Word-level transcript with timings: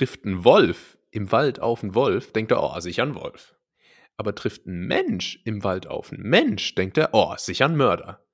trifft 0.00 0.24
ein 0.24 0.44
Wolf 0.44 0.96
im 1.10 1.30
Wald 1.30 1.60
auf 1.60 1.82
einen 1.82 1.94
Wolf, 1.94 2.32
denkt 2.32 2.50
er, 2.52 2.62
oh, 2.62 2.80
sicher 2.80 3.02
ein 3.02 3.14
Wolf. 3.14 3.54
Aber 4.16 4.34
trifft 4.34 4.64
ein 4.66 4.86
Mensch 4.86 5.42
im 5.44 5.62
Wald 5.62 5.86
auf 5.86 6.10
einen 6.10 6.22
Mensch, 6.22 6.74
denkt 6.74 6.96
er, 6.96 7.10
oh, 7.12 7.34
sicher 7.36 7.66
ein 7.66 7.76
Mörder. 7.76 8.24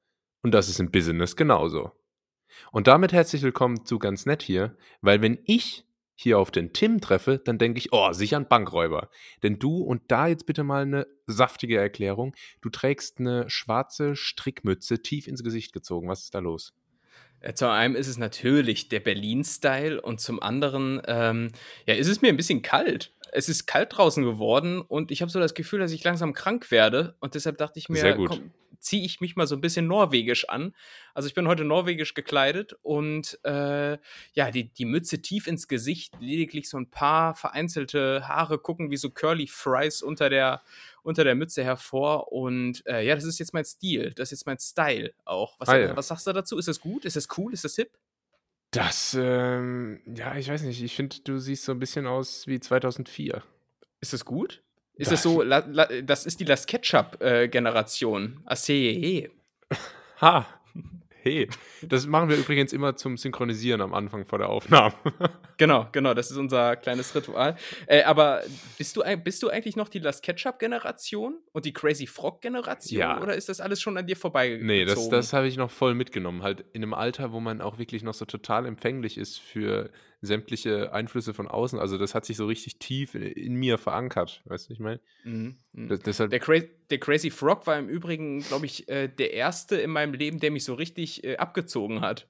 Und 0.43 0.53
das 0.53 0.69
ist 0.69 0.79
im 0.79 0.93
Business 0.93 1.35
genauso. 1.35 1.91
Und 2.71 2.87
damit 2.87 3.13
herzlich 3.13 3.43
willkommen 3.43 3.85
zu 3.85 3.99
ganz 3.99 4.27
nett 4.27 4.45
hier, 4.45 4.77
weil 5.01 5.23
wenn 5.23 5.41
ich 5.45 5.85
hier 6.15 6.39
auf 6.39 6.53
den 6.53 6.73
Tim 6.73 7.01
treffe, 7.01 7.39
dann 7.39 7.59
denke 7.59 7.79
ich, 7.79 7.93
oh, 7.93 8.13
sicher 8.13 8.37
ein 8.37 8.47
Bankräuber. 8.47 9.11
Denn 9.43 9.59
du, 9.59 9.79
und 9.79 10.03
da 10.07 10.29
jetzt 10.29 10.47
bitte 10.47 10.63
mal 10.63 10.83
eine 10.83 11.09
saftige 11.27 11.79
Erklärung, 11.79 12.37
du 12.61 12.71
trägst 12.71 13.19
eine 13.19 13.51
schwarze 13.51 14.15
Strickmütze 14.15 15.03
tief 15.03 15.27
ins 15.27 15.43
Gesicht 15.43 15.73
gezogen. 15.73 16.09
Was 16.09 16.23
ist 16.23 16.35
da 16.37 16.39
los? 16.39 16.75
Äh, 17.41 17.55
Zu 17.55 17.71
einem 17.71 17.97
ist 17.97 18.09
es 18.09 18.19
natürlich 18.19 18.89
der 18.89 19.01
Berlin-Style 19.01 20.01
und 20.01 20.21
zum 20.21 20.43
anderen, 20.43 21.01
ähm, 21.07 21.53
ja, 21.87 21.95
ist 21.95 22.09
es 22.09 22.23
mir 22.23 22.29
ein 22.29 22.37
bisschen 22.37 22.63
kalt. 22.63 23.13
Es 23.33 23.49
ist 23.49 23.67
kalt 23.67 23.97
draußen 23.97 24.25
geworden 24.25 24.81
und 24.81 25.11
ich 25.11 25.21
habe 25.21 25.31
so 25.31 25.39
das 25.41 25.55
Gefühl, 25.55 25.81
dass 25.81 25.93
ich 25.93 26.03
langsam 26.05 26.33
krank 26.33 26.71
werde 26.71 27.17
und 27.21 27.35
deshalb 27.35 27.59
dachte 27.59 27.79
ich 27.79 27.87
Sehr 27.89 28.13
mir, 28.13 28.17
gut. 28.17 28.29
komm, 28.31 28.51
ziehe 28.87 29.05
ich 29.05 29.21
mich 29.21 29.37
mal 29.37 29.47
so 29.47 29.55
ein 29.57 29.61
bisschen 29.61 29.87
norwegisch 29.87 30.49
an. 30.49 30.75
Also 31.15 31.27
ich 31.29 31.35
bin 31.35 31.49
heute 31.49 31.65
norwegisch 31.65 32.15
gekleidet 32.15 32.75
und 32.83 33.39
äh, 33.45 33.99
ja, 34.33 34.51
die, 34.51 34.73
die 34.73 34.85
Mütze 34.85 35.21
tief 35.21 35.47
ins 35.47 35.69
Gesicht, 35.69 36.15
lediglich 36.21 36.69
so 36.69 36.77
ein 36.79 36.89
paar 36.91 37.35
vereinzelte 37.35 38.27
Haare 38.29 38.59
gucken 38.59 38.91
wie 38.91 38.97
so 38.97 39.11
Curly 39.11 39.47
Fries 39.47 40.03
unter 40.03 40.31
der, 40.31 40.63
unter 41.03 41.25
der 41.25 41.35
Mütze 41.35 41.65
hervor 41.65 42.33
und 42.33 42.87
äh, 42.87 43.05
ja, 43.05 43.15
das 43.15 43.25
ist 43.25 43.39
jetzt 43.39 43.53
mein 43.55 43.65
Stil, 43.65 44.13
das 44.15 44.29
ist 44.33 44.41
jetzt 44.41 44.47
mein 44.47 44.59
Style 44.59 45.13
auch. 45.25 45.59
Was, 45.59 45.69
Ah, 45.69 45.79
ja. 45.79 45.97
was 45.97 46.09
sagst 46.09 46.27
du 46.27 46.33
dazu? 46.33 46.57
Ist 46.59 46.69
das 46.69 46.81
gut? 46.81 47.05
Ist 47.05 47.17
das 47.17 47.29
cool? 47.37 47.53
Ist 47.53 47.65
das 47.65 47.77
hip? 47.77 47.91
Das, 48.73 49.17
ähm, 49.19 50.01
ja, 50.07 50.37
ich 50.37 50.49
weiß 50.49 50.63
nicht. 50.63 50.83
Ich 50.83 50.95
finde, 50.95 51.17
du 51.25 51.39
siehst 51.39 51.65
so 51.65 51.73
ein 51.73 51.79
bisschen 51.79 52.07
aus 52.07 52.47
wie 52.47 52.61
2004. 52.61 53.43
Ist 54.01 54.13
das 54.13 54.25
gut? 54.25 54.63
Ist 54.97 55.11
Das- 55.13 55.23
das 55.23 55.23
so, 55.23 55.43
la, 55.43 55.65
la, 55.71 55.87
das 56.03 56.27
ist 56.27 56.41
die 56.41 56.45
Las 56.45 56.67
Ketchup-Generation. 56.67 58.41
Assehe. 58.45 59.31
Ha! 60.21 60.47
Hey, 61.23 61.47
das 61.83 62.07
machen 62.07 62.29
wir 62.31 62.37
übrigens 62.39 62.73
immer 62.73 62.95
zum 62.97 63.17
Synchronisieren 63.19 63.81
am 63.83 63.93
Anfang 63.93 64.25
vor 64.25 64.39
der 64.39 64.49
Aufnahme. 64.49 64.95
Genau, 65.59 65.89
genau, 65.91 66.13
das 66.13 66.31
ist 66.31 66.37
unser 66.37 66.77
kleines 66.77 67.15
Ritual. 67.15 67.57
Äh, 67.87 68.03
aber 68.03 68.43
bist 68.77 68.95
du, 68.95 69.03
bist 69.25 69.43
du 69.43 69.49
eigentlich 69.49 69.75
noch 69.75 69.89
die 69.89 70.01
Las 70.01 70.21
Ketchup-Generation 70.21 71.39
und 71.53 71.65
die 71.65 71.73
Crazy 71.73 72.07
Frog-Generation? 72.07 73.01
Ja. 73.01 73.23
Oder 73.23 73.35
ist 73.35 73.49
das 73.49 73.63
alles 73.63 73.81
schon 73.81 73.97
an 73.97 74.07
dir 74.07 74.17
vorbeigezogen? 74.19 74.67
Nee, 74.67 74.85
das, 74.85 75.09
das 75.09 75.33
habe 75.33 75.49
ich 75.49 75.57
noch 75.57 75.71
voll 75.71 75.95
mitgenommen. 75.95 76.43
Halt 76.43 76.63
in 76.75 76.83
einem 76.83 76.93
Alter, 76.93 77.33
wo 77.33 77.41
man 77.41 77.63
auch 77.63 77.79
wirklich 77.79 78.03
noch 78.03 78.13
so 78.13 78.27
total 78.27 78.67
empfänglich 78.67 79.17
ist 79.17 79.39
für 79.41 79.89
sämtliche 80.27 80.93
Einflüsse 80.93 81.33
von 81.33 81.49
außen. 81.49 81.79
Also 81.79 81.97
das 81.97 82.15
hat 82.15 82.25
sich 82.27 82.37
so 82.37 82.47
richtig 82.47 82.79
tief 82.79 83.15
in, 83.15 83.23
in 83.23 83.55
mir 83.55 83.79
verankert. 83.79 84.43
Weißt 84.45 84.69
du, 84.69 84.75
ich 84.75 84.81
meine? 84.81 85.01
Mhm, 85.25 85.57
mhm. 85.73 85.89
Das- 85.89 86.01
Deshalb, 86.01 86.31
Der, 86.31 86.41
Cra 86.41 86.61
der 86.91 86.99
Crazy 86.99 87.31
Frog 87.31 87.67
war 87.67 87.79
im 87.79 87.89
Übrigen, 87.89 88.41
glaube 88.43 88.67
ich, 88.67 88.89
äh, 88.89 89.09
der 89.09 89.33
erste 89.33 89.77
in 89.77 89.91
meinem 89.91 90.13
Leben, 90.15 90.39
der 90.41 90.51
mich 90.51 90.65
so 90.65 90.75
richtig 90.75 91.25
äh, 91.25 91.37
abgezogen 91.39 92.01
hat. 92.03 92.29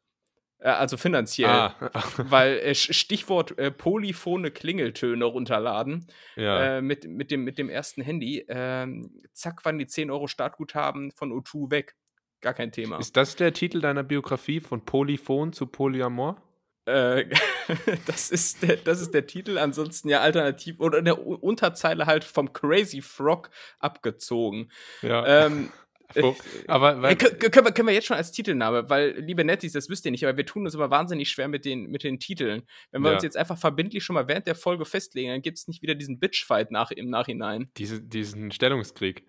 Äh, 0.58 0.68
also 0.68 0.96
finanziell. 0.96 1.50
ah, 1.50 1.74
Weil 2.18 2.58
äh, 2.58 2.74
Stichwort 2.74 3.58
äh, 3.58 3.70
polyphone 3.70 4.52
Klingeltöne 4.54 5.24
runterladen 5.24 6.06
ja. 6.36 6.76
äh, 6.78 6.82
mit, 6.82 7.04
mit, 7.06 7.30
dem, 7.30 7.44
mit 7.44 7.58
dem 7.58 7.68
ersten 7.68 8.00
Handy. 8.02 8.44
Ähm, 8.48 9.22
zack, 9.32 9.64
waren 9.64 9.78
die 9.78 9.86
10 9.86 10.10
Euro 10.10 10.26
Startguthaben 10.28 11.10
von 11.12 11.32
O2 11.32 11.70
weg. 11.70 11.94
Gar 12.42 12.54
kein 12.54 12.70
Thema. 12.70 12.98
Ist 12.98 13.16
das 13.16 13.34
der 13.36 13.52
Titel 13.52 13.80
deiner 13.80 14.02
Biografie 14.02 14.60
von 14.60 14.84
Polyphon 14.84 15.52
zu 15.52 15.66
Polyamor? 15.66 16.42
Äh, 16.86 17.26
das, 18.06 18.30
ist 18.30 18.62
der, 18.62 18.76
das 18.76 19.00
ist 19.00 19.12
der 19.12 19.26
Titel, 19.26 19.58
ansonsten 19.58 20.08
ja 20.08 20.20
alternativ 20.20 20.78
oder 20.80 20.98
in 20.98 21.04
der 21.04 21.18
Unterzeile 21.26 22.06
halt 22.06 22.24
vom 22.24 22.52
Crazy 22.52 23.02
Frog 23.02 23.50
abgezogen. 23.80 24.70
Ja. 25.02 25.46
Ähm, 25.46 25.70
Wo- 26.14 26.36
aber 26.68 26.98
Äh, 26.98 27.02
weil, 27.02 27.14
kö- 27.16 27.50
können, 27.50 27.66
wir, 27.66 27.72
können 27.72 27.88
wir 27.88 27.94
jetzt 27.94 28.06
schon 28.06 28.16
als 28.16 28.30
Titelname, 28.30 28.88
weil, 28.88 29.18
liebe 29.18 29.44
Netties, 29.44 29.72
das 29.72 29.88
wisst 29.90 30.04
ihr 30.04 30.12
nicht, 30.12 30.24
aber 30.24 30.36
wir 30.36 30.46
tun 30.46 30.64
uns 30.64 30.72
immer 30.74 30.88
wahnsinnig 30.88 31.28
schwer 31.28 31.48
mit 31.48 31.64
den, 31.64 31.90
mit 31.90 32.04
den 32.04 32.20
Titeln. 32.20 32.62
Wenn 32.92 33.02
wir 33.02 33.08
Ja. 33.10 33.14
uns 33.16 33.24
jetzt 33.24 33.36
einfach 33.36 33.58
verbindlich 33.58 34.04
schon 34.04 34.14
mal 34.14 34.28
während 34.28 34.46
der 34.46 34.54
Folge 34.54 34.84
festlegen, 34.84 35.30
dann 35.30 35.42
gibt 35.42 35.58
es 35.58 35.66
nicht 35.66 35.82
wieder 35.82 35.96
diesen 35.96 36.20
Bitchfight 36.20 36.70
nach, 36.70 36.92
im 36.92 37.10
Nachhinein. 37.10 37.68
diese, 37.76 38.00
diesen 38.00 38.52
Stellungskrieg. 38.52 39.24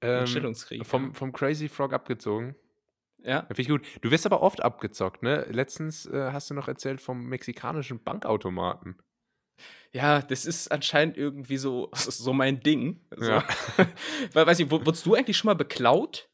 Ähm, 0.00 0.26
Stellungskrieg. 0.26 0.84
Vom, 0.84 1.14
vom 1.14 1.32
Crazy 1.32 1.68
Frog 1.68 1.92
abgezogen. 1.92 2.56
Ja. 3.26 3.42
Finde 3.46 3.62
ich 3.62 3.68
gut. 3.68 3.82
Du 4.00 4.10
wirst 4.10 4.24
aber 4.26 4.40
oft 4.42 4.62
abgezockt, 4.62 5.22
ne? 5.22 5.46
Letztens 5.50 6.06
äh, 6.06 6.30
hast 6.32 6.48
du 6.48 6.54
noch 6.54 6.68
erzählt 6.68 7.00
vom 7.00 7.26
mexikanischen 7.26 8.02
Bankautomaten. 8.02 8.96
ja, 9.92 10.22
das 10.22 10.46
ist 10.46 10.68
anscheinend 10.72 11.16
irgendwie 11.16 11.56
so, 11.58 11.90
so 11.94 12.32
mein 12.32 12.60
Ding. 12.60 13.00
So. 13.16 13.30
Ja. 13.32 13.44
weil, 14.32 14.46
weiß 14.46 14.60
ich, 14.60 14.70
wu- 14.70 14.84
wurdest 14.86 15.04
du 15.06 15.14
eigentlich 15.14 15.36
schon 15.36 15.48
mal 15.48 15.54
beklaut? 15.54 16.28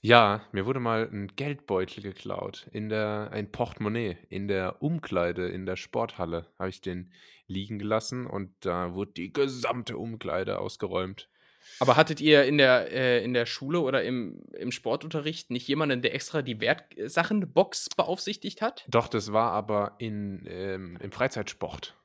Ja, 0.00 0.42
mir 0.52 0.66
wurde 0.66 0.80
mal 0.80 1.08
ein 1.10 1.28
Geldbeutel 1.34 2.02
geklaut. 2.02 2.68
In 2.72 2.90
der, 2.90 3.30
ein 3.32 3.50
Portemonnaie. 3.50 4.18
In 4.28 4.48
der 4.48 4.82
Umkleide, 4.82 5.48
in 5.48 5.64
der 5.64 5.76
Sporthalle 5.76 6.46
habe 6.58 6.68
ich 6.68 6.82
den 6.82 7.10
liegen 7.46 7.78
gelassen 7.78 8.26
und 8.26 8.54
da 8.60 8.92
wurde 8.94 9.12
die 9.12 9.32
gesamte 9.32 9.96
Umkleide 9.96 10.58
ausgeräumt. 10.58 11.30
Aber 11.80 11.96
hattet 11.96 12.20
ihr 12.20 12.44
in 12.44 12.58
der, 12.58 12.92
äh, 12.92 13.24
in 13.24 13.34
der 13.34 13.46
Schule 13.46 13.80
oder 13.80 14.02
im, 14.04 14.42
im 14.52 14.70
Sportunterricht 14.70 15.50
nicht 15.50 15.66
jemanden, 15.68 16.02
der 16.02 16.14
extra 16.14 16.42
die 16.42 16.60
Wertsachenbox 16.60 17.88
beaufsichtigt 17.96 18.62
hat? 18.62 18.84
Doch, 18.88 19.08
das 19.08 19.32
war 19.32 19.52
aber 19.52 19.96
in, 19.98 20.44
ähm, 20.48 20.98
im 21.00 21.12
Freizeitsport. 21.12 21.96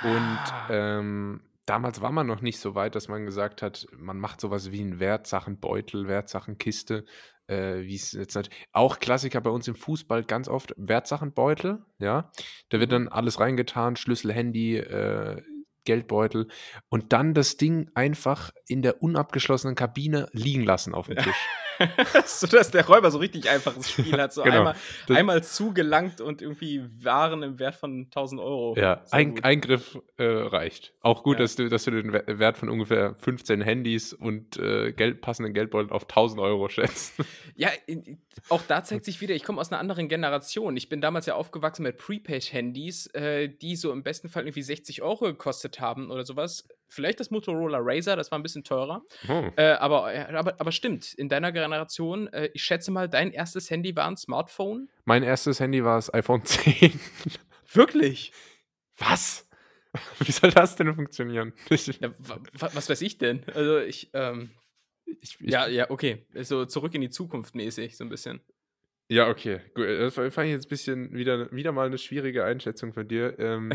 Und 0.00 0.54
Ah. 0.68 0.98
ähm, 0.98 1.42
damals 1.66 2.00
war 2.00 2.10
man 2.12 2.26
noch 2.26 2.40
nicht 2.40 2.58
so 2.58 2.74
weit, 2.74 2.94
dass 2.94 3.08
man 3.08 3.24
gesagt 3.24 3.62
hat, 3.62 3.86
man 3.96 4.18
macht 4.18 4.40
sowas 4.40 4.72
wie 4.72 4.80
einen 4.80 4.98
Wertsachenbeutel, 4.98 6.08
Wertsachenkiste, 6.08 7.04
äh, 7.46 7.82
wie 7.82 7.94
es 7.94 8.12
jetzt 8.12 8.34
halt, 8.36 8.50
auch 8.72 8.98
Klassiker 8.98 9.40
bei 9.40 9.50
uns 9.50 9.68
im 9.68 9.74
Fußball 9.76 10.24
ganz 10.24 10.48
oft, 10.48 10.74
Wertsachenbeutel, 10.76 11.84
ja. 11.98 12.32
Da 12.70 12.80
wird 12.80 12.90
Mhm. 12.90 12.94
dann 12.94 13.08
alles 13.08 13.38
reingetan, 13.40 13.94
Schlüssel, 13.96 14.32
Handy, 14.32 14.76
äh, 14.76 15.42
Geldbeutel 15.84 16.48
und 16.88 17.12
dann 17.12 17.34
das 17.34 17.56
Ding 17.56 17.90
einfach 17.94 18.50
in 18.66 18.82
der 18.82 19.02
unabgeschlossenen 19.02 19.74
Kabine 19.74 20.28
liegen 20.32 20.64
lassen 20.64 20.94
auf 20.94 21.06
dem 21.06 21.16
Tisch. 21.16 21.36
so 22.26 22.46
dass 22.46 22.70
der 22.70 22.86
Räuber 22.86 23.10
so 23.10 23.18
richtig 23.18 23.48
einfaches 23.48 23.90
Spiel 23.90 24.12
hat. 24.20 24.32
So 24.32 24.42
Genau. 24.44 24.58
einmal, 24.58 24.74
Das- 25.06 25.16
einmal 25.16 25.42
zugelangt 25.42 26.20
und 26.20 26.42
irgendwie 26.42 26.84
Waren 27.02 27.42
im 27.42 27.58
Wert 27.58 27.74
von 27.74 28.04
1000 28.06 28.40
Euro. 28.40 28.74
Ja, 28.76 29.02
ein. 29.10 29.42
Eingriff 29.44 29.98
äh, 30.18 30.24
reicht. 30.24 30.94
Auch 31.00 31.22
gut, 31.22 31.36
Ja. 31.38 31.44
dass, 31.44 31.56
du, 31.56 31.68
dass 31.68 31.84
du 31.84 31.90
den 31.90 32.12
We- 32.12 32.24
Wert 32.38 32.58
von 32.58 32.68
ungefähr 32.68 33.14
15 33.16 33.60
Handys 33.60 34.12
und 34.12 34.56
äh, 34.58 34.92
Geld, 34.92 35.20
passenden 35.20 35.54
Geldbeuteln 35.54 35.90
auf 35.92 36.02
1000 36.04 36.40
Euro 36.40 36.68
schätzt. 36.68 37.14
Ja, 37.54 37.68
auch 38.48 38.62
da 38.66 38.82
zeigt 38.82 39.04
sich 39.04 39.20
wieder, 39.20 39.34
ich 39.34 39.44
komme 39.44 39.60
aus 39.60 39.70
einer 39.70 39.78
anderen 39.78 40.08
Generation. 40.08 40.74
Ich 40.76 40.88
bin 40.88 41.02
damals 41.02 41.26
ja 41.26 41.34
aufgewachsen 41.34 41.82
mit 41.82 41.98
Prepaid-Handys, 41.98 43.08
äh, 43.08 43.48
die 43.50 43.76
so 43.76 43.92
im 43.92 44.02
besten 44.02 44.30
Fall 44.30 44.44
irgendwie 44.44 44.62
60 44.62 45.02
Euro 45.02 45.26
gekostet 45.26 45.78
haben 45.80 46.10
oder 46.10 46.24
sowas. 46.24 46.66
Vielleicht 46.92 47.20
das 47.20 47.30
Motorola 47.30 47.78
Razer, 47.80 48.16
das 48.16 48.30
war 48.30 48.38
ein 48.38 48.42
bisschen 48.42 48.64
teurer. 48.64 49.02
Oh. 49.28 49.48
Äh, 49.56 49.72
aber, 49.72 50.12
äh, 50.14 50.20
aber, 50.34 50.60
aber 50.60 50.72
stimmt, 50.72 51.14
in 51.14 51.28
deiner 51.28 51.50
Generation, 51.52 52.28
äh, 52.32 52.50
ich 52.54 52.62
schätze 52.62 52.90
mal, 52.90 53.08
dein 53.08 53.32
erstes 53.32 53.70
Handy 53.70 53.96
war 53.96 54.06
ein 54.06 54.16
Smartphone? 54.16 54.88
Mein 55.04 55.22
erstes 55.22 55.58
Handy 55.60 55.82
war 55.84 55.96
das 55.96 56.12
iPhone 56.12 56.44
10. 56.44 56.98
Wirklich? 57.72 58.32
Was? 58.98 59.48
Wie 60.20 60.32
soll 60.32 60.50
das 60.50 60.76
denn 60.76 60.94
funktionieren? 60.94 61.52
Ja, 61.70 62.10
wa- 62.18 62.38
wa- 62.58 62.70
was 62.72 62.88
weiß 62.90 63.00
ich 63.02 63.18
denn? 63.18 63.42
Also 63.54 63.78
ich, 63.78 64.10
ähm, 64.12 64.50
ich, 65.20 65.38
ich, 65.40 65.50
ja, 65.50 65.66
ja, 65.66 65.90
okay. 65.90 66.26
So 66.42 66.64
zurück 66.66 66.94
in 66.94 67.00
die 67.00 67.10
Zukunft 67.10 67.54
mäßig, 67.54 67.96
so 67.96 68.04
ein 68.04 68.10
bisschen. 68.10 68.40
ja, 69.08 69.28
okay. 69.28 69.60
Gut, 69.74 69.86
das 69.86 70.14
fand 70.14 70.28
ich 70.46 70.52
jetzt 70.52 70.66
ein 70.66 70.68
bisschen 70.68 71.12
wieder, 71.14 71.50
wieder 71.52 71.72
mal 71.72 71.86
eine 71.86 71.98
schwierige 71.98 72.44
Einschätzung 72.44 72.92
von 72.92 73.06
dir. 73.08 73.38
Ähm, 73.38 73.72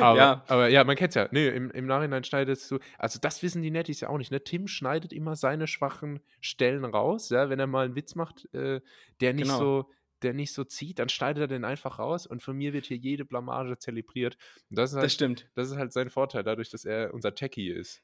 aber, 0.00 0.18
Ja. 0.18 0.44
aber 0.48 0.68
ja, 0.68 0.84
man 0.84 0.96
kennt's 0.96 1.14
ja. 1.14 1.28
Nee, 1.30 1.48
im, 1.48 1.70
im 1.70 1.86
Nachhinein 1.86 2.24
schneidest 2.24 2.70
du. 2.70 2.78
Also, 2.98 3.18
das 3.20 3.42
wissen 3.42 3.62
die 3.62 3.70
Nettis 3.70 4.00
ja 4.00 4.08
auch 4.08 4.18
nicht. 4.18 4.30
Ne? 4.30 4.42
Tim 4.42 4.68
schneidet 4.68 5.12
immer 5.12 5.36
seine 5.36 5.66
schwachen 5.66 6.20
Stellen 6.40 6.84
raus. 6.84 7.28
Ja? 7.30 7.48
Wenn 7.50 7.58
er 7.58 7.66
mal 7.66 7.84
einen 7.86 7.96
Witz 7.96 8.14
macht, 8.14 8.52
äh, 8.54 8.80
der 9.20 9.32
nicht 9.34 9.44
Genau. 9.44 9.58
so 9.58 9.90
der 10.22 10.34
nicht 10.34 10.52
so 10.52 10.62
zieht, 10.62 11.00
dann 11.00 11.08
schneidet 11.08 11.40
er 11.40 11.48
den 11.48 11.64
einfach 11.64 11.98
raus 11.98 12.28
und 12.28 12.44
von 12.44 12.56
mir 12.56 12.72
wird 12.72 12.86
hier 12.86 12.96
jede 12.96 13.24
Blamage 13.24 13.76
zelebriert. 13.76 14.36
Und 14.70 14.78
das 14.78 14.90
ist 14.90 14.94
halt, 14.94 15.04
Das 15.06 15.12
stimmt. 15.14 15.50
das 15.56 15.68
ist 15.68 15.76
halt 15.76 15.92
sein 15.92 16.10
Vorteil, 16.10 16.44
dadurch, 16.44 16.70
dass 16.70 16.84
er 16.84 17.12
unser 17.12 17.34
Techie 17.34 17.70
ist. 17.72 18.02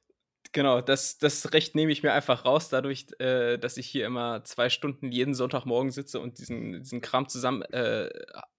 Genau, 0.52 0.80
das, 0.80 1.18
das 1.18 1.52
Recht 1.52 1.76
nehme 1.76 1.92
ich 1.92 2.02
mir 2.02 2.12
einfach 2.12 2.44
raus, 2.44 2.70
dadurch, 2.70 3.06
äh, 3.20 3.56
dass 3.58 3.76
ich 3.76 3.86
hier 3.86 4.04
immer 4.04 4.42
zwei 4.42 4.68
Stunden 4.68 5.12
jeden 5.12 5.32
Sonntagmorgen 5.34 5.92
sitze 5.92 6.18
und 6.18 6.38
diesen, 6.40 6.72
diesen 6.82 7.00
Kram 7.00 7.28
zusammen 7.28 7.62
äh, 7.62 8.08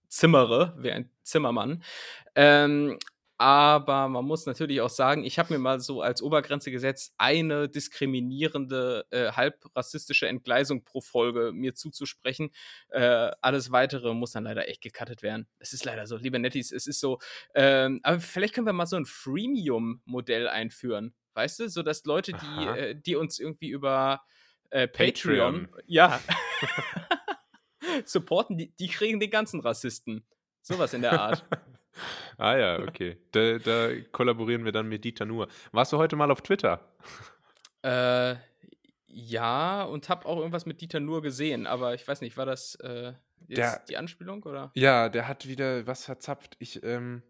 zimmere, 0.09 0.75
wie 0.77 0.91
ein 0.91 1.09
Zimmermann. 1.23 1.83
Ähm, 2.35 2.97
Aber 3.41 4.09
man 4.09 4.25
muss 4.25 4.45
natürlich 4.45 4.81
auch 4.81 4.89
sagen, 4.89 5.23
ich 5.23 5.39
habe 5.39 5.53
mir 5.53 5.59
mal 5.59 5.79
so 5.79 6.01
als 6.01 6.21
Obergrenze 6.21 6.71
gesetzt, 6.71 7.13
eine 7.17 7.69
diskriminierende, 7.69 9.05
äh, 9.11 9.31
halb 9.31 9.65
rassistische 9.73 10.27
Entgleisung 10.27 10.83
pro 10.83 10.99
Folge 10.99 11.51
mir 11.53 11.73
zuzusprechen. 11.73 12.51
Äh, 12.89 13.31
alles 13.41 13.71
weitere 13.71 14.13
muss 14.13 14.33
dann 14.33 14.43
leider 14.43 14.67
echt 14.67 14.81
gecuttet 14.81 15.23
werden. 15.23 15.47
Es 15.57 15.71
ist 15.71 15.85
leider 15.85 16.05
so, 16.05 16.17
liebe 16.17 16.37
Netties, 16.37 16.73
es 16.73 16.85
ist 16.85 16.99
so. 16.99 17.19
Ähm, 17.55 18.01
aber 18.03 18.19
vielleicht 18.19 18.55
können 18.55 18.67
wir 18.67 18.73
mal 18.73 18.85
so 18.87 18.97
ein 18.97 19.05
Freemium-Modell 19.05 20.49
einführen. 20.49 21.13
Weißt 21.33 21.61
du, 21.61 21.69
so 21.69 21.81
dass 21.81 22.03
Leute, 22.03 22.33
die, 22.33 22.65
äh, 22.65 22.95
die 22.95 23.15
uns 23.15 23.39
irgendwie 23.39 23.69
über 23.69 24.21
äh, 24.69 24.85
Patreon, 24.89 25.67
Patreon. 25.67 25.83
ja, 25.87 26.19
supporten, 28.05 28.57
die, 28.57 28.71
die 28.75 28.87
kriegen 28.87 29.19
den 29.19 29.29
ganzen 29.29 29.59
Rassisten. 29.59 30.23
Sowas 30.61 30.93
in 30.93 31.01
der 31.01 31.19
Art. 31.19 31.45
ah 32.37 32.55
ja, 32.57 32.79
okay. 32.79 33.17
Da, 33.31 33.57
da 33.59 33.89
kollaborieren 34.11 34.65
wir 34.65 34.71
dann 34.71 34.87
mit 34.87 35.03
Dieter 35.03 35.25
Nuhr. 35.25 35.47
Warst 35.71 35.93
du 35.93 35.97
heute 35.97 36.15
mal 36.15 36.31
auf 36.31 36.41
Twitter? 36.41 36.85
Äh, 37.81 38.35
ja, 39.07 39.83
und 39.83 40.09
hab 40.09 40.25
auch 40.25 40.37
irgendwas 40.37 40.65
mit 40.65 40.81
Dieter 40.81 40.99
Nuhr 40.99 41.21
gesehen, 41.21 41.65
aber 41.65 41.93
ich 41.93 42.05
weiß 42.05 42.19
nicht, 42.19 42.35
war 42.35 42.45
das 42.45 42.75
äh, 42.75 43.13
jetzt 43.47 43.57
Der- 43.57 43.83
die 43.87 43.95
Anspielung 43.95 44.43
oder? 44.43 44.69
Ja, 44.75 45.07
der 45.07 45.29
hat 45.29 45.47
wieder 45.47 45.87
was 45.87 46.03
verzapft. 46.03 46.57
Ich 46.59 46.83
ähm, 46.83 47.23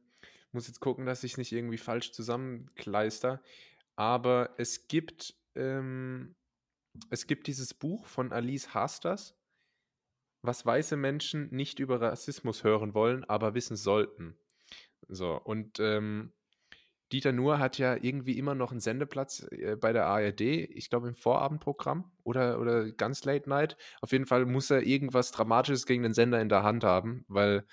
muss 0.51 0.65
jetzt 0.65 0.79
gucken, 0.79 1.05
dass 1.05 1.23
ich 1.23 1.37
nicht 1.37 1.51
irgendwie 1.51 1.77
falsch 1.77 2.11
zusammenkleister. 2.13 3.41
Aber 3.95 4.49
es 4.57 4.87
gibt, 4.87 5.35
ähm, 5.55 6.33
es 7.11 7.27
gibt 7.27 7.45
dieses 7.45 7.75
Buch 7.75 8.07
von 8.07 8.31
Alice 8.33 8.73
Hasters, 8.73 9.35
was 10.41 10.65
weiße 10.65 10.97
Menschen 10.97 11.49
nicht 11.51 11.79
über 11.79 12.01
Rassismus 12.01 12.63
hören 12.63 12.93
wollen, 12.93 13.23
aber 13.25 13.53
wissen 13.53 13.75
sollten. 13.75 14.37
So, 15.07 15.39
und 15.41 15.79
ähm, 15.79 16.33
Dieter 17.11 17.31
Nuhr 17.31 17.57
hat 17.57 17.79
ja 17.79 17.95
irgendwie 17.95 18.37
immer 18.37 18.53
noch 18.53 18.71
einen 18.71 18.81
Sendeplatz 18.81 19.45
äh, 19.51 19.75
bei 19.75 19.93
der 19.93 20.05
ARD, 20.05 20.41
ich 20.41 20.89
glaube 20.89 21.07
im 21.07 21.15
Vorabendprogramm 21.15 22.11
oder, 22.23 22.59
oder 22.59 22.91
ganz 22.91 23.23
Late 23.25 23.49
Night. 23.49 23.77
Auf 24.01 24.11
jeden 24.11 24.27
Fall 24.27 24.45
muss 24.45 24.69
er 24.69 24.83
irgendwas 24.83 25.31
Dramatisches 25.31 25.85
gegen 25.85 26.03
den 26.03 26.13
Sender 26.13 26.39
in 26.39 26.49
der 26.49 26.63
Hand 26.63 26.83
haben, 26.83 27.25
weil 27.27 27.65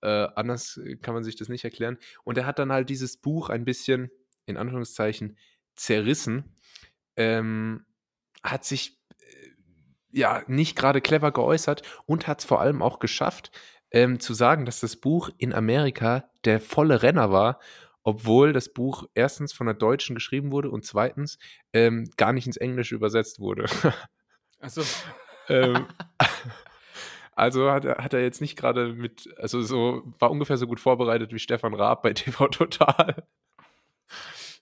äh, 0.00 0.28
anders 0.34 0.80
kann 1.02 1.14
man 1.14 1.24
sich 1.24 1.36
das 1.36 1.48
nicht 1.48 1.64
erklären. 1.64 1.98
Und 2.24 2.38
er 2.38 2.46
hat 2.46 2.58
dann 2.58 2.72
halt 2.72 2.88
dieses 2.88 3.18
Buch 3.18 3.50
ein 3.50 3.64
bisschen, 3.64 4.10
in 4.46 4.56
Anführungszeichen, 4.56 5.36
zerrissen, 5.74 6.56
ähm, 7.16 7.84
hat 8.42 8.64
sich 8.64 8.97
ja 10.10 10.42
nicht 10.46 10.76
gerade 10.76 11.00
clever 11.00 11.32
geäußert 11.32 11.82
und 12.06 12.26
hat 12.26 12.40
es 12.40 12.44
vor 12.44 12.60
allem 12.60 12.82
auch 12.82 12.98
geschafft, 12.98 13.50
ähm, 13.90 14.20
zu 14.20 14.34
sagen, 14.34 14.64
dass 14.66 14.80
das 14.80 14.96
Buch 14.96 15.30
in 15.38 15.54
Amerika 15.54 16.30
der 16.44 16.60
volle 16.60 17.02
Renner 17.02 17.30
war, 17.30 17.58
obwohl 18.02 18.52
das 18.52 18.72
Buch 18.72 19.04
erstens 19.14 19.52
von 19.52 19.68
einer 19.68 19.78
Deutschen 19.78 20.14
geschrieben 20.14 20.52
wurde 20.52 20.70
und 20.70 20.84
zweitens 20.84 21.38
ähm, 21.72 22.10
gar 22.16 22.32
nicht 22.32 22.46
ins 22.46 22.56
Englische 22.56 22.94
übersetzt 22.94 23.40
wurde. 23.40 23.66
Achso. 24.60 24.82
ähm, 25.48 25.86
also 27.34 27.70
hat 27.70 27.84
er, 27.84 27.96
hat 27.98 28.14
er 28.14 28.22
jetzt 28.22 28.40
nicht 28.40 28.56
gerade 28.56 28.92
mit, 28.92 29.28
also 29.38 29.62
so, 29.62 30.02
war 30.18 30.30
ungefähr 30.30 30.56
so 30.56 30.66
gut 30.66 30.80
vorbereitet 30.80 31.32
wie 31.32 31.38
Stefan 31.38 31.74
Raab 31.74 32.02
bei 32.02 32.12
TV 32.14 32.48
Total. 32.48 33.26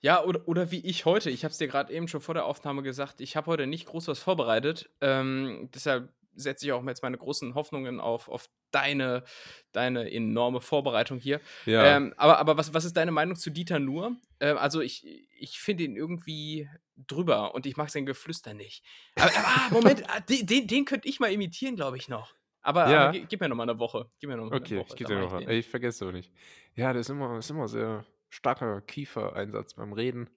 Ja, 0.01 0.23
oder, 0.23 0.47
oder 0.47 0.71
wie 0.71 0.81
ich 0.87 1.05
heute. 1.05 1.31
Ich 1.31 1.45
habe 1.45 1.53
es 1.53 1.59
dir 1.59 1.69
gerade 1.69 1.93
eben 1.93 2.09
schon 2.09 2.21
vor 2.21 2.35
der 2.35 2.45
Aufnahme 2.45 2.83
gesagt. 2.83 3.21
Ich 3.21 3.37
habe 3.37 3.47
heute 3.49 3.67
nicht 3.67 3.87
groß 3.87 4.09
was 4.09 4.19
vorbereitet. 4.19 4.91
Ähm, 5.01 5.71
deshalb 5.75 6.13
setze 6.35 6.67
ich 6.67 6.73
auch 6.73 6.85
jetzt 6.85 7.03
meine 7.03 7.17
großen 7.17 7.55
Hoffnungen 7.55 7.99
auf, 7.99 8.29
auf 8.29 8.51
deine, 8.71 9.25
deine 9.73 10.11
enorme 10.13 10.61
Vorbereitung 10.61 11.19
hier. 11.19 11.41
Ja. 11.65 11.97
Ähm, 11.97 12.13
aber 12.19 12.39
aber 12.39 12.59
was, 12.59 12.75
was 12.75 12.85
ist 12.85 12.97
deine 12.97 13.11
Meinung 13.11 13.37
zu 13.37 13.51
Dieter 13.51 13.79
Nuhr? 13.79 14.17
Ähm, 14.41 14.59
also 14.59 14.83
ich, 14.83 15.07
ich 15.39 15.59
finde 15.61 15.85
ihn 15.85 15.97
irgendwie 15.97 16.69
drüber 16.97 17.55
und 17.55 17.65
ich 17.65 17.77
mag 17.79 17.89
sein 17.89 18.05
Geflüster 18.05 18.53
nicht. 18.53 18.85
Aber, 19.15 19.31
ah, 19.35 19.69
Moment, 19.71 20.03
ah, 20.11 20.21
den, 20.21 20.67
den, 20.67 20.85
könnte 20.85 21.09
ich 21.09 21.21
mal 21.21 21.33
imitieren, 21.33 21.75
glaube 21.75 21.97
ich 21.97 22.09
noch. 22.09 22.35
Aber, 22.61 22.91
Ja. 22.91 23.05
aber 23.09 23.13
gi- 23.19 23.27
gib 23.29 23.41
mir 23.41 23.49
noch 23.49 23.57
mal 23.57 23.63
eine 23.63 23.79
Woche. 23.79 24.11
Gib 24.19 24.29
mir 24.29 24.37
noch 24.37 24.51
mal 24.51 24.57
Okay, 24.57 24.75
eine 24.75 24.81
Woche. 24.81 24.89
ich 24.91 24.97
gebe 24.97 25.15
dir 25.15 25.21
noch 25.21 25.39
den. 25.39 25.49
Ich 25.51 25.69
vergesse 25.69 26.07
auch 26.07 26.13
nicht. 26.13 26.33
Ja, 26.75 26.93
das 26.93 27.03
ist 27.07 27.11
immer, 27.11 27.39
ist 27.39 27.49
immer 27.51 27.69
sehr 27.69 28.05
starker 28.29 28.81
Kiefereinsatz 28.83 29.75
beim 29.75 29.93
Reden. 29.93 30.31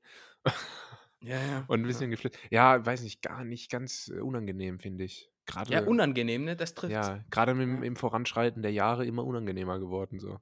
Ja, 1.21 1.36
ja. 1.36 1.65
Und 1.68 1.81
ein 1.81 1.86
bisschen 1.86 2.12
geflüstert. 2.12 2.41
Ja, 2.50 2.86
weiß 2.86 3.01
nicht, 3.03 3.21
gar 3.21 3.44
nicht 3.44 3.69
ganz 3.69 4.07
äh, 4.07 4.21
unangenehm, 4.21 4.80
finde 4.80 5.03
ich. 5.03 5.30
Gerade, 5.45 5.74
Ja, 5.74 5.81
unangenehm, 5.83 6.45
ne? 6.45 6.56
Das 6.56 6.75
trifft. 6.75 6.94
ja, 6.94 7.19
gerade 7.30 7.51
Ja. 7.51 7.57
im 7.83 7.95
Voranschreiten 7.97 8.62
der 8.62 8.71
Jahre 8.71 9.06
immer 9.06 9.25
unangenehmer 9.25 9.80
geworden. 9.80 10.21
So. 10.21 10.39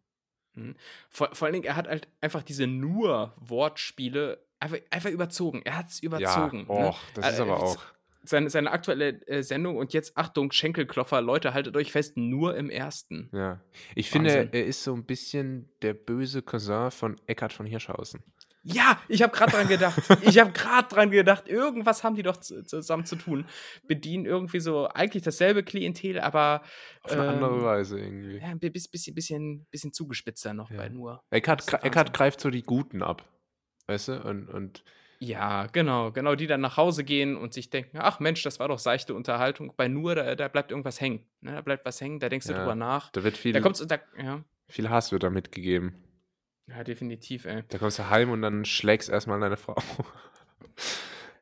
Vor, 1.09 1.33
vor 1.33 1.45
allen 1.47 1.53
Dingen, 1.53 1.65
er 1.65 1.75
hat 1.75 1.87
halt 1.87 2.07
einfach 2.21 2.43
diese 2.43 2.67
nur 2.67 3.33
Wortspiele 3.37 4.45
einfach, 4.59 4.77
einfach 4.91 5.09
überzogen. 5.09 5.61
Er 5.65 5.77
hat 5.77 5.87
es 5.87 5.99
überzogen. 5.99 6.67
Ja, 6.69 6.75
ne? 6.79 6.87
och, 6.89 6.99
das 7.15 7.31
ist 7.33 7.39
Äh, 7.39 7.41
aber 7.41 7.51
äh, 7.53 7.63
auch. 7.63 7.83
Seine, 8.23 8.49
seine 8.49 8.71
aktuelle 8.71 9.25
äh, 9.27 9.41
Sendung 9.41 9.77
und 9.77 9.93
jetzt 9.93 10.17
Achtung, 10.17 10.51
Schenkelklopfer, 10.51 11.21
Leute, 11.21 11.53
haltet 11.53 11.77
euch 11.77 11.91
fest, 11.91 12.17
nur 12.17 12.57
im 12.57 12.69
ersten. 12.69 13.29
Ja. 13.31 13.61
Ich 13.95 14.09
finde, 14.09 14.31
Wahnsinn. 14.31 14.49
er 14.53 14.65
ist 14.65 14.83
so 14.83 14.93
ein 14.93 15.05
bisschen 15.05 15.69
der 15.81 15.93
böse 15.93 16.41
Cousin 16.41 16.91
von 16.91 17.15
Eckhard 17.27 17.53
von 17.53 17.65
Hirschhausen. 17.65 18.23
Ja, 18.69 18.99
ich 19.07 19.21
habe 19.21 19.33
gerade 19.33 19.51
dran 19.53 19.67
gedacht. 19.69 19.97
ich 20.23 20.39
habe 20.39 20.51
gerade 20.51 20.89
dran 20.89 21.09
gedacht, 21.09 21.47
irgendwas 21.47 22.03
haben 22.03 22.15
die 22.15 22.23
doch 22.23 22.35
zu, 22.37 22.65
zusammen 22.65 23.05
zu 23.05 23.15
tun. 23.15 23.45
Bedienen 23.87 24.25
irgendwie 24.25 24.59
so 24.59 24.89
eigentlich 24.89 25.23
dasselbe 25.23 25.63
Klientel, 25.63 26.19
aber 26.19 26.63
Auf 27.03 27.13
eine 27.13 27.29
andere 27.29 27.55
ähm, 27.55 27.63
Weise 27.63 27.97
irgendwie. 27.97 28.37
ja, 28.39 28.47
ein 28.47 28.59
bisschen, 28.59 29.13
bisschen, 29.15 29.65
bisschen, 29.71 29.93
zugespitzter 29.93 30.53
noch 30.53 30.69
Ja. 30.69 30.77
bei 30.77 30.89
nur. 30.89 31.23
Wahnsinn. 31.31 32.11
greift 32.11 32.41
so 32.41 32.49
die 32.49 32.63
Guten 32.63 33.03
ab. 33.03 33.23
Weißt 33.87 34.09
du? 34.09 34.21
Und, 34.21 34.49
und 34.49 34.83
Ja, 35.19 35.65
genau, 35.67 36.11
genau, 36.11 36.35
die 36.35 36.45
dann 36.47 36.61
nach 36.61 36.77
Hause 36.77 37.03
gehen 37.03 37.35
und 37.37 37.53
sich 37.53 37.69
denken, 37.69 37.97
ach 37.99 38.19
Mensch, 38.19 38.43
das 38.43 38.59
war 38.59 38.67
doch 38.67 38.77
seichte 38.79 39.13
Unterhaltung. 39.15 39.73
Bei 39.75 39.87
nur, 39.87 40.13
da, 40.15 40.35
da 40.35 40.47
bleibt 40.47 40.69
irgendwas 40.71 41.01
hängen. 41.01 41.25
Ne? 41.41 41.53
Da 41.53 41.61
bleibt 41.61 41.85
was 41.85 41.99
hängen, 42.01 42.19
da 42.19 42.29
denkst 42.29 42.45
du 42.47 42.53
Ja. 42.53 42.59
drüber 42.59 42.75
nach. 42.75 43.11
da 43.11 43.23
wird 43.23 43.35
viel, 43.37 43.53
Da 43.53 43.59
kommst 43.59 43.89
da, 43.89 43.97
ja, 44.21 44.43
viel 44.69 44.89
Hass 44.89 45.11
wird 45.11 45.23
da 45.23 45.29
mitgegeben. 45.29 45.95
ja, 46.69 46.83
definitiv, 46.83 47.45
ey. 47.45 47.63
Da 47.69 47.77
kommst 47.79 47.97
du 47.99 48.09
heim 48.09 48.29
und 48.29 48.41
dann 48.43 48.63
schlägst 48.65 49.09
erstmal 49.09 49.39
deine 49.39 49.57
Frau. 49.57 49.75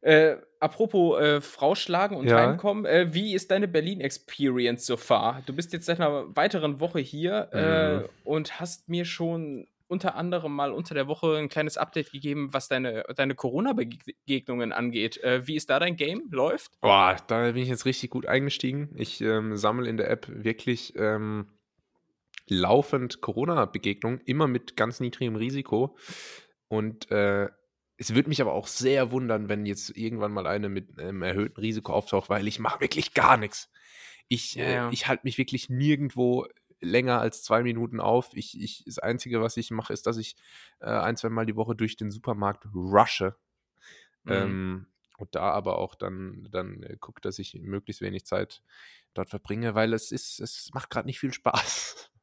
Äh, 0.02 0.38
apropos 0.60 1.20
äh, 1.20 1.42
Frau 1.42 1.74
schlagen 1.74 2.16
und 2.16 2.28
Ja. 2.28 2.38
heimkommen, 2.38 2.86
äh, 2.86 3.12
wie 3.16 3.34
ist 3.34 3.50
deine 3.50 3.68
Berlin-Experience 3.68 4.86
so 4.86 4.98
far? 4.98 5.42
Du 5.48 5.54
bist 5.54 5.74
jetzt 5.74 5.88
seit 5.88 6.00
einer 6.00 6.36
weiteren 6.36 6.80
Woche 6.80 7.00
hier 7.00 7.50
äh, 7.52 7.96
Mhm. 8.02 8.06
und 8.24 8.60
hast 8.60 8.88
mir 8.88 9.06
schon 9.06 9.68
unter 9.88 10.16
anderem 10.16 10.54
mal 10.54 10.72
unter 10.72 10.96
der 10.96 11.08
Woche 11.08 11.38
ein 11.38 11.50
kleines 11.50 11.78
Update 11.78 12.12
gegeben, 12.12 12.54
was 12.54 12.68
deine, 12.68 13.04
deine 13.16 13.36
Corona-Begegnungen 13.36 14.72
angeht. 14.72 15.18
Äh, 15.18 15.48
wie 15.48 15.56
ist 15.56 15.70
da 15.70 15.80
dein 15.80 15.96
Game? 15.96 16.24
Läuft? 16.32 16.80
Boah, 16.82 17.18
da 17.28 17.52
bin 17.52 17.62
ich 17.62 17.70
jetzt 17.70 17.86
richtig 17.86 18.10
gut 18.10 18.26
eingestiegen. 18.26 18.90
Ich 18.96 19.22
ähm, 19.22 19.58
sammle 19.58 19.90
in 19.90 19.98
der 19.98 20.10
App 20.10 20.28
wirklich 20.28 20.94
ähm, 20.96 21.48
laufend 22.48 23.22
Corona-Begegnungen, 23.22 24.22
immer 24.26 24.48
mit 24.48 24.76
ganz 24.76 25.00
niedrigem 25.00 25.36
Risiko. 25.36 25.98
Und 26.68 27.12
äh, 27.12 27.50
es 27.98 28.14
würde 28.14 28.30
mich 28.30 28.42
aber 28.42 28.54
auch 28.54 28.68
sehr 28.68 29.12
wundern, 29.12 29.50
wenn 29.50 29.66
jetzt 29.66 29.96
irgendwann 29.96 30.32
mal 30.32 30.48
eine 30.48 30.70
mit 30.70 31.00
einem 31.00 31.22
erhöhten 31.22 31.60
Risiko 31.60 31.94
auftaucht, 31.94 32.30
weil 32.30 32.48
ich 32.48 32.60
mache 32.60 32.82
wirklich 32.82 33.14
gar 33.14 33.38
nichts. 33.38 33.72
Ich, 34.28 34.56
Ja, 34.56 34.64
äh, 34.64 34.74
ja. 34.74 34.90
ich 34.92 35.08
halte 35.08 35.22
mich 35.24 35.38
wirklich 35.38 35.70
nirgendwo 35.70 36.48
länger 36.82 37.20
als 37.20 37.44
zwei 37.44 37.64
Minuten 37.64 38.00
auf. 38.00 38.30
Ich, 38.34 38.60
ich, 38.60 38.84
das 38.86 39.00
Einzige, 39.00 39.42
was 39.42 39.58
ich 39.58 39.72
mache, 39.72 39.94
ist, 39.94 40.08
dass 40.08 40.18
ich 40.18 40.36
äh, 40.80 40.86
ein, 40.86 41.18
zwei 41.18 41.30
Mal 41.30 41.46
die 41.46 41.56
Woche 41.56 41.76
durch 41.76 41.96
den 41.96 42.12
Supermarkt 42.12 42.68
rushe. 42.74 43.36
Mhm. 44.24 44.32
Ähm, 44.32 44.88
und 45.18 45.34
da 45.36 45.52
aber 45.52 45.80
auch 45.80 45.96
dann, 45.96 46.48
dann 46.52 46.84
äh, 46.84 46.98
gucke, 46.98 47.22
dass 47.22 47.40
ich 47.40 47.54
möglichst 47.56 48.02
wenig 48.02 48.26
Zeit 48.26 48.62
dort 49.14 49.30
verbringe, 49.30 49.76
weil 49.76 49.94
es 49.94 50.12
ist, 50.12 50.40
es 50.40 50.70
macht 50.74 50.90
gerade 50.90 51.08
nicht 51.08 51.20
viel 51.20 51.34
Spaß. 51.34 52.12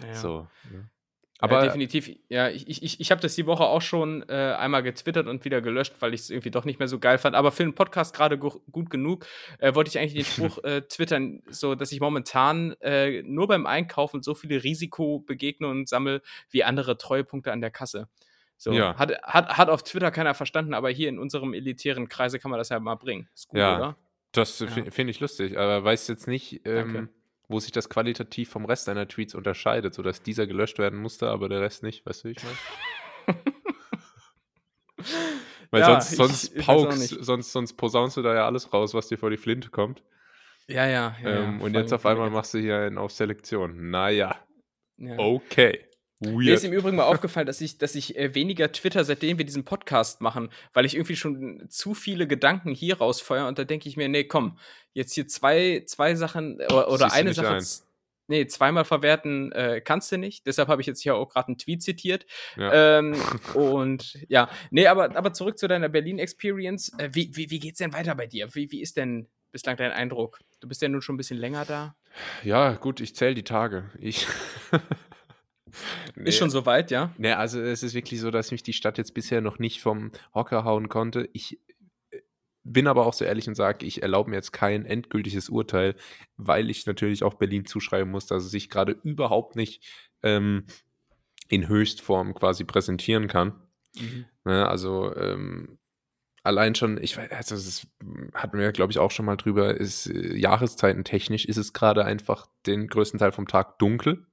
Ja. 0.00 0.14
So. 0.14 0.48
Ne? 0.70 0.88
Aber 1.38 1.56
ja, 1.58 1.64
definitiv. 1.66 2.10
Ja, 2.28 2.48
ich, 2.48 2.66
ich, 2.82 2.98
ich- 3.00 3.10
habe 3.10 3.20
das 3.20 3.34
die 3.34 3.44
Woche 3.46 3.64
auch 3.64 3.82
schon 3.82 4.26
äh, 4.28 4.32
einmal 4.58 4.82
getwittert 4.82 5.26
und 5.26 5.44
wieder 5.44 5.60
gelöscht, 5.60 5.94
weil 6.00 6.14
ich 6.14 6.22
es 6.22 6.30
irgendwie 6.30 6.50
doch 6.50 6.64
nicht 6.64 6.78
mehr 6.78 6.88
so 6.88 6.98
geil 6.98 7.18
fand. 7.18 7.36
Aber 7.36 7.52
für 7.52 7.62
einen 7.62 7.74
Podcast 7.74 8.14
gerade 8.16 8.38
gu 8.38 8.58
gut 8.72 8.88
genug 8.88 9.26
äh, 9.58 9.74
wollte 9.74 9.88
ich 9.90 9.98
eigentlich 9.98 10.14
den 10.14 10.24
Spruch 10.54 10.64
äh, 10.64 10.80
twittern, 10.82 11.42
so 11.50 11.74
dass 11.74 11.92
ich 11.92 12.00
momentan 12.00 12.72
äh, 12.80 13.22
nur 13.22 13.48
beim 13.48 13.66
Einkaufen 13.66 14.22
so 14.22 14.34
viele 14.34 14.62
Risikobegegnungen 14.64 15.86
sammle 15.86 16.22
wie 16.50 16.64
andere 16.64 16.96
Treuepunkte 16.98 17.52
an 17.52 17.60
der 17.60 17.70
Kasse. 17.70 18.08
So, 18.56 18.72
Ja. 18.72 18.96
hat, 18.96 19.12
hat, 19.22 19.58
hat 19.58 19.68
auf 19.68 19.82
Twitter 19.82 20.10
keiner 20.10 20.32
verstanden, 20.34 20.72
aber 20.72 20.88
hier 20.90 21.10
in 21.10 21.18
unserem 21.18 21.52
elitären 21.52 22.08
Kreise 22.08 22.38
kann 22.38 22.50
man 22.50 22.58
das 22.58 22.70
ja 22.70 22.80
mal 22.80 22.94
bringen. 22.94 23.28
Ist 23.34 23.48
gut, 23.48 23.58
Ja. 23.60 23.76
oder? 23.76 23.96
das 24.32 24.58
Ja. 24.60 24.66
fi- 24.68 24.90
finde 24.90 25.10
ich 25.10 25.20
lustig. 25.20 25.58
Aber 25.58 25.84
weiß 25.84 26.08
jetzt 26.08 26.26
nicht, 26.28 26.62
ähm, 26.66 27.08
wo 27.48 27.60
sich 27.60 27.72
das 27.72 27.88
qualitativ 27.88 28.50
vom 28.50 28.64
Rest 28.64 28.88
deiner 28.88 29.06
Tweets 29.08 29.34
unterscheidet, 29.34 29.94
sodass 29.94 30.22
dieser 30.22 30.46
gelöscht 30.46 30.78
werden 30.78 30.98
musste, 30.98 31.28
aber 31.28 31.48
der 31.48 31.60
Rest 31.60 31.82
nicht. 31.82 32.04
Weißt 32.06 32.24
du, 32.24 32.28
wie 32.28 32.32
ich 32.32 32.42
meine? 32.42 33.38
Weil 35.70 35.80
Ja, 35.82 36.00
sonst, 36.00 36.10
ich- 36.12 36.16
sonst 36.16 36.56
ich 36.56 36.66
paukst, 36.66 36.98
nicht. 37.12 37.24
sonst, 37.24 37.52
sonst 37.52 37.72
posaunst 37.74 38.16
du 38.16 38.22
da 38.22 38.34
ja 38.34 38.46
alles 38.46 38.72
raus, 38.72 38.94
was 38.94 39.08
dir 39.08 39.18
vor 39.18 39.30
die 39.30 39.36
Flinte 39.36 39.68
kommt. 39.70 40.02
Ja, 40.68 40.86
ja. 40.86 41.16
ja, 41.22 41.28
ähm, 41.44 41.58
ja, 41.58 41.64
und 41.64 41.74
jetzt 41.74 41.92
auf 41.92 42.06
einmal 42.06 42.30
machst 42.30 42.54
du 42.54 42.58
hier 42.58 42.78
einen 42.78 42.98
auf 42.98 43.12
Selektion. 43.12 43.90
Naja, 43.90 44.36
ja. 44.96 45.16
okay. 45.18 45.84
Mir 46.18 46.54
ist 46.54 46.64
im 46.64 46.72
Übrigen 46.72 46.96
mal 46.96 47.04
aufgefallen, 47.04 47.46
dass 47.46 47.60
ich, 47.60 47.76
dass 47.76 47.94
ich 47.94 48.16
äh, 48.16 48.34
weniger 48.34 48.72
Twitter, 48.72 49.04
seitdem 49.04 49.36
wir 49.36 49.44
diesen 49.44 49.64
Podcast 49.64 50.22
machen, 50.22 50.48
weil 50.72 50.86
ich 50.86 50.94
irgendwie 50.94 51.16
schon 51.16 51.66
zu 51.68 51.92
viele 51.92 52.26
Gedanken 52.26 52.72
hier 52.72 52.98
rausfeuere 52.98 53.46
und 53.48 53.58
da 53.58 53.64
denke 53.64 53.88
ich 53.88 53.98
mir, 53.98 54.08
nee, 54.08 54.24
komm, 54.24 54.58
jetzt 54.94 55.12
hier 55.12 55.28
zwei, 55.28 55.82
zwei 55.86 56.14
Sachen 56.14 56.58
äh, 56.60 56.64
oder, 56.66 56.90
oder 56.90 57.12
eine 57.12 57.34
Sache. 57.34 57.56
Ein. 57.56 57.64
Nee, 58.28 58.46
zweimal 58.46 58.84
verwerten 58.84 59.52
äh, 59.52 59.80
kannst 59.80 60.10
du 60.10 60.16
nicht. 60.16 60.46
Deshalb 60.46 60.68
habe 60.68 60.80
ich 60.80 60.86
jetzt 60.86 61.00
hier 61.00 61.14
auch 61.14 61.28
gerade 61.28 61.48
einen 61.48 61.58
Tweet 61.58 61.82
zitiert. 61.82 62.26
Ja. 62.56 62.98
Ähm, 62.98 63.14
und 63.54 64.18
ja, 64.28 64.48
nee, 64.70 64.86
aber, 64.86 65.16
aber 65.16 65.32
zurück 65.32 65.58
zu 65.58 65.68
deiner 65.68 65.88
Berlin-Experience. 65.88 66.92
Äh, 66.98 67.10
wie, 67.12 67.30
wie, 67.36 67.50
wie 67.50 67.60
geht's 67.60 67.78
denn 67.78 67.92
weiter 67.92 68.14
bei 68.14 68.26
dir? 68.26 68.52
Wie, 68.54 68.72
wie 68.72 68.80
ist 68.80 68.96
denn 68.96 69.28
bislang 69.52 69.76
dein 69.76 69.92
Eindruck? 69.92 70.40
Du 70.60 70.66
bist 70.66 70.82
ja 70.82 70.88
nun 70.88 71.02
schon 71.02 71.14
ein 71.14 71.18
bisschen 71.18 71.38
länger 71.38 71.64
da. 71.66 71.94
Ja, 72.42 72.72
gut, 72.72 73.00
ich 73.00 73.14
zähle 73.14 73.34
die 73.34 73.44
Tage. 73.44 73.90
Ich. 74.00 74.26
nee. 76.14 76.28
Ist 76.28 76.38
schon 76.38 76.50
soweit, 76.50 76.90
ja? 76.90 77.12
Nee, 77.18 77.32
also 77.32 77.60
es 77.60 77.82
ist 77.82 77.94
wirklich 77.94 78.20
so, 78.20 78.30
dass 78.30 78.50
mich 78.50 78.62
die 78.62 78.72
Stadt 78.72 78.98
jetzt 78.98 79.14
bisher 79.14 79.40
noch 79.40 79.58
nicht 79.58 79.80
vom 79.80 80.12
Hocker 80.34 80.64
hauen 80.64 80.88
konnte. 80.88 81.28
Ich 81.32 81.58
äh, 82.10 82.20
bin 82.64 82.86
aber 82.86 83.06
auch 83.06 83.14
so 83.14 83.24
ehrlich 83.24 83.48
und 83.48 83.54
sage, 83.54 83.86
ich 83.86 84.02
erlaube 84.02 84.30
mir 84.30 84.36
jetzt 84.36 84.52
kein 84.52 84.84
endgültiges 84.84 85.48
Urteil, 85.48 85.94
weil 86.36 86.70
ich 86.70 86.86
natürlich 86.86 87.22
auch 87.22 87.34
Berlin 87.34 87.66
zuschreiben 87.66 88.10
muss, 88.10 88.26
dass 88.26 88.44
es 88.44 88.50
sich 88.50 88.68
gerade 88.70 88.92
überhaupt 89.02 89.56
nicht 89.56 89.84
ähm, 90.22 90.66
in 91.48 91.68
Höchstform 91.68 92.34
quasi 92.34 92.64
präsentieren 92.64 93.28
kann. 93.28 93.54
Mhm. 93.94 94.26
Ja, 94.44 94.50
ne, 94.52 94.68
also 94.68 95.14
ähm, 95.16 95.78
allein 96.46 96.74
schon, 96.74 97.02
ich 97.02 97.16
weiß, 97.16 97.30
also 97.30 97.54
das 97.56 97.86
hatten 98.34 98.58
wir, 98.58 98.72
glaube 98.72 98.92
ich, 98.92 98.98
auch 98.98 99.10
schon 99.10 99.26
mal 99.26 99.36
drüber, 99.36 99.74
ist 99.74 100.06
äh, 100.06 100.36
jahreszeitentechnisch 100.36 101.44
ist 101.44 101.56
es 101.56 101.72
gerade 101.72 102.04
einfach 102.04 102.46
den 102.66 102.86
größten 102.86 103.18
Teil 103.18 103.32
vom 103.32 103.48
Tag 103.48 103.78
dunkel. 103.78 104.26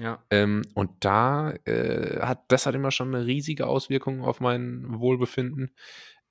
Ja. 0.00 0.22
Ähm, 0.30 0.62
und 0.74 0.90
da 1.00 1.52
äh, 1.64 2.20
hat, 2.20 2.44
das 2.48 2.66
hat 2.66 2.74
immer 2.74 2.90
schon 2.90 3.14
eine 3.14 3.26
riesige 3.26 3.66
Auswirkung 3.66 4.22
auf 4.22 4.40
mein 4.40 4.84
Wohlbefinden. 5.00 5.74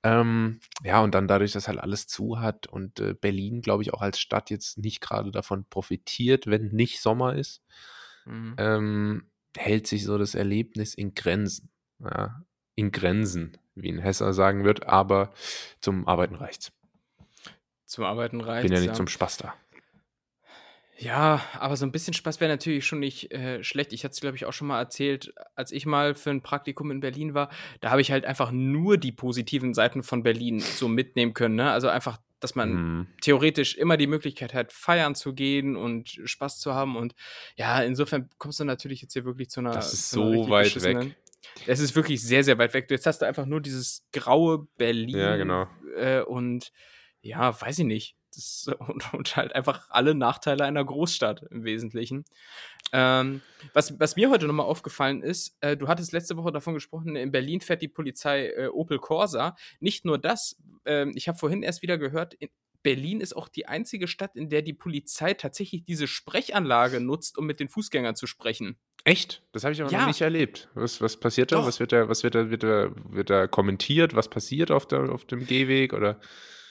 Ähm, 0.02 0.60
ja, 0.84 1.00
und 1.00 1.14
dann 1.14 1.26
dadurch, 1.28 1.52
dass 1.52 1.68
halt 1.68 1.78
alles 1.78 2.06
zu 2.06 2.40
hat 2.40 2.66
und 2.66 3.00
äh, 3.00 3.14
Berlin, 3.14 3.62
glaube 3.62 3.82
ich, 3.82 3.92
auch 3.92 4.00
als 4.00 4.20
Stadt 4.20 4.50
jetzt 4.50 4.78
nicht 4.78 5.00
gerade 5.00 5.32
davon 5.32 5.64
profitiert, 5.68 6.46
wenn 6.46 6.68
nicht 6.68 7.00
Sommer 7.00 7.34
ist, 7.34 7.62
mhm. 8.24 8.54
ähm, 8.58 9.30
hält 9.56 9.86
sich 9.86 10.04
so 10.04 10.16
das 10.16 10.34
Erlebnis 10.34 10.94
in 10.94 11.14
Grenzen. 11.14 11.70
Ja, 11.98 12.44
in 12.76 12.92
Grenzen 12.92 13.58
wie 13.74 13.90
ein 13.90 13.98
Hesser 13.98 14.32
sagen 14.32 14.64
wird, 14.64 14.86
aber 14.86 15.32
zum 15.80 16.06
Arbeiten 16.06 16.36
reicht's. 16.36 16.72
Zum 17.86 18.04
Arbeiten 18.04 18.40
reicht's. 18.40 18.62
Bin 18.62 18.72
ja 18.72 18.80
nicht 18.80 18.88
ja. 18.88 18.94
zum 18.94 19.08
Spaß 19.08 19.38
da. 19.38 19.54
Ja, 21.00 21.44
aber 21.52 21.76
so 21.76 21.86
ein 21.86 21.92
bisschen 21.92 22.12
Spaß 22.12 22.40
wäre 22.40 22.50
natürlich 22.50 22.84
schon 22.84 22.98
nicht 22.98 23.30
äh, 23.32 23.62
schlecht. 23.62 23.92
Ich 23.92 24.02
hatte 24.02 24.14
es, 24.14 24.20
glaube 24.20 24.36
ich, 24.36 24.46
auch 24.46 24.52
schon 24.52 24.66
mal 24.66 24.80
erzählt, 24.80 25.32
als 25.54 25.70
ich 25.70 25.86
mal 25.86 26.16
für 26.16 26.30
ein 26.30 26.42
Praktikum 26.42 26.90
in 26.90 26.98
Berlin 26.98 27.34
war. 27.34 27.50
Da 27.80 27.90
habe 27.90 28.00
ich 28.00 28.10
halt 28.10 28.24
einfach 28.24 28.50
nur 28.50 28.98
die 28.98 29.12
positiven 29.12 29.74
Seiten 29.74 30.02
von 30.02 30.24
Berlin 30.24 30.58
so 30.58 30.88
mitnehmen 30.88 31.34
können. 31.34 31.54
Ne? 31.54 31.70
Also 31.70 31.88
einfach, 31.88 32.18
dass 32.40 32.56
man 32.56 32.72
mhm. 32.72 33.06
theoretisch 33.20 33.76
immer 33.76 33.96
die 33.96 34.08
Möglichkeit 34.08 34.54
hat, 34.54 34.72
feiern 34.72 35.14
zu 35.14 35.34
gehen 35.34 35.76
und 35.76 36.20
Spaß 36.24 36.58
zu 36.58 36.74
haben. 36.74 36.96
Und 36.96 37.14
ja, 37.54 37.80
insofern 37.80 38.28
kommst 38.38 38.58
du 38.58 38.64
natürlich 38.64 39.00
jetzt 39.00 39.12
hier 39.12 39.24
wirklich 39.24 39.50
zu 39.50 39.60
einer. 39.60 39.70
Das 39.70 39.92
ist 39.92 40.10
so 40.10 40.50
weit 40.50 40.82
weg. 40.82 41.16
Es 41.66 41.78
ist 41.78 41.94
wirklich 41.94 42.20
sehr, 42.20 42.42
sehr 42.42 42.58
weit 42.58 42.74
weg. 42.74 42.90
Jetzt 42.90 43.06
hast 43.06 43.22
du 43.22 43.26
einfach 43.26 43.46
nur 43.46 43.60
dieses 43.60 44.04
graue 44.12 44.66
Berlin. 44.76 45.16
Ja, 45.16 45.36
genau. 45.36 45.68
Äh, 45.96 46.22
und 46.22 46.72
ja, 47.20 47.60
weiß 47.60 47.78
ich 47.78 47.84
nicht. 47.84 48.17
Das, 48.38 48.70
und, 48.78 49.12
und, 49.12 49.36
halt 49.36 49.54
einfach 49.54 49.90
alle 49.90 50.14
Nachteile 50.14 50.64
einer 50.64 50.84
Großstadt 50.84 51.42
im 51.50 51.64
Wesentlichen. 51.64 52.24
Ähm, 52.92 53.42
was, 53.74 53.98
was 53.98 54.16
mir 54.16 54.30
heute 54.30 54.46
nochmal 54.46 54.66
aufgefallen 54.66 55.22
ist, 55.22 55.56
äh, 55.60 55.76
du 55.76 55.88
hattest 55.88 56.12
letzte 56.12 56.36
Woche 56.36 56.52
davon 56.52 56.74
gesprochen, 56.74 57.16
in 57.16 57.32
Berlin 57.32 57.60
fährt 57.60 57.82
die 57.82 57.88
Polizei 57.88 58.46
äh, 58.50 58.68
Opel 58.68 58.98
Corsa. 58.98 59.56
Nicht 59.80 60.04
nur 60.04 60.18
das, 60.18 60.56
äh, 60.84 61.10
ich 61.14 61.28
habe 61.28 61.36
vorhin 61.36 61.62
erst 61.62 61.82
wieder 61.82 61.98
gehört, 61.98 62.34
in, 62.34 62.48
Berlin 62.82 63.20
ist 63.20 63.34
auch 63.34 63.48
die 63.48 63.66
einzige 63.66 64.06
Stadt, 64.06 64.36
in 64.36 64.48
der 64.50 64.62
die 64.62 64.72
Polizei 64.72 65.34
tatsächlich 65.34 65.84
diese 65.84 66.06
Sprechanlage 66.06 67.00
nutzt, 67.00 67.36
um 67.36 67.44
mit 67.44 67.58
den 67.58 67.68
Fußgängern 67.68 68.14
zu 68.14 68.26
sprechen. 68.26 68.78
Echt? 69.04 69.42
Das 69.52 69.64
habe 69.64 69.72
ich 69.72 69.82
aber 69.82 69.90
ja. 69.90 70.00
noch 70.00 70.06
nicht 70.06 70.20
erlebt. 70.20 70.68
Was, 70.74 71.00
was 71.00 71.18
passiert 71.18 71.52
da? 71.52 71.66
Was 71.66 71.80
wird 71.80 71.92
da, 71.92 72.08
was 72.08 72.22
wird 72.22 72.34
da, 72.34 72.50
wird 72.50 72.62
da, 72.62 72.90
wird 73.10 73.30
da 73.30 73.46
kommentiert? 73.46 74.14
Was 74.14 74.28
passiert 74.28 74.70
auf, 74.70 74.86
der, 74.86 75.10
auf 75.10 75.24
dem 75.24 75.46
Gehweg? 75.46 75.92
Oder? 75.92 76.20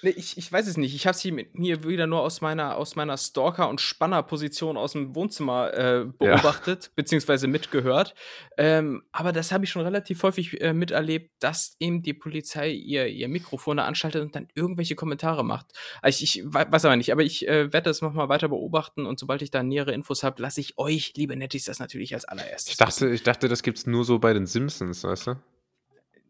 Nee, 0.08 0.14
ich, 0.16 0.38
ich 0.38 0.50
weiß 0.50 0.68
es 0.68 0.78
nicht. 0.78 0.96
Ich 0.96 1.06
habe 1.06 1.18
sie 1.18 1.34
mit 1.34 1.60
mir 1.60 1.84
wieder 1.84 2.08
nur 2.08 2.22
aus 2.22 2.40
meiner, 2.40 2.78
aus 2.78 2.96
meiner 2.96 3.18
Stalker- 3.18 3.68
und 3.68 3.82
Spanner-Position 3.82 4.78
aus 4.78 4.94
dem 4.94 5.14
Wohnzimmer 5.16 5.74
äh, 5.74 6.06
beobachtet, 6.06 6.86
ja. 6.86 6.90
beziehungsweise 6.96 7.48
mitgehört. 7.48 8.16
Ähm, 8.58 9.04
aber 9.12 9.34
das 9.34 9.52
habe 9.52 9.66
ich 9.66 9.70
schon 9.70 9.82
relativ 9.82 10.24
häufig 10.24 10.62
äh, 10.62 10.72
miterlebt, 10.72 11.32
dass 11.40 11.76
eben 11.80 12.04
die 12.04 12.14
Polizei 12.14 12.72
ihr, 12.72 13.08
ihr 13.08 13.28
Mikrofon 13.28 13.80
anschaltet 13.80 14.22
und 14.22 14.34
dann 14.34 14.48
irgendwelche 14.56 14.96
Kommentare 14.96 15.44
macht. 15.44 15.74
Also 16.02 16.24
ich, 16.24 16.40
ich 16.40 16.46
weiß 16.46 16.86
aber 16.86 16.96
nicht, 16.96 17.12
aber 17.12 17.24
ich 17.24 17.46
äh, 17.46 17.74
werde 17.74 17.90
das 17.90 18.02
nochmal 18.02 18.30
weiter 18.30 18.48
beobachten 18.48 19.06
und 19.06 19.20
sobald 19.20 19.42
ich 19.42 19.52
da 19.52 19.62
nähere 19.62 19.92
Infos 19.92 20.24
habe, 20.24 20.42
lasse 20.42 20.62
ich 20.62 20.78
euch, 20.78 21.16
liebe 21.18 21.36
Nettis, 21.36 21.66
das 21.66 21.80
natürlich 21.80 22.14
als 22.14 22.24
allererstes. 22.24 22.72
Ich 22.72 22.78
dachte, 22.78 23.10
ich 23.10 23.24
dachte 23.24 23.50
das 23.50 23.62
gibt 23.62 23.80
es 23.80 23.88
nur 23.88 24.06
so 24.06 24.20
bei 24.20 24.32
den 24.32 24.46
Simpsons, 24.46 25.04
weißt 25.04 25.28
du? 25.28 25.36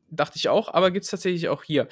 Dachte 0.09 0.37
ich 0.37 0.49
auch, 0.49 0.73
aber 0.73 0.89
gibt 0.89 1.03
es 1.03 1.11
tatsächlich 1.11 1.49
auch 1.49 1.63
hier. 1.63 1.87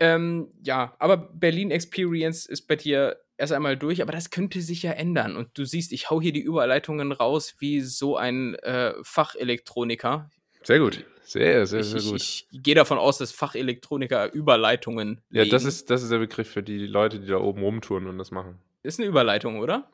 Ähm, 0.00 0.48
ja, 0.62 0.94
aber 0.98 1.16
Berlin 1.16 1.70
Experience 1.70 2.46
ist 2.46 2.68
bei 2.68 2.76
dir 2.76 3.18
erst 3.36 3.52
einmal 3.52 3.76
durch, 3.76 4.02
aber 4.02 4.12
das 4.12 4.30
könnte 4.30 4.60
sich 4.60 4.82
ja 4.82 4.92
ändern. 4.92 5.36
Und 5.36 5.56
du 5.56 5.64
siehst, 5.64 5.92
ich 5.92 6.10
hau 6.10 6.20
hier 6.20 6.32
die 6.32 6.42
Überleitungen 6.42 7.12
raus 7.12 7.56
wie 7.58 7.80
so 7.80 8.16
ein 8.16 8.54
äh, 8.56 8.94
Fachelektroniker. 9.02 10.30
Sehr 10.62 10.78
gut. 10.80 11.04
Sehr, 11.22 11.66
sehr, 11.66 11.84
sehr 11.84 12.00
ich, 12.00 12.06
gut. 12.06 12.16
Ich, 12.16 12.46
ich 12.50 12.62
gehe 12.62 12.74
davon 12.74 12.98
aus, 12.98 13.18
dass 13.18 13.32
Fachelektroniker 13.32 14.32
Überleitungen. 14.32 15.20
Ja, 15.30 15.44
das 15.44 15.64
ist, 15.64 15.90
das 15.90 16.02
ist 16.02 16.10
der 16.10 16.18
Begriff 16.18 16.50
für 16.50 16.62
die 16.62 16.86
Leute, 16.86 17.20
die 17.20 17.26
da 17.26 17.38
oben 17.38 17.62
rumtouren 17.62 18.06
und 18.06 18.18
das 18.18 18.30
machen. 18.30 18.58
Ist 18.82 18.98
eine 18.98 19.08
Überleitung, 19.08 19.58
oder? 19.58 19.90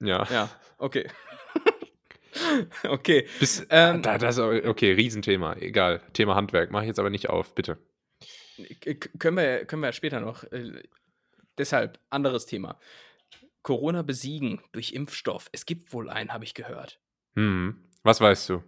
Ja. 0.00 0.26
Ja, 0.30 0.50
okay. 0.78 1.08
okay. 2.88 3.26
Bis, 3.40 3.66
ähm, 3.70 4.02
da, 4.02 4.16
das, 4.16 4.38
okay, 4.38 4.92
Riesenthema. 4.92 5.54
Egal. 5.54 6.00
Thema 6.12 6.36
Handwerk. 6.36 6.70
Mache 6.70 6.84
ich 6.84 6.88
jetzt 6.88 7.00
aber 7.00 7.10
nicht 7.10 7.28
auf, 7.28 7.54
bitte 7.54 7.78
können 9.18 9.36
wir, 9.36 9.64
können 9.66 9.82
wir 9.82 9.92
später 9.92 10.20
noch. 10.20 10.44
Äh, 10.44 10.82
deshalb, 11.58 11.98
anderes 12.10 12.46
Thema. 12.46 12.78
Corona 13.62 14.02
besiegen 14.02 14.62
durch 14.72 14.92
Impfstoff. 14.92 15.48
Es 15.52 15.66
gibt 15.66 15.92
wohl 15.92 16.08
einen, 16.08 16.32
habe 16.32 16.44
ich 16.44 16.54
gehört. 16.54 17.00
Hm. 17.34 17.76
Was 18.02 18.20
weißt 18.20 18.48
du? 18.48 18.62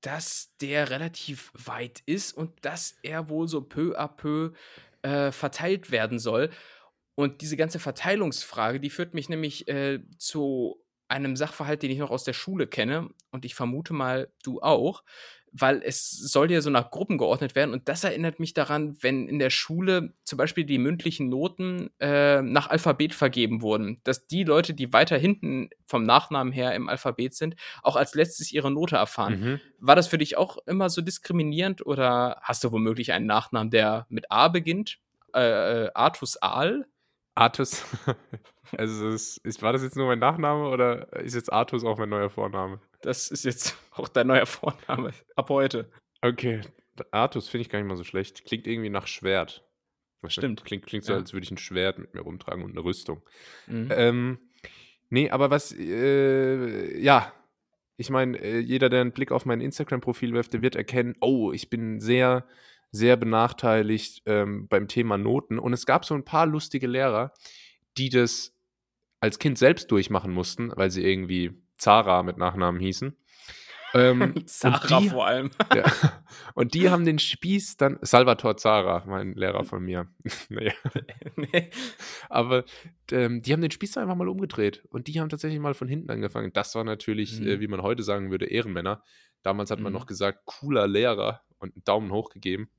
Dass 0.00 0.56
der 0.60 0.90
relativ 0.90 1.50
weit 1.54 2.02
ist 2.06 2.32
und 2.32 2.64
dass 2.64 2.96
er 3.02 3.28
wohl 3.28 3.48
so 3.48 3.62
peu 3.62 3.98
à 3.98 4.06
peu 4.08 4.52
äh, 5.02 5.32
verteilt 5.32 5.90
werden 5.90 6.18
soll. 6.18 6.50
Und 7.16 7.40
diese 7.40 7.56
ganze 7.56 7.80
Verteilungsfrage, 7.80 8.78
die 8.78 8.90
führt 8.90 9.14
mich 9.14 9.28
nämlich 9.28 9.66
äh, 9.66 10.00
zu 10.18 10.84
einem 11.08 11.34
Sachverhalt, 11.34 11.82
den 11.82 11.90
ich 11.90 11.98
noch 11.98 12.10
aus 12.10 12.22
der 12.22 12.32
Schule 12.32 12.68
kenne. 12.68 13.10
Und 13.32 13.44
ich 13.44 13.56
vermute 13.56 13.92
mal, 13.92 14.32
du 14.44 14.60
auch 14.60 15.02
weil 15.60 15.82
es 15.84 16.10
soll 16.10 16.50
ja 16.50 16.60
so 16.60 16.70
nach 16.70 16.90
Gruppen 16.90 17.18
geordnet 17.18 17.54
werden. 17.54 17.72
Und 17.72 17.88
das 17.88 18.04
erinnert 18.04 18.40
mich 18.40 18.54
daran, 18.54 18.96
wenn 19.00 19.28
in 19.28 19.38
der 19.38 19.50
Schule 19.50 20.14
zum 20.24 20.36
Beispiel 20.36 20.64
die 20.64 20.78
mündlichen 20.78 21.28
Noten 21.28 21.90
äh, 22.00 22.42
nach 22.42 22.70
Alphabet 22.70 23.14
vergeben 23.14 23.62
wurden, 23.62 24.00
dass 24.04 24.26
die 24.26 24.44
Leute, 24.44 24.74
die 24.74 24.92
weiter 24.92 25.16
hinten 25.16 25.70
vom 25.86 26.02
Nachnamen 26.02 26.52
her 26.52 26.74
im 26.74 26.88
Alphabet 26.88 27.34
sind, 27.34 27.56
auch 27.82 27.96
als 27.96 28.14
letztes 28.14 28.52
ihre 28.52 28.70
Note 28.70 28.96
erfahren. 28.96 29.40
Mhm. 29.40 29.60
War 29.78 29.96
das 29.96 30.08
für 30.08 30.18
dich 30.18 30.36
auch 30.36 30.58
immer 30.66 30.90
so 30.90 31.02
diskriminierend 31.02 31.84
oder 31.86 32.38
hast 32.42 32.64
du 32.64 32.72
womöglich 32.72 33.12
einen 33.12 33.26
Nachnamen, 33.26 33.70
der 33.70 34.06
mit 34.08 34.30
A 34.30 34.48
beginnt? 34.48 34.98
Äh, 35.34 35.84
äh 35.84 35.90
Artus 35.94 36.40
Aal? 36.40 36.86
Artus. 37.38 37.84
Also 38.76 39.08
ist, 39.08 39.38
ist, 39.38 39.62
war 39.62 39.72
das 39.72 39.82
jetzt 39.82 39.96
nur 39.96 40.08
mein 40.08 40.18
Nachname 40.18 40.68
oder 40.68 41.10
ist 41.22 41.34
jetzt 41.34 41.50
Artus 41.50 41.84
auch 41.84 41.96
mein 41.96 42.10
neuer 42.10 42.28
Vorname? 42.28 42.82
Das 43.00 43.30
ist 43.30 43.46
jetzt 43.46 43.78
auch 43.92 44.08
dein 44.08 44.26
neuer 44.26 44.44
Vorname 44.44 45.14
ab 45.36 45.48
heute. 45.48 45.90
Okay, 46.20 46.60
Artus 47.10 47.48
finde 47.48 47.62
ich 47.62 47.70
gar 47.70 47.78
nicht 47.78 47.88
mal 47.88 47.96
so 47.96 48.04
schlecht. 48.04 48.44
Klingt 48.44 48.66
irgendwie 48.66 48.90
nach 48.90 49.06
Schwert. 49.06 49.64
Stimmt. 50.26 50.66
Klingt, 50.66 50.84
klingt 50.84 51.04
so, 51.04 51.14
ja. 51.14 51.18
als 51.18 51.32
würde 51.32 51.44
ich 51.44 51.50
ein 51.50 51.56
Schwert 51.56 51.98
mit 51.98 52.12
mir 52.12 52.20
rumtragen 52.20 52.62
und 52.62 52.72
eine 52.72 52.84
Rüstung. 52.84 53.22
Mhm. 53.68 53.88
Ähm, 53.90 54.38
nee, 55.08 55.30
aber 55.30 55.50
was, 55.50 55.72
äh, 55.72 57.00
ja, 57.00 57.32
ich 57.96 58.10
meine, 58.10 58.36
äh, 58.38 58.58
jeder, 58.58 58.90
der 58.90 59.00
einen 59.00 59.12
Blick 59.12 59.32
auf 59.32 59.46
mein 59.46 59.62
Instagram-Profil 59.62 60.34
wirft, 60.34 60.52
der 60.52 60.60
wird 60.60 60.76
erkennen, 60.76 61.16
oh, 61.20 61.52
ich 61.52 61.70
bin 61.70 62.00
sehr, 62.00 62.46
sehr 62.90 63.16
benachteiligt 63.16 64.22
ähm, 64.26 64.66
beim 64.68 64.88
Thema 64.88 65.18
Noten. 65.18 65.58
Und 65.58 65.72
es 65.72 65.86
gab 65.86 66.04
so 66.04 66.14
ein 66.14 66.24
paar 66.24 66.46
lustige 66.46 66.86
Lehrer, 66.86 67.32
die 67.96 68.08
das 68.08 68.54
als 69.20 69.38
Kind 69.38 69.58
selbst 69.58 69.90
durchmachen 69.90 70.32
mussten, 70.32 70.72
weil 70.76 70.90
sie 70.90 71.04
irgendwie 71.04 71.60
Zara 71.76 72.22
mit 72.22 72.38
Nachnamen 72.38 72.80
hießen. 72.80 73.16
Ähm, 73.94 74.34
Sarah 74.46 75.00
die- 75.00 75.08
vor 75.08 75.26
allem. 75.26 75.50
Ja. 75.74 75.84
Und 76.54 76.74
die 76.74 76.90
haben 76.90 77.04
den 77.04 77.18
Spieß 77.18 77.76
dann, 77.78 77.98
Salvatore 78.02 78.56
Zara, 78.56 79.04
mein 79.06 79.32
Lehrer 79.34 79.64
von 79.64 79.82
mir. 79.82 80.08
nee. 80.50 80.72
nee. 81.36 81.70
Aber 82.28 82.64
ähm, 83.10 83.42
die 83.42 83.52
haben 83.52 83.60
den 83.62 83.70
Spieß 83.70 83.96
einfach 83.98 84.14
mal 84.14 84.28
umgedreht. 84.28 84.84
Und 84.90 85.06
die 85.08 85.20
haben 85.20 85.28
tatsächlich 85.30 85.60
mal 85.60 85.74
von 85.74 85.88
hinten 85.88 86.10
angefangen. 86.10 86.52
Das 86.52 86.74
war 86.74 86.84
natürlich, 86.84 87.40
Mhm. 87.40 87.46
äh, 87.46 87.60
wie 87.60 87.68
man 87.68 87.82
heute 87.82 88.02
sagen 88.02 88.30
würde, 88.30 88.46
Ehrenmänner. 88.46 89.02
Damals 89.42 89.70
hat 89.70 89.80
man 89.80 89.92
Mhm. 89.92 89.98
noch 89.98 90.06
gesagt, 90.06 90.40
cooler 90.44 90.86
Lehrer 90.86 91.42
und 91.58 91.74
einen 91.74 91.84
Daumen 91.84 92.12
hoch 92.12 92.30
gegeben. 92.30 92.70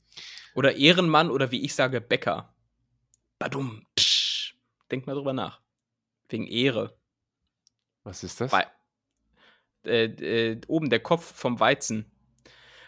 Oder 0.56 0.76
Ehrenmann 0.76 1.30
oder 1.32 1.52
wie 1.52 1.64
ich 1.64 1.76
sage, 1.76 2.02
Bäcker. 2.02 2.54
Badum. 3.38 3.86
Psch. 3.96 4.56
Denk 4.92 5.08
mal 5.08 5.14
drüber 5.16 5.34
nach. 5.34 5.62
Wegen 6.30 6.48
Ehre. 6.48 6.98
Was 8.04 8.24
ist 8.24 8.42
das? 8.42 8.52
Wei 8.52 8.66
äh, 9.86 10.06
äh, 10.06 10.62
oben 10.68 10.90
der 10.90 11.00
Kopf 11.00 11.34
vom 11.36 11.60
Weizen. 11.60 12.12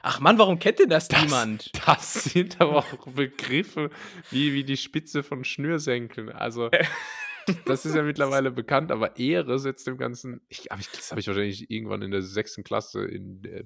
Ach 0.03 0.19
Mann, 0.19 0.37
warum 0.39 0.57
kennt 0.59 0.79
denn 0.79 0.89
das, 0.89 1.07
Das- 1.07 1.21
niemand? 1.21 1.71
Das 1.85 2.23
sind 2.25 2.59
aber 2.59 2.77
auch 2.77 3.07
Begriffe 3.07 3.89
wie, 4.29 4.53
wie 4.53 4.63
die 4.63 4.77
Spitze 4.77 5.23
von 5.23 5.43
Schnürsenkeln. 5.43 6.29
Also, 6.29 6.69
das 7.65 7.85
ist 7.85 7.95
ja 7.95 8.01
mittlerweile 8.03 8.51
bekannt, 8.51 8.91
aber 8.91 9.17
Ehre 9.17 9.59
setzt 9.59 9.87
dem 9.87 9.97
Ganzen. 9.97 10.41
Ich, 10.49 10.67
hab 10.69 10.79
ich, 10.79 10.89
das 10.89 11.11
habe 11.11 11.21
ich 11.21 11.27
wahrscheinlich 11.27 11.69
irgendwann 11.69 12.01
in 12.01 12.11
der 12.11 12.23
sechsten 12.23 12.63
Klasse 12.63 13.05
in 13.05 13.41
der 13.41 13.63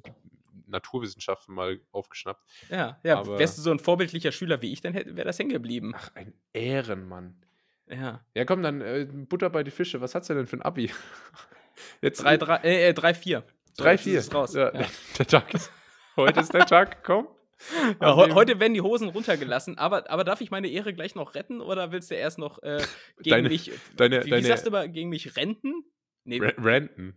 Naturwissenschaften 0.67 1.53
mal 1.55 1.79
aufgeschnappt. 1.91 2.43
Ja, 2.69 2.99
ja. 3.03 3.19
aber- 3.19 3.39
Wärst 3.39 3.57
du 3.57 3.61
so 3.61 3.71
ein 3.71 3.79
vorbildlicher 3.79 4.31
Schüler 4.31 4.61
wie 4.61 4.71
ich, 4.71 4.81
dann 4.81 4.93
wäre 4.93 5.23
das 5.25 5.39
hängen 5.39 5.51
geblieben. 5.51 5.93
Ach, 5.95 6.11
ein 6.15 6.33
Ehrenmann. 6.53 7.35
Ja. 7.87 8.25
Ja, 8.33 8.45
komm, 8.45 8.63
dann 8.63 8.81
äh, 8.81 9.07
Butter 9.11 9.49
bei 9.49 9.63
die 9.63 9.71
Fische. 9.71 10.01
Was 10.01 10.15
hat's 10.15 10.27
denn 10.27 10.47
für 10.47 10.57
ein 10.57 10.61
Abi? 10.63 10.91
Jetzt 12.01 12.23
3, 12.23 12.37
3, 12.37 12.55
äh, 12.63 12.93
3, 12.93 13.13
4. 13.13 13.43
3, 13.77 13.97
4. 13.97 14.33
Raus. 14.33 14.53
Ja, 14.55 14.73
Ja. 14.73 14.85
Der 15.19 15.27
Tag 15.27 15.53
ist. 15.53 15.71
Heute 16.15 16.39
ist 16.39 16.53
der 16.53 16.65
Tag 16.65 17.03
gekommen. 17.03 17.27
Ja, 18.01 18.25
dem- 18.25 18.35
heute 18.35 18.59
werden 18.59 18.73
die 18.73 18.81
Hosen 18.81 19.07
runtergelassen, 19.07 19.77
aber, 19.77 20.09
aber 20.11 20.25
darf 20.25 20.41
ich 20.41 20.51
meine 20.51 20.67
Ehre 20.67 20.93
gleich 20.93 21.15
noch 21.15 21.35
retten 21.35 21.61
oder 21.61 21.93
willst 21.93 22.11
du 22.11 22.15
erst 22.15 22.37
noch 22.37 22.61
äh, 22.63 22.83
gegen 23.21 23.29
Deine- 23.29 23.47
mich, 23.49 23.71
deine- 23.95 24.21
wie, 24.21 24.25
wie 24.25 24.29
deine- 24.31 24.45
sagst 24.47 24.67
du 24.67 24.71
mal, 24.71 24.89
gegen 24.89 25.07
mich 25.09 25.37
renten? 25.37 25.85
Nee, 26.25 26.39
Ra- 26.39 26.51
Ranten. 26.57 27.15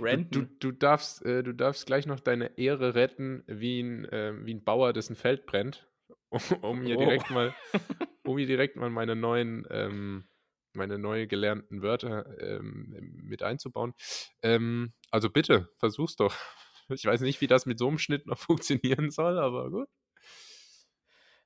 Renten. 0.00 0.30
Du, 0.30 0.42
du, 0.42 0.46
du, 0.58 0.72
darfst, 0.72 1.24
äh, 1.24 1.42
du 1.42 1.52
darfst 1.54 1.86
gleich 1.86 2.06
noch 2.06 2.20
deine 2.20 2.58
Ehre 2.58 2.94
retten, 2.94 3.42
wie 3.46 3.80
ein, 3.80 4.04
äh, 4.06 4.32
wie 4.44 4.54
ein 4.54 4.64
Bauer, 4.64 4.92
dessen 4.92 5.16
Feld 5.16 5.46
brennt, 5.46 5.88
um, 6.30 6.40
um 6.62 6.82
hier 6.82 6.96
Oh. 6.96 7.00
direkt 7.00 7.30
mal, 7.30 7.54
um 8.24 8.38
hier 8.38 8.46
direkt 8.46 8.76
mal 8.76 8.90
meine 8.90 9.16
neuen, 9.16 9.66
ähm, 9.70 10.28
meine 10.74 10.98
neu 10.98 11.26
gelernten 11.26 11.82
Wörter 11.82 12.38
ähm, 12.40 12.94
mit 13.22 13.42
einzubauen. 13.42 13.94
Ähm, 14.42 14.92
also 15.10 15.30
bitte, 15.30 15.68
versuch's 15.78 16.16
doch. 16.16 16.34
Ich 16.88 17.04
weiß 17.04 17.22
nicht, 17.22 17.40
wie 17.40 17.48
das 17.48 17.66
mit 17.66 17.80
so 17.80 17.88
einem 17.88 17.98
Schnitt 17.98 18.26
noch 18.26 18.38
funktionieren 18.38 19.10
soll, 19.10 19.40
aber 19.40 19.70
gut. 19.72 19.88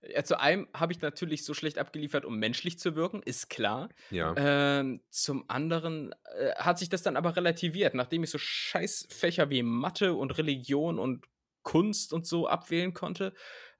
Ja, 0.02 0.24
zu 0.24 0.40
einem 0.40 0.66
habe 0.74 0.92
ich 0.92 1.00
natürlich 1.02 1.44
so 1.44 1.52
schlecht 1.52 1.78
abgeliefert, 1.78 2.24
um 2.24 2.38
menschlich 2.38 2.78
zu 2.78 2.96
wirken, 2.96 3.22
ist 3.22 3.50
klar. 3.50 3.90
Ja. 4.10 4.34
Ähm, 4.36 5.02
zum 5.10 5.44
anderen 5.48 6.14
äh, 6.38 6.54
hat 6.56 6.78
sich 6.78 6.88
das 6.88 7.02
dann 7.02 7.16
aber 7.16 7.36
relativiert, 7.36 7.94
nachdem 7.94 8.24
ich 8.24 8.30
so 8.30 8.38
Scheißfächer 8.38 9.50
wie 9.50 9.62
Mathe 9.62 10.14
und 10.14 10.38
Religion 10.38 10.98
und 10.98 11.26
Kunst 11.62 12.14
und 12.14 12.26
so 12.26 12.48
abwählen 12.48 12.94
konnte 12.94 13.34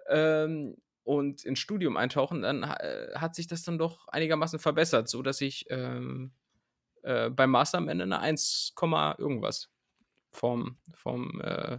ähm, 0.08 0.76
und 1.04 1.42
ins 1.44 1.58
Studium 1.58 1.96
eintauchen, 1.96 2.42
dann 2.42 2.64
äh, 2.64 3.12
hat 3.14 3.34
sich 3.34 3.46
das 3.46 3.62
dann 3.62 3.78
doch 3.78 4.06
einigermaßen 4.08 4.58
verbessert, 4.58 5.08
so 5.08 5.22
dass 5.22 5.40
ich 5.40 5.66
ähm, 5.70 6.32
äh, 7.02 7.30
beim 7.30 7.50
Master 7.50 7.78
am 7.78 7.88
Ende 7.88 8.04
eine 8.04 8.20
1, 8.20 8.72
Komma 8.74 9.16
irgendwas 9.18 9.70
vom 10.30 10.76
vom 10.92 11.40
äh, 11.40 11.78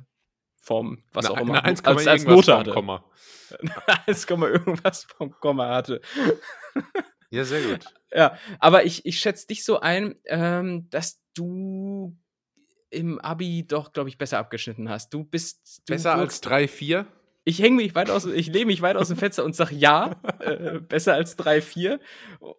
vom 0.61 1.03
was 1.11 1.25
auch 1.25 1.35
Na- 1.35 1.41
immer 1.41 1.53
na, 1.55 1.63
1, 1.63 1.83
als, 1.83 2.07
als 2.07 2.23
irgendwas 2.23 2.47
Note 2.47 2.51
vom 2.51 2.59
hatte. 2.59 2.71
Komma. 2.71 3.05
1, 4.07 4.25
irgendwas 4.29 5.03
vom 5.17 5.31
Komma 5.31 5.69
hatte. 5.75 6.01
Ja, 7.29 7.43
sehr 7.43 7.61
gut. 7.61 7.85
Ja, 8.13 8.37
aber 8.59 8.83
ich, 8.83 9.05
ich 9.05 9.19
schätze 9.19 9.47
dich 9.47 9.63
so 9.63 9.79
ein, 9.79 10.15
ähm, 10.25 10.89
dass 10.89 11.21
du 11.33 12.13
im 12.89 13.19
Abi 13.19 13.65
doch, 13.65 13.93
glaube 13.93 14.09
ich, 14.09 14.17
besser 14.17 14.37
abgeschnitten 14.37 14.89
hast. 14.89 15.13
Du 15.13 15.23
bist 15.23 15.81
du 15.87 15.93
Besser 15.93 16.15
als 16.15 16.41
wirkst- 16.43 16.45
3, 16.49 16.67
4? 16.67 17.07
Ich 17.43 17.59
hänge 17.59 17.77
mich 17.77 17.95
weit 17.95 18.11
aus, 18.11 18.25
ich 18.25 18.47
lehne 18.47 18.67
mich 18.67 18.81
weit 18.83 18.95
aus 18.97 19.07
dem 19.07 19.17
Fenster 19.17 19.43
und 19.43 19.55
sage 19.55 19.73
ja, 19.75 20.15
äh, 20.39 20.79
besser 20.79 21.15
als 21.15 21.37
3-4. 21.39 21.99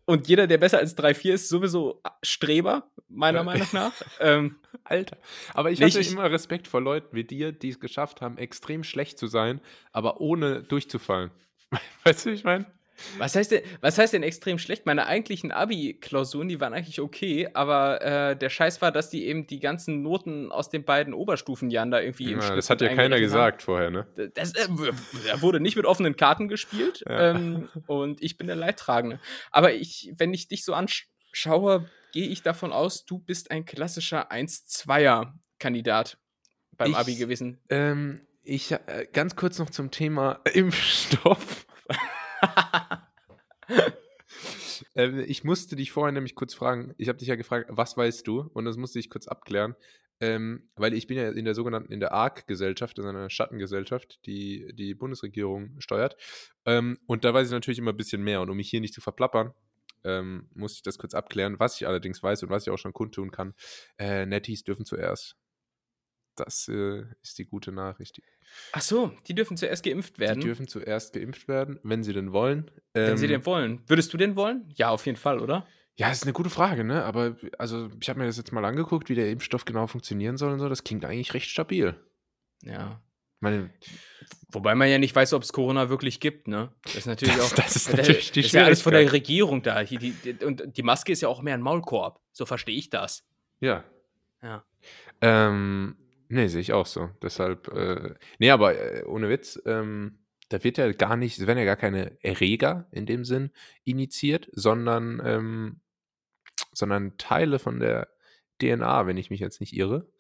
Und 0.07 0.27
jeder, 0.27 0.49
der 0.49 0.59
besser 0.59 0.79
als 0.79 0.97
3-4 0.97 1.35
ist, 1.35 1.49
sowieso 1.49 2.03
Streber, 2.23 2.91
meiner. 3.09 3.45
Meinung 3.45 3.69
nach. 3.73 3.93
ähm, 4.21 4.57
Alter. 4.83 5.19
Aber 5.55 5.71
ich 5.71 5.81
hatte 5.81 6.01
ich- 6.01 6.11
immer 6.11 6.31
Respekt 6.31 6.67
vor 6.67 6.81
Leuten 6.81 7.15
wie 7.15 7.23
dir, 7.25 7.53
die 7.53 7.69
es 7.69 7.79
geschafft 7.79 8.21
haben, 8.21 8.39
extrem 8.39 8.83
schlecht 8.83 9.19
zu 9.19 9.29
sein, 9.29 9.61
aber 9.93 10.21
ohne 10.21 10.65
durchzufallen. 10.65 11.31
Weißt 12.05 12.27
du, 12.27 12.31
wie 12.31 12.35
ich 12.35 12.45
meine? 12.45 12.67
Was, 13.19 13.35
heißt 13.37 13.51
denn, 13.53 13.63
was 13.81 13.99
heißt 13.99 14.13
denn 14.13 14.23
extrem 14.23 14.59
schlecht? 14.59 14.87
Meine 14.87 15.07
eigentlichen 15.07 15.53
Abi-Klausuren, 15.53 16.49
die 16.49 16.61
waren 16.61 16.73
eigentlich 16.75 17.01
okay, 17.01 17.49
aber 17.55 18.03
äh, 18.03 18.37
der 18.37 18.51
Scheiß 18.51 18.81
war, 18.83 18.93
dass 18.93 19.11
die 19.11 19.27
eben 19.27 19.47
die 19.47 19.61
ganzen 19.61 20.03
Noten 20.03 20.51
aus 20.53 20.69
den 20.71 20.85
beiden 20.85 21.15
Oberstufenjahren 21.15 21.91
da 21.91 22.01
irgendwie 22.01 22.33
im 22.33 22.39
Ja, 22.41 22.43
Schnitt 22.43 22.59
das 22.59 22.71
hat 22.71 22.81
ja 22.81 22.89
keiner 22.95 23.17
haben. 23.17 23.23
gesagt 23.23 23.63
vorher, 23.63 23.91
ne? 23.91 24.07
Das 24.35 24.55
äh, 24.55 24.67
w- 24.71 24.91
da 25.27 25.41
wurde 25.43 25.61
nicht 25.61 25.77
mit 25.77 25.87
offenen 25.87 26.17
Karten 26.17 26.49
gespielt 26.49 27.03
Ja. 27.09 27.31
ähm, 27.33 27.69
und 27.87 28.23
ich 28.23 28.37
bin 28.39 28.47
der 28.47 28.57
Leidtragende. 28.57 29.21
Aber 29.51 29.73
ich, 29.73 30.13
wenn 30.17 30.33
ich 30.35 30.49
dich 30.49 30.65
so 30.65 30.75
anschaue, 30.75 31.89
gehe 32.13 32.27
ich 32.29 32.43
davon 32.43 32.73
aus, 32.73 33.05
du 33.05 33.19
bist 33.19 33.51
ein 33.51 33.65
klassischer 33.65 34.31
1-2er-Kandidat 34.31 36.19
beim 36.77 36.91
Ich- 36.93 36.97
Abi 36.97 37.15
gewesen. 37.17 37.59
Ähm, 37.69 38.21
ich, 38.45 38.73
äh, 38.73 39.07
ganz 39.13 39.37
kurz 39.37 39.59
noch 39.59 39.71
zum 39.71 39.91
Thema 39.91 40.41
Impfstoff. 40.53 41.67
ähm, 44.95 45.25
ich 45.27 45.45
musste 45.45 45.77
dich 45.77 45.93
vorher 45.93 46.13
nämlich 46.13 46.35
kurz 46.35 46.55
fragen, 46.55 46.95
ich 46.99 47.09
habe 47.09 47.19
dich 47.19 47.29
ja 47.29 47.37
gefragt, 47.37 47.69
was 47.71 47.97
weißt 47.97 48.27
du? 48.27 48.51
Und 48.53 48.65
das 48.65 48.77
musste 48.77 48.99
ich 48.99 49.11
kurz 49.11 49.29
abklären, 49.29 49.77
ähm, 50.21 50.69
weil 50.77 50.95
ich 50.95 51.07
bin 51.07 51.17
ja 51.17 51.31
in 51.31 51.45
der 51.45 51.55
sogenannten, 51.55 51.93
in 51.93 52.01
der 52.01 52.13
ARC-Gesellschaft, 52.13 52.97
das 52.97 53.05
ist 53.05 53.09
eine 53.09 53.31
Schattengesellschaft, 53.31 54.25
die 54.27 54.73
die 54.75 54.95
Bundesregierung 54.95 55.81
steuert. 55.81 56.17
Ähm, 56.65 56.99
und 57.07 57.25
da 57.25 57.35
weiß 57.35 57.49
ich 57.49 57.53
natürlich 57.53 57.79
immer 57.79 57.93
ein 57.93 57.97
bisschen 57.97 58.23
mehr. 58.23 58.41
Und 58.41 58.51
um 58.51 58.57
mich 58.57 58.71
hier 58.71 58.81
nicht 58.81 58.95
zu 58.95 59.01
verplappern, 59.01 59.53
ähm, 60.05 60.49
muss 60.55 60.75
ich 60.75 60.83
das 60.83 60.99
kurz 60.99 61.15
abklären. 61.15 61.59
Was 61.59 61.81
ich 61.81 61.87
allerdings 61.87 62.23
weiß 62.23 62.43
und 62.45 62.51
was 62.51 62.67
ich 62.67 62.73
auch 62.73 62.79
schon 62.79 62.93
kundtun 62.93 63.31
kann, 63.31 63.55
äh, 63.99 64.27
Netties 64.27 64.65
dürfen 64.65 64.85
zuerst. 64.85 65.37
Das 66.37 66.69
äh, 66.69 67.05
ist 67.23 67.39
die 67.39 67.45
gute 67.45 67.73
Nachricht. 67.73 68.21
Ach 68.73 68.81
so, 68.83 69.13
die 69.29 69.35
dürfen 69.35 69.57
zuerst 69.57 69.83
geimpft 69.85 70.19
werden, 70.19 70.41
Die 70.41 70.47
dürfen 70.47 70.69
zuerst 70.69 71.13
geimpft 71.15 71.49
werden, 71.49 71.79
wenn 71.83 72.03
sie 72.03 72.13
denn 72.13 72.33
wollen. 72.33 72.71
wenn 72.95 73.17
sie 73.17 73.25
Ähm, 73.27 73.31
den 73.33 73.47
wollen. 73.47 73.83
Würdest 73.87 74.13
du 74.13 74.17
den 74.19 74.37
wollen? 74.37 74.71
Ja, 74.75 74.91
auf 74.91 75.07
jeden 75.07 75.19
Fall, 75.19 75.39
oder? 75.41 75.67
Ja, 75.95 76.11
ist 76.11 76.23
eine 76.23 76.33
gute 76.33 76.49
Frage, 76.51 76.85
ne? 76.85 77.05
Aber 77.05 77.37
also 77.59 77.91
ich 78.01 78.09
habe 78.09 78.19
mir 78.21 78.27
das 78.27 78.37
jetzt 78.39 78.53
mal 78.53 78.65
angeguckt, 78.65 79.09
wie 79.11 79.15
der 79.15 79.31
Impfstoff 79.31 79.65
genau 79.67 79.87
funktionieren 79.87 80.37
soll 80.39 80.53
und 80.53 80.59
so. 80.59 80.69
Das 80.69 80.85
klingt 80.85 81.05
eigentlich 81.05 81.35
recht 81.35 81.51
stabil. 81.51 81.95
Ja. 82.63 83.03
Meine, 83.41 83.71
Wobei 84.53 84.75
man 84.75 84.89
ja 84.89 84.99
nicht 84.99 85.15
weiß, 85.17 85.33
ob 85.33 85.43
es 85.43 85.53
Corona 85.53 85.89
wirklich 85.89 86.21
gibt, 86.21 86.47
ne? 86.47 86.73
Das 86.85 86.95
ist 86.97 87.07
natürlich 87.07 87.35
Das- 87.37 87.45
auch. 87.53 87.57
das 87.57 87.77
ist 87.77 87.93
natürlich 87.97 88.33
die 88.33 88.41
das 88.41 88.47
ist 88.47 88.53
ja 88.53 88.65
alles 88.65 88.81
von 88.83 88.93
der. 88.93 89.11
Regierung 89.13 89.63
da. 89.63 89.81
Hier, 89.81 89.99
die, 89.99 90.13
die, 90.13 90.45
und 90.45 90.77
die 90.77 90.83
Maske 90.83 91.13
ist 91.13 91.23
ja 91.23 91.29
auch 91.29 91.43
mehr 91.43 91.55
ein 91.55 91.61
Maulkorb. 91.63 92.21
So 92.33 92.47
verstehe 92.47 92.77
ich 92.77 92.89
das. 92.91 93.25
ja. 93.61 93.85
Ja. 94.43 94.65
Ähm, 95.21 95.97
nee, 96.33 96.49
sehe 96.49 96.61
ich 96.61 96.73
auch 96.73 96.87
so. 96.87 97.11
Deshalb, 97.23 97.69
äh, 97.69 98.15
nee, 98.39 98.51
aber 98.51 98.75
äh, 98.75 99.05
ohne 99.05 99.29
Witz, 99.29 99.61
ähm, 99.67 100.19
da 100.49 100.65
wird 100.65 100.79
ja 100.79 100.91
gar 100.93 101.17
nicht, 101.17 101.39
es 101.39 101.47
werden 101.47 101.59
ja 101.59 101.65
gar 101.65 101.77
keine 101.77 102.17
Erreger 102.23 102.89
in 102.91 103.07
dem 103.07 103.25
Sinn 103.25 103.51
initiiert, 103.85 104.49
sondern, 104.53 105.21
ähm, 105.25 105.81
sondern 106.73 107.17
Teile 107.19 107.59
von 107.59 107.81
der 107.81 108.09
DNA, 108.61 109.07
wenn 109.07 109.17
ich 109.17 109.31
mich 109.31 109.41
jetzt 109.41 109.61
nicht 109.61 109.75
irre. 109.75 110.11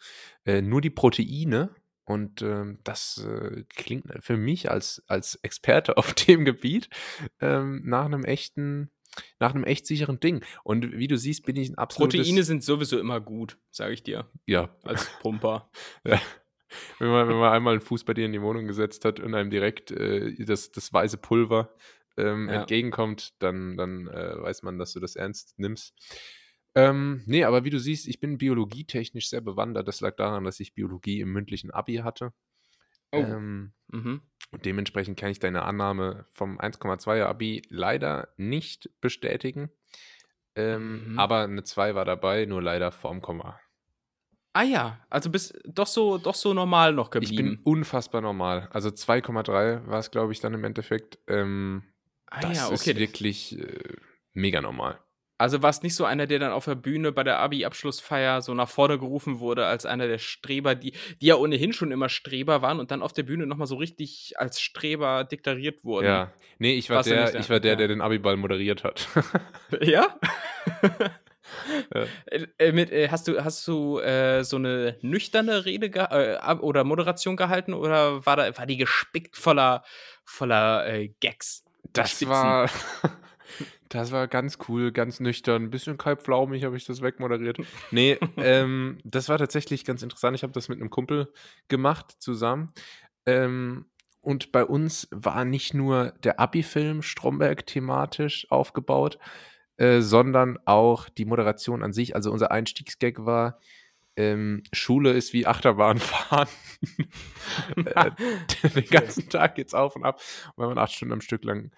Äh, 0.44 0.62
nur 0.62 0.80
die 0.80 0.90
Proteine. 0.90 1.74
Und 2.04 2.42
ähm, 2.42 2.80
das 2.82 3.24
äh, 3.24 3.64
klingt 3.68 4.12
für 4.20 4.36
mich 4.36 4.70
als, 4.70 5.02
als 5.06 5.36
Experte 5.36 5.96
auf 5.96 6.14
dem 6.14 6.44
Gebiet 6.44 6.88
ähm, 7.40 7.80
nach 7.84 8.04
einem 8.04 8.24
echten, 8.24 8.90
nach 9.38 9.54
einem 9.54 9.64
echt 9.64 9.86
sicheren 9.86 10.20
Ding. 10.20 10.44
Und 10.64 10.92
wie 10.92 11.08
du 11.08 11.16
siehst, 11.16 11.44
bin 11.44 11.56
ich 11.56 11.68
ein 11.68 11.78
absolutes... 11.78 12.20
Proteine 12.20 12.44
sind 12.44 12.62
sowieso 12.64 12.98
immer 12.98 13.20
gut, 13.20 13.58
sage 13.70 13.94
ich 13.94 14.02
dir, 14.02 14.30
ja, 14.46 14.74
als 14.82 15.10
Pumper. 15.20 15.70
ja. 16.04 16.20
Wenn 16.98 17.08
man, 17.08 17.28
wenn 17.28 17.36
man 17.36 17.52
einmal 17.52 17.72
einen 17.74 17.82
Fuß 17.82 18.04
bei 18.04 18.14
dir 18.14 18.24
in 18.24 18.32
die 18.32 18.40
Wohnung 18.40 18.66
gesetzt 18.66 19.04
hat 19.04 19.20
und 19.20 19.34
einem 19.34 19.50
direkt 19.50 19.90
äh, 19.90 20.34
das, 20.44 20.72
das 20.72 20.92
weiße 20.92 21.18
Pulver 21.18 21.74
ähm, 22.16 22.48
Ja. 22.48 22.60
entgegenkommt, 22.60 23.34
dann, 23.42 23.76
dann 23.76 24.06
äh, 24.08 24.40
weiß 24.40 24.62
man, 24.62 24.78
dass 24.78 24.92
du 24.92 25.00
das 25.00 25.16
ernst 25.16 25.58
nimmst. 25.58 25.94
Ähm, 26.74 27.22
nee, 27.26 27.44
aber 27.44 27.64
wie 27.64 27.70
du 27.70 27.78
siehst, 27.78 28.08
ich 28.08 28.20
bin 28.20 28.38
biologietechnisch 28.38 29.28
sehr 29.28 29.42
bewandert. 29.42 29.86
Das 29.86 30.00
lag 30.00 30.16
daran, 30.16 30.44
dass 30.44 30.60
ich 30.60 30.74
Biologie 30.74 31.20
im 31.20 31.30
mündlichen 31.32 31.70
Abi 31.70 31.96
hatte. 31.96 32.32
Oh. 33.12 33.18
Ähm, 33.22 33.72
Mhm. 33.88 34.22
und 34.52 34.64
dementsprechend 34.64 35.18
kann 35.18 35.30
ich 35.30 35.38
deine 35.38 35.62
Annahme 35.62 36.26
vom 36.30 36.58
1,2er 36.60 37.26
Abi 37.26 37.62
leider 37.68 38.28
nicht 38.36 38.90
bestätigen. 39.00 39.70
Ähm, 40.56 41.14
Mhm. 41.14 41.18
Aber 41.18 41.40
eine 41.44 41.64
2 41.64 41.94
war 41.94 42.04
dabei, 42.04 42.46
nur 42.46 42.62
leider 42.62 42.92
vorm 42.92 43.22
Komma. 43.22 43.60
Ah 44.54 44.64
ja, 44.64 44.98
also 45.08 45.30
bist 45.30 45.58
doch 45.64 45.86
so, 45.86 46.18
doch 46.18 46.34
so 46.34 46.52
normal 46.52 46.92
noch 46.92 47.10
Ich 47.20 47.34
bin 47.36 47.54
geblieben. 47.54 47.60
unfassbar 47.64 48.20
normal. 48.20 48.68
Also 48.72 48.90
2,3 48.90 49.86
war 49.86 49.98
es, 49.98 50.10
glaube 50.10 50.32
ich, 50.32 50.40
dann 50.40 50.54
im 50.54 50.64
Endeffekt. 50.64 51.18
Ähm, 51.28 51.84
ah 52.26 52.40
das 52.40 52.56
ja, 52.56 52.68
ist 52.68 52.88
okay. 52.88 52.96
wirklich 52.98 53.58
äh, 53.58 53.96
mega 54.32 54.60
normal. 54.60 55.00
Also 55.42 55.60
warst 55.60 55.82
nicht 55.82 55.96
so 55.96 56.04
einer, 56.04 56.28
der 56.28 56.38
dann 56.38 56.52
auf 56.52 56.66
der 56.66 56.76
Bühne 56.76 57.10
bei 57.10 57.24
der 57.24 57.40
Abi-Abschlussfeier 57.40 58.42
so 58.42 58.54
nach 58.54 58.68
vorne 58.68 58.96
gerufen 58.96 59.40
wurde, 59.40 59.66
als 59.66 59.84
einer 59.84 60.06
der 60.06 60.18
Streber, 60.18 60.76
die, 60.76 60.92
die 61.20 61.26
ja 61.26 61.34
ohnehin 61.34 61.72
schon 61.72 61.90
immer 61.90 62.08
Streber 62.08 62.62
waren 62.62 62.78
und 62.78 62.92
dann 62.92 63.02
auf 63.02 63.12
der 63.12 63.24
Bühne 63.24 63.44
nochmal 63.48 63.66
so 63.66 63.74
richtig 63.74 64.34
als 64.36 64.60
Streber 64.60 65.24
deklariert 65.24 65.84
wurden. 65.84 66.06
Ja. 66.06 66.32
Nee, 66.58 66.74
ich 66.74 66.90
war 66.90 66.98
Warst 66.98 67.10
der, 67.10 67.32
der? 67.32 67.40
ich 67.40 67.50
war 67.50 67.58
der, 67.58 67.72
Ja. 67.72 67.76
der 67.76 67.88
den 67.88 68.00
Abiball 68.00 68.36
moderiert 68.36 68.84
hat. 68.84 69.08
Ja? 69.80 70.06
Ja. 71.94 72.04
Äh, 72.26 72.46
äh, 72.58 72.72
mit, 72.72 72.90
äh, 72.92 73.08
hast 73.10 73.28
du, 73.28 73.42
hast 73.44 73.66
du 73.68 73.98
äh, 73.98 74.42
so 74.42 74.56
eine 74.56 74.96
nüchterne 75.02 75.66
Rede 75.66 75.86
äh, 75.88 76.54
oder 76.54 76.84
Moderation 76.84 77.36
gehalten 77.36 77.74
oder 77.74 78.24
war, 78.24 78.36
da, 78.36 78.56
war 78.56 78.64
die 78.64 78.78
gespickt 78.78 79.36
voller, 79.36 79.82
voller 80.24 80.86
äh, 80.86 81.08
Gags? 81.20 81.64
Das 81.92 82.12
Spitzen? 82.12 82.28
war, 82.30 82.70
das 83.92 84.10
war 84.10 84.26
ganz 84.26 84.58
cool, 84.68 84.90
ganz 84.90 85.20
nüchtern, 85.20 85.64
ein 85.64 85.70
bisschen 85.70 85.98
kalbflaumig 85.98 86.64
habe 86.64 86.76
ich 86.76 86.86
das 86.86 87.02
wegmoderiert. 87.02 87.58
Nee, 87.90 88.18
ähm, 88.38 88.98
das 89.04 89.28
war 89.28 89.36
tatsächlich 89.36 89.84
ganz 89.84 90.02
interessant. 90.02 90.34
Ich 90.34 90.42
habe 90.42 90.52
das 90.52 90.68
mit 90.68 90.80
einem 90.80 90.88
Kumpel 90.88 91.32
gemacht 91.68 92.16
zusammen. 92.18 92.72
Ähm, 93.26 93.84
und 94.22 94.50
bei 94.50 94.64
uns 94.64 95.08
war 95.10 95.44
nicht 95.44 95.74
nur 95.74 96.12
der 96.24 96.40
Abi-Film 96.40 97.02
Stromberg 97.02 97.66
thematisch 97.66 98.50
aufgebaut, 98.50 99.18
äh, 99.76 100.00
sondern 100.00 100.58
auch 100.64 101.08
die 101.10 101.24
Moderation 101.26 101.82
an 101.82 101.92
sich. 101.92 102.14
Also 102.14 102.32
unser 102.32 102.50
Einstiegsgag 102.50 103.26
war, 103.26 103.60
ähm, 104.16 104.62
Schule 104.72 105.12
ist 105.12 105.32
wie 105.32 105.46
Achterbahnfahren. 105.46 106.48
äh, 107.84 108.10
den 108.74 108.86
ganzen 108.86 109.28
Tag 109.28 109.56
geht's 109.56 109.74
auf 109.74 109.96
und 109.96 110.04
ab. 110.04 110.20
Und 110.54 110.62
wenn 110.62 110.68
man 110.68 110.78
acht 110.78 110.92
Stunden 110.92 111.12
am 111.12 111.20
Stück 111.20 111.44
lang 111.44 111.72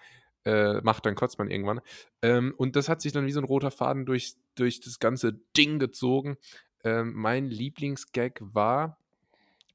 äh, 0.45 0.81
macht, 0.81 1.05
dann 1.05 1.15
kotzt 1.15 1.39
man 1.39 1.49
irgendwann. 1.49 1.81
Ähm, 2.21 2.53
und 2.57 2.75
das 2.75 2.87
hat 2.89 3.01
sich 3.01 3.11
dann 3.11 3.25
wie 3.25 3.31
so 3.31 3.39
ein 3.39 3.45
roter 3.45 3.71
Faden 3.71 4.05
durch, 4.05 4.35
durch 4.55 4.79
das 4.79 4.99
ganze 4.99 5.33
Ding 5.57 5.79
gezogen. 5.79 6.37
Ähm, 6.83 7.13
mein 7.15 7.45
Lieblingsgag 7.45 8.39
war, 8.41 8.97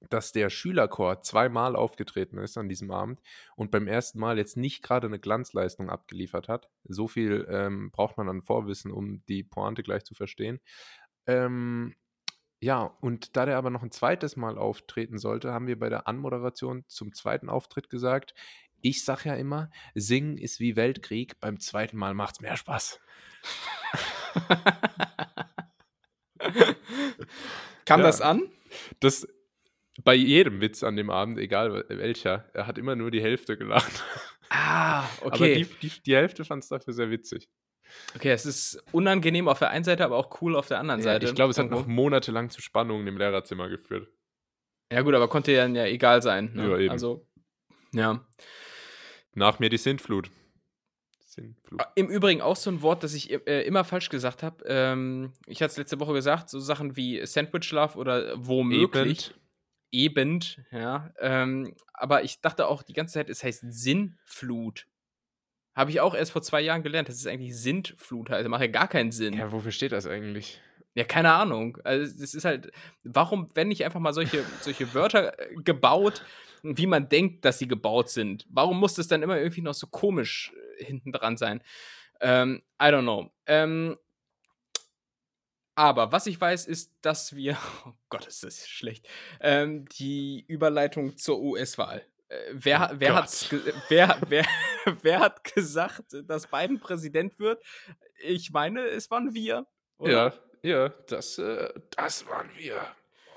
dass 0.08 0.32
der 0.32 0.48
Schülerchor 0.48 1.20
zweimal 1.20 1.76
aufgetreten 1.76 2.38
ist 2.38 2.56
an 2.56 2.68
diesem 2.68 2.90
Abend 2.90 3.20
und 3.54 3.70
beim 3.70 3.86
ersten 3.86 4.18
Mal 4.18 4.38
jetzt 4.38 4.56
nicht 4.56 4.82
gerade 4.82 5.06
eine 5.06 5.18
Glanzleistung 5.18 5.90
abgeliefert 5.90 6.48
hat. 6.48 6.70
So 6.84 7.06
viel 7.06 7.46
ähm, 7.50 7.90
braucht 7.90 8.16
man 8.16 8.28
an 8.28 8.42
Vorwissen, 8.42 8.92
um 8.92 9.22
die 9.26 9.42
Pointe 9.42 9.82
gleich 9.82 10.04
zu 10.04 10.14
verstehen. 10.14 10.60
Ähm, 11.26 11.94
ja, 12.62 12.96
und 13.00 13.36
da 13.36 13.46
der 13.46 13.56
aber 13.58 13.70
noch 13.70 13.82
ein 13.82 13.90
zweites 13.90 14.36
Mal 14.36 14.58
auftreten 14.58 15.18
sollte, 15.18 15.52
haben 15.52 15.66
wir 15.66 15.78
bei 15.78 15.88
der 15.88 16.06
Anmoderation 16.06 16.84
zum 16.88 17.12
zweiten 17.14 17.48
Auftritt 17.48 17.90
gesagt, 17.90 18.34
ich 18.82 19.04
sag 19.04 19.24
ja 19.24 19.34
immer, 19.34 19.70
singen 19.94 20.36
ist 20.38 20.60
wie 20.60 20.76
Weltkrieg, 20.76 21.38
beim 21.40 21.58
zweiten 21.60 21.96
Mal 21.96 22.14
macht's 22.14 22.40
mehr 22.40 22.56
Spaß. 22.56 23.00
Kam 27.84 28.00
Ja. 28.00 28.06
das 28.06 28.20
an? 28.20 28.42
Das 29.00 29.26
bei 30.04 30.14
jedem 30.14 30.60
Witz 30.60 30.82
an 30.82 30.96
dem 30.96 31.10
Abend, 31.10 31.38
egal 31.38 31.72
wel- 31.72 31.98
welcher, 31.98 32.48
er 32.54 32.66
hat 32.66 32.78
immer 32.78 32.96
nur 32.96 33.10
die 33.10 33.20
Hälfte 33.22 33.56
gelacht. 33.58 34.02
Ah, 34.48 35.00
Aber 35.20 35.26
okay. 35.34 35.64
die, 35.80 35.88
die, 35.88 36.02
die 36.02 36.14
Hälfte 36.14 36.44
fand 36.44 36.62
es 36.62 36.68
dafür 36.70 36.94
sehr 36.94 37.10
witzig. 37.10 37.48
okay, 38.14 38.30
es 38.30 38.46
ist 38.46 38.82
unangenehm 38.92 39.48
auf 39.48 39.58
der 39.58 39.70
einen 39.70 39.84
Seite, 39.84 40.04
aber 40.04 40.16
auch 40.16 40.40
cool 40.40 40.56
auf 40.56 40.68
der 40.68 40.78
anderen 40.78 41.00
Ja, 41.00 41.04
Seite. 41.04 41.26
ich 41.26 41.34
glaube, 41.34 41.50
es 41.50 41.58
hat 41.58 41.70
noch 41.70 41.86
monatelang 41.86 42.50
zu 42.50 42.62
Spannungen 42.62 43.06
im 43.06 43.18
Lehrerzimmer 43.18 43.68
geführt. 43.68 44.08
Ja, 44.92 45.02
gut, 45.02 45.14
aber 45.14 45.28
konnte 45.28 45.52
ja, 45.52 45.66
ja 45.66 45.84
egal 45.86 46.22
sein. 46.22 46.52
Ne? 46.54 46.68
Ja, 46.68 46.78
eben. 46.78 46.90
Also, 46.90 47.26
ja. 47.92 48.24
Nach 49.34 49.58
mir 49.58 49.68
die 49.68 49.78
Sintflut. 49.78 50.30
Sintflut. 51.20 51.80
Im 51.94 52.08
Übrigen 52.08 52.40
auch 52.40 52.56
so 52.56 52.70
ein 52.70 52.82
Wort, 52.82 53.04
das 53.04 53.14
ich 53.14 53.30
äh, 53.30 53.62
immer 53.62 53.84
falsch 53.84 54.08
gesagt 54.08 54.42
habe. 54.42 54.64
Ähm, 54.66 55.32
ich 55.46 55.62
hatte 55.62 55.72
es 55.72 55.76
letzte 55.76 56.00
Woche 56.00 56.12
gesagt, 56.12 56.50
so 56.50 56.58
Sachen 56.58 56.96
wie 56.96 57.24
Sandwich 57.24 57.70
Love 57.70 57.96
oder 57.96 58.34
womöglich. 58.36 59.32
Eben, 59.92 60.40
ja. 60.70 61.12
Ähm, 61.18 61.74
aber 61.94 62.22
ich 62.22 62.40
dachte 62.40 62.66
auch 62.66 62.82
die 62.82 62.92
ganze 62.92 63.14
Zeit, 63.14 63.28
es 63.28 63.42
heißt 63.42 63.64
Sinnflut. 63.68 64.86
Habe 65.74 65.90
ich 65.90 66.00
auch 66.00 66.14
erst 66.14 66.32
vor 66.32 66.42
zwei 66.42 66.60
Jahren 66.60 66.82
gelernt, 66.82 67.08
dass 67.08 67.16
es 67.16 67.26
eigentlich 67.26 67.56
Sintflut 67.56 68.30
heißt. 68.30 68.42
Das 68.42 68.48
macht 68.48 68.62
ja 68.62 68.66
gar 68.68 68.88
keinen 68.88 69.12
Sinn. 69.12 69.34
Ja, 69.34 69.52
wofür 69.52 69.72
steht 69.72 69.92
das 69.92 70.06
eigentlich? 70.06 70.60
Ja, 70.94 71.04
keine 71.04 71.32
Ahnung. 71.32 71.78
Also, 71.84 72.22
es 72.22 72.34
ist 72.34 72.44
halt, 72.44 72.72
warum 73.04 73.54
werden 73.54 73.68
nicht 73.68 73.84
einfach 73.84 74.00
mal 74.00 74.12
solche, 74.12 74.44
solche 74.60 74.92
Wörter 74.94 75.38
äh, 75.38 75.54
gebaut, 75.56 76.24
wie 76.62 76.86
man 76.86 77.08
denkt, 77.08 77.44
dass 77.44 77.58
sie 77.58 77.68
gebaut 77.68 78.10
sind? 78.10 78.44
Warum 78.50 78.78
muss 78.80 78.94
das 78.94 79.08
dann 79.08 79.22
immer 79.22 79.38
irgendwie 79.38 79.62
noch 79.62 79.74
so 79.74 79.86
komisch 79.86 80.52
äh, 80.78 80.84
hinten 80.84 81.12
dran 81.12 81.36
sein? 81.36 81.62
Ähm, 82.20 82.62
I 82.82 82.86
don't 82.86 83.02
know. 83.02 83.30
Ähm, 83.46 83.96
aber 85.74 86.12
was 86.12 86.26
ich 86.26 86.40
weiß, 86.40 86.66
ist, 86.66 86.92
dass 87.00 87.34
wir, 87.34 87.56
oh 87.86 87.92
Gott, 88.08 88.26
ist 88.26 88.42
das 88.44 88.68
schlecht, 88.68 89.08
ähm, 89.40 89.86
die 89.98 90.44
Überleitung 90.48 91.16
zur 91.16 91.40
US-Wahl. 91.40 92.04
Äh, 92.28 92.36
wer, 92.52 92.90
Oh 92.92 92.96
wer, 92.98 93.26
ge- 93.48 93.72
wer, 93.88 94.18
wer, 94.28 94.44
wer 95.02 95.20
hat 95.20 95.44
gesagt, 95.44 96.04
dass 96.24 96.46
Biden 96.46 96.80
Präsident 96.80 97.38
wird? 97.38 97.62
Ich 98.22 98.50
meine, 98.50 98.82
es 98.88 99.10
waren 99.10 99.32
wir. 99.34 99.66
oder? 99.98 100.12
Ja, 100.12 100.32
ja, 100.62 100.88
das, 101.08 101.38
äh, 101.38 101.68
das 101.96 102.26
waren 102.28 102.50
wir. 102.56 102.80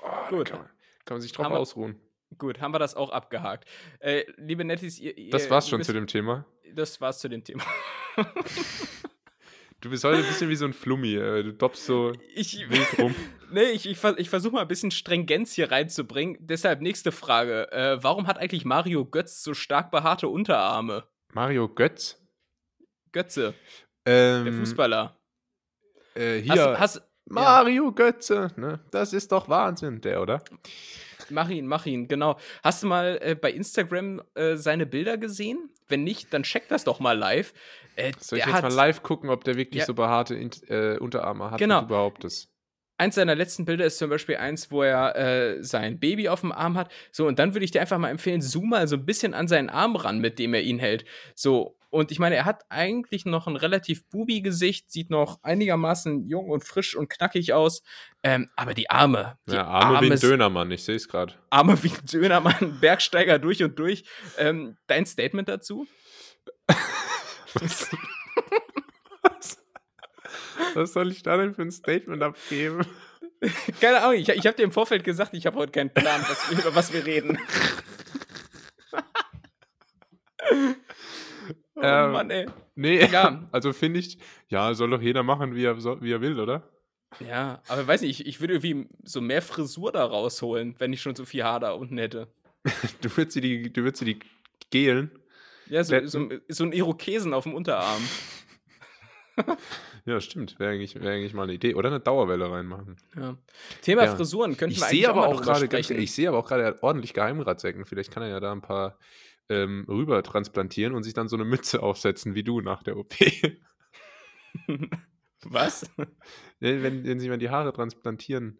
Oh, 0.02 0.28
Gut. 0.30 0.50
Kann 0.50 0.58
man, 0.60 0.68
kann 1.04 1.14
man 1.16 1.20
sich 1.22 1.32
drauf 1.32 1.46
Haben 1.46 1.54
wir- 1.54 1.58
ausruhen. 1.60 2.00
Gut, 2.36 2.60
haben 2.60 2.74
wir 2.74 2.78
das 2.80 2.94
auch 2.96 3.10
abgehakt. 3.10 3.68
Äh, 4.00 4.24
liebe 4.38 4.64
Nettis, 4.64 4.98
ihr, 4.98 5.16
ihr 5.16 5.30
Das 5.30 5.48
war's 5.50 5.68
schon 5.68 5.78
wisst- 5.78 5.86
zu 5.86 5.92
dem 5.92 6.06
Thema. 6.08 6.44
Das 6.72 7.00
war's 7.00 7.20
zu 7.20 7.28
dem 7.28 7.44
Thema. 7.44 7.62
Du 9.80 9.90
bist 9.90 10.02
heute 10.02 10.18
ein 10.18 10.26
bisschen 10.26 10.48
wie 10.48 10.56
so 10.56 10.64
ein 10.64 10.72
Flummi. 10.72 11.14
Äh, 11.14 11.42
du 11.42 11.52
doppst 11.52 11.84
so 11.84 12.12
Ich, 12.34 12.58
wild 12.70 12.98
rum. 12.98 13.14
nee, 13.52 13.64
ich, 13.70 13.86
ich, 13.86 14.02
ich 14.02 14.30
versuche 14.30 14.54
mal 14.54 14.62
ein 14.62 14.68
bisschen 14.68 14.90
Stringenz 14.90 15.52
hier 15.52 15.70
reinzubringen. 15.70 16.38
Deshalb 16.40 16.80
nächste 16.80 17.12
Frage. 17.12 17.70
Äh, 17.70 18.02
warum 18.02 18.26
hat 18.26 18.38
eigentlich 18.38 18.64
Mario 18.64 19.04
Götz 19.04 19.42
so 19.42 19.52
stark 19.52 19.90
behaarte 19.90 20.28
Unterarme? 20.28 21.04
Mario 21.34 21.68
Götz. 21.68 22.18
Götze, 23.12 23.54
Ähm, 24.06 24.44
der 24.44 24.52
Fußballer. 24.54 25.20
Äh, 26.14 26.38
hier. 26.38 26.78
Hast, 26.78 26.96
hast, 26.96 27.10
Mario 27.26 27.92
Götze. 27.92 28.48
Ne? 28.56 28.80
Das 28.90 29.12
ist 29.12 29.32
doch 29.32 29.48
Wahnsinn, 29.48 30.00
der, 30.00 30.20
oder? 30.22 30.42
mach 31.30 31.48
ihn, 31.48 31.66
mach 31.66 31.86
ihn, 31.86 32.06
genau. 32.06 32.38
Hast 32.62 32.82
du 32.82 32.86
mal 32.86 33.18
äh, 33.22 33.34
bei 33.34 33.50
Instagram 33.50 34.20
äh, 34.34 34.56
seine 34.56 34.84
Bilder 34.86 35.16
gesehen? 35.16 35.70
Wenn 35.88 36.04
nicht, 36.04 36.32
dann 36.34 36.42
check 36.42 36.68
das 36.68 36.84
doch 36.84 37.00
mal 37.00 37.16
live. 37.16 37.54
Äh, 37.96 38.12
Soll 38.20 38.38
ich 38.40 38.44
jetzt 38.44 38.54
hat- 38.54 38.62
mal 38.64 38.72
live 38.72 39.02
gucken, 39.02 39.30
ob 39.30 39.42
der 39.44 39.56
wirklich 39.56 39.80
Ja. 39.80 39.86
so 39.86 39.94
behaarte 39.94 40.34
äh, 40.34 40.98
Unterarme 40.98 41.50
hat 41.50 41.58
Genau. 41.58 41.82
überhaupt 41.82 42.24
das? 42.24 42.48
Eins 42.96 43.16
seiner 43.16 43.34
letzten 43.34 43.64
Bilder 43.64 43.86
ist 43.86 43.98
zum 43.98 44.08
Beispiel 44.10 44.36
eins, 44.36 44.70
wo 44.70 44.82
er 44.82 45.16
äh, 45.16 45.62
sein 45.64 45.98
Baby 45.98 46.28
auf 46.28 46.42
dem 46.42 46.52
Arm 46.52 46.76
hat. 46.76 46.92
So, 47.10 47.26
und 47.26 47.38
dann 47.40 47.52
würde 47.54 47.64
ich 47.64 47.70
dir 47.72 47.80
einfach 47.80 47.98
mal 47.98 48.10
empfehlen, 48.10 48.40
zoom 48.40 48.68
mal 48.68 48.86
so 48.86 48.94
ein 48.96 49.04
bisschen 49.04 49.34
an 49.34 49.48
seinen 49.48 49.68
Arm 49.68 49.96
ran, 49.96 50.20
mit 50.20 50.38
dem 50.38 50.54
er 50.54 50.62
ihn 50.62 50.78
hält. 50.78 51.04
So, 51.34 51.76
und 51.94 52.10
ich 52.10 52.18
meine, 52.18 52.34
er 52.34 52.44
hat 52.44 52.64
eigentlich 52.70 53.24
noch 53.24 53.46
ein 53.46 53.54
relativ 53.56 54.04
Bubi-Gesicht, 54.10 54.90
sieht 54.90 55.10
noch 55.10 55.38
einigermaßen 55.44 56.26
jung 56.28 56.50
und 56.50 56.64
frisch 56.64 56.96
und 56.96 57.08
knackig 57.08 57.52
aus. 57.52 57.82
Ähm, 58.24 58.50
aber 58.56 58.74
die 58.74 58.90
Arme, 58.90 59.38
die 59.46 59.52
Ja, 59.54 59.64
Arme 59.64 60.00
wie 60.00 60.06
ein 60.06 60.12
Arme- 60.12 60.18
Dönermann, 60.20 60.70
ich 60.72 60.82
sehe 60.82 60.96
es 60.96 61.06
gerade. 61.08 61.34
Arme 61.50 61.80
wie 61.84 61.90
ein 61.90 62.04
Dönermann, 62.12 62.78
Bergsteiger 62.80 63.38
durch 63.38 63.62
und 63.62 63.78
durch. 63.78 64.04
Ähm, 64.38 64.76
dein 64.88 65.06
Statement 65.06 65.48
dazu? 65.48 65.86
Was? 67.54 67.88
Was 70.74 70.92
soll 70.92 71.12
ich 71.12 71.22
da 71.22 71.36
denn 71.36 71.54
für 71.54 71.62
ein 71.62 71.70
Statement 71.70 72.22
abgeben? 72.22 72.84
Keine 73.80 74.00
Ahnung, 74.02 74.14
ich, 74.16 74.28
ich 74.28 74.46
habe 74.46 74.56
dir 74.56 74.64
im 74.64 74.72
Vorfeld 74.72 75.04
gesagt, 75.04 75.34
ich 75.34 75.46
habe 75.46 75.56
heute 75.58 75.70
keinen 75.70 75.94
Plan, 75.94 76.24
was, 76.28 76.50
über 76.50 76.74
was 76.74 76.92
wir 76.92 77.06
reden. 77.06 77.38
oh 81.76 81.80
Ähm, 81.82 82.12
Mann, 82.12 82.30
ey. 82.30 82.46
Nee, 82.74 83.06
Ja. 83.06 83.42
also 83.52 83.72
finde 83.72 84.00
ich, 84.00 84.18
ja, 84.48 84.74
soll 84.74 84.90
doch 84.90 85.02
jeder 85.02 85.22
machen, 85.22 85.54
wie 85.54 85.64
er, 85.64 85.76
wie 86.02 86.12
er 86.12 86.20
will, 86.20 86.38
oder? 86.40 86.68
Ja, 87.20 87.62
aber 87.68 87.86
weiß 87.86 88.02
nicht, 88.02 88.20
ich, 88.20 88.26
ich 88.26 88.40
würde 88.40 88.54
irgendwie 88.54 88.88
so 89.04 89.20
mehr 89.20 89.42
Frisur 89.42 89.92
da 89.92 90.04
rausholen, 90.04 90.74
wenn 90.78 90.92
ich 90.92 91.00
schon 91.00 91.14
so 91.14 91.24
viel 91.24 91.44
Haar 91.44 91.60
da 91.60 91.72
unten 91.72 91.98
hätte. 91.98 92.28
Du 93.02 93.14
würdest 93.16 93.32
sie 93.32 93.40
die, 93.40 93.72
du 93.72 93.82
würdest 93.82 94.00
sie 94.00 94.14
die 94.14 94.18
gelen. 94.70 95.10
Ja, 95.68 95.84
so, 95.84 96.04
so, 96.06 96.28
so 96.48 96.64
ein 96.64 96.72
Irokesen 96.72 97.32
auf 97.34 97.44
dem 97.44 97.54
Unterarm. 97.54 98.02
Ja, 100.06 100.20
stimmt. 100.20 100.58
Wäre 100.58 100.72
eigentlich, 100.72 101.00
wär 101.00 101.12
eigentlich 101.12 101.32
mal 101.32 101.44
eine 101.44 101.54
Idee. 101.54 101.74
Oder 101.74 101.88
eine 101.88 101.98
Dauerwelle 102.00 102.50
reinmachen. 102.50 102.96
Ja. 103.16 103.38
Thema 103.80 104.04
Ja. 104.04 104.14
Frisuren 104.14 104.56
könnten 104.56 104.74
Ich 104.74 104.80
wir 104.80 104.86
eigentlich 104.86 105.08
aber 105.08 105.26
auch 105.26 105.40
drüber 105.40 105.66
gerade, 105.66 105.96
ich 105.96 106.12
sehe 106.12 106.28
aber 106.28 106.38
auch 106.38 106.46
gerade, 106.46 106.62
er 106.62 106.68
hat 106.68 106.82
ordentlich 106.82 107.14
Geheimratsecken. 107.14 107.86
Vielleicht 107.86 108.10
kann 108.12 108.22
er 108.22 108.28
ja 108.28 108.40
da 108.40 108.52
ein 108.52 108.60
paar 108.60 108.98
ähm, 109.48 109.84
rüber 109.88 110.22
transplantieren 110.22 110.94
und 110.94 111.02
sich 111.02 111.14
dann 111.14 111.28
so 111.28 111.36
eine 111.36 111.44
Mütze 111.44 111.82
aufsetzen 111.82 112.34
wie 112.34 112.44
du 112.44 112.60
nach 112.60 112.82
der 112.82 112.96
OP. 112.96 113.14
Was? 115.44 115.90
Ja, 116.60 116.82
wenn, 116.82 117.04
wenn 117.04 117.20
sie 117.20 117.28
mal 117.28 117.38
die 117.38 117.50
Haare 117.50 117.72
transplantieren 117.72 118.58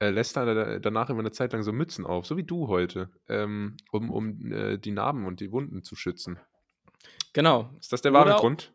äh, 0.00 0.10
lässt 0.10 0.36
er 0.36 0.80
danach 0.80 1.08
immer 1.10 1.20
eine 1.20 1.32
Zeit 1.32 1.52
lang 1.52 1.62
so 1.62 1.72
Mützen 1.72 2.04
auf, 2.04 2.26
so 2.26 2.36
wie 2.36 2.42
du 2.42 2.68
heute, 2.68 3.10
ähm, 3.28 3.76
um, 3.92 4.10
um 4.10 4.52
äh, 4.52 4.78
die 4.78 4.90
Narben 4.90 5.26
und 5.26 5.40
die 5.40 5.52
Wunden 5.52 5.82
zu 5.82 5.96
schützen. 5.96 6.38
Genau. 7.32 7.70
Ist 7.80 7.92
das 7.92 8.02
der 8.02 8.12
wahre 8.12 8.34
Grund? 8.34 8.72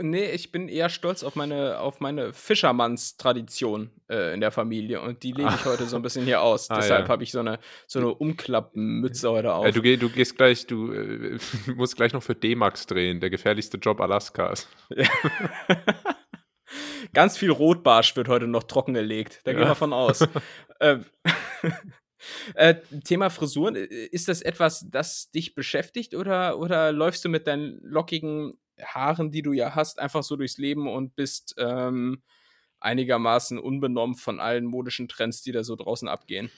Nee, 0.00 0.30
ich 0.30 0.52
bin 0.52 0.68
eher 0.68 0.90
stolz 0.90 1.24
auf 1.24 1.34
meine, 1.34 1.80
auf 1.80 1.98
meine 1.98 2.32
Fischermannstradition 2.32 3.90
äh, 4.08 4.32
in 4.32 4.40
der 4.40 4.52
Familie 4.52 5.00
und 5.00 5.24
die 5.24 5.32
lebe 5.32 5.52
ich 5.52 5.64
heute 5.64 5.86
so 5.86 5.96
ein 5.96 6.02
bisschen 6.02 6.24
hier 6.24 6.40
aus. 6.40 6.68
Ah, 6.70 6.76
Deshalb 6.76 7.06
ja. 7.06 7.08
habe 7.08 7.24
ich 7.24 7.32
so 7.32 7.40
eine, 7.40 7.58
so 7.88 7.98
eine 7.98 8.14
Umklappmütze 8.14 9.28
heute 9.30 9.52
auf. 9.54 9.66
Äh, 9.66 9.72
du, 9.72 9.82
geh, 9.82 9.96
du 9.96 10.08
gehst 10.08 10.36
gleich, 10.36 10.66
du 10.68 10.92
äh, 10.92 11.38
musst 11.74 11.96
gleich 11.96 12.12
noch 12.12 12.22
für 12.22 12.36
D-Max 12.36 12.86
drehen, 12.86 13.18
der 13.20 13.30
gefährlichste 13.30 13.78
Job 13.78 14.00
Alaskas. 14.00 14.68
Ganz 17.14 17.36
viel 17.38 17.50
Rotbarsch 17.50 18.14
wird 18.16 18.28
heute 18.28 18.46
noch 18.46 18.64
trockengelegt. 18.64 19.40
Da 19.44 19.52
gehen 19.52 19.62
Ja. 19.62 19.68
wir 19.70 19.74
von 19.74 19.92
aus. 19.92 20.24
ähm, 20.80 21.04
äh, 22.54 22.74
Thema 23.04 23.30
Frisuren, 23.30 23.74
ist 23.74 24.28
das 24.28 24.42
etwas, 24.42 24.86
das 24.90 25.30
dich 25.30 25.54
beschäftigt 25.54 26.14
oder, 26.14 26.58
oder 26.58 26.92
läufst 26.92 27.24
du 27.24 27.28
mit 27.28 27.46
deinen 27.46 27.80
lockigen 27.82 28.58
Haaren, 28.84 29.30
die 29.30 29.42
du 29.42 29.52
ja 29.52 29.74
hast, 29.74 29.98
einfach 29.98 30.22
so 30.22 30.36
durchs 30.36 30.58
Leben 30.58 30.88
und 30.88 31.16
bist 31.16 31.54
ähm, 31.58 32.22
einigermaßen 32.80 33.58
unbenommen 33.58 34.16
von 34.16 34.40
allen 34.40 34.64
modischen 34.64 35.08
Trends, 35.08 35.42
die 35.42 35.52
da 35.52 35.64
so 35.64 35.76
draußen 35.76 36.08
abgehen? 36.08 36.50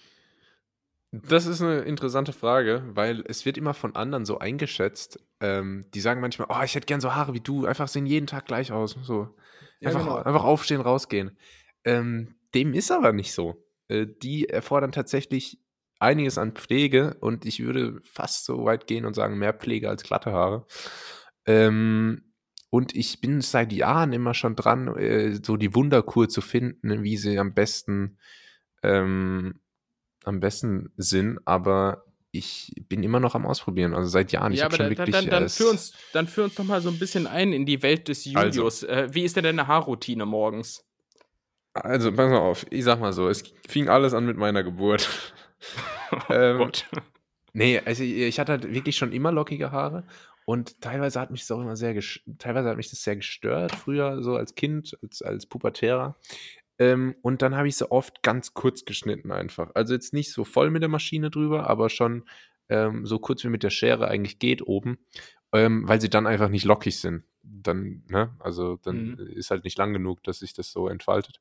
Das 1.13 1.47
ist 1.47 1.61
eine 1.61 1.81
interessante 1.81 2.33
Frage, 2.33 2.85
weil 2.95 3.25
es 3.27 3.45
wird 3.45 3.59
immer 3.59 3.75
von 3.75 3.97
anderen 3.97 4.25
so 4.25 4.39
eingeschätzt. 4.39 5.19
Ähm, 5.41 5.87
die 5.93 6.01
sagen 6.01 6.21
manchmal, 6.21 6.49
oh, 6.51 6.63
ich 6.63 6.75
hätte 6.75 6.87
gern 6.87 7.01
so 7.01 7.15
Haare 7.15 7.35
wie 7.35 7.41
du, 7.41 7.67
einfach 7.67 7.89
sehen 7.89 8.07
jeden 8.07 8.29
Tag 8.29 8.47
gleich 8.47 8.71
aus. 8.71 8.97
So. 9.03 9.35
Ja, 9.81 9.89
Einfach, 9.89 10.05
genau. 10.05 10.17
einfach 10.17 10.45
aufstehen, 10.45 10.81
rausgehen. 10.81 11.37
Ähm, 11.85 12.37
dem 12.55 12.75
ist 12.75 12.93
aber 12.93 13.13
nicht 13.13 13.33
so. 13.33 13.65
Äh, 13.89 14.07
die 14.23 14.49
erfordern 14.49 14.93
tatsächlich 14.93 15.59
einiges 15.99 16.39
an 16.39 16.53
Pflege 16.53 17.17
und 17.21 17.45
ich 17.45 17.61
würde 17.61 18.01
fast 18.05 18.45
so 18.45 18.65
weit 18.65 18.87
gehen 18.87 19.05
und 19.05 19.15
sagen, 19.15 19.39
mehr 19.39 19.53
Pflege 19.53 19.89
als 19.89 20.05
glatte 20.05 20.33
Haare. 20.33 20.67
Ähm, 21.47 22.23
und 22.71 22.95
ich 22.95 23.21
bin 23.21 23.41
seit 23.41 23.73
Jahren 23.73 24.13
immer 24.13 24.35
schon 24.35 24.55
dran, 24.55 24.97
äh, 24.97 25.39
so 25.43 25.57
die 25.57 25.75
Wunderkur 25.75 26.29
zu 26.29 26.41
finden, 26.41 27.03
wie 27.03 27.17
sie 27.17 27.39
am 27.39 27.53
besten, 27.53 28.19
ähm, 28.83 29.61
am 30.25 30.41
besten 30.41 30.93
sind, 30.97 31.41
aber 31.47 32.05
ich 32.33 32.73
bin 32.89 33.03
immer 33.03 33.19
noch 33.19 33.35
am 33.35 33.45
Ausprobieren. 33.45 33.95
Also 33.95 34.09
seit 34.09 34.31
Jahren. 34.31 34.53
Ich 34.53 34.61
ja, 34.61 34.67
habe 34.67 34.75
aber 34.77 34.85
schon 34.85 34.95
dann, 34.95 35.09
wirklich. 35.09 35.17
dann, 35.17 35.31
dann, 35.31 35.45
äh, 35.45 35.49
führ 35.49 35.71
uns, 35.71 35.95
dann 36.13 36.29
führ 36.29 36.45
uns 36.45 36.55
doch 36.55 36.65
mal 36.65 36.81
so 36.81 36.89
ein 36.89 36.99
bisschen 36.99 37.27
ein 37.27 37.53
in 37.53 37.67
die 37.67 37.83
Welt 37.83 38.07
des 38.09 38.25
Also. 38.35 38.61
Julius. 38.61 38.83
Äh, 38.85 39.09
wie 39.13 39.25
ist 39.25 39.37
denn 39.37 39.45
deine 39.45 39.67
Haarroutine 39.67 40.27
morgens? 40.27 40.85
Also, 41.73 42.13
pass 42.13 42.31
mal 42.31 42.39
auf, 42.39 42.67
ich 42.71 42.85
sag 42.85 43.01
mal 43.01 43.13
so, 43.13 43.29
es 43.29 43.43
fing 43.69 43.89
alles 43.89 44.15
an 44.15 44.27
mit 44.27 44.37
meiner 44.37 44.63
Geburt. 44.63 45.09
Oh 46.13 46.33
Ähm, 46.33 46.59
Gott. 46.59 46.87
Nee, 47.53 47.81
also 47.85 48.03
ich 48.03 48.15
ich 48.15 48.41
hatte 48.41 48.53
halt 48.53 48.73
wirklich 48.73 48.97
schon 48.97 49.13
immer 49.13 49.31
lockige 49.31 49.71
Haare 49.71 50.05
und 50.51 50.81
teilweise 50.81 51.21
hat 51.21 51.31
mich 51.31 51.43
das 51.43 51.53
auch 51.53 51.61
immer 51.61 51.77
sehr, 51.77 51.95
teilweise 52.39 52.69
hat 52.69 52.77
mich 52.77 52.91
das 52.91 53.05
sehr 53.05 53.15
gestört, 53.15 53.71
früher 53.73 54.21
so 54.21 54.35
als 54.35 54.57
Kind, 54.57 54.99
als, 55.01 55.23
als 55.23 55.47
Pubertärer. 55.47 56.17
Ähm, 56.81 57.15
und 57.23 57.41
dann 57.43 57.55
habe 57.55 57.69
ich 57.69 57.77
sie 57.77 57.89
oft 57.89 58.25
ganz 58.25 58.53
kurz 58.53 58.85
geschnitten 58.85 59.31
einfach. 59.31 59.71
Also 59.77 59.95
jetzt 59.95 60.13
nicht 60.13 60.33
so 60.33 60.43
voll 60.45 60.71
mit 60.71 60.83
der 60.83 60.89
Maschine 60.89 61.31
drüber, 61.31 61.71
aber 61.71 61.89
schon 61.89 62.25
ähm, 62.69 63.07
so 63.07 63.21
kurz 63.21 63.45
wie 63.45 63.49
mit 63.49 63.63
der 63.63 63.71
Schere 63.71 64.09
eigentlich 64.09 64.41
geht 64.41 64.67
oben, 64.67 64.99
ähm, 65.53 65.87
weil 65.87 66.01
sie 66.01 66.11
dann 66.11 66.27
einfach 66.27 66.49
nicht 66.49 66.65
lockig 66.65 66.99
sind. 66.99 67.23
Dann, 67.45 68.03
ne, 68.09 68.35
also 68.41 68.77
dann 68.83 69.13
Mhm. 69.13 69.27
ist 69.29 69.53
halt 69.53 69.63
nicht 69.63 69.79
lang 69.79 69.93
genug, 69.93 70.25
dass 70.25 70.41
sich 70.41 70.53
das 70.53 70.73
so 70.73 70.89
entfaltet. 70.89 71.39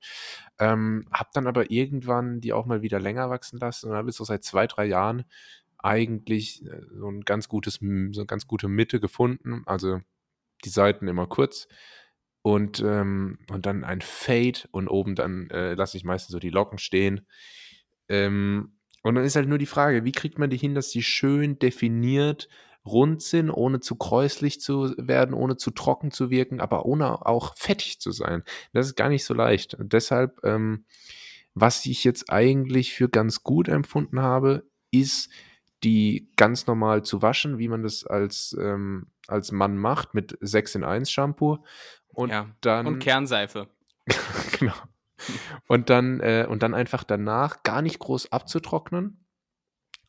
Ähm, 0.60 1.08
hab 1.12 1.34
dann 1.34 1.48
aber 1.48 1.72
irgendwann 1.72 2.41
die 2.41 2.54
auch 2.54 2.67
mal 2.67 2.84
wieder 2.84 3.00
länger 3.00 3.32
wachsen 3.32 3.58
lassen 3.60 3.89
und 3.89 3.95
habe 3.95 4.10
jetzt 4.10 4.17
so 4.17 4.24
seit 4.24 4.43
zwei, 4.43 4.67
drei 4.67 4.86
Jahren 4.86 5.26
eigentlich 5.80 6.65
äh, 6.65 6.82
so 6.94 7.10
ein 7.10 7.22
ganz 7.22 7.48
gutes, 7.48 7.76
so 7.76 7.86
eine 7.86 8.26
ganz 8.26 8.48
gute 8.48 8.68
Mitte 8.68 9.00
gefunden. 9.00 9.63
Also 9.65 10.02
die 10.65 10.70
Seiten 10.70 11.08
immer 11.08 11.28
kurz 11.28 11.68
und, 12.42 12.82
ähm, 12.82 13.39
und 13.50 13.65
dann 13.65 13.84
ein 13.84 14.02
Fade 14.02 14.62
und 14.72 14.88
oben 14.88 15.15
dann 15.15 15.50
äh, 15.50 15.74
lasse 15.74 15.98
ich 15.98 16.04
meistens 16.04 16.32
so 16.32 16.39
die 16.39 16.50
Locken 16.50 16.78
stehen. 16.78 17.28
Ähm, 18.08 18.78
und 19.04 19.15
dann 19.15 19.24
ist 19.24 19.36
halt 19.36 19.48
nur 19.48 19.58
die 19.58 19.65
Frage, 19.65 20.04
wie 20.04 20.12
kriegt 20.12 20.39
man 20.39 20.50
die 20.50 20.58
hin, 20.58 20.76
dass 20.76 20.89
die 20.89 21.04
schön 21.04 21.60
definiert 21.60 22.50
rund 22.86 23.22
sind, 23.22 23.50
ohne 23.50 23.80
zu 23.80 23.96
kräuslich 23.96 24.62
zu 24.62 24.94
werden, 24.98 25.34
ohne 25.34 25.58
zu 25.58 25.72
trocken 25.72 26.12
zu 26.12 26.30
wirken, 26.30 26.60
aber 26.60 26.86
ohne 26.86 27.26
auch 27.26 27.56
fettig 27.56 28.00
zu 28.00 28.12
sein. 28.12 28.44
Das 28.74 28.88
ist 28.88 28.96
gar 28.96 29.10
nicht 29.10 29.26
so 29.26 29.34
leicht. 29.34 29.76
Und 29.76 29.94
deshalb, 29.94 30.39
ähm, 30.44 30.86
was 31.54 31.86
ich 31.86 32.04
jetzt 32.04 32.32
eigentlich 32.32 32.94
für 32.94 33.10
ganz 33.10 33.44
gut 33.44 33.68
empfunden 33.68 34.22
habe, 34.22 34.68
ist, 34.92 35.30
die 35.84 36.32
ganz 36.36 36.68
normal 36.68 37.04
zu 37.04 37.22
waschen, 37.22 37.58
wie 37.58 37.68
man 37.68 37.84
das 37.84 38.06
als, 38.06 38.56
ähm, 38.60 39.08
als 39.28 39.52
Mann 39.52 39.78
macht, 39.78 40.13
mit 40.13 40.38
6 40.42 40.76
in 40.76 40.84
1 40.84 41.12
Shampoo. 41.12 41.60
Und 42.10 42.30
ja. 42.30 42.48
dann. 42.62 42.88
Und 42.88 43.00
Kernseife. 43.00 43.68
genau. 44.60 44.74
Und 45.68 45.89
dann, 45.89 46.20
äh, 46.22 46.48
und 46.50 46.63
dann 46.63 46.74
einfach 46.74 47.04
danach 47.04 47.63
gar 47.63 47.82
nicht 47.82 48.00
groß 48.00 48.32
abzutrocknen. 48.32 49.26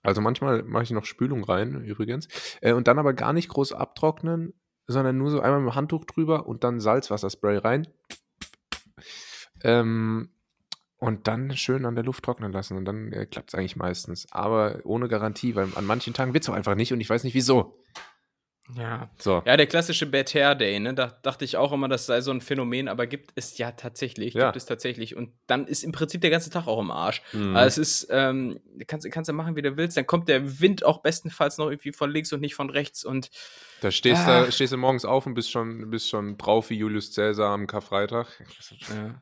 Also 0.02 0.20
manchmal 0.20 0.62
mache 0.62 0.84
ich 0.84 0.90
noch 0.92 1.04
Spülung 1.04 1.44
rein, 1.44 1.84
übrigens. 1.84 2.28
Äh, 2.60 2.72
und 2.72 2.88
dann 2.88 2.98
aber 2.98 3.12
gar 3.12 3.32
nicht 3.32 3.48
groß 3.48 3.72
abtrocknen, 3.72 4.54
sondern 4.86 5.18
nur 5.18 5.30
so 5.30 5.40
einmal 5.40 5.60
mit 5.60 5.72
dem 5.72 5.74
Handtuch 5.74 6.04
drüber 6.04 6.46
und 6.46 6.64
dann 6.64 6.80
Salzwasserspray 6.80 7.58
rein. 7.58 7.86
Ähm, 9.62 10.30
und 11.00 11.26
dann 11.26 11.56
schön 11.56 11.84
an 11.86 11.96
der 11.96 12.04
Luft 12.04 12.24
trocknen 12.24 12.52
lassen. 12.52 12.76
Und 12.76 12.84
dann 12.84 13.12
äh, 13.12 13.26
klappt 13.26 13.48
es 13.52 13.54
eigentlich 13.58 13.74
meistens. 13.76 14.28
Aber 14.30 14.78
ohne 14.84 15.08
Garantie, 15.08 15.54
weil 15.56 15.68
an 15.74 15.84
manchen 15.86 16.14
Tagen 16.14 16.32
wird 16.34 16.44
es 16.44 16.48
auch 16.50 16.54
einfach 16.54 16.76
nicht 16.76 16.92
und 16.92 17.00
ich 17.00 17.10
weiß 17.10 17.24
nicht 17.24 17.34
wieso. 17.34 17.76
Ja. 18.76 19.10
So. 19.18 19.42
Ja, 19.46 19.56
der 19.56 19.66
klassische 19.66 20.06
Bad 20.06 20.32
Hair 20.32 20.54
Day, 20.54 20.78
ne? 20.78 20.94
Da 20.94 21.08
dachte 21.22 21.44
ich 21.44 21.56
auch 21.56 21.72
immer, 21.72 21.88
das 21.88 22.06
sei 22.06 22.20
so 22.20 22.30
ein 22.30 22.40
Phänomen, 22.40 22.86
aber 22.86 23.08
gibt 23.08 23.32
es 23.34 23.58
ja 23.58 23.72
tatsächlich. 23.72 24.34
Ja. 24.34 24.44
Gibt 24.46 24.58
es 24.58 24.66
tatsächlich. 24.66 25.16
Und 25.16 25.32
dann 25.48 25.66
ist 25.66 25.82
im 25.82 25.90
Prinzip 25.90 26.20
der 26.20 26.30
ganze 26.30 26.50
Tag 26.50 26.68
auch 26.68 26.78
im 26.78 26.92
Arsch. 26.92 27.20
Mhm. 27.32 27.56
Also 27.56 27.80
es 27.80 28.02
ist, 28.02 28.08
ähm, 28.12 28.60
kannst, 28.86 29.10
kannst 29.10 29.28
du 29.28 29.32
machen, 29.32 29.56
wie 29.56 29.62
du 29.62 29.76
willst. 29.76 29.96
Dann 29.96 30.06
kommt 30.06 30.28
der 30.28 30.60
Wind 30.60 30.84
auch 30.84 31.02
bestenfalls 31.02 31.58
noch 31.58 31.68
irgendwie 31.68 31.92
von 31.92 32.10
links 32.12 32.32
und 32.32 32.40
nicht 32.40 32.54
von 32.54 32.70
rechts. 32.70 33.04
Und 33.04 33.30
Da 33.80 33.90
stehst, 33.90 34.22
Ah. 34.28 34.44
du, 34.44 34.52
stehst 34.52 34.72
du 34.72 34.76
morgens 34.76 35.04
auf 35.04 35.26
und 35.26 35.34
bist 35.34 35.50
schon, 35.50 35.90
bist 35.90 36.08
schon 36.08 36.38
drauf 36.38 36.70
wie 36.70 36.76
Julius 36.76 37.10
Cäsar 37.10 37.50
am 37.52 37.66
Karfreitag. 37.66 38.28
Ja. 38.88 39.20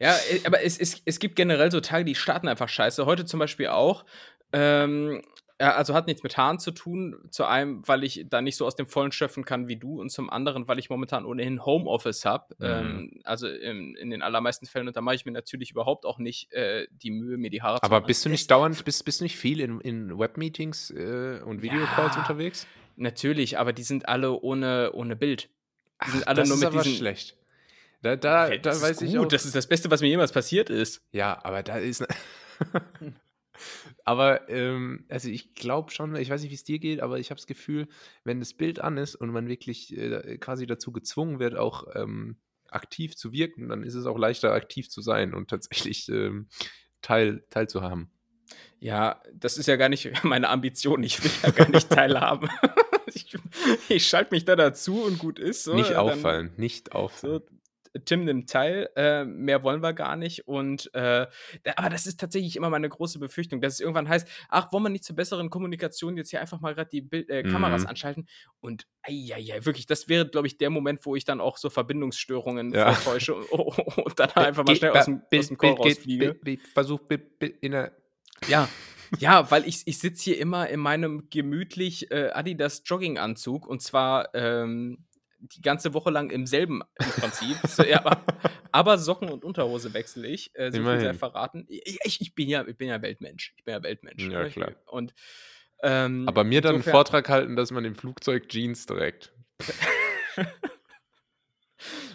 Ja, 0.00 0.14
äh, 0.30 0.40
aber 0.44 0.62
es, 0.62 0.78
es, 0.78 1.02
es 1.04 1.18
gibt 1.18 1.36
generell 1.36 1.70
so 1.70 1.80
Tage, 1.80 2.04
die 2.04 2.14
starten 2.14 2.48
einfach 2.48 2.68
scheiße. 2.68 3.04
Heute 3.06 3.24
zum 3.24 3.40
Beispiel 3.40 3.68
auch. 3.68 4.04
Ähm, 4.52 5.22
ja, 5.60 5.74
also 5.74 5.92
hat 5.92 6.06
nichts 6.06 6.22
mit 6.22 6.36
Haaren 6.36 6.60
zu 6.60 6.70
tun. 6.70 7.16
Zu 7.30 7.44
einem, 7.44 7.82
weil 7.88 8.04
ich 8.04 8.26
da 8.28 8.40
nicht 8.40 8.56
so 8.56 8.64
aus 8.64 8.76
dem 8.76 8.86
Vollen 8.86 9.10
schöpfen 9.10 9.44
kann 9.44 9.66
wie 9.66 9.76
du. 9.76 10.00
Und 10.00 10.10
zum 10.10 10.30
anderen, 10.30 10.68
weil 10.68 10.78
ich 10.78 10.88
momentan 10.88 11.24
ohnehin 11.24 11.64
Homeoffice 11.66 12.24
habe. 12.24 12.54
Mhm. 12.58 12.64
Ähm, 12.64 13.20
also 13.24 13.48
in, 13.48 13.96
in 13.96 14.10
den 14.10 14.22
allermeisten 14.22 14.66
Fällen. 14.66 14.86
Und 14.86 14.96
da 14.96 15.00
mache 15.00 15.16
ich 15.16 15.26
mir 15.26 15.32
natürlich 15.32 15.72
überhaupt 15.72 16.06
auch 16.06 16.18
nicht 16.18 16.52
äh, 16.52 16.86
die 16.92 17.10
Mühe, 17.10 17.36
mir 17.38 17.50
die 17.50 17.60
Haare 17.62 17.78
zu 17.80 17.82
Aber 17.82 17.96
machen. 17.96 18.06
bist 18.06 18.24
du 18.24 18.28
nicht 18.28 18.48
dauernd, 18.50 18.84
bist, 18.84 19.04
bist 19.04 19.18
du 19.20 19.24
nicht 19.24 19.36
viel 19.36 19.60
in, 19.60 19.80
in 19.80 20.16
Webmeetings 20.16 20.90
äh, 20.90 21.40
und 21.44 21.60
Videocalls 21.62 22.14
Ja. 22.14 22.20
unterwegs? 22.20 22.66
Natürlich, 22.94 23.58
aber 23.58 23.72
die 23.72 23.82
sind 23.84 24.08
alle 24.08 24.32
ohne, 24.40 24.90
ohne 24.92 25.16
Bild. 25.16 25.50
Die 26.06 26.10
sind 26.12 26.28
alle 26.28 26.36
das 26.42 26.48
nur 26.48 26.56
ist 26.56 26.64
mit 26.64 26.72
aber 26.72 26.82
diesen. 26.82 26.98
schlecht. 26.98 27.36
Da, 28.02 28.16
da, 28.16 28.48
da 28.50 28.56
das 28.58 28.82
weiß 28.82 29.02
ist 29.02 29.02
ich 29.02 29.16
gut. 29.16 29.26
auch. 29.26 29.28
Das 29.28 29.44
ist 29.44 29.54
das 29.54 29.66
Beste, 29.66 29.90
was 29.90 30.00
mir 30.00 30.08
jemals 30.08 30.32
passiert 30.32 30.70
ist. 30.70 31.02
ja, 31.12 31.38
aber 31.44 31.62
da 31.62 31.76
ist. 31.78 32.04
aber, 34.04 34.48
ähm, 34.48 35.04
also 35.08 35.28
ich 35.28 35.54
glaube 35.54 35.90
schon, 35.90 36.14
ich 36.16 36.30
weiß 36.30 36.42
nicht, 36.42 36.50
wie 36.50 36.54
es 36.54 36.64
dir 36.64 36.78
geht, 36.78 37.00
aber 37.00 37.18
ich 37.18 37.30
habe 37.30 37.38
das 37.38 37.46
Gefühl, 37.46 37.88
wenn 38.24 38.38
das 38.40 38.54
Bild 38.54 38.80
an 38.80 38.96
ist 38.96 39.14
und 39.16 39.30
man 39.30 39.48
wirklich 39.48 39.96
äh, 39.96 40.38
quasi 40.38 40.66
dazu 40.66 40.92
gezwungen 40.92 41.38
wird, 41.40 41.56
auch 41.56 41.84
ähm, 41.94 42.36
aktiv 42.70 43.16
zu 43.16 43.32
wirken, 43.32 43.68
dann 43.68 43.82
ist 43.82 43.94
es 43.94 44.06
auch 44.06 44.18
leichter, 44.18 44.52
aktiv 44.52 44.88
zu 44.90 45.00
sein 45.02 45.34
und 45.34 45.48
tatsächlich 45.50 46.08
ähm, 46.08 46.48
teil, 47.02 47.44
teilzuhaben. 47.50 48.10
Ja, 48.80 49.20
das 49.34 49.58
ist 49.58 49.66
ja 49.66 49.76
gar 49.76 49.88
nicht 49.88 50.12
meine 50.24 50.48
Ambition. 50.48 51.02
Ich 51.02 51.22
will 51.22 51.30
ja 51.42 51.50
gar 51.50 51.68
nicht 51.68 51.90
teilhaben. 51.90 52.48
ich 53.12 53.36
ich 53.88 54.06
schalte 54.06 54.34
mich 54.34 54.44
da 54.44 54.54
dazu 54.56 55.02
und 55.02 55.18
gut 55.18 55.38
ist. 55.38 55.64
So, 55.64 55.74
nicht 55.74 55.90
dann- 55.90 55.96
auffallen, 55.98 56.52
nicht 56.56 56.92
auffallen. 56.92 57.40
So, 57.40 57.57
Tim 58.04 58.24
nimmt 58.24 58.50
teil, 58.50 58.88
äh, 58.96 59.24
mehr 59.24 59.62
wollen 59.62 59.82
wir 59.82 59.92
gar 59.92 60.16
nicht. 60.16 60.46
Und 60.46 60.92
äh, 60.94 61.26
aber 61.76 61.88
das 61.90 62.06
ist 62.06 62.20
tatsächlich 62.20 62.56
immer 62.56 62.70
meine 62.70 62.88
große 62.88 63.18
Befürchtung, 63.18 63.60
dass 63.60 63.74
es 63.74 63.80
irgendwann 63.80 64.08
heißt, 64.08 64.28
ach, 64.48 64.72
wollen 64.72 64.82
wir 64.84 64.90
nicht 64.90 65.04
zur 65.04 65.16
besseren 65.16 65.50
Kommunikation 65.50 66.16
jetzt 66.16 66.30
hier 66.30 66.40
einfach 66.40 66.60
mal 66.60 66.74
gerade 66.74 66.90
die 66.90 67.00
Bild 67.02 67.28
äh, 67.30 67.42
Kameras 67.42 67.82
Mhm. 67.82 67.88
anschalten? 67.88 68.28
Und 68.60 68.86
ja, 69.08 69.36
wirklich, 69.64 69.86
das 69.86 70.08
wäre, 70.08 70.28
glaube 70.28 70.46
ich, 70.46 70.58
der 70.58 70.70
Moment, 70.70 71.04
wo 71.06 71.16
ich 71.16 71.24
dann 71.24 71.40
auch 71.40 71.56
so 71.56 71.70
Verbindungsstörungen 71.70 72.72
Ja. 72.72 72.92
vortäusche 72.92 73.34
und, 73.50 73.78
und 73.98 74.18
dann 74.18 74.30
einfach 74.32 74.64
mal 74.64 74.76
schnell 74.76 74.90
aus 74.92 75.04
dem, 75.06 75.22
Bild- 75.30 75.40
aus 75.42 75.48
dem 75.48 75.58
geht- 75.58 75.78
rausfliege. 75.78 76.36
Versuch 76.74 77.00
in 77.60 77.72
der 77.72 77.92
Ja, 78.48 78.68
ja, 79.18 79.50
weil 79.50 79.66
ich, 79.66 79.82
ich 79.86 79.98
sitze 79.98 80.24
hier 80.24 80.38
immer 80.38 80.68
in 80.68 80.80
meinem 80.80 81.30
gemütlich 81.30 82.10
äh, 82.10 82.28
Adidas 82.32 82.82
Jogginganzug 82.84 83.66
und 83.66 83.80
zwar 83.80 84.34
ähm, 84.34 85.06
die 85.38 85.62
ganze 85.62 85.94
Woche 85.94 86.10
lang 86.10 86.30
im 86.30 86.46
selben 86.46 86.82
im 86.98 87.10
Prinzip. 87.10 87.56
so, 87.66 87.82
ja, 87.84 88.04
aber, 88.04 88.22
aber, 88.72 88.98
Socken 88.98 89.28
und 89.28 89.44
Unterhose 89.44 89.94
wechsle 89.94 90.26
ich. 90.26 90.50
Äh, 90.54 90.70
so 90.72 90.78
viel 90.78 91.00
sei 91.00 91.14
verraten. 91.14 91.66
Ich, 91.68 92.20
ich, 92.20 92.34
bin 92.34 92.48
ja, 92.48 92.66
ich 92.66 92.76
bin 92.76 92.88
ja 92.88 93.00
Weltmensch. 93.00 93.54
Ich 93.56 93.64
bin 93.64 93.74
ja 93.74 93.82
Weltmensch. 93.82 94.22
Ja, 94.24 94.42
ne? 94.42 94.50
klar. 94.50 94.72
Und, 94.86 95.14
ähm, 95.82 96.26
aber 96.28 96.44
mir 96.44 96.60
dann 96.60 96.74
einen 96.74 96.84
Vortrag 96.84 97.28
halten, 97.28 97.56
dass 97.56 97.70
man 97.70 97.84
im 97.84 97.94
Flugzeug 97.94 98.48
Jeans 98.48 98.86
trägt. 98.86 99.32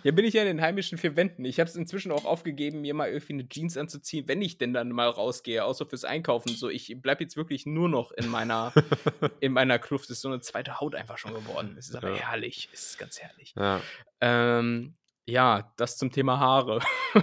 Ja, 0.03 0.11
bin 0.11 0.25
ich 0.25 0.33
ja 0.33 0.41
in 0.41 0.47
den 0.47 0.61
heimischen 0.61 0.97
vier 0.97 1.15
Wänden. 1.15 1.45
Ich 1.45 1.59
habe 1.59 1.69
es 1.69 1.75
inzwischen 1.75 2.11
auch 2.11 2.25
aufgegeben, 2.25 2.81
mir 2.81 2.93
mal 2.93 3.09
irgendwie 3.09 3.33
eine 3.33 3.49
Jeans 3.49 3.77
anzuziehen, 3.77 4.27
wenn 4.27 4.41
ich 4.41 4.57
denn 4.57 4.73
dann 4.73 4.89
mal 4.89 5.09
rausgehe, 5.09 5.63
außer 5.63 5.85
fürs 5.85 6.05
Einkaufen. 6.05 6.49
So, 6.49 6.69
ich 6.69 6.95
bleibe 7.01 7.23
jetzt 7.23 7.37
wirklich 7.37 7.65
nur 7.65 7.89
noch 7.89 8.11
in 8.11 8.27
meiner, 8.29 8.73
in 9.39 9.53
meiner 9.53 9.79
Kluft. 9.79 10.09
Das 10.09 10.17
ist 10.17 10.21
so 10.21 10.29
eine 10.29 10.41
zweite 10.41 10.79
Haut 10.79 10.95
einfach 10.95 11.17
schon 11.17 11.33
geworden. 11.33 11.75
Es 11.77 11.89
ist 11.89 11.95
aber 11.95 12.11
ja. 12.11 12.29
herrlich. 12.29 12.69
Es 12.73 12.91
ist 12.91 12.99
ganz 12.99 13.19
herrlich. 13.19 13.53
Ja. 13.57 13.81
Ähm, 14.21 14.95
ja, 15.25 15.73
das 15.77 15.97
zum 15.97 16.11
Thema 16.11 16.39
Haare. 16.39 16.81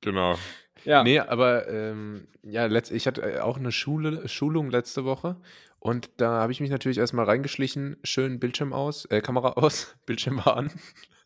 genau. 0.00 0.36
Ja. 0.84 1.02
Nee, 1.02 1.18
aber 1.18 1.68
ähm, 1.68 2.28
ja, 2.42 2.66
letzt, 2.66 2.92
ich 2.92 3.06
hatte 3.06 3.22
äh, 3.22 3.38
auch 3.40 3.58
eine 3.58 3.72
Schule, 3.72 4.28
Schulung 4.28 4.70
letzte 4.70 5.04
Woche 5.04 5.36
und 5.78 6.10
da 6.16 6.40
habe 6.40 6.52
ich 6.52 6.60
mich 6.60 6.70
natürlich 6.70 6.98
erstmal 6.98 7.26
reingeschlichen, 7.26 7.96
schön 8.02 8.40
Bildschirm 8.40 8.72
aus, 8.72 9.04
äh, 9.06 9.20
Kamera 9.20 9.50
aus, 9.56 9.96
Bildschirm 10.06 10.40
an. 10.40 10.70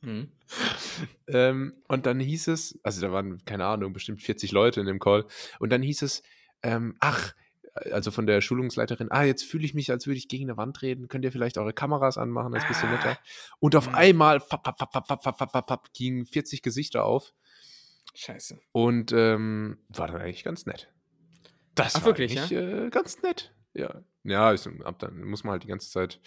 Mhm. 0.03 0.29
ähm, 1.29 1.75
und 1.89 2.07
dann 2.07 2.21
hieß 2.21 2.49
es, 2.49 2.79
also 2.83 3.01
da 3.01 3.13
waren, 3.13 3.45
keine 3.45 3.67
Ahnung, 3.67 3.93
bestimmt 3.93 4.23
40 4.23 4.53
Leute 4.53 4.81
in 4.81 4.87
dem 4.87 4.99
Call. 4.99 5.27
Und 5.59 5.71
dann 5.71 5.83
hieß 5.83 6.03
es, 6.03 6.23
ähm, 6.63 6.97
ach, 7.01 7.35
also 7.93 8.11
von 8.11 8.27
der 8.27 8.41
Schulungsleiterin, 8.41 9.11
ah, 9.11 9.23
jetzt 9.23 9.45
fühle 9.45 9.65
ich 9.65 9.75
mich, 9.75 9.91
als 9.91 10.07
würde 10.07 10.19
ich 10.19 10.29
gegen 10.29 10.45
eine 10.45 10.57
Wand 10.57 10.83
reden. 10.83 11.09
Könnt 11.09 11.25
ihr 11.25 11.33
vielleicht 11.33 11.59
eure 11.59 11.73
Kameras 11.73 12.19
anmachen, 12.19 12.53
das 12.53 12.63
ist 12.63 12.69
ein 12.69 12.73
bisschen 12.73 12.91
netter. 12.91 13.19
Und 13.61 13.77
auf 13.77 13.89
mhm. 13.89 13.95
einmal 13.95 14.41
fapp, 14.41 14.65
fapp, 14.65 14.79
fapp, 14.79 15.07
fapp, 15.07 15.23
fapp, 15.23 15.51
fapp, 15.53 15.69
fapp, 15.69 15.93
gingen 15.93 16.27
40 16.27 16.63
Gesichter 16.63 17.05
auf. 17.05 17.33
Scheiße. 18.15 18.59
Und 18.73 19.13
ähm, 19.13 19.79
war 19.89 20.09
dann 20.09 20.21
eigentlich 20.21 20.45
ganz 20.45 20.67
nett. 20.67 20.93
Das 21.75 21.95
Ach, 21.95 22.01
war 22.01 22.07
wirklich, 22.07 22.35
ja? 22.35 22.51
Äh, 22.51 22.91
ganz 22.91 23.23
nett. 23.23 23.55
Ja, 23.75 24.03
ja 24.25 24.53
ich, 24.53 24.67
ab 24.85 24.99
dann 24.99 25.23
muss 25.25 25.45
man 25.45 25.53
halt 25.53 25.65
die 25.65 25.69
ganze 25.69 25.91
Zeit, 25.91 26.21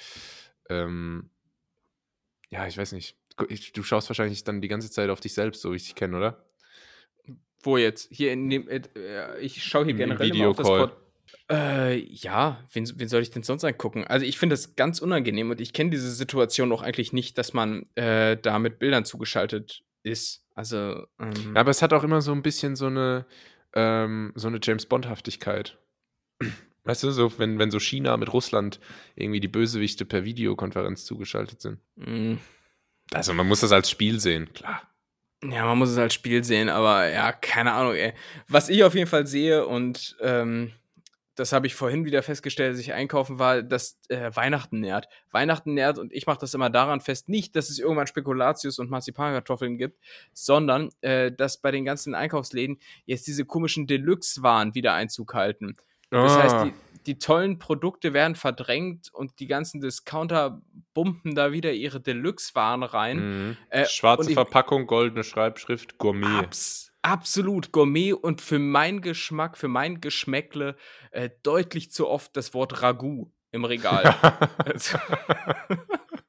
ähm, 0.69 1.29
ja, 2.49 2.67
ich 2.67 2.77
weiß 2.77 2.91
nicht, 2.93 3.17
du 3.73 3.84
schaust 3.84 4.10
wahrscheinlich 4.10 4.43
dann 4.43 4.62
die 4.62 4.67
ganze 4.67 4.91
Zeit 4.91 5.10
auf 5.10 5.19
dich 5.19 5.34
selbst, 5.34 5.62
so 5.62 5.71
wie 5.71 5.77
ich 5.77 5.84
dich 5.84 5.95
kenne, 5.95 6.17
oder? 6.17 6.45
Wo 7.62 7.77
jetzt? 7.77 8.10
Hier 8.12 8.34
in 8.34 8.49
dem, 8.49 8.67
äh, 8.67 9.39
ich 9.39 9.63
schaue 9.63 9.86
hier 9.86 9.93
generell 9.93 10.27
Video 10.27 10.51
auf 10.51 10.58
das 10.58 10.67
Pod 10.67 10.97
äh, 11.51 11.97
ja, 11.97 12.63
wen, 12.71 12.88
wen, 12.95 13.08
soll 13.08 13.21
ich 13.21 13.32
denn 13.32 13.43
sonst 13.43 13.63
angucken? 13.63 14.06
Also 14.06 14.25
ich 14.25 14.38
finde 14.38 14.53
das 14.53 14.75
ganz 14.75 14.99
unangenehm 14.99 15.49
und 15.49 15.60
ich 15.60 15.73
kenne 15.73 15.89
diese 15.89 16.12
Situation 16.12 16.71
auch 16.71 16.82
eigentlich 16.82 17.13
nicht, 17.13 17.38
dass 17.38 17.53
man 17.53 17.86
äh, 17.95 18.38
da 18.38 18.60
mit 18.60 18.79
Bildern 18.79 19.06
zugeschaltet 19.06 19.84
ist. 20.03 20.45
Also. 20.56 21.06
Ähm, 21.19 21.53
ja, 21.53 21.62
aber 21.62 21.71
es 21.71 21.82
hat 21.82 21.93
auch 21.93 22.03
immer 22.03 22.21
so 22.21 22.32
ein 22.32 22.43
bisschen 22.43 22.75
so 22.75 22.88
eine, 22.88 23.25
ähm, 23.73 24.32
so 24.36 24.47
eine 24.47 24.60
James 24.62 24.86
Bond-Haftigkeit. 24.86 25.77
Weißt 26.86 27.04
du, 27.04 27.12
so, 27.12 27.38
wenn, 27.39 27.60
wenn 27.60 27.72
so 27.72 27.80
China 27.80 28.17
mit 28.17 28.34
Russland 28.34 28.80
irgendwie 29.15 29.39
die 29.39 29.48
Bösewichte 29.48 30.06
per 30.06 30.26
Videokonferenz 30.26 31.06
zugeschaltet 31.06 31.62
sind. 31.62 31.80
Mhm. 31.96 32.39
Also 33.13 33.34
man 33.34 33.48
muss 33.48 33.62
das 33.62 33.72
als 33.72 33.89
Spiel 33.89 34.19
sehen, 34.19 34.52
klar. 34.54 34.82
Ja, 35.43 35.65
man 35.65 35.78
muss 35.78 35.89
es 35.89 35.98
als 35.98 36.13
Spiel 36.13 36.43
sehen, 36.43 36.69
aber 36.69 37.10
ja, 37.10 37.32
keine 37.34 37.74
Ahnung, 37.74 37.96
ey. 37.96 38.13
Was 38.48 38.69
ich 38.69 38.84
auf 38.84 38.96
jeden 38.96 39.10
Fall 39.10 39.28
sehe 39.28 39.65
und 39.65 40.15
ähm, 40.22 40.72
das 41.36 41.52
habe 41.52 41.65
ich 41.65 41.74
vorhin 41.76 42.06
wieder 42.06 42.22
festgestellt, 42.22 42.72
als 42.72 42.80
ich 42.80 42.93
einkaufen 42.93 43.39
war, 43.39 43.63
dass 43.63 43.98
äh, 44.10 44.30
Weihnachten 44.36 44.80
nährt. 44.80 45.08
Weihnachten 45.32 45.74
nährt 45.74 45.98
und 45.98 46.13
ich 46.13 46.28
mache 46.28 46.39
das 46.39 46.54
immer 46.54 46.69
daran 46.69 47.02
fest, 47.02 47.28
nicht, 47.28 47.56
dass 47.56 47.69
es 47.69 47.80
irgendwann 47.80 48.08
Spekulatius 48.08 48.78
und 48.80 48.89
Marzipankartoffeln 48.89 49.78
gibt, 49.78 50.00
sondern 50.34 50.89
äh, 51.02 51.32
dass 51.32 51.58
bei 51.58 51.72
den 51.72 51.86
ganzen 51.86 52.13
Einkaufsläden 52.13 52.78
jetzt 53.06 53.26
diese 53.26 53.46
komischen 53.46 53.88
Deluxe-Waren 53.88 54.76
wieder 54.76 54.93
Einzug 54.93 55.34
halten. 55.34 55.76
Das 56.21 56.38
heißt, 56.38 56.56
ah. 56.56 56.65
die, 56.65 56.73
die 57.06 57.19
tollen 57.19 57.60
Produkte 57.60 58.13
werden 58.13 58.36
verdrängt 58.36 59.10
und 59.13 59.39
die 59.39 59.47
ganzen 59.47 59.82
Discounter 59.82 60.62
bumpen 60.93 61.36
da 61.36 61.52
wieder 61.52 61.73
ihre 61.73 61.99
Deluxe-Waren 61.99 62.84
rein. 62.84 63.17
Mhm. 63.17 63.58
Äh, 63.69 63.86
Schwarze 63.86 64.30
ich, 64.30 64.36
Verpackung, 64.36 64.88
goldene 64.88 65.23
Schreibschrift, 65.23 65.97
Gourmet. 65.97 66.39
Abs 66.39 66.93
absolut 67.04 67.71
Gourmet 67.71 68.13
und 68.13 68.41
für 68.41 68.60
meinen 68.60 69.02
Geschmack, 69.02 69.58
für 69.58 69.67
mein 69.67 70.02
Geschmäckle 70.02 70.76
äh, 71.12 71.30
deutlich 71.43 71.91
zu 71.91 72.08
oft 72.08 72.36
das 72.36 72.54
Wort 72.54 72.82
Ragout 72.82 73.30
im 73.52 73.65
Regal. 73.65 74.15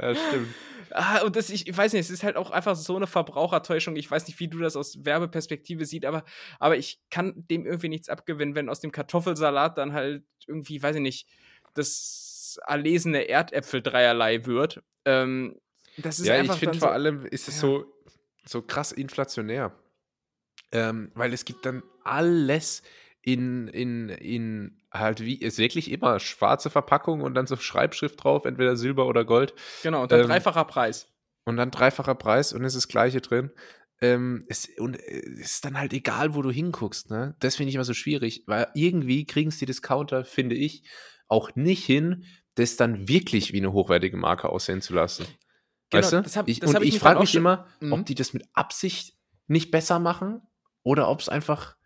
ja, 0.00 0.14
stimmt. 0.14 0.54
Ah, 0.92 1.22
und 1.22 1.36
das, 1.36 1.50
ich, 1.50 1.68
ich, 1.68 1.76
weiß 1.76 1.92
nicht, 1.92 2.00
es 2.00 2.10
ist 2.10 2.24
halt 2.24 2.36
auch 2.36 2.50
einfach 2.50 2.74
so 2.74 2.96
eine 2.96 3.06
Verbrauchertäuschung. 3.06 3.94
Ich 3.96 4.10
weiß 4.10 4.26
nicht, 4.26 4.40
wie 4.40 4.48
du 4.48 4.58
das 4.58 4.74
aus 4.74 5.04
Werbeperspektive 5.04 5.84
siehst, 5.84 6.04
aber, 6.04 6.24
aber 6.58 6.76
ich 6.76 7.00
kann 7.10 7.32
dem 7.48 7.64
irgendwie 7.64 7.88
nichts 7.88 8.08
abgewinnen, 8.08 8.54
wenn 8.54 8.68
aus 8.68 8.80
dem 8.80 8.90
Kartoffelsalat 8.90 9.78
dann 9.78 9.92
halt 9.92 10.24
irgendwie, 10.46 10.82
weiß 10.82 10.96
ich 10.96 11.02
nicht, 11.02 11.28
das 11.74 12.58
erlesene 12.66 13.28
Erdäpfel 13.28 13.82
dreierlei 13.82 14.46
wird. 14.46 14.82
Ähm, 15.04 15.60
das 15.96 16.18
ist 16.18 16.26
ja, 16.26 16.34
einfach 16.34 16.54
ich 16.54 16.60
finde 16.60 16.74
so, 16.74 16.80
vor 16.80 16.92
allem 16.92 17.24
ist 17.26 17.48
es 17.48 17.56
ja. 17.56 17.60
so, 17.60 17.84
so 18.44 18.62
krass 18.62 18.92
inflationär. 18.92 19.72
Ähm, 20.72 21.10
weil 21.14 21.32
es 21.32 21.44
gibt 21.44 21.66
dann 21.66 21.82
alles 22.04 22.82
in, 23.22 23.68
in, 23.68 24.08
in 24.08 24.82
halt 24.90 25.20
wie, 25.20 25.34
ist 25.34 25.58
wirklich 25.58 25.90
immer 25.90 26.20
schwarze 26.20 26.70
Verpackung 26.70 27.20
und 27.20 27.34
dann 27.34 27.46
so 27.46 27.56
Schreibschrift 27.56 28.22
drauf, 28.22 28.44
entweder 28.44 28.76
Silber 28.76 29.06
oder 29.06 29.24
Gold. 29.24 29.54
Genau, 29.82 30.02
und 30.02 30.12
dann 30.12 30.20
ähm, 30.20 30.26
dreifacher 30.26 30.64
Preis. 30.64 31.08
Und 31.44 31.56
dann 31.56 31.70
dreifacher 31.70 32.14
Preis 32.14 32.52
und 32.52 32.64
es 32.64 32.74
ist 32.74 32.84
das 32.84 32.88
Gleiche 32.88 33.20
drin. 33.20 33.50
Ähm, 34.00 34.44
es, 34.48 34.68
und 34.78 34.98
äh, 34.98 35.22
es 35.40 35.52
ist 35.52 35.64
dann 35.64 35.78
halt 35.78 35.92
egal, 35.92 36.34
wo 36.34 36.42
du 36.42 36.50
hinguckst, 36.50 37.10
ne? 37.10 37.36
Das 37.40 37.56
finde 37.56 37.68
ich 37.68 37.74
immer 37.74 37.84
so 37.84 37.94
schwierig, 37.94 38.44
weil 38.46 38.68
irgendwie 38.74 39.26
kriegen 39.26 39.50
es 39.50 39.58
die 39.58 39.66
Discounter, 39.66 40.24
finde 40.24 40.54
ich, 40.54 40.84
auch 41.28 41.54
nicht 41.54 41.84
hin, 41.84 42.24
das 42.54 42.76
dann 42.76 43.08
wirklich 43.08 43.52
wie 43.52 43.58
eine 43.58 43.72
hochwertige 43.72 44.16
Marke 44.16 44.48
aussehen 44.48 44.80
zu 44.80 44.94
lassen. 44.94 45.26
Genau, 45.90 46.02
weißt 46.02 46.12
du? 46.12 46.22
Das 46.22 46.36
hab, 46.36 46.48
ich, 46.48 46.60
das 46.60 46.74
und 46.74 46.82
ich, 46.82 46.94
ich 46.94 46.98
frage 46.98 47.20
mich 47.20 47.34
immer, 47.34 47.66
ob 47.82 47.98
mhm. 47.98 48.04
die 48.04 48.14
das 48.14 48.32
mit 48.32 48.44
Absicht 48.54 49.14
nicht 49.46 49.70
besser 49.70 49.98
machen 49.98 50.40
oder 50.82 51.08
ob 51.08 51.20
es 51.20 51.28
einfach 51.28 51.76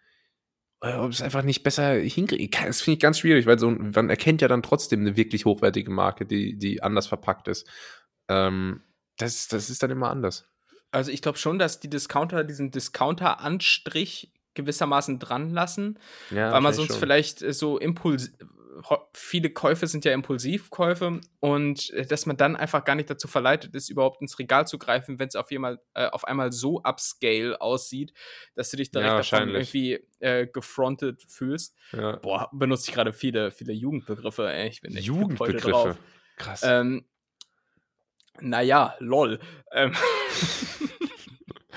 ob 0.92 1.10
es 1.10 1.22
einfach 1.22 1.42
nicht 1.42 1.62
besser 1.62 1.94
hinkriegt. 1.94 2.56
Das 2.64 2.82
finde 2.82 2.94
ich 2.94 3.00
ganz 3.00 3.18
schwierig, 3.18 3.46
weil 3.46 3.58
so, 3.58 3.70
man 3.70 4.10
erkennt 4.10 4.42
ja 4.42 4.48
dann 4.48 4.62
trotzdem 4.62 5.00
eine 5.00 5.16
wirklich 5.16 5.44
hochwertige 5.44 5.90
Marke, 5.90 6.26
die, 6.26 6.56
die 6.58 6.82
anders 6.82 7.06
verpackt 7.06 7.48
ist. 7.48 7.68
Ähm, 8.28 8.82
das, 9.16 9.48
das 9.48 9.70
ist 9.70 9.82
dann 9.82 9.90
immer 9.90 10.10
anders. 10.10 10.48
Also 10.90 11.10
ich 11.10 11.22
glaube 11.22 11.38
schon, 11.38 11.58
dass 11.58 11.80
die 11.80 11.90
Discounter 11.90 12.44
diesen 12.44 12.70
Discounter-Anstrich 12.70 14.32
gewissermaßen 14.54 15.18
dran 15.18 15.50
lassen, 15.50 15.98
ja, 16.30 16.52
weil 16.52 16.60
man 16.60 16.72
sonst 16.72 16.92
schon. 16.92 17.00
vielleicht 17.00 17.40
so 17.54 17.78
Impuls 17.78 18.32
viele 19.12 19.50
Käufe 19.50 19.86
sind 19.86 20.04
ja 20.04 20.12
Impulsivkäufe 20.12 21.20
und 21.40 21.90
äh, 21.90 22.06
dass 22.06 22.26
man 22.26 22.36
dann 22.36 22.56
einfach 22.56 22.84
gar 22.84 22.94
nicht 22.94 23.10
dazu 23.10 23.28
verleitet 23.28 23.74
ist, 23.74 23.88
überhaupt 23.88 24.20
ins 24.20 24.38
Regal 24.38 24.66
zu 24.66 24.78
greifen, 24.78 25.18
wenn 25.18 25.28
es 25.28 25.36
auf, 25.36 25.50
äh, 25.50 25.76
auf 25.94 26.24
einmal 26.24 26.52
so 26.52 26.80
upscale 26.82 27.60
aussieht, 27.60 28.12
dass 28.54 28.70
du 28.70 28.76
dich 28.76 28.90
direkt 28.90 29.08
ja, 29.08 29.16
davon 29.18 29.50
irgendwie 29.50 30.00
äh, 30.20 30.46
gefrontet 30.46 31.22
fühlst. 31.28 31.76
Ja. 31.92 32.16
Boah, 32.16 32.48
benutze 32.52 32.88
ich 32.88 32.94
gerade 32.94 33.12
viele, 33.12 33.50
viele 33.50 33.72
Jugendbegriffe, 33.72 34.50
ey. 34.50 34.68
Ich 34.68 34.80
bin 34.80 34.96
echt 34.96 35.06
Jugendbegriffe. 35.06 35.70
Drauf. 35.70 35.96
Krass. 36.36 36.62
Ähm, 36.64 37.04
naja, 38.40 38.96
lol. 38.98 39.38
Ähm 39.72 39.92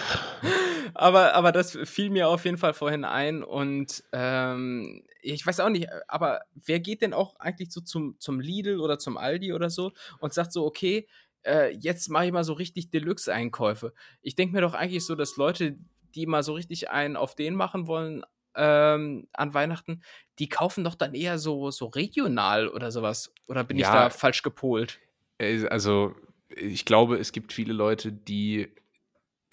aber, 0.93 1.33
aber 1.33 1.51
das 1.51 1.77
fiel 1.83 2.10
mir 2.10 2.27
auf 2.27 2.45
jeden 2.45 2.57
Fall 2.57 2.73
vorhin 2.73 3.05
ein 3.05 3.43
und 3.43 4.03
ähm, 4.13 5.03
ich 5.33 5.45
weiß 5.45 5.59
auch 5.59 5.69
nicht, 5.69 5.87
aber 6.07 6.41
wer 6.53 6.79
geht 6.79 7.01
denn 7.01 7.13
auch 7.13 7.35
eigentlich 7.37 7.71
so 7.71 7.81
zum, 7.81 8.19
zum 8.19 8.39
Lidl 8.39 8.79
oder 8.79 8.99
zum 8.99 9.17
Aldi 9.17 9.53
oder 9.53 9.69
so 9.69 9.91
und 10.19 10.33
sagt 10.33 10.53
so, 10.53 10.65
okay, 10.65 11.07
äh, 11.43 11.75
jetzt 11.75 12.09
mache 12.09 12.27
ich 12.27 12.31
mal 12.31 12.43
so 12.43 12.53
richtig 12.53 12.89
Deluxe-Einkäufe. 12.89 13.93
Ich 14.21 14.35
denke 14.35 14.55
mir 14.55 14.61
doch 14.61 14.73
eigentlich 14.73 15.05
so, 15.05 15.15
dass 15.15 15.37
Leute, 15.37 15.77
die 16.15 16.25
mal 16.25 16.43
so 16.43 16.53
richtig 16.53 16.89
einen 16.89 17.15
auf 17.15 17.35
den 17.35 17.55
machen 17.55 17.87
wollen, 17.87 18.23
ähm, 18.55 19.27
an 19.33 19.53
Weihnachten, 19.53 20.01
die 20.39 20.49
kaufen 20.49 20.83
doch 20.83 20.95
dann 20.95 21.13
eher 21.13 21.37
so, 21.37 21.69
so 21.71 21.85
regional 21.87 22.67
oder 22.67 22.91
sowas. 22.91 23.33
Oder 23.47 23.63
bin 23.63 23.77
ja, 23.77 23.87
ich 23.87 23.93
da 23.93 24.09
falsch 24.09 24.41
gepolt? 24.41 24.99
Äh, 25.37 25.67
also, 25.67 26.15
ich 26.49 26.85
glaube, 26.85 27.17
es 27.17 27.31
gibt 27.31 27.53
viele 27.53 27.73
Leute, 27.73 28.11
die 28.11 28.73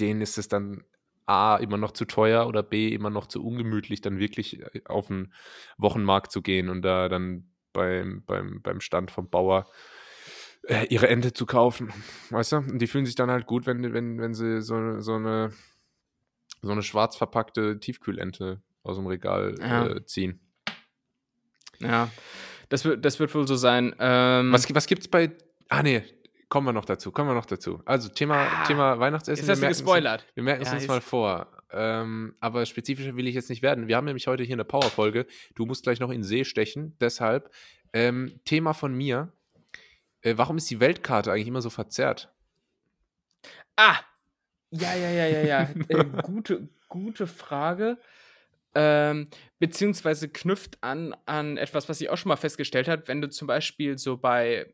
denen 0.00 0.22
ist 0.22 0.38
es 0.38 0.48
dann 0.48 0.84
A, 1.26 1.56
immer 1.56 1.76
noch 1.76 1.92
zu 1.92 2.04
teuer 2.04 2.46
oder 2.46 2.62
B, 2.62 2.88
immer 2.88 3.10
noch 3.10 3.26
zu 3.26 3.44
ungemütlich, 3.44 4.00
dann 4.00 4.18
wirklich 4.18 4.60
äh, 4.60 4.82
auf 4.86 5.08
den 5.08 5.32
Wochenmarkt 5.78 6.30
zu 6.30 6.42
gehen 6.42 6.68
und 6.68 6.82
da 6.82 7.08
dann 7.08 7.50
beim, 7.72 8.22
beim, 8.24 8.62
beim 8.62 8.80
Stand 8.80 9.10
vom 9.10 9.28
Bauer 9.28 9.66
äh, 10.62 10.86
ihre 10.86 11.08
Ente 11.08 11.32
zu 11.32 11.46
kaufen. 11.46 11.92
Weißt 12.30 12.52
du? 12.52 12.56
Und 12.56 12.78
die 12.78 12.86
fühlen 12.86 13.06
sich 13.06 13.14
dann 13.14 13.30
halt 13.30 13.46
gut, 13.46 13.66
wenn, 13.66 13.92
wenn, 13.92 14.18
wenn 14.18 14.34
sie 14.34 14.62
so, 14.62 15.00
so, 15.00 15.14
eine, 15.14 15.52
so 16.62 16.72
eine 16.72 16.82
schwarz 16.82 17.16
verpackte 17.16 17.78
Tiefkühlente 17.78 18.62
aus 18.82 18.96
dem 18.96 19.06
Regal 19.06 19.54
ja. 19.60 19.86
äh, 19.86 20.04
ziehen. 20.04 20.40
Ja, 21.80 22.10
das 22.68 22.84
wird, 22.84 23.04
das 23.04 23.18
wird 23.18 23.34
wohl 23.34 23.46
so 23.46 23.56
sein. 23.56 23.94
Ähm, 23.98 24.52
was 24.52 24.72
was 24.72 24.86
gibt 24.86 25.02
es 25.02 25.08
bei. 25.08 25.32
Ah, 25.68 25.82
nee, 25.82 26.02
kommen 26.54 26.68
wir 26.68 26.72
noch 26.72 26.84
dazu, 26.84 27.10
kommen 27.10 27.30
wir 27.30 27.34
noch 27.34 27.46
dazu. 27.46 27.82
Also 27.84 28.08
Thema, 28.08 28.46
Ah, 28.46 28.64
Thema 28.64 29.00
Weihnachtsessen. 29.00 29.44
Jetzt 29.44 29.50
hast 29.50 29.62
du 29.64 29.66
gespoilert. 29.66 30.24
Wir 30.34 30.44
merken 30.44 30.62
es 30.62 30.68
Ja, 30.68 30.74
uns 30.74 30.86
mal 30.86 31.00
vor. 31.00 31.48
Ähm, 31.72 32.36
aber 32.38 32.64
spezifischer 32.64 33.16
will 33.16 33.26
ich 33.26 33.34
jetzt 33.34 33.50
nicht 33.50 33.60
werden. 33.60 33.88
Wir 33.88 33.96
haben 33.96 34.04
nämlich 34.04 34.28
heute 34.28 34.44
hier 34.44 34.54
eine 34.54 34.64
Powerfolge. 34.64 35.26
Du 35.56 35.66
musst 35.66 35.82
gleich 35.82 35.98
noch 35.98 36.10
in 36.10 36.18
den 36.18 36.22
See 36.22 36.44
stechen. 36.44 36.96
Deshalb 37.00 37.50
ähm, 37.92 38.38
Thema 38.44 38.72
von 38.72 38.94
mir. 38.94 39.32
Äh, 40.20 40.34
warum 40.36 40.56
ist 40.56 40.70
die 40.70 40.78
Weltkarte 40.78 41.32
eigentlich 41.32 41.48
immer 41.48 41.60
so 41.60 41.70
verzerrt? 41.70 42.32
Ah! 43.74 43.96
Ja, 44.70 44.94
ja, 44.94 45.10
ja, 45.10 45.26
ja, 45.26 45.40
ja. 45.42 45.70
äh, 45.88 46.04
gute, 46.22 46.68
gute 46.88 47.26
Frage. 47.26 47.98
Ähm, 48.76 49.26
beziehungsweise 49.58 50.28
knüpft 50.28 50.78
an 50.82 51.16
an 51.26 51.56
etwas, 51.56 51.88
was 51.88 52.00
ich 52.00 52.10
auch 52.10 52.16
schon 52.16 52.28
mal 52.28 52.36
festgestellt 52.36 52.86
habe, 52.86 53.08
wenn 53.08 53.20
du 53.20 53.28
zum 53.28 53.48
Beispiel 53.48 53.98
so 53.98 54.16
bei, 54.16 54.72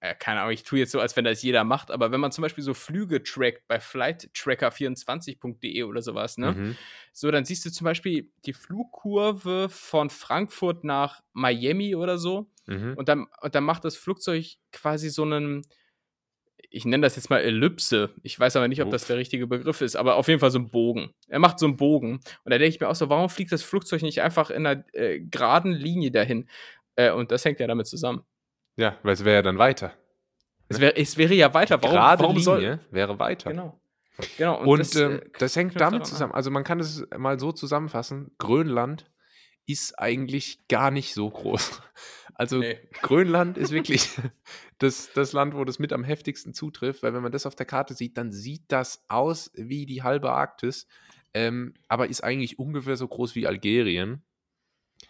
äh, 0.00 0.14
keine 0.14 0.40
Ahnung, 0.40 0.52
ich 0.52 0.62
tue 0.62 0.78
jetzt 0.78 0.92
so, 0.92 1.00
als 1.00 1.16
wenn 1.16 1.24
das 1.24 1.42
jeder 1.42 1.64
macht, 1.64 1.90
aber 1.90 2.12
wenn 2.12 2.20
man 2.20 2.30
zum 2.30 2.42
Beispiel 2.42 2.62
so 2.62 2.72
Flüge 2.72 3.22
trackt 3.22 3.66
bei 3.66 3.78
flighttracker24.de 3.78 5.82
oder 5.82 6.02
sowas, 6.02 6.38
ne? 6.38 6.52
Mhm. 6.52 6.76
So, 7.12 7.30
dann 7.32 7.44
siehst 7.44 7.66
du 7.66 7.70
zum 7.70 7.84
Beispiel 7.84 8.30
die 8.46 8.52
Flugkurve 8.52 9.68
von 9.68 10.08
Frankfurt 10.08 10.84
nach 10.84 11.20
Miami 11.32 11.96
oder 11.96 12.16
so. 12.16 12.48
Mhm. 12.66 12.94
Und 12.96 13.08
dann, 13.08 13.26
und 13.40 13.54
dann 13.56 13.64
macht 13.64 13.84
das 13.84 13.96
Flugzeug 13.96 14.46
quasi 14.70 15.08
so 15.08 15.24
einen, 15.24 15.62
ich 16.70 16.84
nenne 16.84 17.02
das 17.02 17.16
jetzt 17.16 17.30
mal 17.30 17.40
Ellipse. 17.40 18.14
Ich 18.22 18.38
weiß 18.38 18.54
aber 18.54 18.68
nicht, 18.68 18.82
ob 18.82 18.90
das 18.90 19.06
der 19.06 19.16
richtige 19.16 19.48
Begriff 19.48 19.80
ist, 19.80 19.96
aber 19.96 20.14
auf 20.14 20.28
jeden 20.28 20.38
Fall 20.38 20.52
so 20.52 20.58
einen 20.58 20.70
Bogen. 20.70 21.12
Er 21.26 21.40
macht 21.40 21.58
so 21.58 21.66
einen 21.66 21.76
Bogen. 21.76 22.20
Und 22.44 22.52
da 22.52 22.58
denke 22.58 22.68
ich 22.68 22.78
mir 22.78 22.88
auch 22.88 22.94
so, 22.94 23.08
warum 23.08 23.30
fliegt 23.30 23.50
das 23.50 23.62
Flugzeug 23.62 24.02
nicht 24.02 24.22
einfach 24.22 24.50
in 24.50 24.64
einer 24.64 24.84
äh, 24.92 25.18
geraden 25.18 25.72
Linie 25.72 26.12
dahin? 26.12 26.48
Äh, 26.94 27.10
und 27.10 27.32
das 27.32 27.44
hängt 27.44 27.58
ja 27.58 27.66
damit 27.66 27.88
zusammen. 27.88 28.22
Ja, 28.78 28.96
weil 29.02 29.14
es 29.14 29.24
wäre 29.24 29.36
ja 29.36 29.42
dann 29.42 29.58
weiter. 29.58 29.92
Es, 30.68 30.78
wär, 30.80 30.96
es 30.96 31.16
wäre 31.16 31.34
ja 31.34 31.52
weiter. 31.52 31.82
Warum, 31.82 31.96
Gerade 31.96 32.22
warum 32.22 32.38
soll. 32.38 32.60
Linie 32.60 32.80
wäre 32.92 33.18
weiter. 33.18 33.50
Genau. 33.50 33.80
Genau. 34.36 34.62
Und, 34.64 34.78
das, 34.78 34.94
ähm, 34.94 35.18
äh, 35.18 35.30
das 35.38 35.56
hängt 35.56 35.80
damit 35.80 36.06
zusammen. 36.06 36.32
an. 36.32 36.36
Also 36.36 36.52
man 36.52 36.62
kann 36.62 36.78
es 36.78 37.04
mal 37.16 37.40
so 37.40 37.50
zusammenfassen. 37.50 38.30
Grönland 38.38 39.10
ist 39.66 39.98
eigentlich 39.98 40.66
gar 40.68 40.90
nicht 40.90 41.12
so 41.12 41.28
groß. 41.28 41.82
Also 42.40 42.58
Nee. 42.58 42.78
Grönland 43.02 43.58
ist 43.58 43.72
wirklich 43.72 44.10
das, 44.78 45.12
das 45.12 45.32
Land, 45.32 45.56
wo 45.56 45.64
das 45.64 45.80
mit 45.80 45.92
am 45.92 46.04
heftigsten 46.04 46.54
zutrifft, 46.54 47.02
weil 47.02 47.12
wenn 47.12 47.22
man 47.22 47.32
das 47.32 47.46
auf 47.46 47.56
der 47.56 47.66
Karte 47.66 47.94
sieht, 47.94 48.16
dann 48.16 48.30
sieht 48.30 48.62
das 48.68 49.04
aus 49.08 49.50
wie 49.56 49.86
die 49.86 50.04
halbe 50.04 50.30
Arktis, 50.30 50.86
ähm, 51.34 51.74
aber 51.88 52.08
ist 52.08 52.22
eigentlich 52.22 52.60
ungefähr 52.60 52.96
so 52.96 53.08
groß 53.08 53.34
wie 53.34 53.48
Algerien 53.48 54.22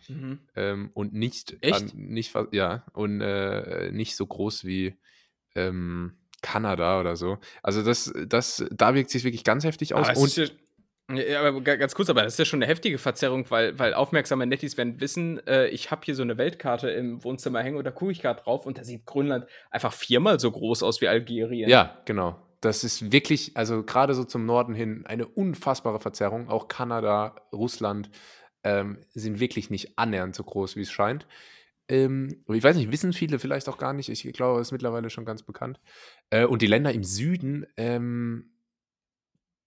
Mhm. 0.09 0.39
ähm, 0.57 0.91
und 0.95 1.13
nicht, 1.13 1.57
Echt? 1.61 1.75
An, 1.75 1.91
nicht 1.95 2.35
ja 2.53 2.85
und 2.93 3.21
äh, 3.21 3.91
nicht 3.93 4.17
so 4.17 4.27
groß 4.27 4.65
wie 4.65 4.97
ähm, 5.55 6.19
Kanada 6.43 7.01
oder 7.01 7.17
so. 7.17 7.39
Also 7.63 7.83
das, 7.83 8.13
das, 8.27 8.65
da 8.71 8.95
wirkt 8.95 9.11
sich 9.11 9.25
wirklich 9.25 9.45
ganz 9.45 9.65
heftig 9.65 9.95
aus. 9.95 10.09
Aber 10.09 10.19
und 10.19 10.37
ja, 11.11 11.23
ja, 11.23 11.41
aber 11.41 11.61
ga- 11.63 11.77
ganz 11.77 11.95
kurz, 11.95 12.11
aber 12.11 12.23
das 12.23 12.35
ist 12.35 12.39
ja 12.39 12.45
schon 12.45 12.63
eine 12.63 12.71
heftige 12.71 12.99
Verzerrung, 12.99 13.51
weil, 13.51 13.79
weil 13.79 13.95
aufmerksame 13.95 14.47
Nettis 14.47 14.77
werden 14.77 15.01
wissen, 15.01 15.45
äh, 15.47 15.69
ich 15.69 15.91
habe 15.91 16.03
hier 16.05 16.15
so 16.15 16.23
eine 16.23 16.37
Weltkarte 16.37 16.91
im 16.91 17.25
Wohnzimmer 17.25 17.63
hängen 17.63 17.79
und 17.79 17.85
da 17.85 17.91
gucke 17.91 18.13
ich 18.13 18.21
gerade 18.21 18.43
drauf 18.43 18.67
und 18.67 18.77
da 18.77 18.85
sieht 18.85 19.07
Grönland 19.07 19.47
einfach 19.71 19.93
viermal 19.93 20.39
so 20.39 20.51
groß 20.51 20.83
aus 20.83 21.01
wie 21.01 21.09
Algerien. 21.09 21.71
Ja, 21.71 21.99
genau. 22.05 22.37
Das 22.61 22.85
ist 22.85 23.11
wirklich, 23.11 23.57
also 23.57 23.85
gerade 23.85 24.15
so 24.15 24.25
zum 24.25 24.45
Norden 24.45 24.75
hin, 24.75 25.05
eine 25.07 25.27
unfassbare 25.27 26.01
Verzerrung. 26.01 26.49
Auch 26.49 26.69
Kanada, 26.69 27.37
Russland 27.53 28.11
ähm, 28.69 28.99
sind 29.15 29.41
wirklich 29.41 29.71
nicht 29.71 29.99
annähernd 29.99 30.35
so 30.35 30.45
groß, 30.45 30.77
wie 30.77 30.83
es 30.83 30.91
scheint. 30.91 31.27
Ähm, 31.89 32.45
ich 32.49 32.63
weiß 32.63 32.77
nicht, 32.77 32.93
wissen 32.93 33.15
viele 33.15 33.39
vielleicht 33.39 33.69
auch 33.69 33.79
gar 33.79 33.95
nicht. 33.95 34.11
Ich 34.11 34.23
glaube, 34.35 34.61
es 34.61 34.69
ist 34.69 34.73
mittlerweile 34.73 35.09
schon 35.09 35.25
ganz 35.25 35.43
bekannt. 35.43 35.81
Äh, 36.29 36.45
und 36.45 36.61
die 36.61 36.67
Länder 36.67 36.93
im 36.93 37.03
Süden, 37.03 37.67
ähm, 37.79 38.51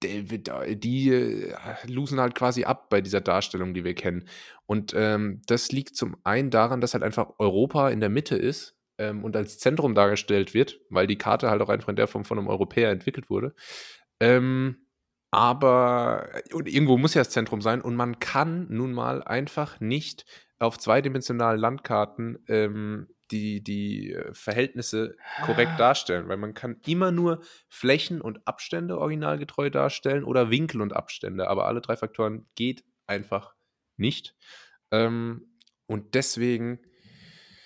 die, 0.04 0.44
die 0.78 1.10
äh, 1.10 1.54
losen 1.88 2.20
halt 2.20 2.36
quasi 2.36 2.64
ab 2.64 2.90
bei 2.90 3.02
dieser 3.02 3.22
Darstellung, 3.22 3.74
die 3.74 3.84
wir 3.84 3.96
kennen. 3.96 4.28
Und 4.68 4.94
ähm, 4.96 5.42
das 5.48 5.72
liegt 5.72 5.96
zum 5.96 6.16
einen 6.24 6.52
daran, 6.52 6.82
dass 6.82 6.94
halt 6.94 7.04
einfach 7.04 7.34
Europa 7.40 7.90
in 7.90 8.00
der 8.00 8.10
Mitte 8.10 8.36
ist 8.36 8.76
ähm, 9.00 9.24
und 9.24 9.36
als 9.36 9.58
Zentrum 9.58 9.96
dargestellt 9.96 10.54
wird, 10.54 10.80
weil 10.90 11.08
die 11.08 11.18
Karte 11.18 11.50
halt 11.50 11.62
auch 11.62 11.70
einfach 11.70 11.90
in 11.90 11.96
der 11.96 12.08
Form 12.08 12.26
von 12.26 12.38
einem 12.38 12.48
Europäer 12.48 12.92
entwickelt 12.92 13.30
wurde. 13.32 13.56
Ähm, 14.20 14.78
aber 15.32 16.30
und 16.54 16.68
irgendwo 16.68 16.98
muss 16.98 17.14
ja 17.14 17.22
das 17.22 17.30
Zentrum 17.32 17.62
sein 17.62 17.82
und 17.82 17.96
man 17.96 18.20
kann 18.20 18.68
nun 18.70 18.94
mal 18.94 19.24
einfach 19.24 19.80
nicht 19.80 20.26
auf 20.60 20.78
zweidimensionalen 20.78 21.60
Landkarten 21.60 22.38
ähm, 22.48 23.08
die, 23.32 23.64
die 23.64 24.12
äh, 24.12 24.34
Verhältnisse 24.34 25.16
korrekt 25.46 25.72
Ah. 25.76 25.78
darstellen, 25.78 26.28
weil 26.28 26.36
man 26.38 26.54
kann 26.54 26.82
immer 26.86 27.12
nur 27.12 27.42
Flächen 27.70 28.20
und 28.22 28.46
Abstände 28.46 28.98
originalgetreu 29.00 29.70
darstellen 29.70 30.26
oder 30.26 30.52
Winkel 30.52 30.82
und 30.82 30.94
Abstände, 30.94 31.48
aber 31.50 31.66
alle 31.66 31.80
drei 31.82 31.96
Faktoren 31.96 32.46
geht 32.56 32.84
einfach 33.08 33.56
nicht. 33.98 34.36
Ähm, 34.92 35.48
und 35.88 36.14
deswegen 36.14 36.80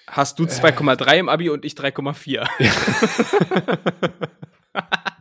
Hast 0.07 0.38
du 0.38 0.43
Äh. 0.43 0.49
2,3 0.49 1.18
im 1.18 1.30
Abi 1.30 1.49
und 1.49 1.66
ich 1.66 1.74
3,4. 1.74 2.47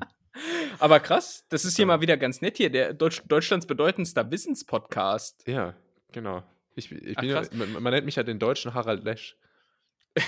aber 0.85 1.01
krass, 1.01 1.45
das 1.49 1.65
ist 1.65 1.77
hier 1.77 1.87
mal 1.87 2.01
wieder 2.03 2.17
ganz 2.19 2.41
nett 2.43 2.59
hier, 2.59 2.69
der 2.71 2.93
Deutsch, 2.93 3.23
Deutschlands 3.27 3.67
bedeutendster 3.67 4.31
Wissenspodcast. 4.31 5.45
Ja, 5.47 5.75
genau. 6.13 6.43
Ich, 6.77 6.93
ich 6.93 7.17
Ach, 7.19 7.23
ja, 7.23 7.43
man, 7.53 7.83
man 7.83 7.93
nennt 7.93 8.05
mich 8.05 8.17
ja 8.17 8.23
den 8.23 8.39
deutschen 8.39 8.75
Harald 8.75 9.05
Lesch. 9.05 9.37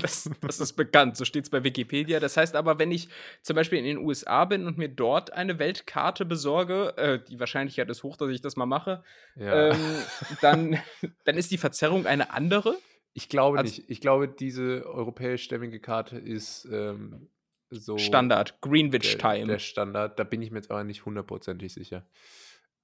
Das, 0.00 0.28
das 0.40 0.58
ist 0.60 0.72
bekannt, 0.74 1.16
so 1.16 1.24
steht 1.24 1.44
es 1.44 1.50
bei 1.50 1.62
Wikipedia. 1.62 2.18
Das 2.20 2.36
heißt 2.36 2.54
aber, 2.56 2.78
wenn 2.78 2.90
ich 2.90 3.08
zum 3.42 3.54
Beispiel 3.56 3.78
in 3.78 3.84
den 3.84 3.98
USA 3.98 4.44
bin 4.44 4.66
und 4.66 4.76
mir 4.78 4.88
dort 4.88 5.32
eine 5.32 5.58
Weltkarte 5.58 6.24
besorge, 6.24 6.96
äh, 6.96 7.20
die 7.28 7.38
Wahrscheinlichkeit 7.38 7.88
ist 7.90 8.02
hoch, 8.02 8.16
dass 8.16 8.28
ich 8.30 8.40
das 8.40 8.56
mal 8.56 8.66
mache, 8.66 9.02
Ja. 9.36 9.70
ähm, 9.70 9.76
dann, 10.40 10.78
dann 11.24 11.36
ist 11.36 11.50
die 11.50 11.58
Verzerrung 11.58 12.06
eine 12.06 12.32
andere. 12.32 12.76
ich 13.14 13.28
glaube 13.28 13.58
als- 13.58 13.76
nicht. 13.78 13.90
Ich 13.90 14.00
glaube, 14.00 14.28
diese 14.28 14.84
europäischstämmige 14.86 15.78
Karte 15.80 16.18
ist 16.18 16.66
ähm, 16.72 17.28
so 17.70 17.98
Standard, 17.98 18.60
Greenwich 18.60 19.18
Time. 19.18 19.46
der 19.46 19.58
Standard. 19.58 20.18
Da 20.18 20.24
bin 20.24 20.42
ich 20.42 20.50
mir 20.50 20.58
jetzt 20.58 20.70
aber 20.70 20.84
nicht 20.84 21.04
hundertprozentig 21.04 21.72
sicher. 21.72 22.06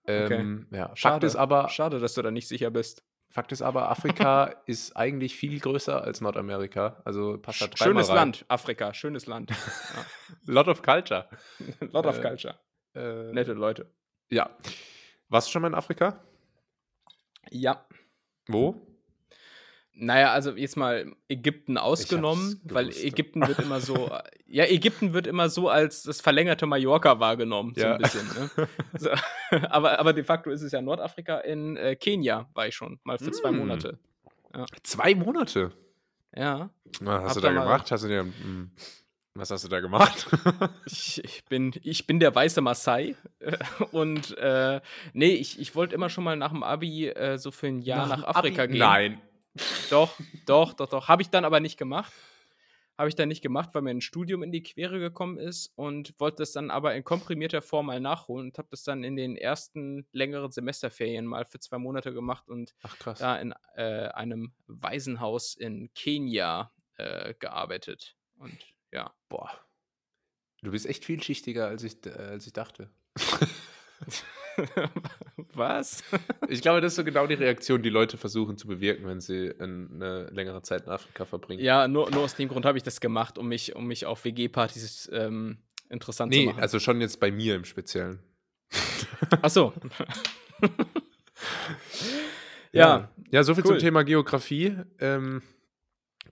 Okay. 0.05 0.35
Ähm, 0.35 0.66
ja. 0.70 0.89
Fakt 0.89 0.99
Schade. 0.99 1.26
ist 1.26 1.37
aber, 1.37 1.68
Schade, 1.70 1.99
dass 2.01 2.14
du 2.14 2.22
da 2.22 2.30
nicht 2.30 2.49
sicher 2.49 2.70
bist. 2.70 3.03
Fakt 3.30 3.51
ist 3.53 3.62
aber, 3.62 3.91
Afrika 3.91 4.55
ist 4.66 4.97
eigentlich 4.97 5.35
viel 5.35 5.59
größer 5.59 6.03
als 6.03 6.20
Nordamerika. 6.20 7.01
Also 7.05 7.39
passt 7.39 7.62
da 7.62 7.66
dreimal 7.68 7.95
Schönes 8.05 8.09
rein. 8.11 8.16
Land, 8.16 8.45
Afrika, 8.49 8.95
schönes 8.95 9.26
Land. 9.26 9.53
Lot 10.47 10.68
of 10.68 10.82
Culture. 10.82 11.28
Lot 11.80 12.07
of 12.07 12.18
Äh, 12.18 12.22
Culture. 12.22 12.59
Äh, 12.95 13.32
Nette 13.32 13.55
Leute. 13.55 13.91
Ja. 14.30 14.51
Warst 15.28 15.49
du 15.49 15.53
schon 15.53 15.62
mal 15.62 15.68
in 15.68 15.74
Afrika? 15.74 16.22
Ja. 17.51 17.87
Wo? 18.47 18.87
Naja, 19.97 20.32
also 20.32 20.51
jetzt 20.53 20.76
mal 20.76 21.12
Ägypten 21.28 21.78
ausgenommen, 21.78 22.61
weil. 22.64 22.88
Ägypten 22.90 23.47
wird 23.47 23.61
immer 23.61 23.80
so, 23.80 24.11
ja, 24.47 24.64
Ägypten 24.64 25.12
wird 25.12 25.26
immer 25.28 25.49
so 25.49 25.68
als 25.68 26.03
das 26.03 26.20
verlängerte 26.20 26.66
Mallorca 26.66 27.20
wahrgenommen, 27.20 27.74
so 27.76 27.82
Ja. 27.82 27.92
ein 27.95 27.99
bisschen. 28.03 28.26
Ne? 28.26 28.68
So, 28.99 29.11
aber, 29.70 29.99
aber 30.01 30.12
de 30.12 30.24
facto 30.24 30.51
ist 30.51 30.62
es 30.62 30.72
ja 30.72 30.82
Nordafrika. 30.82 31.38
In 31.38 31.76
äh, 31.76 31.95
Kenia 31.97 32.49
war 32.55 32.66
ich 32.66 32.74
schon, 32.74 32.99
mal 33.05 33.18
für 33.18 33.30
zwei 33.30 33.53
Mm. 33.53 33.57
Monate. 33.59 33.99
Zwei 34.82 35.14
Monate. 35.14 35.72
Ja, 36.36 36.70
Was 37.01 37.22
hast 37.22 37.28
Hab 37.28 37.34
du 37.34 37.40
da 37.42 37.53
gemacht? 37.53 37.90
Hast 37.92 38.05
du 38.05 38.09
dir, 38.09 38.20
hm, 38.22 38.70
was 39.34 39.51
hast 39.51 39.64
du 39.64 39.68
da 39.68 39.78
gemacht? 39.80 40.26
ich, 40.86 41.22
ich, 41.24 41.45
bin, 41.45 41.72
ich 41.82 42.07
bin 42.09 42.18
der 42.18 42.34
weiße 42.34 42.61
Maasai. 42.61 43.14
äh, 43.40 43.57
Und 43.92 44.36
äh, 44.38 44.80
nee, 45.12 45.34
ich, 45.34 45.61
ich 45.61 45.74
wollte 45.76 45.95
immer 45.95 46.09
schon 46.11 46.24
mal 46.24 46.36
nach 46.36 46.51
dem 46.51 46.62
Abi 46.64 47.09
äh, 47.09 47.36
so 47.38 47.51
für 47.53 47.68
ein 47.68 47.80
Jahr 47.82 48.09
nach, 48.09 48.24
Afrika 48.24 48.66
gehen. 48.66 48.78
Nein. 48.78 49.20
Doch, 49.90 50.18
doch, 50.46 50.72
doch, 50.72 50.88
doch. 50.88 51.09
Habe 51.09 51.22
ich 51.22 51.30
dann 51.30 51.44
aber 51.44 51.61
nicht 51.61 51.76
gemacht. 51.76 52.12
Habe 52.96 53.09
ich 53.09 53.16
dann 53.16 53.28
nicht 53.28 53.42
gemacht, 53.42 53.70
weil 53.72 53.82
mir 53.82 53.90
ein 53.90 54.00
Studium 54.00 54.44
in 54.44 54.52
die 54.52 54.62
Quere 54.62 55.00
gekommen 55.00 55.38
ist 55.38 55.72
und 55.74 56.14
wollte 56.20 56.38
das 56.38 56.52
dann 56.52 56.70
aber 56.70 56.94
in 56.94 57.02
komprimierter 57.02 57.61
Form 57.61 57.86
mal 57.86 57.98
nachholen 57.98 58.48
und 58.48 58.59
habe 58.59 58.68
das 58.70 58.84
dann 58.84 59.02
in 59.02 59.16
den 59.16 59.36
ersten 59.36 60.07
längeren 60.12 60.52
Semesterferien 60.52 61.26
mal 61.26 61.44
für 61.44 61.59
zwei 61.59 61.78
Monate 61.78 62.14
gemacht 62.14 62.48
und 62.48 62.74
Ach 62.82 62.96
da 63.16 63.36
in 63.36 63.52
äh, 63.74 64.09
einem 64.09 64.52
Waisenhaus 64.68 65.57
in 65.57 65.92
Kenia 65.94 66.72
äh, 66.96 67.34
gearbeitet. 67.34 68.16
Und 68.38 68.57
ja. 68.92 69.12
Boah. 69.28 69.50
Du 70.62 70.70
bist 70.70 70.86
echt 70.86 71.05
vielschichtiger, 71.05 71.66
als 71.66 71.82
ich, 71.82 72.07
äh, 72.07 72.11
als 72.11 72.46
ich 72.46 72.52
dachte. 72.52 72.90
Was? 75.55 76.02
Ich 76.48 76.62
glaube, 76.62 76.80
das 76.80 76.92
ist 76.92 76.96
so 76.96 77.05
genau 77.05 77.26
die 77.26 77.34
Reaktion, 77.34 77.82
die 77.82 77.90
Leute 77.90 78.16
versuchen 78.16 78.57
zu 78.57 78.66
bewirken, 78.66 79.07
wenn 79.07 79.20
sie 79.20 79.52
eine 79.59 80.26
längere 80.32 80.62
Zeit 80.62 80.84
in 80.86 80.90
Afrika 80.90 81.24
verbringen. 81.24 81.62
Ja, 81.62 81.86
nur, 81.88 82.11
nur 82.11 82.22
aus 82.22 82.34
dem 82.34 82.48
Grund 82.48 82.64
habe 82.66 82.76
ich 82.78 82.84
das 82.84 83.00
gemacht, 83.00 83.38
um 83.38 83.48
mich, 83.48 83.74
um 83.76 83.86
mich 83.86 84.07
auf 84.07 84.24
WG-Partys 84.24 85.11
ähm, 85.12 85.59
interessant 85.88 86.32
zu 86.32 86.38
Nee, 86.38 86.46
machen. 86.46 86.61
also 86.61 86.78
schon 86.78 87.00
jetzt 87.00 87.20
bei 87.20 87.30
mir 87.30 87.55
im 87.55 87.64
Speziellen. 87.64 88.20
Ach 89.42 89.50
so. 89.50 89.72
ja, 92.72 93.09
Ja, 93.30 93.42
so 93.42 93.55
viel 93.55 93.64
cool. 93.64 93.72
zum 93.72 93.78
Thema 93.78 94.02
Geografie. 94.05 94.76
Ähm, 94.98 95.42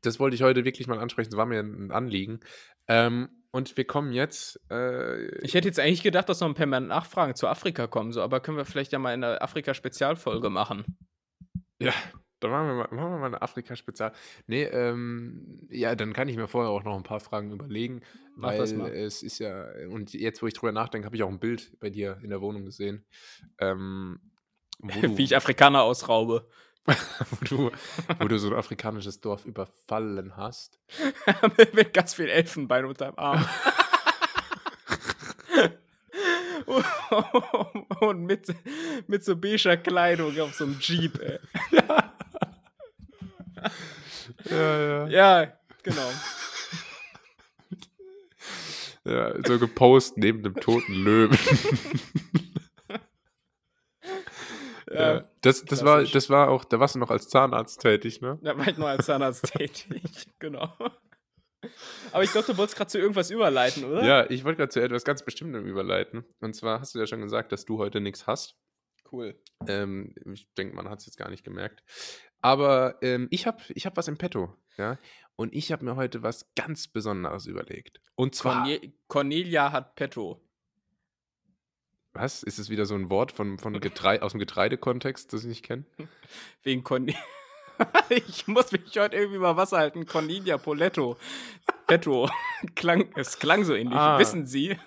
das 0.02 0.18
wollte 0.18 0.34
ich 0.34 0.42
heute 0.42 0.64
wirklich 0.64 0.86
mal 0.88 0.98
ansprechen. 0.98 1.30
Das 1.30 1.36
war 1.38 1.46
mir 1.46 1.60
ein 1.60 1.90
Anliegen. 1.92 2.40
Ähm, 2.88 3.28
und 3.52 3.76
wir 3.76 3.84
kommen 3.84 4.12
jetzt. 4.12 4.60
Äh, 4.70 5.26
Ich 5.44 5.54
hätte 5.54 5.68
jetzt 5.68 5.78
eigentlich 5.78 6.02
gedacht, 6.02 6.28
dass 6.28 6.40
noch 6.40 6.48
ein 6.48 6.54
paar 6.54 6.66
mehr 6.66 6.80
Nachfragen 6.80 7.34
zu 7.34 7.46
Afrika 7.46 7.86
kommen, 7.86 8.12
so, 8.12 8.20
aber 8.22 8.40
können 8.40 8.56
wir 8.56 8.64
vielleicht 8.64 8.92
ja 8.92 8.98
mal 8.98 9.14
in 9.14 9.22
einer 9.22 9.40
Afrika-Spezialfolge 9.40 10.50
machen. 10.50 10.84
ja, 11.78 11.92
dann 12.40 12.50
machen 12.50 12.66
wir 12.66 12.74
mal, 12.74 12.88
machen 12.90 13.10
wir 13.12 13.18
mal 13.18 13.26
eine 13.26 13.42
Afrika-Spezial. 13.42 14.12
Nee, 14.46 14.64
ähm, 14.64 15.60
ja, 15.70 15.94
dann 15.94 16.12
kann 16.12 16.28
ich 16.28 16.36
mir 16.36 16.48
vorher 16.48 16.70
auch 16.70 16.82
noch 16.82 16.96
ein 16.96 17.04
paar 17.04 17.20
Fragen 17.20 17.52
überlegen, 17.52 18.00
Mach 18.34 18.48
weil 18.48 18.90
es 18.90 19.22
ist 19.22 19.38
ja, 19.38 19.66
und 19.90 20.12
jetzt, 20.12 20.42
wo 20.42 20.46
ich 20.46 20.54
drüber 20.54 20.72
nachdenke, 20.72 21.06
habe 21.06 21.14
ich 21.14 21.22
auch 21.22 21.28
ein 21.28 21.38
Bild 21.38 21.78
bei 21.78 21.90
dir 21.90 22.18
in 22.22 22.30
der 22.30 22.40
Wohnung 22.40 22.64
gesehen. 22.64 23.04
Ähm, 23.58 24.18
Wie 24.82 25.22
ich 25.22 25.36
Afrikaner 25.36 25.82
ausraube. 25.82 26.48
wo, 26.86 27.44
du, 27.44 27.70
wo 28.18 28.28
du 28.28 28.38
so 28.38 28.48
ein 28.48 28.54
afrikanisches 28.54 29.20
Dorf 29.20 29.44
überfallen 29.44 30.36
hast. 30.36 30.80
Mit 31.72 31.94
ganz 31.94 32.14
viel 32.14 32.28
Elfenbein 32.28 32.84
unterm 32.84 33.14
Arm. 33.16 33.46
Und 38.00 38.24
mit, 38.24 38.46
mit 39.06 39.24
so 39.24 39.36
beiger 39.36 39.76
Kleidung 39.76 40.38
auf 40.40 40.54
so 40.54 40.64
einem 40.64 40.78
Jeep, 40.80 41.20
ey. 41.20 41.38
Ja, 41.70 44.48
ja. 44.48 45.08
Ja, 45.08 45.52
genau. 45.82 46.10
ja 49.04 49.34
so 49.46 49.58
gepostet 49.58 50.18
neben 50.18 50.42
dem 50.42 50.54
toten 50.54 50.94
Löwen. 50.94 51.38
Ja, 54.92 55.14
Ja, 55.14 55.24
das, 55.40 55.64
das, 55.64 55.84
war, 55.84 56.02
das 56.04 56.30
war 56.30 56.48
auch, 56.48 56.64
da 56.64 56.80
warst 56.80 56.94
du 56.94 56.98
noch 56.98 57.10
als 57.10 57.28
Zahnarzt 57.28 57.80
tätig, 57.80 58.20
ne? 58.20 58.38
Da 58.42 58.56
war 58.56 58.68
ich 58.68 58.76
nur 58.76 58.88
als 58.88 59.06
Zahnarzt 59.06 59.44
tätig, 59.52 60.02
genau. 60.38 60.72
Aber 62.10 62.24
ich 62.24 62.32
glaube, 62.32 62.46
du 62.46 62.56
wolltest 62.56 62.76
gerade 62.76 62.90
zu 62.90 62.98
irgendwas 62.98 63.30
überleiten, 63.30 63.84
oder? 63.84 64.04
Ja, 64.04 64.30
ich 64.30 64.44
wollte 64.44 64.58
gerade 64.58 64.70
zu 64.70 64.80
etwas 64.80 65.04
ganz 65.04 65.24
Bestimmtem 65.24 65.64
überleiten. 65.66 66.24
Und 66.40 66.54
zwar 66.56 66.80
hast 66.80 66.94
du 66.94 66.98
ja 66.98 67.06
schon 67.06 67.20
gesagt, 67.20 67.52
dass 67.52 67.64
du 67.64 67.78
heute 67.78 68.00
nichts 68.00 68.26
hast. 68.26 68.56
Cool. 69.10 69.38
Ähm, 69.68 70.14
ich 70.32 70.52
denke, 70.54 70.74
man 70.74 70.88
hat 70.88 71.00
es 71.00 71.06
jetzt 71.06 71.18
gar 71.18 71.30
nicht 71.30 71.44
gemerkt. 71.44 71.82
Aber 72.40 72.96
ähm, 73.02 73.28
ich 73.30 73.46
habe 73.46 73.62
ich 73.68 73.86
hab 73.86 73.96
was 73.96 74.08
im 74.08 74.18
Petto, 74.18 74.56
ja. 74.76 74.98
Und 75.36 75.54
ich 75.54 75.72
habe 75.72 75.84
mir 75.84 75.96
heute 75.96 76.22
was 76.22 76.52
ganz 76.54 76.88
Besonderes 76.88 77.46
überlegt. 77.46 78.00
Und 78.16 78.34
zwar, 78.34 78.64
Corne 78.64 78.92
Cornelia 79.08 79.72
hat 79.72 79.94
Petto. 79.94 80.42
Was? 82.14 82.42
Ist 82.42 82.58
es 82.58 82.70
wieder 82.70 82.86
so 82.86 82.94
ein 82.94 83.10
Wort 83.10 83.32
von, 83.32 83.58
von 83.58 83.78
Getrei 83.80 84.20
aus 84.22 84.32
dem 84.32 84.38
Getreidekontext, 84.40 85.32
das 85.32 85.42
ich 85.42 85.48
nicht 85.48 85.64
kenne? 85.64 85.84
Wegen 86.62 86.84
Cornelia. 86.84 87.18
ich 88.10 88.46
muss 88.46 88.70
mich 88.72 88.82
heute 88.98 89.16
irgendwie 89.16 89.38
mal 89.38 89.56
Wasser 89.56 89.78
halten. 89.78 90.06
Cornelia 90.06 90.58
Poletto. 90.58 91.16
Petto. 91.86 92.28
Klang, 92.74 93.10
es 93.16 93.38
klang 93.38 93.64
so 93.64 93.74
ähnlich. 93.74 93.98
Ah. 93.98 94.18
Wissen 94.18 94.46
Sie? 94.46 94.78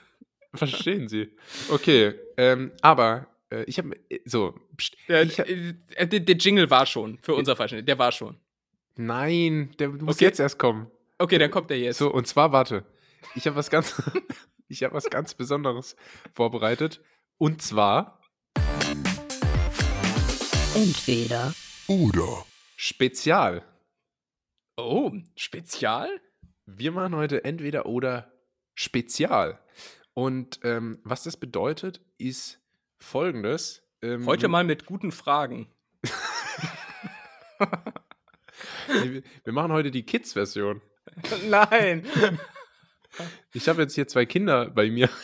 Verstehen 0.53 1.09
Sie? 1.09 1.29
Okay, 1.69 2.13
ähm, 2.37 2.71
aber 2.81 3.27
äh, 3.49 3.63
ich 3.63 3.77
habe 3.77 3.91
so, 4.23 4.57
pst, 4.77 4.95
Der, 5.09 5.23
ich 5.23 5.37
hab, 5.39 5.49
äh, 5.49 5.73
der, 5.99 6.19
der 6.21 6.35
Jingle 6.37 6.69
war 6.69 6.85
schon. 6.85 7.17
Für 7.21 7.33
unser 7.35 7.55
Verständnis. 7.57 7.85
Der 7.87 7.99
war 7.99 8.13
schon. 8.13 8.37
nein, 8.95 9.71
der 9.79 9.89
muss 9.89 10.15
Okay. 10.15 10.25
jetzt 10.25 10.39
erst 10.39 10.57
kommen. 10.57 10.89
Okay, 11.17 11.37
dann 11.37 11.51
kommt 11.51 11.69
der 11.69 11.79
jetzt. 11.79 11.97
So, 11.97 12.09
und 12.11 12.27
zwar, 12.27 12.53
warte. 12.53 12.85
Ich 13.35 13.45
habe 13.47 13.57
was 13.57 13.69
ganz, 13.69 14.01
ich 14.69 14.83
habe 14.83 14.93
was 14.93 15.09
ganz 15.09 15.33
Besonderes 15.33 15.97
vorbereitet. 16.33 17.01
Und 17.37 17.61
zwar 17.61 18.21
Entweder 20.73 21.53
Oder 21.87 22.45
Spezial. 22.77 23.65
Oh, 24.77 25.11
Spezial? 25.35 26.09
Wir 26.65 26.93
machen 26.93 27.13
heute 27.15 27.43
entweder 27.43 27.85
oder 27.87 28.31
Spezial. 28.73 29.59
Und 30.13 30.61
ähm, 30.63 30.99
was 31.03 31.23
das 31.23 31.35
bedeutet, 31.35 31.99
ist 32.17 32.59
folgendes. 32.99 33.83
Ähm, 34.01 34.25
Heute 34.27 34.47
mal 34.47 34.63
mit 34.63 34.85
guten 34.85 35.11
Fragen. 35.11 35.67
Wir, 38.87 39.23
wir 39.43 39.53
machen 39.53 39.73
heute 39.73 39.91
die 39.91 40.03
Kids-Version. 40.03 40.81
Nein. 41.49 42.05
Ich 43.51 43.67
habe 43.67 43.81
jetzt 43.81 43.95
hier 43.95 44.07
zwei 44.07 44.25
Kinder 44.25 44.69
bei 44.69 44.89
mir. 44.89 45.09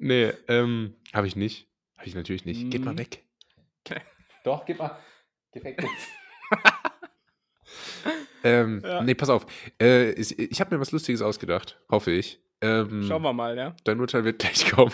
nee, 0.00 0.32
ähm, 0.48 0.94
habe 1.12 1.26
ich 1.26 1.36
nicht. 1.36 1.68
Habe 1.96 2.08
ich 2.08 2.14
natürlich 2.14 2.44
nicht. 2.44 2.70
Geht 2.70 2.84
mal 2.84 2.94
Mhm. 2.94 2.98
weg. 2.98 3.24
Doch, 4.44 4.64
gib 4.64 4.78
mal. 4.78 4.98
Geh 5.52 5.62
weg 5.62 5.82
ähm, 8.44 8.80
Ja. 8.84 9.02
Nee, 9.02 9.14
pass 9.14 9.28
auf. 9.30 9.46
Äh, 9.80 10.12
ich 10.12 10.38
ich 10.38 10.60
habe 10.60 10.74
mir 10.74 10.80
was 10.80 10.92
Lustiges 10.92 11.22
ausgedacht, 11.22 11.78
hoffe 11.90 12.10
ich. 12.10 12.40
Ähm, 12.62 13.04
Schauen 13.06 13.22
wir 13.22 13.32
mal, 13.32 13.56
ja. 13.56 13.74
Dein 13.84 14.00
Urteil 14.00 14.24
wird 14.24 14.38
gleich 14.38 14.70
kommen. 14.70 14.92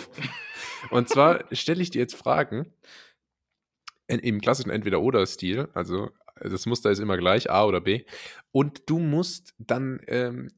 Und 0.91 1.09
zwar 1.09 1.45
stelle 1.53 1.83
ich 1.83 1.91
dir 1.91 1.99
jetzt 2.01 2.15
Fragen 2.15 2.73
in, 4.07 4.21
im 4.21 4.41
klassischen 4.41 4.71
Entweder-Oder-Stil. 4.71 5.69
Also 5.75 6.11
das 6.41 6.67
Muster 6.67 6.91
ist 6.91 6.99
immer 7.01 7.17
gleich, 7.17 7.51
A 7.51 7.65
oder 7.65 7.81
B. 7.81 8.05
Und 8.53 8.89
du 8.89 8.99
musst 8.99 9.55
dann 9.59 10.01
ähm, 10.07 10.53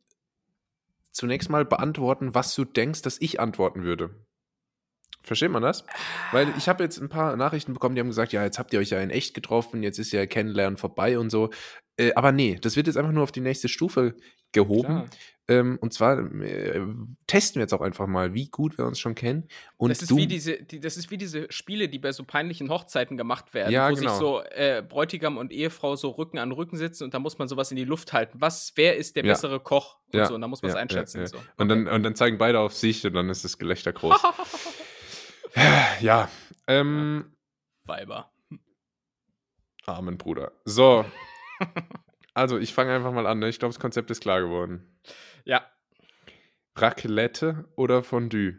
zunächst 1.13 1.49
mal 1.51 1.65
beantworten, 1.65 2.35
was 2.35 2.55
du 2.55 2.65
denkst, 2.65 3.03
dass 3.03 3.21
ich 3.21 3.41
antworten 3.41 3.85
würde. 3.85 4.15
Versteht 5.23 5.51
man 5.51 5.63
das? 5.63 5.85
Weil 6.33 6.49
ich 6.57 6.69
habe 6.69 6.83
jetzt 6.83 6.99
ein 6.99 7.09
paar 7.09 7.37
Nachrichten 7.37 7.75
bekommen, 7.75 7.95
die 7.95 8.01
haben 8.01 8.09
gesagt, 8.09 8.33
ja, 8.33 8.43
jetzt 8.45 8.59
habt 8.59 8.73
ihr 8.73 8.81
euch 8.81 8.91
ja 8.91 9.01
in 9.01 9.11
echt 9.11 9.35
getroffen, 9.35 9.83
jetzt 9.83 9.99
ist 9.99 10.13
ja 10.13 10.25
Kennenlernen 10.27 10.79
vorbei 10.79 11.19
und 11.19 11.29
so. 11.31 11.51
Äh, 11.99 12.13
aber 12.15 12.33
nee, 12.33 12.57
das 12.61 12.77
wird 12.77 12.87
jetzt 12.87 12.97
einfach 12.97 13.13
nur 13.13 13.25
auf 13.25 13.33
die 13.33 13.41
nächste 13.41 13.69
Stufe 13.69 14.15
gehoben. 14.53 15.11
Ähm, 15.51 15.79
und 15.81 15.95
zwar 15.95 16.19
äh, 16.43 16.81
testen 17.27 17.57
wir 17.57 17.63
jetzt 17.63 17.73
auch 17.73 17.81
einfach 17.81 18.07
mal, 18.07 18.35
wie 18.35 18.49
gut 18.49 18.77
wir 18.77 18.85
uns 18.87 18.99
schon 19.01 19.15
kennen. 19.15 19.49
Und 19.79 19.89
das, 19.91 20.03
ist 20.03 20.15
wie 20.15 20.27
diese, 20.27 20.63
die, 20.63 20.79
das 20.79 20.99
ist 20.99 21.11
wie 21.11 21.17
diese 21.17 21.51
Spiele, 21.51 21.89
die 21.89 21.99
bei 21.99 22.13
so 22.13 22.23
peinlichen 22.25 22.69
Hochzeiten 22.71 23.17
gemacht 23.17 23.55
werden, 23.55 23.73
Ja, 23.73 23.91
wo 23.91 23.95
genau. 23.95 24.11
sich 24.11 24.19
so 24.19 24.43
äh, 24.43 24.83
Bräutigam 24.87 25.39
und 25.39 25.51
Ehefrau 25.51 25.97
so 25.97 26.11
Rücken 26.11 26.39
an 26.39 26.53
Rücken 26.53 26.77
sitzen 26.77 27.05
und 27.05 27.15
da 27.15 27.19
muss 27.19 27.39
man 27.39 27.49
sowas 27.49 27.71
in 27.71 27.77
die 27.79 27.85
Luft 27.85 28.13
halten. 28.13 28.41
Was, 28.41 28.73
wer 28.77 28.97
ist 28.97 29.17
der 29.17 29.25
Ja. 29.25 29.33
bessere 29.33 29.59
Koch? 29.59 29.97
Und 30.13 30.19
Ja, 30.19 30.27
so, 30.27 30.35
und 30.35 30.43
da 30.43 30.49
muss 30.49 30.61
man 30.61 30.71
es 30.71 30.77
einschätzen. 30.77 31.27
So. 31.27 31.39
und, 31.57 31.69
dann, 31.69 31.87
und 31.89 32.03
dann 32.03 32.15
zeigen 32.15 32.37
beide 32.37 32.61
auf 32.61 32.75
sich 32.75 33.07
und 33.07 33.15
dann 33.15 33.31
ist 33.31 33.43
das 33.45 33.59
Gelächter 33.59 33.93
groß. 33.93 34.21
ja, 36.01 36.31
ähm, 36.67 37.37
Weiber. 37.85 38.31
Amen, 39.87 40.19
Bruder. 40.19 40.53
So, 40.65 41.05
also 42.35 42.59
ich 42.59 42.75
fange 42.75 42.95
einfach 42.95 43.13
mal 43.13 43.27
an. 43.27 43.39
Ne? 43.39 43.49
Ich 43.49 43.59
glaube, 43.59 43.73
das 43.73 43.81
Konzept 43.81 44.11
ist 44.11 44.21
klar 44.21 44.41
geworden. 44.41 44.99
Ja. 45.45 45.67
Raclette 46.77 47.65
oder 47.77 48.03
Fondue? 48.03 48.59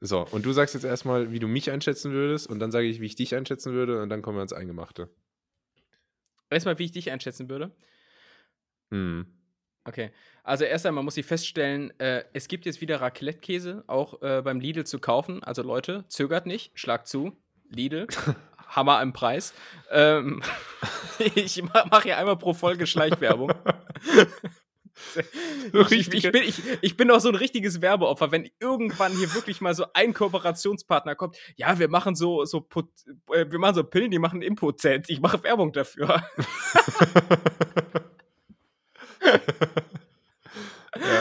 So, 0.00 0.26
und 0.30 0.44
du 0.44 0.52
sagst 0.52 0.74
jetzt 0.74 0.84
erstmal, 0.84 1.32
wie 1.32 1.38
du 1.38 1.48
mich 1.48 1.70
einschätzen 1.70 2.12
würdest 2.12 2.48
und 2.48 2.58
dann 2.58 2.72
sage 2.72 2.86
ich, 2.86 3.00
wie 3.00 3.06
ich 3.06 3.14
dich 3.14 3.34
einschätzen 3.34 3.72
würde 3.72 4.02
und 4.02 4.08
dann 4.08 4.20
kommen 4.20 4.36
wir 4.36 4.40
ans 4.40 4.52
Eingemachte. 4.52 5.08
Erstmal, 6.50 6.78
wie 6.78 6.84
ich 6.84 6.92
dich 6.92 7.10
einschätzen 7.10 7.48
würde. 7.48 7.74
Hm. 8.90 9.26
Okay. 9.84 10.10
Also 10.44 10.64
erst 10.64 10.86
einmal 10.86 11.04
muss 11.04 11.16
ich 11.16 11.26
feststellen, 11.26 11.98
äh, 11.98 12.24
es 12.32 12.48
gibt 12.48 12.66
jetzt 12.66 12.80
wieder 12.80 13.00
Raclette-Käse, 13.00 13.84
auch 13.86 14.22
äh, 14.22 14.42
beim 14.42 14.60
Lidl 14.60 14.84
zu 14.84 14.98
kaufen. 14.98 15.42
Also 15.42 15.62
Leute, 15.62 16.04
zögert 16.08 16.46
nicht, 16.46 16.72
schlag 16.74 17.06
zu. 17.06 17.36
Lidl, 17.68 18.06
Hammer 18.68 19.02
im 19.02 19.12
Preis. 19.12 19.54
Ähm, 19.90 20.42
ich 21.34 21.62
mache 21.62 22.02
hier 22.02 22.18
einmal 22.18 22.36
pro 22.36 22.54
Folge 22.54 22.86
Schleichwerbung. 22.86 23.52
Ich, 25.90 26.12
ich, 26.12 26.30
bin, 26.30 26.42
ich, 26.42 26.62
ich 26.80 26.96
bin 26.96 27.10
auch 27.10 27.20
so 27.20 27.30
ein 27.30 27.34
richtiges 27.34 27.80
Werbeopfer, 27.80 28.30
wenn 28.30 28.48
irgendwann 28.60 29.12
hier 29.12 29.34
wirklich 29.34 29.60
mal 29.60 29.74
so 29.74 29.86
ein 29.94 30.12
Kooperationspartner 30.12 31.14
kommt. 31.14 31.36
Ja, 31.56 31.78
wir 31.78 31.88
machen 31.88 32.14
so, 32.14 32.44
so 32.44 32.60
Pot, 32.60 32.88
äh, 33.32 33.50
wir 33.50 33.58
machen 33.58 33.74
so 33.74 33.84
Pillen, 33.84 34.10
die 34.10 34.18
machen 34.18 34.42
impotent. 34.42 35.08
Ich 35.08 35.20
mache 35.20 35.42
Werbung 35.42 35.72
dafür. 35.72 36.22
ja. 39.24 39.40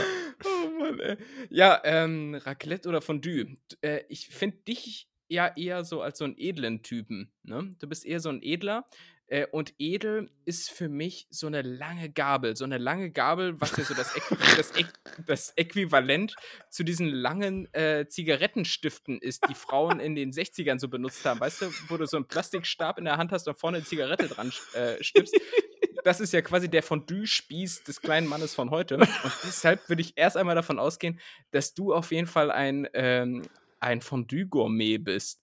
Oh 0.44 0.70
Mann, 0.80 1.00
ey. 1.00 1.18
Ja, 1.50 1.82
ähm, 1.84 2.34
Raclette 2.34 2.90
oder 2.90 3.02
Fondue. 3.02 3.58
Äh, 3.82 4.02
ich 4.10 4.28
finde 4.28 4.58
dich 4.58 5.08
ja 5.28 5.54
eher 5.56 5.84
so 5.84 6.02
als 6.02 6.18
so 6.18 6.26
einen 6.26 6.36
edlen 6.38 6.82
Typen. 6.82 7.32
Ne? 7.44 7.76
Du 7.80 7.88
bist 7.88 8.06
eher 8.06 8.20
so 8.20 8.30
ein 8.30 8.42
Edler. 8.42 8.88
Äh, 9.32 9.48
und 9.50 9.74
edel 9.80 10.30
ist 10.44 10.72
für 10.72 10.90
mich 10.90 11.26
so 11.30 11.48
eine 11.48 11.62
lange 11.62 12.10
Gabel. 12.10 12.58
So 12.58 12.66
eine 12.66 12.78
lange 12.78 13.12
Gabel, 13.12 13.62
was 13.62 13.78
ja 13.78 13.86
so 13.86 13.94
das, 13.94 14.14
Äqu 14.14 14.36
das, 14.58 14.72
Äqu 14.76 14.92
das 15.26 15.54
Äquivalent 15.56 16.36
zu 16.70 16.84
diesen 16.84 17.08
langen 17.08 17.74
äh, 17.74 18.08
Zigarettenstiften 18.10 19.20
ist, 19.22 19.48
die 19.48 19.56
Frauen 19.56 20.02
in 20.02 20.16
den 20.16 20.34
60ern 20.34 20.80
so 20.80 20.90
benutzt 20.90 21.24
haben. 21.24 21.40
Weißt 21.40 21.62
du, 21.62 21.72
wo 21.88 21.96
du 21.96 22.06
so 22.08 22.18
einen 22.18 22.28
Plastikstab 22.28 22.98
in 22.98 23.06
der 23.06 23.16
Hand 23.16 23.32
hast 23.32 23.48
und 23.48 23.58
vorne 23.58 23.78
eine 23.78 23.86
Zigarette 23.86 24.28
dran 24.28 24.52
äh, 24.74 25.02
stippst. 25.02 25.34
Das 26.04 26.20
ist 26.20 26.34
ja 26.34 26.42
quasi 26.42 26.70
der 26.70 26.84
Fondue-Spieß 26.84 27.84
des 27.84 28.02
kleinen 28.02 28.28
Mannes 28.28 28.56
von 28.56 28.70
heute. 28.72 28.98
Und 28.98 29.10
deshalb 29.44 29.88
würde 29.90 30.02
ich 30.02 30.18
erst 30.18 30.38
einmal 30.38 30.56
davon 30.56 30.80
ausgehen, 30.80 31.20
dass 31.52 31.74
du 31.74 31.94
auf 31.94 32.12
jeden 32.12 32.28
Fall 32.28 32.52
ein, 32.52 32.88
ähm, 32.94 33.44
ein 33.80 34.02
Fondue-Gourmet 34.02 34.98
bist. 35.00 35.42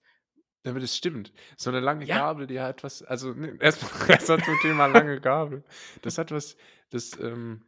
Aber 0.65 0.81
das 0.81 0.97
stimmt. 0.97 1.33
So 1.57 1.71
eine 1.71 1.81
lange 1.81 2.05
Ja. 2.05 2.19
Gabel, 2.19 2.47
die 2.47 2.61
hat 2.61 2.85
was, 2.85 3.03
also 3.03 3.33
ne, 3.33 3.57
erstmal 3.61 3.91
erst 4.11 4.27
zum 4.27 4.61
Thema 4.61 4.87
lange 4.87 5.21
Gabel. 5.21 5.65
Das 6.03 6.19
hat 6.19 6.31
was, 6.31 6.57
das, 6.91 7.19
ähm, 7.21 7.65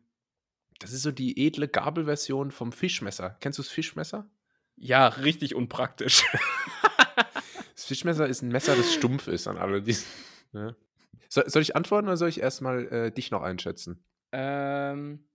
das 0.80 0.93
ist 0.93 1.03
so 1.03 1.12
die 1.12 1.47
edle 1.47 1.68
Gabelversion 1.68 2.51
vom 2.51 2.72
Fischmesser. 2.72 3.36
Kennst 3.41 3.59
du 3.59 3.62
das 3.62 3.70
Fischmesser? 3.70 4.28
Ja, 4.76 5.09
richtig 5.09 5.55
unpraktisch. 5.55 6.24
Das 7.80 7.86
Fischmesser 7.86 8.28
ist 8.28 8.43
ein 8.43 8.51
Messer, 8.51 8.76
das 8.76 8.93
stumpf 8.93 9.26
ist 9.26 9.49
an 9.49 9.57
alle. 9.57 9.80
Die, 9.80 9.97
ja. 10.53 10.76
Soll, 11.29 11.49
soll 11.49 11.63
ich 11.63 11.77
antworten 11.77 12.09
oder 12.09 12.17
soll 12.17 12.29
ich 12.29 12.41
erstmal 12.41 12.87
äh, 12.93 13.11
dich 13.13 13.31
noch 13.31 13.43
einschätzen? 13.43 14.05
ähm, 14.33 15.27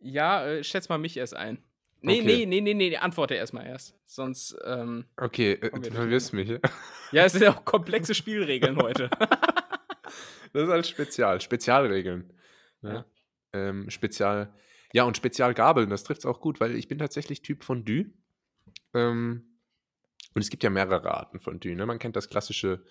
ja, 0.00 0.44
äh, 0.46 0.62
schätz 0.64 0.88
mal 0.88 0.98
mich 0.98 1.16
erst 1.16 1.34
ein. 1.34 1.64
Nee, 2.02 2.20
Okay. 2.20 2.46
nee, 2.46 2.46
nee, 2.46 2.60
nee, 2.60 2.74
nee, 2.74 2.96
antworte 2.96 3.34
erstmal 3.34 3.66
erst. 3.66 3.96
Sonst, 4.04 4.56
ähm, 4.64 5.06
Okay, 5.16 5.52
äh, 5.52 5.70
du 5.70 5.90
verwirrst 5.90 6.32
mich. 6.32 6.48
ja? 6.48 6.58
ja, 7.12 7.24
es 7.24 7.32
sind 7.32 7.42
ja 7.42 7.52
auch 7.56 7.64
komplexe 7.64 8.14
Spielregeln 8.14 8.76
heute. 8.76 9.10
Das 10.52 10.62
ist 10.62 10.70
als 10.70 10.88
Spezial, 10.88 11.40
Spezialregeln. 11.42 12.32
Ja. 12.80 12.92
Ja. 12.94 13.04
Ähm, 13.52 13.90
Spezial, 13.90 14.54
ja, 14.92 15.02
und 15.04 15.14
Spezialgabeln, 15.16 15.90
das 15.90 16.02
trifft 16.04 16.20
es 16.20 16.26
auch 16.26 16.40
gut, 16.40 16.60
weil 16.60 16.76
ich 16.76 16.88
bin 16.88 16.96
tatsächlich 16.98 17.42
Typ 17.42 17.62
Fondue. 17.62 18.06
Ähm, 18.94 19.58
und 20.34 20.40
es 20.40 20.48
gibt 20.48 20.62
ja 20.62 20.70
mehrere 20.70 21.10
Arten 21.12 21.40
Fondue. 21.40 21.74
Ne? 21.74 21.84
Man 21.84 21.98
kennt 21.98 22.16
das 22.16 22.30
klassische, 22.30 22.82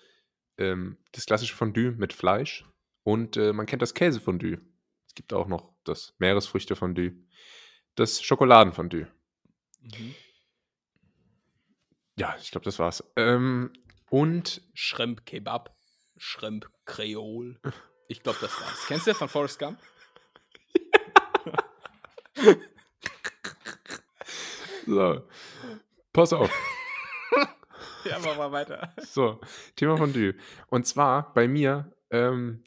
ähm, 0.58 0.98
das 1.12 1.26
klassische 1.26 1.54
Fondue 1.54 1.92
mit 1.92 2.12
Fleisch 2.12 2.64
und 3.02 3.36
äh, 3.36 3.52
man 3.52 3.66
kennt 3.66 3.82
das 3.82 3.94
Käsefondue. 3.94 4.60
Es 5.06 5.14
gibt 5.14 5.32
auch 5.32 5.46
noch 5.46 5.72
das 5.84 6.14
Meeresfrüchtefondue, 6.18 7.12
das 7.94 8.22
Schokoladenfondue. 8.22 9.06
Mhm. 9.80 10.14
Ja, 12.18 12.34
ich 12.40 12.50
glaube, 12.50 12.64
das 12.64 12.78
war's. 12.78 13.04
Ähm, 13.16 13.72
und 14.10 14.62
Shrimp 14.74 15.26
Kebab, 15.26 15.76
Shrimp 16.16 16.70
Kreol. 16.84 17.60
Ich 18.08 18.22
glaube, 18.22 18.38
das 18.40 18.58
war's. 18.60 18.86
Kennst 18.86 19.06
du 19.06 19.14
von 19.14 19.28
Forrest 19.28 19.58
Gump? 19.58 19.78
so, 24.86 25.28
pass 26.12 26.32
auf. 26.32 26.50
Ja, 28.10 28.18
mach 28.24 28.36
mal 28.36 28.52
weiter. 28.52 28.92
So, 28.98 29.40
Thema 29.76 29.96
Fondue. 29.96 30.34
Und 30.68 30.86
zwar 30.86 31.32
bei 31.34 31.48
mir, 31.48 31.92
ähm, 32.10 32.62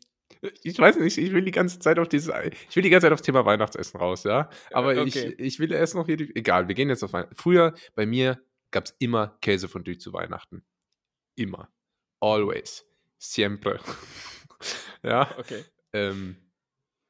ich 0.64 0.78
weiß 0.80 0.98
nicht, 1.00 1.18
ich 1.18 1.32
will 1.32 1.44
die 1.44 1.52
ganze 1.52 1.80
Zeit 1.80 2.00
auf 2.00 2.08
dieses, 2.08 2.34
ich 2.70 2.76
will 2.76 2.84
die 2.84 2.90
ganze 2.90 3.06
Zeit 3.06 3.14
aufs 3.14 3.22
Thema 3.22 3.46
Weihnachtsessen 3.46 4.00
raus, 4.00 4.24
ja. 4.24 4.50
Aber 4.72 4.90
okay. 4.90 5.04
ich, 5.04 5.40
ich 5.40 5.60
will 5.60 5.72
erst 5.72 5.96
noch 5.96 6.06
hier 6.06 6.18
die, 6.18 6.36
egal, 6.36 6.68
wir 6.68 6.76
gehen 6.76 6.90
jetzt 6.90 7.04
auf 7.04 7.14
Weihnachten. 7.14 7.36
Früher, 7.36 7.74
bei 7.96 8.06
mir 8.06 8.42
gab 8.72 8.86
es 8.86 8.96
immer 9.00 9.38
Käsefondue 9.42 9.98
zu 9.98 10.14
Weihnachten. 10.14 10.64
Immer. 11.36 11.70
Always. 12.20 12.86
Siempre. 13.18 13.80
ja. 15.04 15.30
Okay. 15.38 15.64
Ähm, 15.94 16.38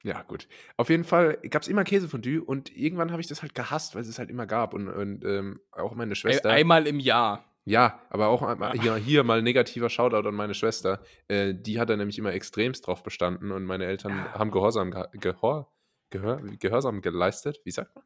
ja, 0.04 0.22
gut. 0.24 0.48
Auf 0.78 0.90
jeden 0.90 1.04
Fall 1.04 1.38
gab 1.50 1.62
es 1.62 1.68
immer 1.68 1.84
Käsefondue 1.84 2.42
und 2.42 2.76
irgendwann 2.76 3.12
habe 3.12 3.22
ich 3.22 3.28
das 3.28 3.42
halt 3.42 3.54
gehasst, 3.54 3.96
weil 3.96 4.02
es 4.02 4.08
es 4.08 4.18
halt 4.18 4.30
immer 4.30 4.46
gab. 4.46 4.74
Und, 4.74 4.88
und 4.88 5.26
ähm, 5.26 5.60
auch 5.72 5.94
meine 5.94 6.16
Schwester. 6.16 6.50
Einmal 6.50 6.88
im 6.88 7.00
Jahr. 7.00 7.49
Ja, 7.66 8.02
aber 8.10 8.28
auch 8.30 8.42
einmal- 8.42 8.76
Ja. 8.78 8.82
hier, 8.82 8.96
hier 8.96 9.24
mal 9.24 9.42
negativer 9.42 9.90
Shoutout 9.90 10.28
an 10.28 10.34
meine 10.36 10.54
Schwester. 10.54 11.02
Äh, 11.28 11.54
die 11.54 11.80
hat 11.80 11.90
da 11.90 11.96
nämlich 11.98 12.18
immer 12.18 12.34
extremst 12.34 12.88
drauf 12.88 13.04
bestanden 13.04 13.52
und 13.52 13.66
meine 13.66 13.86
Eltern 13.86 14.18
Ja. 14.18 14.34
haben 14.40 14.52
Gehorsam, 14.52 14.92
geha- 14.92 15.10
Gehor, 15.20 15.72
Gehör, 16.10 16.42
Gehorsam 16.60 17.02
geleistet. 17.02 17.60
Wie 17.66 17.72
sagt 17.72 17.94
man? 17.96 18.04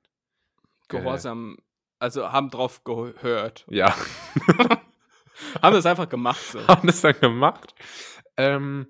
Ge- 0.90 1.00
Gehorsam. 1.00 1.58
Also 2.00 2.32
haben 2.32 2.50
drauf 2.50 2.84
gehört. 2.84 3.66
Ja, 3.70 3.96
Haben 5.62 5.74
das 5.76 5.86
einfach 5.86 6.10
gemacht. 6.10 6.42
So. 6.42 6.68
haben 6.68 6.86
das 6.88 7.02
dann 7.02 7.20
gemacht. 7.20 7.74
Ähm, 8.38 8.88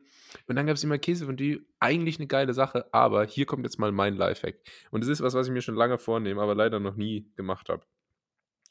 und 0.47 0.55
dann 0.55 0.65
gab 0.67 0.75
es 0.75 0.83
immer 0.83 0.97
Käsefondue. 0.97 1.61
Eigentlich 1.79 2.17
eine 2.19 2.27
geile 2.27 2.53
Sache, 2.53 2.85
aber 2.91 3.25
hier 3.25 3.45
kommt 3.45 3.63
jetzt 3.65 3.79
mal 3.79 3.91
mein 3.91 4.15
Lifehack. 4.15 4.55
Und 4.91 5.01
das 5.01 5.07
ist 5.09 5.21
was, 5.21 5.33
was 5.35 5.47
ich 5.47 5.53
mir 5.53 5.61
schon 5.61 5.75
lange 5.75 5.97
vornehme, 5.97 6.41
aber 6.41 6.55
leider 6.55 6.79
noch 6.79 6.95
nie 6.95 7.31
gemacht 7.35 7.69
habe. 7.69 7.85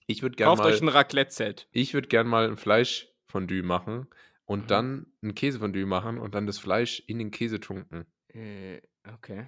Ich 0.07 0.23
würde 0.23 0.37
gerne 0.37 0.51
Kauft 0.51 0.63
mal, 0.65 0.73
euch 0.73 0.81
ein 0.81 0.89
Raclette-Set. 0.89 1.69
ich 1.73 1.95
würde 1.95 2.09
gern 2.09 2.27
mal 2.27 2.49
ein 2.49 2.57
Fleischfondue 2.57 3.63
machen 3.63 4.07
und 4.45 4.63
Mhm. 4.65 4.67
dann 4.67 5.07
ein 5.23 5.35
Käsefondue 5.35 5.87
machen 5.87 6.19
und 6.19 6.35
dann 6.35 6.47
das 6.47 6.59
Fleisch 6.59 7.03
in 7.07 7.19
den 7.19 7.31
Käse 7.31 7.61
tunken. 7.61 8.05
Äh, 8.29 8.81
okay. 9.15 9.47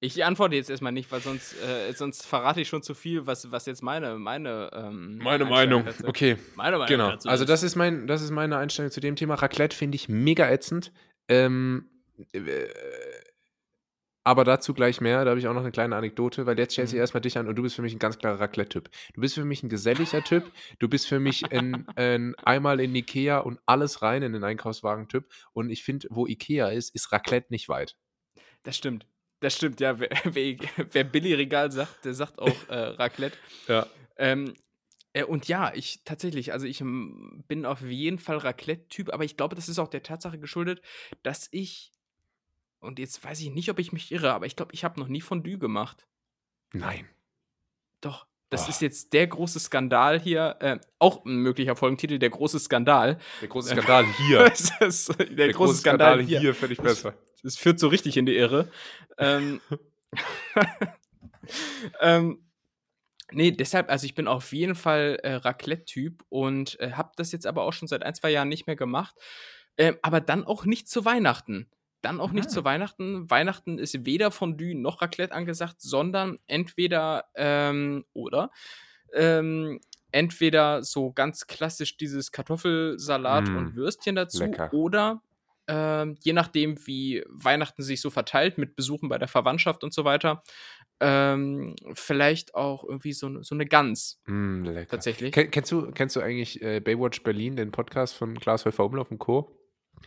Ich 0.00 0.24
antworte 0.24 0.54
jetzt 0.54 0.70
erstmal 0.70 0.92
nicht, 0.92 1.10
weil 1.10 1.20
sonst, 1.20 1.60
äh, 1.60 1.92
sonst 1.92 2.24
verrate 2.24 2.60
ich 2.60 2.68
schon 2.68 2.82
zu 2.84 2.94
viel, 2.94 3.26
was, 3.26 3.50
was 3.50 3.66
jetzt 3.66 3.82
meine, 3.82 4.16
meine, 4.16 4.70
ähm, 4.72 5.18
Meine 5.18 5.44
Meinung. 5.44 5.84
dazu- 5.86 6.06
Okay, 6.06 6.36
Meine 6.54 6.78
Meinung 6.78 6.86
genau. 6.88 7.10
dazu 7.10 7.28
Also 7.28 7.44
das 7.44 7.64
ist 7.64 7.74
mein, 7.74 8.06
das 8.06 8.22
ist 8.22 8.30
meine 8.30 8.58
Einstellung 8.58 8.92
zu 8.92 9.00
dem 9.00 9.16
Thema. 9.16 9.34
Raclette 9.34 9.76
finde 9.76 9.96
ich 9.96 10.08
mega 10.08 10.48
ätzend. 10.48 10.92
Ähm, 11.28 11.90
äh, 12.32 12.68
aber 14.28 14.44
dazu 14.44 14.74
gleich 14.74 15.00
mehr. 15.00 15.24
Da 15.24 15.30
habe 15.30 15.40
ich 15.40 15.48
auch 15.48 15.54
noch 15.54 15.62
eine 15.62 15.72
kleine 15.72 15.96
Anekdote, 15.96 16.44
weil 16.44 16.58
jetzt 16.58 16.72
stellst 16.72 16.92
du 16.92 16.96
Mhm. 16.96 17.00
erstmal 17.00 17.22
dich 17.22 17.38
an 17.38 17.48
und 17.48 17.56
du 17.56 17.62
bist 17.62 17.74
für 17.74 17.80
mich 17.80 17.94
ein 17.94 17.98
ganz 17.98 18.18
klarer 18.18 18.40
Raclette-Typ. 18.40 18.90
Du 19.14 19.20
bist 19.22 19.34
für 19.34 19.44
mich 19.46 19.62
ein 19.62 19.70
geselliger 19.70 20.22
Typ. 20.22 20.52
Du 20.78 20.86
bist 20.86 21.06
für 21.06 21.18
mich 21.18 21.50
ein, 21.50 21.86
ein 21.96 22.34
einmal 22.36 22.78
in 22.80 22.94
Ikea 22.94 23.38
und 23.38 23.58
alles 23.64 24.02
rein 24.02 24.22
in 24.22 24.34
den 24.34 24.44
Einkaufswagen-Typ. 24.44 25.26
Und 25.54 25.70
ich 25.70 25.82
finde, 25.82 26.08
wo 26.10 26.26
Ikea 26.26 26.68
ist, 26.68 26.94
ist 26.94 27.10
Raclette 27.10 27.46
nicht 27.50 27.70
weit. 27.70 27.96
Das 28.64 28.76
stimmt. 28.76 29.06
Das 29.40 29.54
stimmt, 29.56 29.80
ja. 29.80 29.98
Wer, 29.98 30.10
wer, 30.24 30.56
wer 30.92 31.04
Billy-Regal 31.04 31.72
sagt, 31.72 32.04
der 32.04 32.12
sagt 32.12 32.38
auch 32.38 32.68
äh, 32.68 32.74
Raclette. 32.76 33.36
Ja. 33.66 33.86
Ähm, 34.18 34.52
äh, 35.14 35.24
und 35.24 35.48
ja, 35.48 35.72
ich 35.74 36.02
tatsächlich, 36.04 36.52
also 36.52 36.66
ich 36.66 36.82
ähm, 36.82 37.44
bin 37.48 37.64
auf 37.64 37.80
jeden 37.80 38.18
Fall 38.18 38.36
Raclette-Typ, 38.36 39.10
aber 39.10 39.24
ich 39.24 39.38
glaube, 39.38 39.56
das 39.56 39.68
ist 39.70 39.78
auch 39.78 39.88
der 39.88 40.02
Tatsache 40.02 40.38
geschuldet, 40.38 40.82
dass 41.22 41.48
ich, 41.50 41.92
und 42.80 42.98
jetzt 42.98 43.22
weiß 43.24 43.40
ich 43.40 43.50
nicht, 43.50 43.70
ob 43.70 43.78
ich 43.78 43.92
mich 43.92 44.10
irre, 44.12 44.32
aber 44.32 44.46
ich 44.46 44.56
glaube, 44.56 44.72
ich 44.74 44.84
habe 44.84 44.98
noch 45.00 45.08
nie 45.08 45.20
Fondue 45.20 45.58
gemacht. 45.58 46.06
Nein. 46.72 47.08
Doch. 48.00 48.26
Das 48.50 48.66
Oh. 48.66 48.70
ist 48.70 48.80
jetzt 48.80 49.12
der 49.12 49.26
große 49.26 49.60
Skandal 49.60 50.18
hier, 50.18 50.56
äh, 50.60 50.78
auch 50.98 51.24
ein 51.26 51.36
möglicher 51.36 51.76
Folgentitel, 51.76 52.18
der 52.18 52.30
große 52.30 52.58
Skandal. 52.58 53.18
Der 53.42 53.48
große 53.48 53.70
Skandal 53.74 54.06
hier. 54.16 54.38
Das 54.48 54.70
ist 54.80 55.18
der, 55.18 55.52
große 55.52 55.74
Skandal, 55.76 56.22
hier. 56.22 56.54
finde 56.54 56.72
ich 56.72 56.80
besser. 56.80 57.14
Es 57.42 57.58
führt 57.58 57.78
so 57.78 57.88
richtig 57.88 58.16
in 58.16 58.24
die 58.26 58.36
Irre. 58.36 58.70
ähm, 59.18 59.60
ähm, 62.00 62.42
nee, 63.32 63.50
deshalb, 63.50 63.90
also 63.90 64.06
ich 64.06 64.14
bin 64.14 64.26
auf 64.28 64.52
jeden 64.52 64.74
Fall 64.74 65.18
äh, 65.22 65.34
Raclette-Typ 65.34 66.24
und 66.28 66.78
äh, 66.80 66.92
habe 66.92 67.12
das 67.16 67.32
jetzt 67.32 67.46
aber 67.46 67.62
auch 67.64 67.72
schon 67.72 67.88
seit 67.88 68.02
ein, 68.02 68.14
zwei 68.14 68.30
Jahren 68.30 68.48
nicht 68.48 68.66
mehr 68.66 68.76
gemacht. 68.76 69.14
Ähm, 69.76 69.96
aber 70.02 70.20
dann 70.20 70.44
auch 70.44 70.64
nicht 70.64 70.88
zu 70.88 71.04
Weihnachten. 71.04 71.68
Dann 72.00 72.20
auch 72.20 72.30
nicht 72.32 72.46
Ah. 72.46 72.52
zu 72.52 72.64
Weihnachten. 72.64 73.28
Weihnachten 73.30 73.78
ist 73.78 74.06
weder 74.06 74.30
Fondue 74.30 74.74
noch 74.74 75.02
Raclette 75.02 75.34
angesagt, 75.34 75.80
sondern 75.80 76.36
entweder 76.46 77.24
ähm, 77.34 78.04
oder 78.12 78.50
ähm, 79.14 79.80
entweder 80.12 80.82
so 80.82 81.12
ganz 81.12 81.46
klassisch 81.46 81.96
dieses 81.96 82.30
Kartoffelsalat 82.32 83.48
Mm, 83.50 83.56
und 83.56 83.74
Würstchen 83.74 84.14
dazu 84.14 84.40
lecker. 84.44 84.72
oder 84.72 85.22
ähm, 85.66 86.16
je 86.22 86.32
nachdem, 86.32 86.78
wie 86.86 87.22
Weihnachten 87.28 87.82
sich 87.82 88.00
so 88.00 88.08
verteilt 88.08 88.56
mit 88.56 88.74
Besuchen 88.74 89.08
bei 89.10 89.18
der 89.18 89.28
Verwandtschaft 89.28 89.84
und 89.84 89.92
so 89.92 90.04
weiter, 90.04 90.42
ähm, 91.00 91.74
vielleicht 91.94 92.54
auch 92.54 92.84
irgendwie 92.84 93.12
so, 93.12 93.42
so 93.42 93.54
eine 93.54 93.66
Gans 93.66 94.20
Mm, 94.26 94.66
tatsächlich. 94.88 95.32
Ken, 95.32 95.50
kennst, 95.50 95.70
du, 95.72 95.90
kennst 95.92 96.16
du 96.16 96.20
eigentlich 96.20 96.62
äh, 96.62 96.80
Baywatch 96.80 97.22
Berlin, 97.22 97.56
den 97.56 97.70
Podcast 97.70 98.14
von 98.14 98.38
Klaas 98.38 98.64
Umlauf 98.64 99.10
und 99.10 99.18
Co.? 99.18 99.57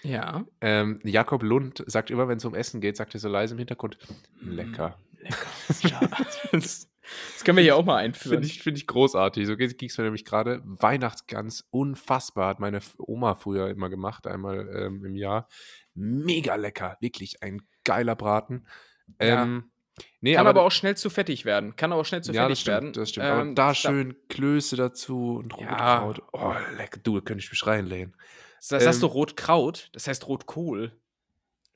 Ja. 0.04 0.46
Ähm, 0.62 1.00
Jakob 1.04 1.44
Lund 1.44 1.84
sagt 1.88 2.10
immer, 2.12 2.28
wenn 2.28 2.38
es 2.38 2.46
um 2.46 2.56
Essen 2.56 2.82
geht, 2.82 2.98
sagt 2.98 3.14
er 3.14 3.20
so 3.20 3.30
leise 3.30 3.54
im 3.54 3.60
Hintergrund, 3.60 3.98
lecker. 4.42 4.98
Mm, 4.98 5.24
Lecker. 5.24 5.48
Ja, 5.82 6.00
das, 6.52 6.90
das 7.34 7.44
können 7.44 7.58
wir 7.58 7.64
hier 7.64 7.76
auch 7.76 7.86
mal 7.86 7.98
einführen. 7.98 8.38
Finde 8.40 8.48
ich, 8.48 8.64
find 8.64 8.78
ich 8.78 8.88
großartig. 8.88 9.46
So 9.48 9.56
ging 9.56 9.70
es 9.88 9.98
mir 9.98 10.04
nämlich 10.04 10.26
gerade. 10.26 10.62
Weihnachtsgans, 10.64 11.68
unfassbar. 11.70 12.50
Hat 12.50 12.60
meine 12.60 12.80
Oma 12.98 13.36
früher 13.36 13.70
immer 13.70 13.90
gemacht, 13.90 14.28
einmal 14.28 14.70
ähm, 14.76 15.06
im 15.06 15.16
Jahr. 15.16 15.48
Mega 15.94 16.56
lecker. 16.56 16.98
Wirklich 17.02 17.44
ein 17.44 17.62
geiler 17.84 18.16
Braten. 18.16 18.66
Ja. 19.20 19.44
Ähm, 19.44 19.72
nee, 20.22 20.36
Kann 20.36 20.48
aber, 20.48 20.64
auch 20.64 20.72
schnell 20.72 20.96
zu 20.96 21.10
fettig 21.10 21.46
werden. 21.46 21.76
Kann 21.76 21.92
aber 21.92 22.02
auch 22.02 22.06
schnell 22.06 22.24
zu 22.24 22.32
ja, 22.32 22.44
fettig 22.44 22.54
das 22.54 22.62
stimmt, 22.62 22.74
werden. 22.76 22.94
das 22.94 23.10
stimmt. 23.10 23.26
aber 23.26 23.42
Ähm, 23.42 23.56
da 23.56 23.74
schön 23.76 24.16
Klöße 24.30 24.76
dazu 24.76 25.36
und 25.36 25.54
Ja. 25.60 26.00
Rotkraut. 26.00 26.24
Oh, 26.34 26.54
lecker. 26.78 27.00
Du, 27.04 27.20
da 27.20 27.26
könnte 27.26 27.44
ich 27.44 27.52
mich 27.52 27.66
reinlehnen. 27.66 28.16
Das 28.70 28.86
heißt 28.86 28.98
ähm, 28.98 29.02
du 29.02 29.08
Rotkraut, 29.08 29.90
das 29.94 30.08
heißt 30.08 30.28
Rotkohl. 30.28 30.92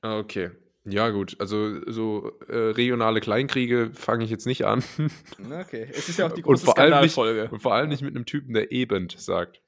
Ah, 0.02 0.18
Okay. 0.18 0.50
Ja, 0.88 1.10
gut. 1.10 1.34
Also 1.40 1.80
so 1.90 2.38
äh, 2.48 2.56
regionale 2.56 3.20
Kleinkriege 3.20 3.90
fange 3.92 4.22
ich 4.24 4.30
jetzt 4.30 4.46
nicht 4.46 4.64
an. 4.64 4.84
Okay, 5.50 5.88
es 5.90 6.08
ist 6.08 6.18
ja 6.20 6.28
auch 6.28 6.32
die 6.32 6.44
Und 6.44 6.52
große 6.52 6.64
vor 6.64 6.78
allem 6.78 7.00
nicht- 7.00 7.12
Skandalfolge. 7.12 7.48
Und 7.52 7.60
vor 7.60 7.74
allem 7.74 7.88
nicht 7.88 8.02
mit 8.02 8.14
einem 8.14 8.24
Typen, 8.24 8.54
der 8.54 8.70
ebend 8.70 9.18
sagt. 9.18 9.60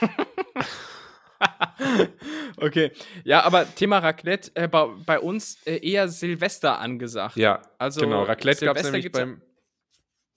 okay, 2.56 2.90
ja, 3.24 3.42
aber 3.44 3.66
Thema 3.74 3.98
Raclette, 3.98 4.50
äh, 4.54 4.66
bei, 4.68 4.86
bei 5.04 5.20
uns 5.20 5.58
äh, 5.66 5.76
eher 5.86 6.08
Silvester 6.08 6.78
angesagt. 6.78 7.36
Ja, 7.36 7.60
also 7.78 8.00
genau. 8.00 8.22
Raclette 8.22 8.64
gab 8.64 8.76
es 8.78 8.84
nämlich 8.84 9.12
beim. 9.12 9.42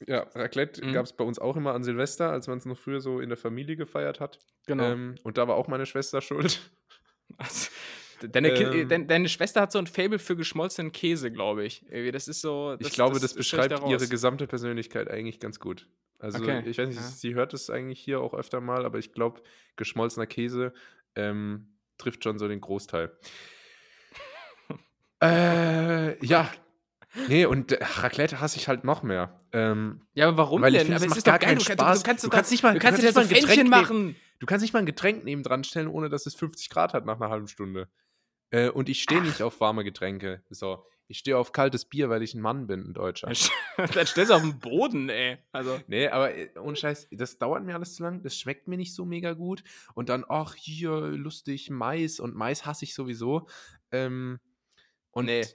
Ja, 0.07 0.21
Raclette 0.33 0.85
Mhm. 0.85 0.93
gab 0.93 1.05
es 1.05 1.13
bei 1.13 1.23
uns 1.23 1.39
auch 1.39 1.57
immer 1.57 1.73
an 1.73 1.83
Silvester, 1.83 2.31
als 2.31 2.47
man 2.47 2.57
es 2.57 2.65
noch 2.65 2.77
früher 2.77 3.01
so 3.01 3.19
in 3.19 3.29
der 3.29 3.37
Familie 3.37 3.75
gefeiert 3.75 4.19
hat. 4.19 4.39
Genau. 4.65 4.83
Ähm, 4.85 5.15
und 5.23 5.37
da 5.37 5.47
war 5.47 5.55
auch 5.55 5.67
meine 5.67 5.85
Schwester 5.85 6.21
schuld. 6.21 6.71
Also, 7.37 7.69
deine, 8.31 8.49
Ähm. 8.49 8.87
dein, 8.87 9.07
deine 9.07 9.29
Schwester 9.29 9.61
hat 9.61 9.71
so 9.71 9.79
ein 9.79 9.87
Fable 9.87 10.19
für 10.19 10.35
geschmolzenen 10.35 10.91
Käse, 10.91 11.31
glaube 11.31 11.63
ich. 11.65 11.85
Das 12.11 12.27
ist 12.27 12.41
so. 12.41 12.75
ich 12.79 12.91
glaube, 12.91 13.19
das, 13.19 13.31
ich 13.31 13.37
beschreibt 13.37 13.71
da 13.71 13.87
ihre 13.87 14.07
gesamte 14.07 14.47
Persönlichkeit 14.47 15.09
eigentlich 15.09 15.39
ganz 15.39 15.59
gut. 15.59 15.87
Also 16.17 16.39
Okay, 16.39 16.63
ich 16.65 16.77
weiß 16.77 16.87
nicht, 16.89 16.97
ja. 16.99 17.07
sie 17.07 17.35
hört 17.35 17.53
es 17.53 17.69
eigentlich 17.69 17.99
hier 17.99 18.19
auch 18.19 18.33
öfter 18.33 18.59
mal, 18.61 18.85
aber 18.85 18.97
ich 18.99 19.13
glaube, 19.13 19.41
geschmolzener 19.77 20.27
Käse 20.27 20.73
ähm, 21.15 21.67
trifft 21.97 22.23
schon 22.23 22.39
so 22.39 22.47
den 22.47 22.59
Großteil. 22.61 23.11
äh, 25.23 26.25
ja. 26.25 26.51
Nee, 27.27 27.45
und 27.45 27.71
äh, 27.71 27.83
Raclette 27.83 28.39
hasse 28.39 28.57
ich 28.57 28.67
halt 28.67 28.83
noch 28.83 29.01
mehr. 29.03 29.39
Ähm, 29.51 30.01
Ja, 30.13 30.27
aber 30.27 30.37
warum 30.37 30.61
Weil 30.61 30.73
ich 30.75 30.79
denn? 30.81 30.87
finde, 30.87 30.97
aber 31.03 31.11
es 31.11 31.17
ist 31.17 31.23
gar 31.25 31.39
doch 31.39 31.45
geil. 31.45 31.55
keinen 31.55 31.59
Du, 31.59 31.65
kannst- 31.65 31.81
Spaß. 31.81 31.99
du 31.99 32.03
kannst, 32.05 32.23
Du 32.25 32.29
kannst 32.29 32.51
nicht 32.51 32.63
mal- 32.63 32.73
du 32.73 32.79
du 32.79 32.81
kannst 32.83 33.01
dir 33.01 33.11
kannst 33.13 33.17
nicht 33.31 33.31
mal 33.31 33.37
ein 33.37 33.41
Getränk 33.41 33.57
nehmen. 33.57 33.69
machen. 33.69 34.15
Du 34.39 34.45
kannst 34.45 34.61
nicht 34.61 34.73
mal 34.73 34.79
ein 34.79 34.85
Getränk 34.85 35.23
neben 35.23 35.43
dran 35.43 35.63
stellen, 35.63 35.87
ohne 35.87 36.09
dass 36.09 36.25
es 36.25 36.35
50 36.35 36.69
Grad 36.69 36.93
hat 36.93 37.05
nach 37.05 37.19
einer 37.19 37.29
halben 37.29 37.47
Stunde. 37.47 37.89
Äh, 38.51 38.69
und 38.69 38.89
ich 38.89 39.01
stehe 39.03 39.21
nicht 39.21 39.41
auf 39.41 39.59
warme 39.59 39.83
Getränke. 39.83 40.43
So, 40.49 40.85
ich 41.07 41.17
stehe 41.19 41.37
auf 41.37 41.51
kaltes 41.51 41.85
Bier, 41.85 42.09
weil 42.09 42.21
ich 42.23 42.35
ein 42.35 42.41
Mann 42.41 42.67
bin, 42.67 42.81
ein 42.89 42.93
Deutscher. 42.93 43.27
Dann 43.77 44.05
stellst 44.07 44.29
du 44.31 44.35
auf 44.35 44.41
den 44.41 44.59
Boden, 44.59 45.09
ey. 45.09 45.37
Also, 45.51 45.79
Nee, 45.87 46.07
aber 46.09 46.35
äh, 46.35 46.49
ohne 46.59 46.75
Scheiß, 46.75 47.07
das 47.11 47.37
dauert 47.39 47.63
mir 47.63 47.73
alles 47.75 47.95
zu 47.95 48.03
lang, 48.03 48.21
das 48.23 48.37
schmeckt 48.37 48.67
mir 48.67 48.77
nicht 48.77 48.93
so 48.95 49.05
mega 49.05 49.33
gut. 49.33 49.63
Und 49.95 50.09
dann, 50.09 50.25
ach, 50.29 50.53
hier, 50.55 50.91
lustig, 50.91 51.69
Mais. 51.71 52.19
Und 52.19 52.35
Mais 52.35 52.65
hasse 52.67 52.85
ich 52.85 52.93
sowieso. 52.93 53.47
Ähm, 53.91 54.39
und 55.11 55.25
Nee. 55.25 55.45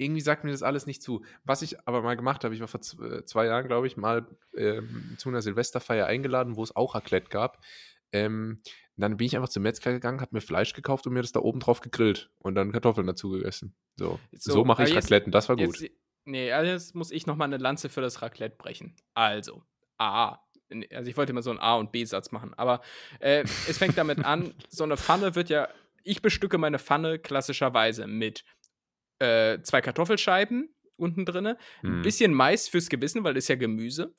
Irgendwie 0.00 0.20
sagt 0.22 0.44
mir 0.44 0.50
das 0.50 0.62
alles 0.62 0.86
nicht 0.86 1.02
zu. 1.02 1.24
Was 1.44 1.62
ich 1.62 1.76
aber 1.86 2.02
mal 2.02 2.16
gemacht 2.16 2.42
habe, 2.44 2.54
ich 2.54 2.60
war 2.60 2.68
vor 2.68 2.80
äh, 2.80 3.24
zwei 3.24 3.46
Jahren, 3.46 3.66
glaube 3.68 3.86
ich, 3.86 3.96
mal 3.96 4.26
ähm, 4.56 5.14
zu 5.18 5.28
einer 5.28 5.42
Silvesterfeier 5.42 6.06
eingeladen, 6.06 6.56
wo 6.56 6.62
es 6.62 6.74
auch 6.74 6.94
Raclette 6.94 7.28
gab. 7.28 7.62
Ähm, 8.12 8.60
dann 8.96 9.16
bin 9.16 9.26
ich 9.26 9.36
einfach 9.36 9.48
zum 9.48 9.62
Metzger 9.62 9.92
gegangen, 9.92 10.20
habe 10.20 10.34
mir 10.34 10.40
Fleisch 10.40 10.72
gekauft 10.74 11.06
und 11.06 11.12
mir 11.12 11.22
das 11.22 11.32
da 11.32 11.40
oben 11.40 11.60
drauf 11.60 11.80
gegrillt 11.80 12.30
und 12.38 12.54
dann 12.54 12.72
Kartoffeln 12.72 13.06
dazu 13.06 13.30
gegessen. 13.30 13.74
So, 13.96 14.18
so, 14.32 14.52
So, 14.52 14.64
mache 14.64 14.82
ich 14.84 14.88
jetzt- 14.90 15.04
Raclette 15.04 15.26
und 15.26 15.32
das 15.32 15.48
war 15.48 15.56
gut. 15.56 15.80
Jetzt, 15.80 15.94
nee, 16.24 16.50
also 16.52 16.70
jetzt 16.70 16.94
muss 16.94 17.10
ich 17.10 17.26
nochmal 17.26 17.46
eine 17.48 17.56
Lanze 17.58 17.88
für 17.88 18.00
das 18.00 18.20
Raclette 18.22 18.56
brechen. 18.56 18.96
Also, 19.14 19.62
A. 19.98 20.38
Also 20.92 21.10
ich 21.10 21.16
wollte 21.16 21.32
immer 21.32 21.42
so 21.42 21.50
einen 21.50 21.58
A- 21.58 21.76
und 21.76 21.90
B-Satz 21.92 22.30
machen, 22.30 22.54
aber 22.54 22.80
äh, 23.18 23.42
es 23.68 23.76
fängt 23.78 23.98
damit 23.98 24.24
an, 24.24 24.54
so 24.68 24.84
eine 24.84 24.96
Pfanne 24.96 25.34
wird 25.34 25.50
ja, 25.50 25.68
ich 26.04 26.22
bestücke 26.22 26.58
meine 26.58 26.78
Pfanne 26.78 27.18
klassischerweise 27.18 28.06
mit 28.06 28.44
äh, 29.20 29.62
zwei 29.62 29.80
Kartoffelscheiben 29.80 30.74
unten 30.96 31.24
drinne, 31.24 31.56
ein 31.82 31.94
Hm. 31.94 32.02
bisschen 32.02 32.34
Mais 32.34 32.68
fürs 32.68 32.88
Gewissen, 32.88 33.24
weil 33.24 33.34
das 33.34 33.44
ist 33.44 33.48
ja 33.48 33.56
Gemüse. 33.56 34.12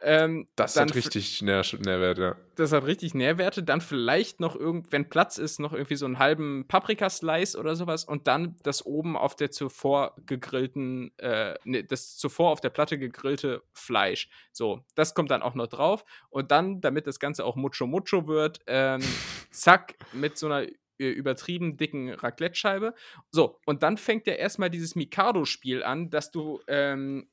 Ähm, 0.00 0.46
Das 0.54 0.76
hat 0.76 0.94
richtig 0.94 1.42
Nähr 1.42 1.64
Nährwert, 1.80 2.18
ja. 2.18 2.36
das 2.54 2.70
hat 2.70 2.86
richtig 2.86 3.14
Nährwerte. 3.14 3.64
Dann 3.64 3.80
vielleicht 3.80 4.38
noch 4.38 4.54
irgend, 4.54 4.92
wenn 4.92 5.08
Platz 5.08 5.38
ist, 5.38 5.58
noch 5.58 5.72
irgendwie 5.72 5.96
so 5.96 6.06
einen 6.06 6.20
halben 6.20 6.66
Paprikaslice 6.68 7.56
oder 7.58 7.74
sowas 7.74 8.04
und 8.04 8.28
dann 8.28 8.56
das 8.62 8.86
oben 8.86 9.16
auf 9.16 9.34
der 9.34 9.50
zuvor 9.50 10.14
gegrillten, 10.24 11.10
äh, 11.18 11.54
nee, 11.64 11.82
das 11.82 12.16
zuvor 12.16 12.50
auf 12.52 12.60
der 12.60 12.70
Platte 12.70 12.96
gegrillte 12.98 13.62
Fleisch. 13.72 14.28
So, 14.52 14.84
das 14.94 15.14
kommt 15.14 15.32
dann 15.32 15.42
auch 15.42 15.54
noch 15.54 15.66
drauf. 15.66 16.04
Und 16.30 16.52
dann, 16.52 16.80
damit 16.80 17.08
das 17.08 17.18
Ganze 17.18 17.44
auch 17.44 17.56
mucho 17.56 17.86
mucho 17.88 18.28
wird, 18.28 18.60
ähm, 18.68 19.00
zack, 19.50 19.96
mit 20.12 20.38
so 20.38 20.46
einer 20.46 20.68
übertrieben 20.98 21.76
dicken 21.76 22.10
Raclette-Scheibe. 22.10 22.94
So, 23.30 23.58
und 23.66 23.82
dann 23.82 23.96
fängt 23.96 24.26
ja 24.26 24.34
erstmal 24.34 24.70
dieses 24.70 24.94
Mikado-Spiel 24.94 25.82
an, 25.82 26.10
dass 26.10 26.30
du 26.30 26.60
ähm, 26.66 27.28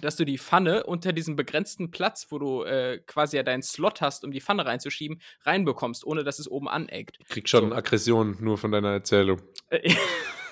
dass 0.00 0.16
du 0.16 0.24
die 0.24 0.38
Pfanne 0.38 0.84
unter 0.84 1.12
diesem 1.12 1.36
begrenzten 1.36 1.90
Platz, 1.90 2.26
wo 2.30 2.38
du 2.38 2.64
äh, 2.64 2.98
quasi 3.06 3.36
ja 3.36 3.42
deinen 3.42 3.62
Slot 3.62 4.00
hast, 4.00 4.24
um 4.24 4.32
die 4.32 4.40
Pfanne 4.40 4.66
reinzuschieben, 4.66 5.20
reinbekommst, 5.42 6.04
ohne 6.04 6.24
dass 6.24 6.38
es 6.38 6.50
oben 6.50 6.68
aneckt. 6.68 7.18
Krieg 7.28 7.48
schon 7.48 7.70
So. 7.70 7.76
Aggression 7.76 8.36
nur 8.40 8.58
von 8.58 8.72
deiner 8.72 8.92
Erzählung. 8.92 9.40
Äh, 9.68 9.94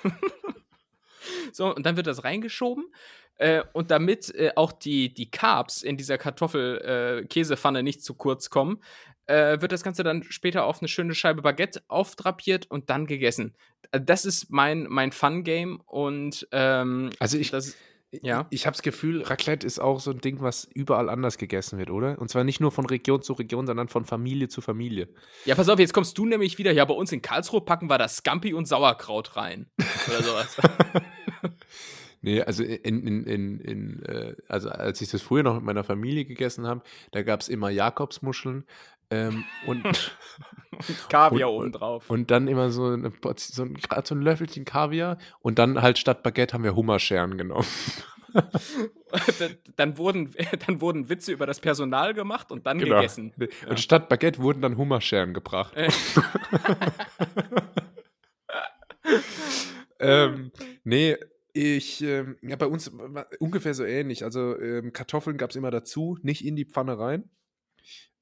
so, 1.52 1.74
und 1.74 1.84
dann 1.84 1.96
wird 1.96 2.06
das 2.06 2.24
reingeschoben. 2.24 2.86
Äh, 3.36 3.62
und 3.72 3.90
damit 3.90 4.34
äh, 4.34 4.52
auch 4.56 4.72
die, 4.72 5.14
die 5.14 5.30
Carbs 5.30 5.82
in 5.82 5.96
dieser 5.96 6.18
Kartoffel-Käsepfanne 6.18 7.82
nicht 7.82 8.02
zu 8.02 8.14
kurz 8.14 8.50
kommen, 8.50 8.82
äh, 9.28 9.60
wird 9.60 9.72
das 9.72 9.82
Ganze 9.82 10.02
dann 10.02 10.22
später 10.24 10.64
auf 10.64 10.80
eine 10.80 10.88
schöne 10.88 11.14
Scheibe 11.14 11.42
Baguette 11.42 11.82
aufdrapiert 11.88 12.70
und 12.70 12.90
dann 12.90 13.06
gegessen. 13.06 13.54
Äh, 13.92 14.00
Das 14.00 14.24
ist 14.24 14.50
mein, 14.50 14.86
mein 14.88 15.12
Fun-Game 15.12 15.80
und 15.86 16.48
ähm, 16.52 17.10
Also 17.20 17.38
ich, 17.38 17.50
das, 17.50 17.76
ja. 18.10 18.20
ja. 18.22 18.46
ich 18.50 18.66
habe 18.66 18.74
das 18.74 18.82
Gefühl, 18.82 19.22
Raclette 19.22 19.66
ist 19.66 19.78
auch 19.78 20.00
so 20.00 20.10
ein 20.10 20.20
Ding, 20.20 20.40
was 20.40 20.64
überall 20.64 21.10
anders 21.10 21.38
gegessen 21.38 21.78
wird, 21.78 21.90
oder? 21.90 22.18
Und 22.18 22.30
zwar 22.30 22.44
nicht 22.44 22.60
nur 22.60 22.72
von 22.72 22.86
Region 22.86 23.22
zu 23.22 23.34
Region, 23.34 23.66
sondern 23.66 23.88
von 23.88 24.04
Familie 24.04 24.48
zu 24.48 24.60
Familie. 24.60 25.08
Ja, 25.44 25.54
pass 25.54 25.68
auf, 25.68 25.78
jetzt 25.78 25.92
kommst 25.92 26.16
du 26.16 26.24
nämlich 26.26 26.58
wieder. 26.58 26.72
Ja, 26.72 26.84
bei 26.84 26.94
uns 26.94 27.12
in 27.12 27.22
Karlsruhe 27.22 27.60
packen 27.60 27.88
wir 27.90 27.98
das 27.98 28.16
Scampi 28.16 28.54
und 28.54 28.66
Sauerkraut 28.66 29.36
rein. 29.36 29.66
Oder 30.08 30.22
sowas. 30.22 30.56
Nee, 32.20 32.42
also 32.42 32.64
in, 32.64 33.06
in, 33.06 33.24
in, 33.24 33.60
in 33.60 34.02
äh, 34.04 34.34
also 34.48 34.70
als 34.70 35.00
ich 35.00 35.10
das 35.10 35.22
früher 35.22 35.44
noch 35.44 35.54
mit 35.54 35.62
meiner 35.62 35.84
Familie 35.84 36.24
gegessen 36.24 36.66
habe, 36.66 36.82
da 37.12 37.22
gab 37.22 37.40
es 37.40 37.48
immer 37.48 37.70
Jakobsmuscheln 37.70 38.64
ähm, 39.10 39.44
und, 39.66 39.84
Kaviar 41.08 41.50
Und- 41.50 41.56
oben 41.62 41.72
drauf. 41.72 42.10
und 42.10 42.30
dann 42.30 42.46
immer 42.48 42.70
so, 42.70 42.86
eine, 42.86 43.12
so 43.36 43.62
ein, 43.64 43.76
so 44.04 44.14
ein 44.14 44.22
Löffelchen 44.22 44.64
Kaviar 44.64 45.18
und 45.40 45.58
dann 45.58 45.80
halt 45.82 45.98
statt 45.98 46.22
Baguette 46.22 46.52
haben 46.54 46.64
wir 46.64 46.74
Hummerscheren 46.76 47.36
genommen. 47.38 47.66
dann, 49.76 49.96
wurden, 49.98 50.34
dann 50.66 50.80
wurden 50.80 51.08
Witze 51.08 51.32
über 51.32 51.46
das 51.46 51.60
Personal 51.60 52.12
gemacht 52.14 52.52
und 52.52 52.66
dann 52.66 52.78
Genau. 52.78 52.96
gegessen. 52.96 53.32
Und 53.38 53.50
Ja. 53.70 53.76
statt 53.78 54.08
Baguette 54.08 54.40
wurden 54.40 54.60
dann 54.60 54.76
Hummerscheren 54.76 55.32
gebracht. 55.34 55.74
Äh. 55.74 55.88
ähm, 60.00 60.52
nee, 60.84 61.16
ich, 61.54 62.02
ähm, 62.04 62.36
ja, 62.42 62.56
bei 62.56 62.66
uns 62.66 62.90
war 62.94 63.26
ungefähr 63.40 63.74
so 63.74 63.84
ähnlich. 63.84 64.24
Also 64.24 64.58
ähm, 64.60 64.92
Kartoffeln 64.92 65.38
gab 65.38 65.50
es 65.50 65.56
immer 65.56 65.70
dazu, 65.70 66.18
nicht 66.22 66.44
in 66.44 66.54
die 66.56 66.66
Pfanne 66.66 66.98
rein, 66.98 67.30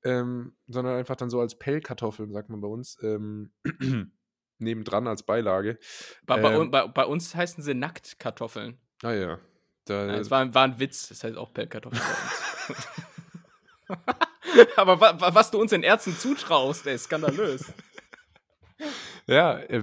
ähm, 0.06 0.56
sondern 0.68 0.96
einfach 0.96 1.16
dann 1.16 1.30
so 1.30 1.40
als 1.40 1.58
Pellkartoffeln, 1.58 2.32
sagt 2.32 2.48
man 2.48 2.60
bei 2.60 2.68
uns, 2.68 2.96
ähm, 3.02 3.52
nebendran 4.58 5.06
als 5.06 5.24
Beilage. 5.24 5.78
Bei, 6.24 6.40
Ähm. 6.40 6.70
bei, 6.70 6.86
bei 6.86 7.04
uns 7.04 7.34
heißen 7.34 7.62
sie 7.62 7.74
Nacktkartoffeln. 7.74 8.78
Ah 9.02 9.12
ja. 9.12 9.38
Da, 9.84 10.06
Ja, 10.06 10.16
das 10.16 10.30
war, 10.30 10.54
war 10.54 10.64
ein 10.64 10.78
Witz. 10.78 11.08
Das 11.08 11.22
heißt 11.24 11.36
auch 11.36 11.52
Pellkartoffeln 11.52 12.02
bei 12.02 12.74
uns. 12.74 12.86
Aber 14.76 15.00
wa, 15.00 15.20
wa, 15.20 15.34
was 15.34 15.50
du 15.50 15.60
uns 15.60 15.72
in 15.72 15.82
Ärzten 15.82 16.16
zutraust, 16.16 16.86
ey, 16.86 16.98
skandalös. 16.98 17.64
Ja, 19.26 19.58
äh, 19.58 19.82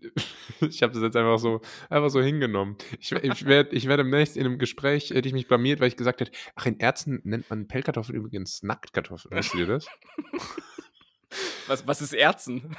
ich 0.60 0.82
habe 0.82 0.92
das 0.94 1.02
jetzt 1.02 1.16
einfach 1.16 1.38
so, 1.38 1.60
einfach 1.90 2.10
so 2.10 2.22
hingenommen. 2.22 2.76
Ich, 2.98 3.12
ich 3.12 3.44
werde 3.44 3.76
ich 3.76 3.86
werd 3.86 4.00
demnächst 4.00 4.36
in 4.36 4.46
einem 4.46 4.58
Gespräch, 4.58 5.10
hätte 5.10 5.28
ich 5.28 5.34
mich 5.34 5.48
blamiert, 5.48 5.80
weil 5.80 5.88
ich 5.88 5.96
gesagt 5.96 6.20
hätte, 6.20 6.32
ach, 6.54 6.66
in 6.66 6.78
Ärzten 6.78 7.20
nennt 7.24 7.50
man 7.50 7.68
Pellkartoffeln 7.68 8.16
übrigens 8.16 8.62
Nacktkartoffeln. 8.62 9.36
Weißt 9.36 9.54
du 9.54 9.66
das? 9.66 9.86
Was, 11.66 11.86
was 11.86 12.00
ist 12.00 12.14
Ärzten? 12.14 12.74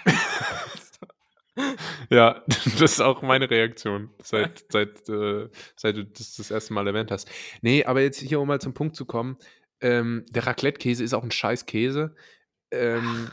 ja, 2.09 2.43
das 2.47 2.81
ist 2.81 3.01
auch 3.01 3.21
meine 3.21 3.47
Reaktion, 3.47 4.09
seit, 4.23 4.65
seit, 4.71 5.07
äh, 5.07 5.47
seit 5.75 5.95
du 5.95 6.05
das 6.05 6.35
das 6.35 6.49
erste 6.49 6.73
Mal 6.73 6.87
erwähnt 6.87 7.11
hast. 7.11 7.29
Nee, 7.61 7.85
aber 7.85 8.01
jetzt 8.01 8.19
hier, 8.19 8.39
um 8.39 8.47
mal 8.47 8.59
zum 8.59 8.73
Punkt 8.73 8.95
zu 8.95 9.05
kommen, 9.05 9.37
ähm, 9.79 10.25
der 10.29 10.47
Raclette-Käse 10.47 11.03
ist 11.03 11.13
auch 11.13 11.23
ein 11.23 11.29
scheiß 11.29 11.67
Käse. 11.67 12.15
Ähm, 12.71 13.29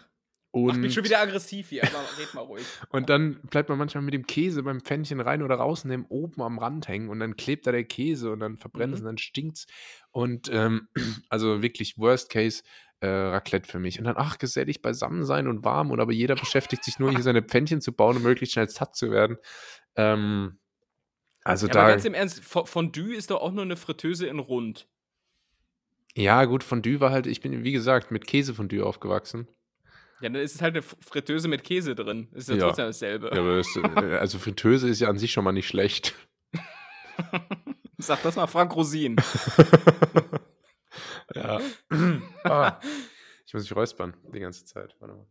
Und 0.65 0.81
mich 0.81 0.95
schon 0.95 1.05
wieder 1.05 1.21
aggressiv 1.21 1.69
hier, 1.69 1.85
aber 1.85 2.03
red 2.19 2.33
mal 2.35 2.41
ruhig. 2.43 2.65
Und 2.91 3.09
dann 3.11 3.41
bleibt 3.51 3.69
man 3.69 3.79
manchmal 3.79 4.03
mit 4.03 4.15
dem 4.15 4.27
Käse 4.27 4.63
beim 4.63 4.81
Pfännchen 4.81 5.21
rein 5.21 5.43
oder 5.43 5.57
rausnehmen, 5.57 6.07
oben 6.09 6.41
am 6.43 6.59
Rand 6.59 6.89
hängen 6.89 7.09
und 7.11 7.21
dann 7.21 7.37
klebt 7.37 7.67
da 7.67 7.73
der 7.73 7.85
Käse 7.85 8.31
und 8.31 8.41
dann 8.41 8.57
verbrennt 8.57 8.95
es 8.95 9.01
Mhm. 9.01 9.07
und 9.07 9.11
dann 9.13 9.19
stinkt's. 9.19 9.67
Und 10.11 10.49
ähm, 10.53 10.89
also 11.29 11.63
wirklich 11.63 11.99
Worst 11.99 12.31
Case 12.31 12.63
äh, 13.01 13.07
Raclette 13.09 13.71
für 13.71 13.79
mich. 13.79 13.99
Und 13.99 14.05
dann, 14.07 14.17
ach, 14.17 14.39
gesellig 14.39 14.81
beisammen 14.83 15.25
sein 15.27 15.47
und 15.49 15.65
warm 15.65 15.91
und 15.91 16.01
aber 16.01 16.13
jeder 16.13 16.35
beschäftigt 16.35 16.83
sich 16.85 16.99
nur, 16.99 17.11
hier 17.11 17.23
seine 17.23 17.43
Pfännchen 17.47 17.81
zu 17.81 17.93
bauen, 17.93 18.17
um 18.17 18.23
möglichst 18.23 18.55
schnell 18.55 18.69
satt 18.69 18.97
zu 18.97 19.11
werden. 19.11 19.37
Ähm, 19.97 20.59
also 21.45 21.67
Ja, 21.67 21.73
aber 21.75 21.83
da. 21.83 21.89
ganz 21.91 22.05
im 22.07 22.15
Ernst, 22.15 22.43
Fo- 22.43 22.65
Fondue 22.67 23.15
ist 23.15 23.31
doch 23.31 23.41
auch 23.43 23.53
nur 23.53 23.63
eine 23.65 23.77
Fritteuse 23.77 24.27
in 24.27 24.39
rund. 24.39 24.89
Ja, 26.17 26.45
gut, 26.47 26.65
Fondue 26.65 27.01
war 27.01 27.11
halt, 27.11 27.27
ich 27.27 27.41
bin, 27.43 27.63
wie 27.63 27.73
gesagt, 27.73 28.11
mit 28.11 28.27
Käsefondue 28.27 28.85
aufgewachsen. 28.85 29.49
Ja, 30.21 30.31
dann 30.31 30.37
ist 30.37 30.55
es 30.55 30.63
halt 30.63 30.75
eine 30.75 30.83
Fritteuse 30.83 31.47
mit 31.49 31.63
Käse 31.65 31.95
drin. 31.95 32.29
Ist 32.33 32.49
ja, 32.49 32.55
Ja. 32.57 32.65
trotzdem 32.67 32.87
dasselbe. 32.87 33.31
Ja, 33.35 33.41
aber 33.41 33.59
es, 33.59 33.77
äh, 33.77 34.17
also 34.17 34.39
Fritteuse 34.39 34.89
ist 34.89 35.01
ja 35.01 35.09
an 35.09 35.19
sich 35.19 35.33
schon 35.33 35.45
mal 35.45 35.53
nicht 35.53 35.69
schlecht. 35.69 36.15
Sag 37.99 38.23
das 38.23 38.37
mal 38.37 38.47
Frank 38.47 38.75
Rosin. 38.75 39.17
Ja. 41.35 41.61
ah, 42.45 42.81
ich 43.47 43.53
muss 43.53 43.65
mich 43.65 43.77
räuspern 43.77 44.17
die 44.33 44.39
ganze 44.41 44.65
Zeit. 44.65 44.95
Warte 45.01 45.15
mal. 45.15 45.27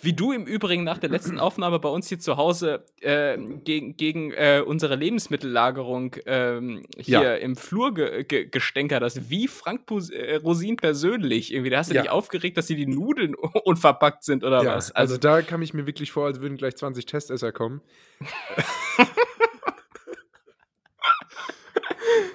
Wie 0.00 0.12
du 0.12 0.32
im 0.32 0.44
Übrigen 0.46 0.84
nach 0.84 0.98
der 0.98 1.10
letzten 1.10 1.38
Aufnahme 1.40 1.78
bei 1.78 1.88
uns 1.88 2.08
hier 2.08 2.18
zu 2.18 2.36
Hause 2.36 2.84
äh, 3.00 3.36
gegen, 3.64 3.96
gegen 3.96 4.32
äh, 4.32 4.62
unsere 4.64 4.96
Lebensmittellagerung 4.96 6.16
ähm, 6.26 6.84
hier 6.96 7.20
Ja. 7.22 7.34
im 7.34 7.56
Flur 7.56 7.92
ge 7.94 8.24
ge 8.24 8.46
gestänkert 8.48 9.02
hast, 9.02 9.30
wie 9.30 9.48
Frank 9.48 9.86
Pus 9.86 10.10
äh, 10.10 10.36
Rosin 10.36 10.76
persönlich. 10.76 11.52
Irgendwie, 11.52 11.70
da 11.70 11.78
hast 11.78 11.90
du 11.90 11.94
Ja. 11.94 12.02
dich 12.02 12.10
aufgeregt, 12.10 12.56
dass 12.56 12.66
hier 12.68 12.76
die 12.76 12.86
Nudeln 12.86 13.34
unverpackt 13.64 14.24
sind 14.24 14.44
oder 14.44 14.62
Ja, 14.62 14.76
was? 14.76 14.92
also 14.92 15.16
da 15.18 15.42
kam 15.42 15.62
ich 15.62 15.74
mir 15.74 15.86
wirklich 15.86 16.12
vor, 16.12 16.26
als 16.26 16.40
würden 16.40 16.56
gleich 16.56 16.76
20 16.76 17.06
Testesser 17.06 17.52
kommen. 17.52 17.80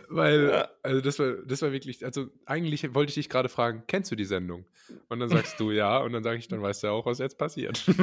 Weil, 0.09 0.49
Ja. 0.49 0.69
also 0.83 1.01
das 1.01 1.19
war, 1.19 1.33
das 1.45 1.61
war 1.61 1.71
wirklich, 1.71 2.03
also 2.03 2.27
eigentlich 2.45 2.93
wollte 2.95 3.09
ich 3.09 3.15
dich 3.15 3.29
gerade 3.29 3.49
fragen, 3.49 3.83
kennst 3.87 4.11
du 4.11 4.15
die 4.15 4.25
Sendung? 4.25 4.65
Und 5.07 5.19
dann 5.19 5.29
sagst 5.29 5.59
du 5.59 5.71
ja, 5.71 5.99
und 5.99 6.13
dann 6.13 6.23
sage 6.23 6.37
ich, 6.39 6.47
dann 6.47 6.61
weißt 6.61 6.83
du 6.83 6.87
ja 6.87 6.93
auch, 6.93 7.05
was 7.05 7.19
jetzt 7.19 7.37
passiert. 7.37 7.83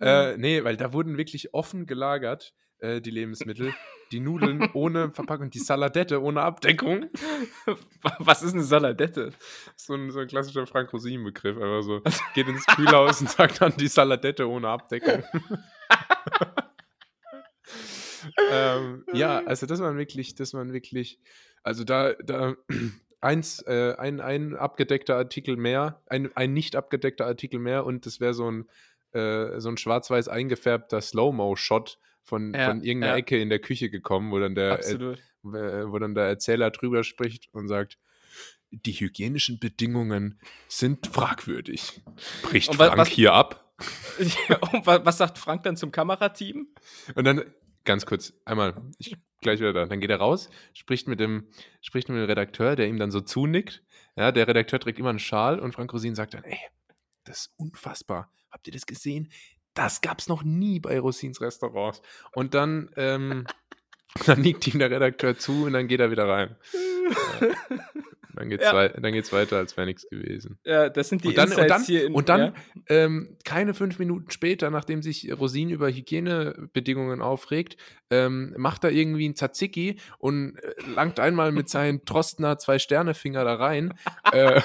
äh, 0.00 0.36
nee, 0.36 0.62
weil 0.64 0.76
da 0.76 0.92
wurden 0.92 1.16
wirklich 1.16 1.54
offen 1.54 1.86
gelagert, 1.86 2.52
äh, 2.80 3.00
die 3.00 3.10
Lebensmittel, 3.10 3.74
die 4.12 4.20
Nudeln 4.20 4.68
ohne 4.74 5.10
Verpackung, 5.10 5.50
die 5.50 5.58
Saladette 5.58 6.22
ohne 6.22 6.42
Abdeckung. 6.42 7.06
was 8.18 8.42
ist 8.42 8.54
eine 8.54 8.62
Saladette? 8.62 9.32
So 9.76 9.94
ein, 9.94 10.10
so 10.10 10.20
ein 10.20 10.28
klassischer 10.28 10.66
Frank-Rosin-Begriff. 10.66 11.56
Einfach 11.56 11.82
so, 11.82 12.02
geht 12.34 12.48
ins 12.48 12.66
Kühlhaus 12.66 13.20
und 13.20 13.30
sagt 13.30 13.60
dann 13.60 13.74
die 13.76 13.88
Saladette 13.88 14.48
ohne 14.48 14.68
Abdeckung. 14.68 15.22
Ähm, 18.50 19.04
ja, 19.12 19.38
also 19.46 19.66
das 19.66 19.80
waren 19.80 19.96
wirklich, 19.98 20.34
das 20.34 20.54
waren 20.54 20.72
wirklich, 20.72 21.18
also 21.62 21.84
da, 21.84 22.12
da 22.24 22.54
eins, 23.20 23.60
äh, 23.66 23.94
ein, 23.98 24.20
ein 24.20 24.56
abgedeckter 24.56 25.16
Artikel 25.16 25.56
mehr, 25.56 26.02
ein, 26.06 26.34
ein 26.36 26.52
nicht 26.52 26.76
abgedeckter 26.76 27.26
Artikel 27.26 27.58
mehr 27.60 27.84
und 27.86 28.06
das 28.06 28.20
wäre 28.20 28.34
so 28.34 28.50
ein, 28.50 28.68
äh, 29.12 29.60
so 29.60 29.68
ein 29.68 29.76
schwarz-weiß 29.76 30.28
eingefärbter 30.28 31.00
Slow-Mo-Shot 31.00 31.98
von, 32.22 32.52
Ja, 32.54 32.66
von 32.68 32.82
irgendeiner 32.82 33.14
ja. 33.14 33.18
Ecke 33.18 33.40
in 33.40 33.48
der 33.48 33.58
Küche 33.58 33.90
gekommen, 33.90 34.30
wo 34.30 34.38
dann 34.38 34.54
der, 34.54 34.78
äh, 34.86 34.98
wo 35.42 35.98
dann 35.98 36.14
der 36.14 36.24
Erzähler 36.24 36.70
drüber 36.70 37.02
spricht 37.04 37.48
und 37.52 37.68
sagt, 37.68 37.98
die 38.70 38.92
hygienischen 38.92 39.58
Bedingungen 39.58 40.38
sind 40.68 41.06
fragwürdig. 41.06 42.02
Bricht 42.42 42.68
Und 42.68 42.76
Frank 42.76 42.98
was- 42.98 43.08
hier 43.08 43.32
ab? 43.32 43.64
Und 44.72 44.84
wa- 44.86 45.00
was 45.04 45.16
sagt 45.18 45.38
Frank 45.38 45.62
dann 45.62 45.76
zum 45.76 45.90
Kamerateam? 45.92 46.66
Und 47.14 47.24
dann, 47.24 47.44
ganz 47.88 48.04
kurz, 48.04 48.34
einmal, 48.44 48.74
ich 48.98 49.16
gleich 49.40 49.60
wieder 49.60 49.72
da. 49.72 49.86
Dann 49.86 49.98
geht 49.98 50.10
er 50.10 50.18
raus, 50.18 50.50
spricht 50.74 51.08
mit 51.08 51.18
dem, 51.18 51.48
spricht 51.80 52.10
mit 52.10 52.18
dem 52.18 52.26
Redakteur, 52.26 52.76
der 52.76 52.86
ihm 52.86 52.98
dann 52.98 53.10
so 53.10 53.22
zunickt. 53.22 53.82
Ja, 54.14 54.30
der 54.30 54.46
Redakteur 54.46 54.78
trägt 54.78 54.98
immer 54.98 55.08
einen 55.08 55.18
Schal 55.18 55.58
und 55.58 55.72
Frank 55.72 55.90
Rosin 55.92 56.14
sagt 56.14 56.34
dann, 56.34 56.44
ey, 56.44 56.58
das 57.24 57.38
ist 57.38 57.54
unfassbar. 57.56 58.30
Habt 58.50 58.66
ihr 58.66 58.74
das 58.74 58.84
gesehen? 58.84 59.32
Das 59.72 60.02
gab's 60.02 60.28
noch 60.28 60.42
nie 60.42 60.80
bei 60.80 61.00
Rosins 61.00 61.40
Restaurants. 61.40 62.02
Und 62.34 62.52
dann, 62.52 62.90
ähm, 62.96 63.46
dann 64.26 64.42
nickt 64.42 64.66
ihm 64.66 64.80
der 64.80 64.90
Redakteur 64.90 65.38
zu 65.38 65.64
und 65.64 65.72
dann 65.72 65.88
geht 65.88 66.00
er 66.00 66.10
wieder 66.10 66.28
rein. 66.28 66.56
Dann 68.38 68.50
geht's, 68.50 68.64
Ja. 68.64 68.72
wei 68.72 68.88
dann 68.88 69.12
geht's 69.12 69.32
weiter, 69.32 69.56
als 69.56 69.76
wäre 69.76 69.86
nichts 69.88 70.08
gewesen. 70.08 70.60
Ja, 70.64 70.88
das 70.88 71.08
sind 71.08 71.24
die 71.24 71.28
Und 71.28 71.38
dann, 71.38 71.48
und 71.48 71.58
Insights 71.58 71.72
dann, 71.72 71.84
hier 71.84 72.06
in 72.06 72.14
und 72.14 72.28
dann 72.28 72.40
ja. 72.40 72.52
ähm, 72.88 73.36
keine 73.44 73.74
fünf 73.74 73.98
Minuten 73.98 74.30
später, 74.30 74.70
nachdem 74.70 75.02
sich 75.02 75.32
Rosin 75.36 75.70
über 75.70 75.88
Hygienebedingungen 75.88 77.20
aufregt, 77.20 77.76
ähm, 78.10 78.54
macht 78.56 78.84
er 78.84 78.92
irgendwie 78.92 79.28
ein 79.28 79.34
Tzatziki 79.34 79.96
und 80.18 80.56
äh, 80.56 80.74
langt 80.94 81.18
einmal 81.18 81.50
mit 81.50 81.68
seinen 81.68 82.04
Trostner 82.04 82.58
Zwei-Sterne-Finger 82.58 83.44
da 83.44 83.54
rein 83.54 83.94
äh, 84.32 84.60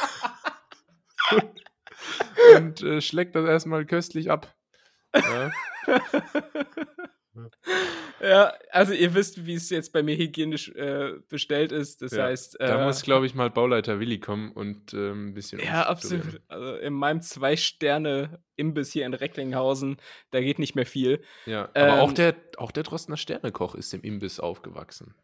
und 2.56 2.84
äh, 2.84 3.02
schlägt 3.02 3.36
das 3.36 3.48
erstmal 3.48 3.86
köstlich 3.86 4.30
ab. 4.30 4.54
Ja. 5.16 5.52
Ja, 8.22 8.54
also 8.72 8.94
ihr 8.94 9.14
wisst, 9.14 9.46
wie 9.46 9.56
es 9.56 9.70
jetzt 9.70 9.92
bei 9.92 10.02
mir 10.04 10.16
hygienisch 10.16 10.70
äh, 10.70 11.14
bestellt 11.28 11.72
ist. 11.72 12.02
Das 12.02 12.12
Ja, 12.14 12.26
heißt, 12.26 12.60
äh, 12.60 12.68
Da 12.68 12.86
muss, 12.86 13.02
glaube 13.02 13.26
ich, 13.26 13.36
mal 13.36 13.50
Bauleiter 13.50 14.00
Willi 14.00 14.20
kommen 14.20 14.52
und 14.52 14.94
ähm, 14.94 15.30
ein 15.30 15.34
bisschen 15.34 15.60
ja, 15.60 15.88
absolut. 15.88 16.42
Also 16.48 16.76
in 16.76 16.94
meinem 16.94 17.22
Zwei-Sterne-Imbiss 17.22 18.92
hier 18.92 19.06
in 19.06 19.14
Recklinghausen, 19.14 19.98
da 20.32 20.40
geht 20.42 20.60
nicht 20.60 20.76
mehr 20.76 20.86
viel. 20.86 21.22
Ja, 21.46 21.70
aber 21.74 22.02
auch 22.02 22.10
Ähm, 22.10 22.16
der, 22.16 22.36
auch 22.58 22.72
der 22.72 22.84
Drostner 22.84 23.18
Sternekoch 23.18 23.76
ist 23.76 23.94
im 23.94 24.02
Imbiss 24.02 24.40
aufgewachsen. 24.40 25.16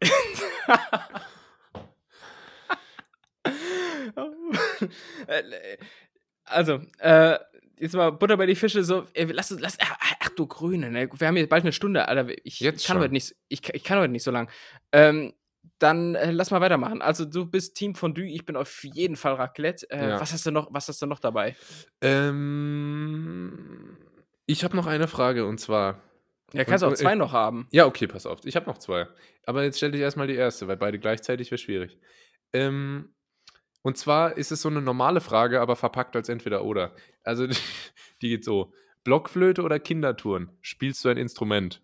Äh, 5.26 5.42
also, 6.44 6.80
äh, 6.98 7.38
jetzt 7.80 7.94
mal 7.94 8.10
Butter 8.10 8.36
bei 8.36 8.46
die 8.46 8.54
Fische, 8.54 8.84
so, 8.84 9.06
ey, 9.14 9.24
lass 9.32 9.50
uns, 9.50 9.60
lass, 9.60 9.76
ach, 9.80 9.96
ach 10.20 10.28
du 10.36 10.46
Grüne, 10.46 10.90
ne? 10.90 11.08
wir 11.12 11.26
haben 11.26 11.36
jetzt 11.36 11.48
bald 11.48 11.64
eine 11.64 11.72
Stunde, 11.72 12.06
Alter, 12.06 12.28
ich, 12.44 12.60
ich 12.60 12.66
kann 12.66 12.78
schon. 12.78 12.98
heute 13.00 13.12
nicht, 13.12 13.34
ich, 13.48 13.68
ich 13.74 13.82
kann 13.84 13.98
heute 13.98 14.12
nicht 14.12 14.22
so 14.22 14.30
lang. 14.30 14.48
Ähm, 14.92 15.32
dann 15.78 16.14
äh, 16.14 16.30
lass 16.30 16.50
mal 16.50 16.60
weitermachen. 16.60 17.00
Also 17.02 17.24
du 17.24 17.46
bist 17.46 17.74
Team 17.76 17.94
Fondue, 17.94 18.26
ich 18.26 18.44
bin 18.44 18.54
auf 18.56 18.84
jeden 18.84 19.16
Fall 19.16 19.34
Raclette. 19.34 19.90
Äh, 19.90 20.10
Ja. 20.10 20.20
Was 20.20 20.32
hast 20.32 20.44
du 20.46 20.50
noch, 20.50 20.68
was 20.72 20.88
hast 20.88 21.00
du 21.02 21.06
noch 21.06 21.18
dabei? 21.20 21.56
Ähm, 22.60 23.96
ich 24.46 24.64
habe 24.64 24.76
noch 24.76 24.86
eine 24.86 25.08
Frage 25.08 25.46
und 25.46 25.58
zwar. 25.58 26.00
Ja, 26.52 26.64
kannst 26.64 26.82
Und- 26.82 26.88
auch 26.88 26.92
und- 26.92 26.96
zwei 26.98 27.14
noch 27.14 27.32
haben. 27.32 27.68
Ja, 27.70 27.86
okay, 27.86 28.06
pass 28.08 28.26
auf. 28.26 28.40
Ich 28.44 28.56
habe 28.56 28.66
noch 28.66 28.78
zwei. 28.78 29.06
Aber 29.46 29.62
jetzt 29.62 29.76
stell 29.76 29.92
dich 29.92 30.00
erstmal 30.00 30.26
die 30.26 30.34
erste, 30.34 30.66
weil 30.68 30.76
beide 30.76 30.98
gleichzeitig 30.98 31.50
wäre 31.50 31.58
schwierig. 31.58 31.98
Ähm, 32.52 33.14
und 33.82 33.96
zwar 33.96 34.36
ist 34.36 34.52
es 34.52 34.62
so 34.62 34.68
eine 34.68 34.82
normale 34.82 35.20
Frage, 35.20 35.60
aber 35.60 35.76
verpackt 35.76 36.16
als 36.16 36.28
entweder 36.28 36.64
oder. 36.64 36.94
Also 37.24 37.46
die 38.22 38.28
geht 38.28 38.44
so: 38.44 38.72
Blockflöte 39.04 39.62
oder 39.62 39.78
Kindertouren? 39.78 40.50
Spielst 40.60 41.04
du 41.04 41.08
ein 41.08 41.16
Instrument? 41.16 41.82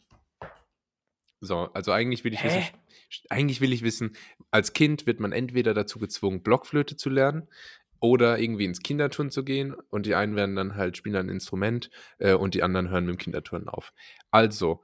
So, 1.41 1.71
also 1.75 1.93
eigentlich 1.93 2.25
will 2.25 2.33
ich 2.33 2.43
Hä? 2.43 2.49
wissen, 2.49 2.65
eigentlich 3.29 3.61
will 3.61 3.73
ich 3.73 3.83
wissen, 3.83 4.17
als 4.51 4.73
Kind 4.73 5.07
wird 5.07 5.21
man 5.21 5.33
entweder 5.33 5.75
dazu 5.75 5.99
gezwungen, 5.99 6.43
Blockflöte 6.43 6.97
zu 6.97 7.11
lernen 7.11 7.49
oder 8.01 8.39
irgendwie 8.39 8.65
ins 8.65 8.81
Kinderturnen 8.81 9.31
zu 9.31 9.45
gehen 9.45 9.75
und 9.91 10.07
die 10.07 10.15
einen 10.15 10.37
werden 10.37 10.57
dann 10.57 10.77
halt 10.77 10.97
spielen 10.97 11.17
ein 11.17 11.29
Instrument 11.29 11.91
äh, 12.19 12.35
und 12.35 12.55
die 12.55 12.63
anderen 12.63 12.91
hören 12.91 13.07
mit 13.07 13.15
dem 13.15 13.19
Kinderturnen 13.19 13.69
auf. 13.69 13.93
Also, 14.31 14.83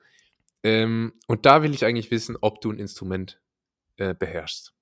ähm, 0.63 1.15
und 1.27 1.47
da 1.47 1.63
will 1.63 1.75
ich 1.75 1.85
eigentlich 1.85 2.11
wissen, 2.11 2.37
ob 2.41 2.61
du 2.61 2.71
ein 2.71 2.79
Instrument 2.79 3.41
äh, 3.97 4.15
beherrschst. 4.15 4.75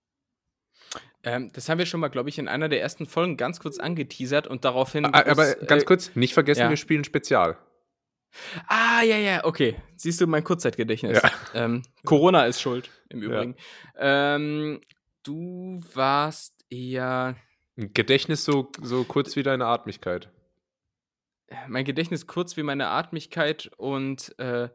Ähm, 1.22 1.50
das 1.52 1.68
haben 1.68 1.78
wir 1.78 1.86
schon 1.86 2.00
mal, 2.00 2.08
glaube 2.08 2.28
ich, 2.28 2.38
in 2.38 2.48
einer 2.48 2.68
der 2.68 2.80
ersten 2.80 3.06
Folgen 3.06 3.36
ganz 3.36 3.60
kurz 3.60 3.78
angeteasert 3.78 4.46
und 4.46 4.64
daraufhin. 4.64 5.04
A- 5.04 5.26
Aber 5.26 5.54
ganz 5.54 5.82
äh, 5.82 5.86
kurz, 5.86 6.16
nicht 6.16 6.34
vergessen, 6.34 6.62
ja. 6.62 6.70
wir 6.70 6.76
spielen 6.76 7.04
Spezial. 7.04 7.58
Ah, 8.68 9.02
ja, 9.02 9.16
ja, 9.16 9.44
okay. 9.44 9.76
Siehst 9.96 10.20
du 10.20 10.26
mein 10.26 10.44
Kurzzeitgedächtnis. 10.44 11.20
Ja. 11.20 11.30
Ähm, 11.54 11.82
Corona 12.04 12.46
ist 12.46 12.60
schuld, 12.60 12.90
im 13.08 13.22
Übrigen. 13.22 13.56
Ähm, 13.98 14.80
du 15.24 15.80
warst 15.94 16.64
eher. 16.70 17.36
Ein 17.76 17.92
Gedächtnis 17.92 18.44
so, 18.44 18.70
so 18.80 19.04
kurz 19.04 19.36
wie 19.36 19.42
deine 19.42 19.66
Atmigkeit. 19.66 20.30
Mein 21.66 21.84
Gedächtnis 21.84 22.28
kurz 22.28 22.56
wie 22.56 22.62
meine 22.62 22.88
Atmigkeit 22.88 23.70
und 23.76 24.38
äh, 24.38 24.68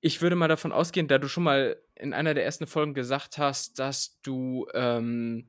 ich 0.00 0.22
würde 0.22 0.36
mal 0.36 0.48
davon 0.48 0.72
ausgehen, 0.72 1.08
da 1.08 1.18
du 1.18 1.28
schon 1.28 1.42
mal 1.44 1.76
in 1.94 2.12
einer 2.12 2.34
der 2.34 2.44
ersten 2.44 2.66
Folgen 2.66 2.94
gesagt 2.94 3.38
hast, 3.38 3.78
dass 3.78 4.20
du 4.22 4.66
ähm, 4.72 5.48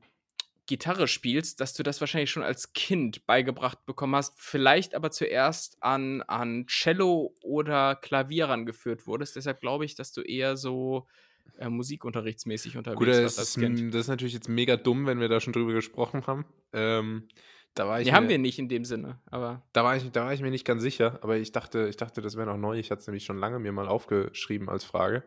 Gitarre 0.66 1.08
spielst, 1.08 1.60
dass 1.60 1.74
du 1.74 1.82
das 1.82 2.00
wahrscheinlich 2.00 2.30
schon 2.30 2.42
als 2.42 2.72
Kind 2.72 3.26
beigebracht 3.26 3.84
bekommen 3.84 4.14
hast, 4.14 4.34
vielleicht 4.40 4.94
aber 4.94 5.10
zuerst 5.10 5.82
an, 5.82 6.22
an 6.22 6.66
Cello 6.66 7.34
oder 7.42 7.96
Klavier 7.96 8.46
rangeführt 8.48 9.06
wurdest. 9.06 9.36
Deshalb 9.36 9.60
glaube 9.60 9.84
ich, 9.84 9.94
dass 9.96 10.12
du 10.12 10.20
eher 10.22 10.56
so 10.56 11.08
äh, 11.58 11.68
musikunterrichtsmäßig 11.68 12.76
unterwegs 12.76 12.98
Gut, 12.98 13.08
warst 13.08 13.24
das 13.24 13.38
als 13.38 13.48
ist, 13.48 13.58
Kind. 13.58 13.78
m- 13.80 13.90
das 13.90 14.02
ist 14.02 14.08
natürlich 14.08 14.34
jetzt 14.34 14.48
mega 14.48 14.76
dumm, 14.76 15.06
wenn 15.06 15.20
wir 15.20 15.28
da 15.28 15.40
schon 15.40 15.52
drüber 15.52 15.72
gesprochen 15.72 16.26
haben. 16.26 16.44
Ähm, 16.72 17.28
da 17.74 17.88
war 17.88 18.00
ich 18.00 18.06
Nee, 18.06 18.12
haben 18.12 18.28
wir 18.28 18.38
nicht 18.38 18.58
in 18.58 18.68
dem 18.68 18.84
Sinne, 18.84 19.18
aber 19.30 19.62
Da 19.72 19.82
war, 19.84 19.96
ich, 19.96 20.10
da 20.12 20.24
war 20.26 20.34
ich 20.34 20.40
mir 20.42 20.50
nicht 20.50 20.64
ganz 20.66 20.82
sicher, 20.82 21.18
aber 21.22 21.36
ich 21.38 21.52
dachte, 21.52 21.88
ich 21.88 21.96
dachte, 21.96 22.20
das 22.20 22.36
wäre 22.36 22.46
noch 22.46 22.56
neu. 22.58 22.78
Ich 22.78 22.90
hatte 22.90 23.00
es 23.00 23.06
nämlich 23.06 23.24
schon 23.24 23.38
lange 23.38 23.58
mir 23.58 23.72
mal 23.72 23.88
aufgeschrieben 23.88 24.68
als 24.68 24.84
Frage. 24.84 25.24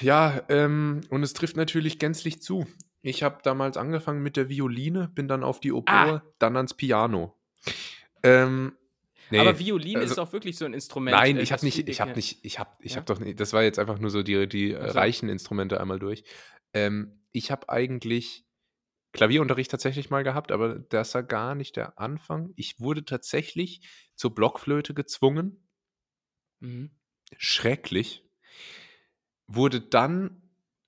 Ja, 0.00 0.42
ähm, 0.48 1.02
und 1.10 1.22
es 1.22 1.34
trifft 1.34 1.56
natürlich 1.56 1.98
gänzlich 1.98 2.40
zu. 2.42 2.66
Ich 3.02 3.22
habe 3.22 3.38
damals 3.42 3.76
angefangen 3.76 4.22
mit 4.22 4.36
der 4.36 4.48
Violine, 4.48 5.08
bin 5.08 5.28
dann 5.28 5.44
auf 5.44 5.60
die 5.60 5.72
Oboe, 5.72 6.22
dann 6.38 6.56
ans 6.56 6.74
Piano. 6.74 7.36
Ähm, 8.22 8.72
nee, 9.30 9.38
Aber 9.40 9.58
Violine 9.58 10.00
also- 10.00 10.12
ist 10.12 10.18
auch 10.18 10.32
wirklich 10.32 10.56
so 10.56 10.64
ein 10.64 10.72
Instrument. 10.72 11.16
Nein, 11.16 11.36
äh, 11.36 11.42
ich 11.42 11.52
habe 11.52 11.64
nicht, 11.64 11.88
ich 11.88 12.00
habe 12.00 12.12
nicht, 12.12 12.38
ich 12.44 12.58
habe, 12.58 12.70
ich 12.80 12.92
Ja? 12.92 12.96
habe 12.98 13.06
doch 13.12 13.20
nicht, 13.20 13.38
das 13.40 13.52
war 13.52 13.62
jetzt 13.62 13.78
einfach 13.78 13.98
nur 13.98 14.10
so 14.10 14.22
die, 14.22 14.48
die 14.48 14.72
äh, 14.72 14.78
Ach 14.80 14.88
so. 14.92 14.98
reichen 14.98 15.28
Instrumente 15.28 15.80
einmal 15.80 15.98
durch. 15.98 16.24
Ähm, 16.72 17.20
ich 17.32 17.50
habe 17.50 17.68
eigentlich 17.68 18.44
Klavierunterricht 19.12 19.70
tatsächlich 19.70 20.10
mal 20.10 20.24
gehabt, 20.24 20.52
aber 20.52 20.76
das 20.78 21.14
war 21.14 21.22
gar 21.22 21.54
nicht 21.54 21.76
der 21.76 21.98
Anfang. 21.98 22.52
Ich 22.56 22.80
wurde 22.80 23.04
tatsächlich 23.04 23.82
zur 24.14 24.34
Blockflöte 24.34 24.94
gezwungen, 24.94 25.68
Mhm. 26.60 26.90
schrecklich. 27.36 28.24
Wurde 29.46 29.80
dann, 29.80 30.40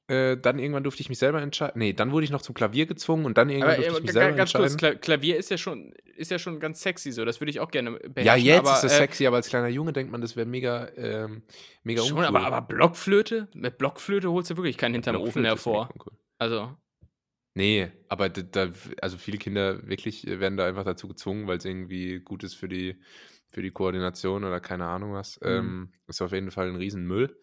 äh, 0.07 0.37
dann 0.37 0.59
irgendwann 0.59 0.85
durfte 0.85 1.01
ich 1.03 1.09
mich 1.09 1.19
selber 1.19 1.43
entscheiden. 1.43 1.79
Nee, 1.79 1.93
dann 1.93 2.13
wurde 2.13 2.25
ich 2.25 2.31
noch 2.31 2.41
zum 2.43 2.55
Klavier 2.55 2.87
gezwungen 2.87 3.27
und 3.27 3.37
dann 3.37 3.51
irgendwann 3.51 3.73
Aber 3.73 3.77
durfte 3.83 3.93
äh, 3.95 3.99
ich 3.99 4.03
mich 4.05 4.13
selber 4.13 4.37
ganz 4.37 4.53
kurz, 4.53 4.73
entscheiden. 4.73 5.01
Kla 5.01 5.05
Klavier 5.17 5.37
ist 5.37 5.51
ja 5.51 5.59
schon, 5.59 5.93
ist 6.17 6.31
ja 6.31 6.39
schon 6.39 6.61
ganz 6.61 6.81
sexy 6.81 7.13
so. 7.13 7.25
Das 7.25 7.41
würde 7.41 7.51
ich 7.51 7.61
auch 7.61 7.71
gerne 7.71 7.93
beherrschen. 7.93 8.25
Ja, 8.25 8.37
jetzt 8.37 8.59
aber, 8.61 8.73
ist 8.79 8.85
es 8.85 8.93
äh, 8.93 8.97
sexy, 8.99 9.27
aber 9.27 9.37
als 9.37 9.49
kleiner 9.49 9.69
Junge 9.69 9.93
denkt 9.93 10.13
man, 10.13 10.21
das 10.21 10.37
wäre 10.37 10.47
mega, 10.47 10.89
ähm, 10.97 11.43
mega 11.83 12.03
Schon, 12.03 12.13
uncool. 12.19 12.27
aber, 12.27 12.47
aber 12.47 12.63
Blockflöte? 12.67 13.49
Mit 13.55 13.77
Blockflöte 13.79 14.31
holst 14.31 14.51
du 14.51 14.57
wirklich 14.57 14.79
keinen 14.79 14.95
hinterm 14.95 15.17
Ofen 15.17 15.45
hervor. 15.45 15.91
Also, 16.39 16.75
Nee, 17.55 17.93
aber 18.09 18.29
da, 18.29 18.43
da, 18.43 18.73
also 19.01 19.17
viele 19.17 19.39
Kinder 19.39 19.87
wirklich 19.87 20.27
äh, 20.27 20.41
werden 20.41 20.57
da 20.57 20.67
einfach 20.67 20.85
dazu 20.85 21.07
gezwungen, 21.07 21.47
weil 21.47 21.59
es 21.59 21.65
irgendwie 21.65 22.19
gut 22.19 22.43
ist 22.43 22.55
für 22.55 22.69
die, 22.69 23.01
für 23.53 23.63
die 23.63 23.71
Koordination 23.71 24.43
oder 24.45 24.61
keine 24.61 24.87
Ahnung 24.87 25.13
was. 25.13 25.41
Mhm. 25.41 25.49
Ähm, 25.49 25.93
ist 26.09 26.21
auf 26.21 26.33
jeden 26.33 26.51
Fall 26.51 26.69
ein 26.69 26.77
Riesenmüll. 26.77 27.39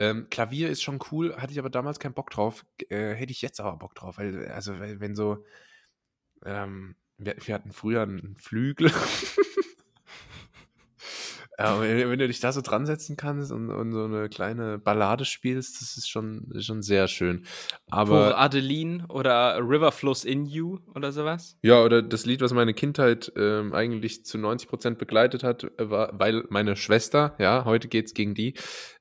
Ähm, 0.00 0.28
Klavier 0.30 0.68
ist 0.68 0.82
schon 0.82 1.00
cool, 1.10 1.34
hatte 1.36 1.52
ich 1.52 1.58
aber 1.58 1.70
damals 1.70 1.98
keinen 1.98 2.14
Bock 2.14 2.30
drauf. 2.30 2.64
Äh, 2.90 3.14
hätte 3.14 3.32
ich 3.32 3.42
jetzt 3.42 3.58
aber 3.58 3.76
Bock 3.78 3.94
drauf, 3.94 4.18
weil, 4.18 4.46
also, 4.48 4.78
weil, 4.78 5.00
wenn 5.00 5.16
so, 5.16 5.44
ähm, 6.44 6.94
wir, 7.16 7.34
wir 7.44 7.54
hatten 7.54 7.72
früher 7.72 8.02
einen 8.02 8.36
Flügel. 8.36 8.92
Ja, 11.60 11.80
wenn, 11.80 12.08
wenn 12.08 12.18
du 12.20 12.28
dich 12.28 12.38
da 12.38 12.52
so 12.52 12.60
dran 12.60 12.86
setzen 12.86 13.16
kannst 13.16 13.50
und, 13.50 13.68
und 13.70 13.90
so 13.92 14.04
eine 14.04 14.28
kleine 14.28 14.78
Ballade 14.78 15.24
spielst, 15.24 15.80
das 15.82 15.96
ist 15.96 16.08
schon, 16.08 16.52
schon 16.60 16.82
sehr 16.82 17.08
schön. 17.08 17.42
Pour 17.88 17.98
Aber 17.98 18.38
Adeline 18.38 19.04
oder 19.08 19.58
River 19.58 19.90
Flows 19.90 20.24
in 20.24 20.46
You 20.46 20.78
oder 20.94 21.10
sowas. 21.10 21.58
ja, 21.62 21.82
oder 21.82 22.00
das 22.00 22.26
Lied, 22.26 22.40
was 22.42 22.52
meine 22.52 22.74
Kindheit 22.74 23.32
ähm, 23.36 23.72
eigentlich 23.72 24.24
zu 24.24 24.38
90% 24.38 24.94
begleitet 24.94 25.42
hat, 25.42 25.64
äh, 25.64 25.90
war, 25.90 26.10
weil 26.16 26.44
meine 26.48 26.76
Schwester, 26.76 27.34
ja, 27.40 27.64
heute 27.64 27.88
geht's 27.88 28.14
gegen 28.14 28.34
die, 28.34 28.54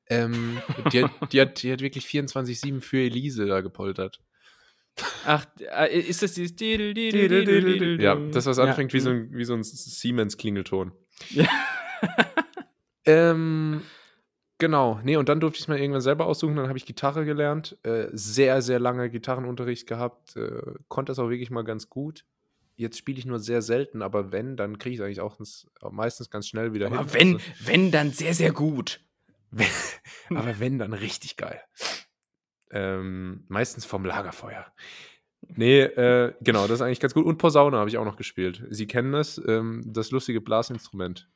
ähm, 0.09 0.57
die, 0.91 1.03
hat, 1.03 1.11
die, 1.33 1.41
hat, 1.41 1.61
die 1.61 1.71
hat 1.71 1.81
wirklich 1.81 2.05
24-7 2.05 2.81
für 2.81 2.97
Elise 3.01 3.45
da 3.45 3.61
gepoltert. 3.61 4.19
Ach, 5.27 5.45
äh, 5.59 5.99
ist 5.99 6.23
das 6.23 6.33
dieses. 6.33 6.55
Ja, 6.59 8.15
das, 8.15 8.47
was 8.47 8.57
Ja. 8.57 8.63
anfängt 8.63 8.93
wie 8.93 8.99
so 8.99 9.11
ein, 9.11 9.29
wie 9.31 9.45
so 9.45 9.53
ein 9.53 9.61
Siemens-Klingelton. 9.63 10.91
Ja. 11.29 11.45
ähm, 13.07 13.81
genau, 14.59 14.99
nee, 15.03 15.15
und 15.17 15.29
dann 15.29 15.39
durfte 15.39 15.57
ich 15.57 15.63
es 15.63 15.67
mir 15.67 15.79
irgendwann 15.79 16.01
selber 16.01 16.25
aussuchen, 16.25 16.55
dann 16.55 16.67
habe 16.67 16.77
ich 16.77 16.85
Gitarre 16.85 17.25
gelernt, 17.25 17.77
äh, 17.83 18.07
sehr, 18.11 18.61
sehr 18.61 18.79
lange 18.79 19.09
Gitarrenunterricht 19.09 19.87
gehabt, 19.87 20.35
äh, 20.35 20.61
konnte 20.87 21.11
das 21.11 21.19
auch 21.19 21.29
wirklich 21.29 21.49
mal 21.49 21.63
ganz 21.63 21.89
gut. 21.89 22.25
Jetzt 22.75 22.97
spiele 22.99 23.17
ich 23.17 23.25
nur 23.25 23.39
sehr 23.39 23.63
selten, 23.63 24.03
aber 24.03 24.31
wenn, 24.31 24.55
dann 24.55 24.77
kriege 24.77 24.93
ich 24.93 24.99
es 24.99 25.05
eigentlich 25.05 25.21
auch 25.21 25.39
ins- 25.39 25.67
meistens 25.89 26.29
ganz 26.29 26.47
schnell 26.47 26.73
wieder 26.73 26.87
Aber 26.87 26.99
hin. 26.99 27.13
wenn, 27.13 27.33
Also, 27.35 27.45
wenn, 27.65 27.91
dann 27.91 28.11
sehr, 28.11 28.35
sehr 28.35 28.51
gut. 28.51 28.99
aber 30.29 30.59
wenn, 30.59 30.77
dann 30.77 30.93
richtig 30.93 31.37
geil. 31.37 31.59
Ähm, 32.69 33.45
meistens 33.47 33.85
vom 33.85 34.05
Lagerfeuer. 34.05 34.65
Nee, 35.55 35.81
äh, 35.81 36.33
genau, 36.41 36.63
das 36.67 36.75
ist 36.75 36.81
eigentlich 36.81 36.99
ganz 36.99 37.13
gut. 37.13 37.25
Und 37.25 37.37
Posaune 37.37 37.77
habe 37.77 37.89
ich 37.89 37.97
auch 37.97 38.05
noch 38.05 38.17
gespielt. 38.17 38.63
Sie 38.69 38.87
kennen 38.87 39.13
das, 39.13 39.41
ähm, 39.47 39.83
das 39.85 40.11
lustige 40.11 40.41
Blasinstrument. 40.41 41.29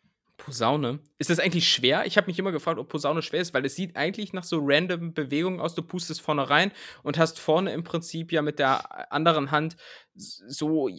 Posaune. 0.44 1.00
Ist 1.20 1.30
das 1.30 1.39
eigentlich 1.39 1.70
schwer? 1.70 2.06
Ich 2.08 2.18
habe 2.18 2.28
mich 2.28 2.39
immer 2.39 2.52
gefragt, 2.52 2.80
ob 2.80 2.89
Posaune 2.89 3.22
schwer 3.22 3.42
ist, 3.42 3.54
weil 3.54 3.64
es 3.64 3.76
sieht 3.76 3.96
eigentlich 3.96 4.34
nach 4.34 4.44
so 4.44 4.60
random 4.62 5.14
Bewegungen 5.14 5.60
aus. 5.60 5.76
Du 5.76 5.84
pustest 5.84 6.20
vorne 6.20 6.50
rein 6.50 6.72
und 7.04 7.20
hast 7.20 7.39
vorne 7.39 7.72
im 7.74 7.84
Prinzip 7.84 8.32
ja 8.32 8.42
mit 8.42 8.58
der 8.58 9.14
anderen 9.14 9.52
Hand 9.52 9.76
so, 10.16 10.89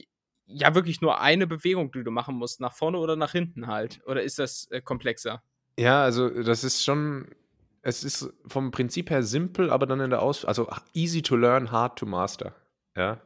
ja, 0.47 0.74
wirklich 0.76 1.01
nur 1.01 1.20
eine 1.20 1.49
Bewegung, 1.49 1.90
die 1.90 2.05
du 2.05 2.12
machen 2.12 2.36
musst. 2.36 2.61
Nach 2.61 2.72
vorne 2.72 2.99
oder 2.99 3.16
nach 3.16 3.32
hinten 3.32 3.66
halt. 3.66 4.01
Oder 4.07 4.22
ist 4.22 4.38
das 4.38 4.68
äh, 4.70 4.80
komplexer? 4.80 5.43
Ja, 5.76 6.05
also 6.05 6.28
das 6.28 6.62
ist 6.62 6.84
schon, 6.84 7.34
es 7.82 8.05
ist 8.05 8.32
vom 8.47 8.70
Prinzip 8.70 9.11
her 9.11 9.24
simpel, 9.24 9.70
aber 9.70 9.86
dann 9.86 10.01
in 10.01 10.11
der 10.11 10.22
Aus, 10.22 10.45
also 10.45 10.70
easy 10.95 11.20
to 11.20 11.34
learn, 11.34 11.72
hard 11.72 11.99
to 11.99 12.07
master. 12.07 12.55
Ja. 12.97 13.20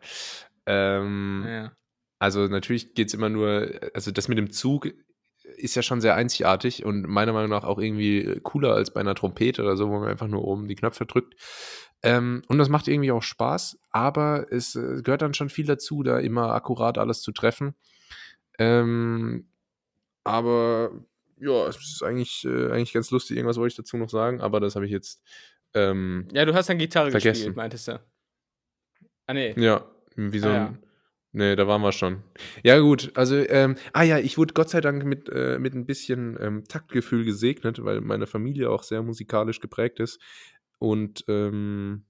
Ähm, 0.65 1.45
Ja. 1.47 1.73
Also 2.19 2.47
natürlich 2.47 2.95
geht 2.95 3.09
es 3.09 3.15
immer 3.15 3.29
nur, 3.29 3.71
also 3.93 4.11
das 4.11 4.29
mit 4.29 4.39
dem 4.39 4.51
Zug 4.51 4.89
ist 5.57 5.75
ja 5.77 5.83
schon 5.83 6.01
sehr 6.01 6.15
einzigartig 6.17 6.85
und 6.85 7.07
meiner 7.09 7.33
Meinung 7.33 7.51
nach 7.51 7.65
auch 7.65 7.79
irgendwie 7.79 8.41
cooler 8.43 8.75
als 8.75 8.93
bei 8.93 9.01
einer 9.01 9.15
Trompete 9.15 9.63
oder 9.63 9.77
so, 9.77 9.89
wo 9.89 9.99
man 10.01 10.09
einfach 10.09 10.27
nur 10.29 10.45
oben 10.45 10.67
die 10.69 10.75
Knöpfe 10.75 11.07
drückt. 11.07 11.35
Ähm, 12.03 12.43
und 12.49 12.59
das 12.59 12.69
macht 12.69 12.89
irgendwie 12.89 13.11
auch 13.13 13.23
Spaß, 13.23 13.79
aber 13.91 14.47
es 14.51 14.75
äh, 14.77 15.03
gehört 15.03 15.23
dann 15.23 15.35
schon 15.35 15.49
viel 15.49 15.65
dazu, 15.67 16.03
da 16.03 16.19
immer 16.19 16.53
akkurat 16.53 16.99
alles 16.99 17.23
zu 17.23 17.33
treffen. 17.33 17.75
Ähm, 18.59 19.49
aber 20.25 20.91
ja, 21.39 21.67
es 21.69 21.77
ist 21.77 22.03
eigentlich, 22.03 22.45
äh, 22.45 22.71
eigentlich 22.73 22.93
ganz 22.93 23.11
lustig. 23.11 23.37
Irgendwas 23.37 23.57
wollte 23.59 23.73
ich 23.73 23.77
dazu 23.77 23.97
noch 23.97 24.11
sagen, 24.11 24.41
aber 24.41 24.61
das 24.61 24.75
habe 24.75 24.87
ich 24.87 24.93
jetzt. 24.93 25.23
Ähm, 25.75 26.27
Ja, 26.33 26.45
du 26.45 26.55
hast 26.55 26.69
dann 26.69 26.79
Gitarre 26.79 27.11
Vergessen. 27.11 27.33
gespielt, 27.35 27.57
meintest 27.57 27.89
du. 27.89 28.01
Ah, 29.27 29.35
nee. 29.35 29.55
Ja, 29.59 29.85
wie 30.17 30.39
so 30.39 30.49
Ah, 30.49 30.53
ein. 30.53 30.57
ja. 30.57 30.79
Nee, 31.39 31.55
da 31.55 31.67
waren 31.69 31.83
wir 31.83 31.93
schon. 31.93 32.23
Ja, 32.65 32.79
gut, 32.79 33.11
also, 33.15 33.37
ähm, 33.37 33.77
ah 33.93 34.03
ja, 34.03 34.19
ich 34.19 34.39
wurde 34.39 34.55
Gott 34.55 34.71
sei 34.71 34.81
Dank 34.81 35.05
mit, 35.05 35.29
äh, 35.29 35.59
mit 35.59 35.75
ein 35.75 35.85
bisschen 35.85 36.39
ähm, 36.41 36.65
Taktgefühl 36.67 37.27
gesegnet, 37.27 37.85
weil 37.85 38.01
meine 38.01 38.27
Familie 38.27 38.71
auch 38.71 38.83
sehr 38.83 39.03
musikalisch 39.03 39.61
geprägt 39.61 40.01
ist. 40.01 40.19
Und 40.79 41.27
ähm, 41.29 42.07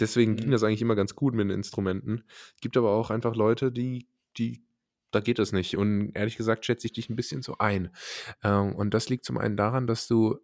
deswegen 0.00 0.36
ging 0.36 0.48
Mhm. 0.48 0.52
das 0.52 0.64
eigentlich 0.64 0.82
immer 0.82 0.96
ganz 0.96 1.14
gut 1.16 1.34
mit 1.34 1.44
den 1.48 1.56
Instrumenten. 1.56 2.24
Gibt 2.60 2.76
aber 2.76 2.90
auch 2.90 3.10
einfach 3.10 3.36
Leute, 3.36 3.72
die, 3.72 4.06
die, 4.36 4.62
da 5.12 5.20
geht 5.20 5.38
das 5.38 5.52
nicht. 5.52 5.78
Und 5.78 6.12
ehrlich 6.14 6.36
gesagt 6.36 6.66
schätze 6.66 6.86
ich 6.86 6.92
dich 6.92 7.08
ein 7.08 7.16
bisschen 7.16 7.40
so 7.40 7.56
ein. 7.58 7.90
Ähm, 8.42 8.74
und 8.74 8.92
das 8.92 9.08
liegt 9.08 9.24
zum 9.24 9.38
einen 9.38 9.56
daran, 9.56 9.86
dass 9.86 10.08
du 10.08 10.40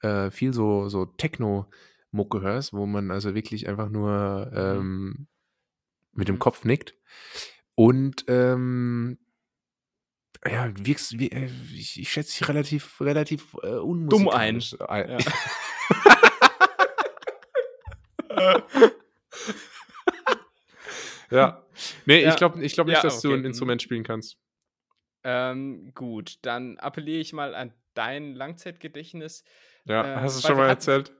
äh, 0.00 0.30
viel 0.30 0.54
so, 0.54 0.88
so 0.88 1.06
Techno-Mucke 1.06 2.40
hörst, 2.40 2.72
wo 2.72 2.86
man 2.86 3.10
also 3.10 3.34
wirklich 3.34 3.68
einfach 3.68 3.90
nur 3.90 4.50
ähm, 4.54 5.26
mit 6.18 6.28
dem. 6.28 6.38
Kopf 6.38 6.64
nickt. 6.64 6.94
Und 7.74 8.24
ähm, 8.28 9.18
ja, 10.46 10.70
wirkst, 10.76 11.18
wie, 11.18 11.30
äh, 11.30 11.48
ich, 11.74 11.98
ich 12.00 12.10
schätze 12.12 12.38
dich 12.38 12.48
relativ, 12.48 13.00
relativ 13.00 13.54
äh, 13.62 13.68
Dumm 13.68 14.28
ein. 14.28 14.60
Ja. 14.60 15.18
Ja. 21.30 21.66
Nee, 22.06 22.22
Ja. 22.22 22.30
ich 22.30 22.36
glaube 22.36 22.62
ich 22.64 22.72
glaub 22.72 22.86
nicht, 22.86 22.96
Ja, 22.96 23.02
dass 23.02 23.20
du 23.20 23.28
okay. 23.28 23.38
ein 23.38 23.44
Instrument 23.44 23.82
spielen 23.82 24.02
kannst. 24.02 24.38
Ähm, 25.24 25.92
gut, 25.94 26.38
dann 26.42 26.78
appelliere 26.78 27.20
ich 27.20 27.32
mal 27.32 27.54
an 27.54 27.74
dein 27.94 28.34
Langzeitgedächtnis. 28.34 29.44
Ja, 29.84 30.04
Äh, 30.04 30.20
hast 30.20 30.42
du 30.42 30.46
schon 30.46 30.56
mal 30.56 30.68
erzählt? 30.68 31.12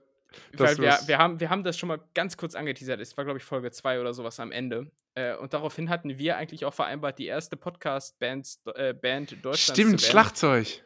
Weil 0.53 0.77
wir, 0.77 0.97
wir, 1.05 1.17
haben, 1.17 1.39
wir 1.39 1.49
haben 1.49 1.63
das 1.63 1.77
schon 1.77 1.87
mal 1.87 1.99
ganz 2.13 2.37
kurz 2.37 2.55
angeteasert. 2.55 2.99
Es 2.99 3.17
war, 3.17 3.23
glaube 3.25 3.39
ich, 3.39 3.43
Folge 3.45 3.71
2 3.71 3.99
oder 3.99 4.13
sowas 4.13 4.39
am 4.39 4.51
Ende. 4.51 4.91
Äh, 5.15 5.35
und 5.35 5.53
daraufhin 5.53 5.89
hatten 5.89 6.17
wir 6.17 6.37
eigentlich 6.37 6.65
auch 6.65 6.73
vereinbart, 6.73 7.17
die 7.19 7.25
erste 7.25 7.57
Podcast-Band 7.57 8.47
äh, 8.75 8.93
Band 8.93 9.31
Deutschlands 9.43 9.63
Stimmt. 9.81 10.01
Schlagzeug. 10.01 10.83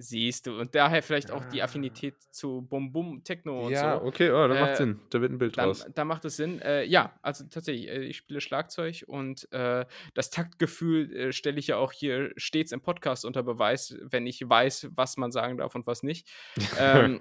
Siehst 0.00 0.46
du. 0.46 0.56
Und 0.60 0.76
daher 0.76 1.02
vielleicht 1.02 1.32
auch 1.32 1.44
die 1.46 1.60
Affinität 1.60 2.14
zu 2.30 2.62
Bum 2.62 2.92
Bum 2.92 3.24
Techno 3.24 3.66
und 3.66 3.72
Ja, 3.72 3.98
so. 3.98 4.04
okay, 4.06 4.30
oh, 4.30 4.46
macht 4.46 4.70
Äh, 4.70 4.76
Sinn. 4.76 5.00
Da 5.10 5.20
wird 5.20 5.32
ein 5.32 5.38
Bild 5.38 5.58
Dann, 5.58 5.64
draus. 5.66 5.86
da 5.92 6.04
macht 6.04 6.24
es 6.24 6.36
Sinn. 6.36 6.62
Äh, 6.62 6.84
ja, 6.84 7.18
also 7.20 7.44
tatsächlich, 7.50 7.88
äh, 7.88 8.04
ich 8.04 8.16
spiele 8.16 8.40
Schlagzeug 8.40 9.02
und 9.08 9.50
äh, 9.52 9.84
das 10.14 10.30
Taktgefühl 10.30 11.12
äh, 11.16 11.32
stelle 11.32 11.58
ich 11.58 11.66
ja 11.66 11.78
auch 11.78 11.90
hier 11.90 12.30
stets 12.36 12.70
im 12.70 12.80
Podcast 12.80 13.24
unter 13.24 13.42
Beweis, 13.42 13.96
wenn 14.00 14.24
ich 14.28 14.48
weiß, 14.48 14.90
was 14.94 15.16
man 15.16 15.32
sagen 15.32 15.58
darf 15.58 15.74
und 15.74 15.86
was 15.88 16.02
nicht. 16.04 16.28
Ähm, 16.78 17.20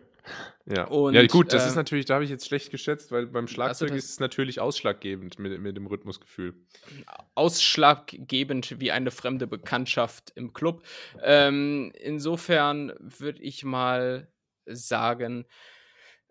Ja. 0.65 0.83
und, 0.85 1.13
ja, 1.13 1.25
gut, 1.27 1.53
das 1.53 1.65
äh, 1.65 1.69
ist 1.69 1.75
natürlich, 1.75 2.05
da 2.05 2.15
habe 2.15 2.23
ich 2.25 2.29
jetzt 2.29 2.45
schlecht 2.47 2.71
geschätzt, 2.71 3.11
weil 3.11 3.27
beim 3.27 3.47
Schlagzeug 3.47 3.89
das- 3.89 3.97
ist 3.99 4.09
es 4.11 4.19
natürlich 4.19 4.59
ausschlaggebend 4.59 5.39
mit, 5.39 5.59
mit 5.61 5.77
dem 5.77 5.87
Rhythmusgefühl. 5.87 6.55
ausschlaggebend 7.35 8.79
wie 8.79 8.91
eine 8.91 9.11
fremde 9.11 9.47
Bekanntschaft 9.47 10.31
im 10.35 10.53
Club. 10.53 10.83
Ähm, 11.23 11.91
insofern 11.99 12.93
würde 12.99 13.41
ich 13.41 13.63
mal 13.63 14.27
sagen, 14.65 15.45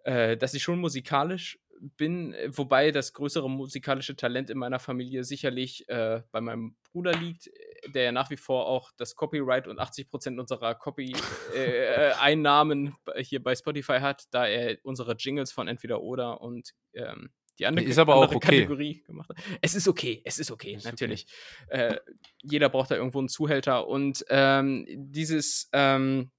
äh, 0.05 0.37
dass 0.37 0.55
ich 0.55 0.63
schon 0.63 0.79
musikalisch 0.79 1.59
bin, 1.81 2.33
äh, 2.35 2.51
wobei 2.57 2.91
das 2.91 3.13
größere 3.13 3.51
musikalische 3.51 4.17
Talent 4.17 4.49
in 4.51 4.59
meiner 4.59 4.79
Familie 4.79 5.25
sicherlich 5.25 5.89
äh, 5.89 6.23
bei 6.31 6.41
meinem 6.41 6.77
Bruder 6.93 7.13
liegt, 7.13 7.49
äh, 7.49 7.51
der 7.89 8.05
ja 8.05 8.13
nach 8.13 8.31
wie 8.31 8.37
vor 8.37 8.67
auch 8.67 8.93
das 8.97 9.17
Copyright 9.17 9.67
und 9.69 9.81
80% 9.81 10.39
unserer 10.39 10.75
Copy-Einnahmen 10.75 12.95
hier 13.19 13.43
bei 13.43 13.55
Spotify 13.55 13.99
hat, 14.01 14.25
da 14.31 14.47
er 14.47 14.79
unsere 14.83 15.15
Jingles 15.15 15.53
von 15.53 15.69
Entweder 15.69 16.03
oder 16.03 16.41
und 16.41 16.73
ähm, 16.95 17.31
die 17.59 17.67
andere, 17.67 17.87
Ist 17.87 17.99
aber 17.99 18.17
auch 18.17 18.23
andere 18.23 18.37
okay. 18.37 18.59
Kategorie 18.59 19.03
gemacht 19.07 19.31
hat. 19.31 19.39
Es 19.63 19.75
ist 19.75 19.89
okay, 19.89 20.21
es 20.25 20.39
ist 20.39 20.51
okay, 20.51 20.75
Ist 20.75 20.85
okay. 20.85 20.93
natürlich. 20.93 21.27
Äh, 21.69 21.97
jeder 22.43 22.69
braucht 22.69 22.91
da 22.91 22.97
irgendwo 22.97 23.19
einen 23.19 23.29
Zuhälter 23.29 23.89
und 23.89 24.25
ähm, 24.29 24.85
dieses 24.89 25.71
ähm, 25.73 26.31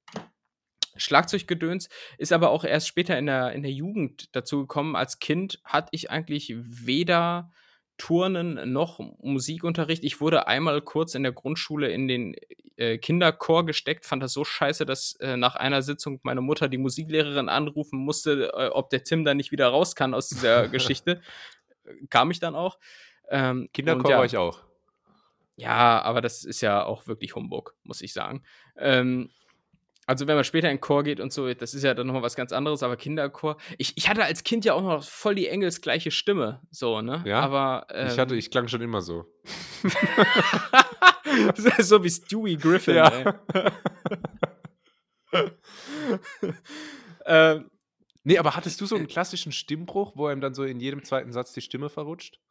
Schlagzeuggedöns 0.97 1.89
ist 2.17 2.33
aber 2.33 2.49
auch 2.49 2.63
erst 2.63 2.87
später 2.87 3.17
in 3.17 3.25
der, 3.25 3.51
in 3.53 3.63
der 3.63 3.71
Jugend 3.71 4.35
dazu 4.35 4.61
gekommen. 4.61 4.95
Als 4.95 5.19
Kind 5.19 5.59
hatte 5.63 5.89
ich 5.91 6.11
eigentlich 6.11 6.53
weder 6.57 7.51
Turnen 7.97 8.71
noch 8.71 8.99
Musikunterricht. 9.21 10.03
Ich 10.03 10.21
wurde 10.21 10.47
einmal 10.47 10.81
kurz 10.81 11.15
in 11.15 11.23
der 11.23 11.31
Grundschule 11.31 11.89
in 11.89 12.07
den 12.07 12.35
äh, 12.77 12.99
Kinderchor 12.99 13.65
gesteckt, 13.65 14.05
fand 14.05 14.21
das 14.21 14.33
so 14.33 14.43
scheiße, 14.43 14.85
dass 14.85 15.13
äh, 15.19 15.35
nach 15.35 15.55
einer 15.55 15.81
Sitzung 15.81 16.19
meine 16.23 16.41
Mutter 16.41 16.69
die 16.69 16.77
Musiklehrerin 16.77 17.49
anrufen 17.49 17.97
musste, 17.97 18.51
äh, 18.53 18.67
ob 18.67 18.91
der 18.91 19.03
Tim 19.03 19.25
da 19.25 19.33
nicht 19.33 19.51
wieder 19.51 19.67
raus 19.67 19.95
kann 19.95 20.13
aus 20.13 20.29
dieser 20.29 20.67
Geschichte. 20.69 21.21
Kam 22.09 22.29
ich 22.29 22.39
dann 22.39 22.55
auch. 22.55 22.77
Ähm, 23.29 23.69
Kinderchor 23.73 24.11
ja, 24.11 24.17
war 24.17 24.25
ich 24.25 24.37
auch. 24.37 24.63
Ja, 25.55 26.01
aber 26.03 26.21
das 26.21 26.43
ist 26.43 26.61
ja 26.61 26.85
auch 26.85 27.07
wirklich 27.07 27.35
Humbug, 27.35 27.75
muss 27.83 28.01
ich 28.01 28.13
sagen. 28.13 28.43
Ähm, 28.77 29.31
also 30.07 30.25
wenn 30.25 30.35
man 30.35 30.43
später 30.43 30.71
in 30.71 30.79
Chor 30.81 31.03
geht 31.03 31.19
und 31.19 31.31
so, 31.31 31.53
das 31.53 31.75
ist 31.75 31.83
ja 31.83 31.93
dann 31.93 32.07
nochmal 32.07 32.23
was 32.23 32.35
ganz 32.35 32.51
anderes, 32.51 32.81
aber 32.81 32.97
Kinderchor. 32.97 33.57
Ich, 33.77 33.93
ich 33.95 34.09
hatte 34.09 34.23
als 34.23 34.43
Kind 34.43 34.65
ja 34.65 34.73
auch 34.73 34.81
noch 34.81 35.03
voll 35.03 35.35
die 35.35 35.47
engelsgleiche 35.47 36.09
Stimme, 36.09 36.61
so, 36.71 37.01
ne? 37.01 37.23
Ja. 37.25 37.41
Aber. 37.41 37.85
Ähm, 37.91 38.07
ich 38.07 38.17
hatte, 38.17 38.35
ich 38.35 38.49
klang 38.49 38.67
schon 38.67 38.81
immer 38.81 39.01
so. 39.01 39.25
so 41.79 42.03
wie 42.03 42.09
Stewie 42.09 42.57
Griffin, 42.57 42.95
Ja. 42.95 43.35
ey. 43.53 45.51
ähm, 47.25 47.69
Nee, 48.23 48.39
aber 48.39 48.57
hattest 48.57 48.81
du 48.81 48.85
so 48.85 48.97
einen 48.97 49.07
klassischen 49.07 49.53
Stimmbruch, 49.53 50.11
wo 50.17 50.25
einem 50.27 50.41
dann 50.41 50.53
so 50.53 50.65
in 50.65 50.81
jedem 50.81 51.01
zweiten 51.05 51.31
Satz 51.31 51.53
die 51.53 51.61
Stimme 51.61 51.89
verrutscht? 51.89 52.41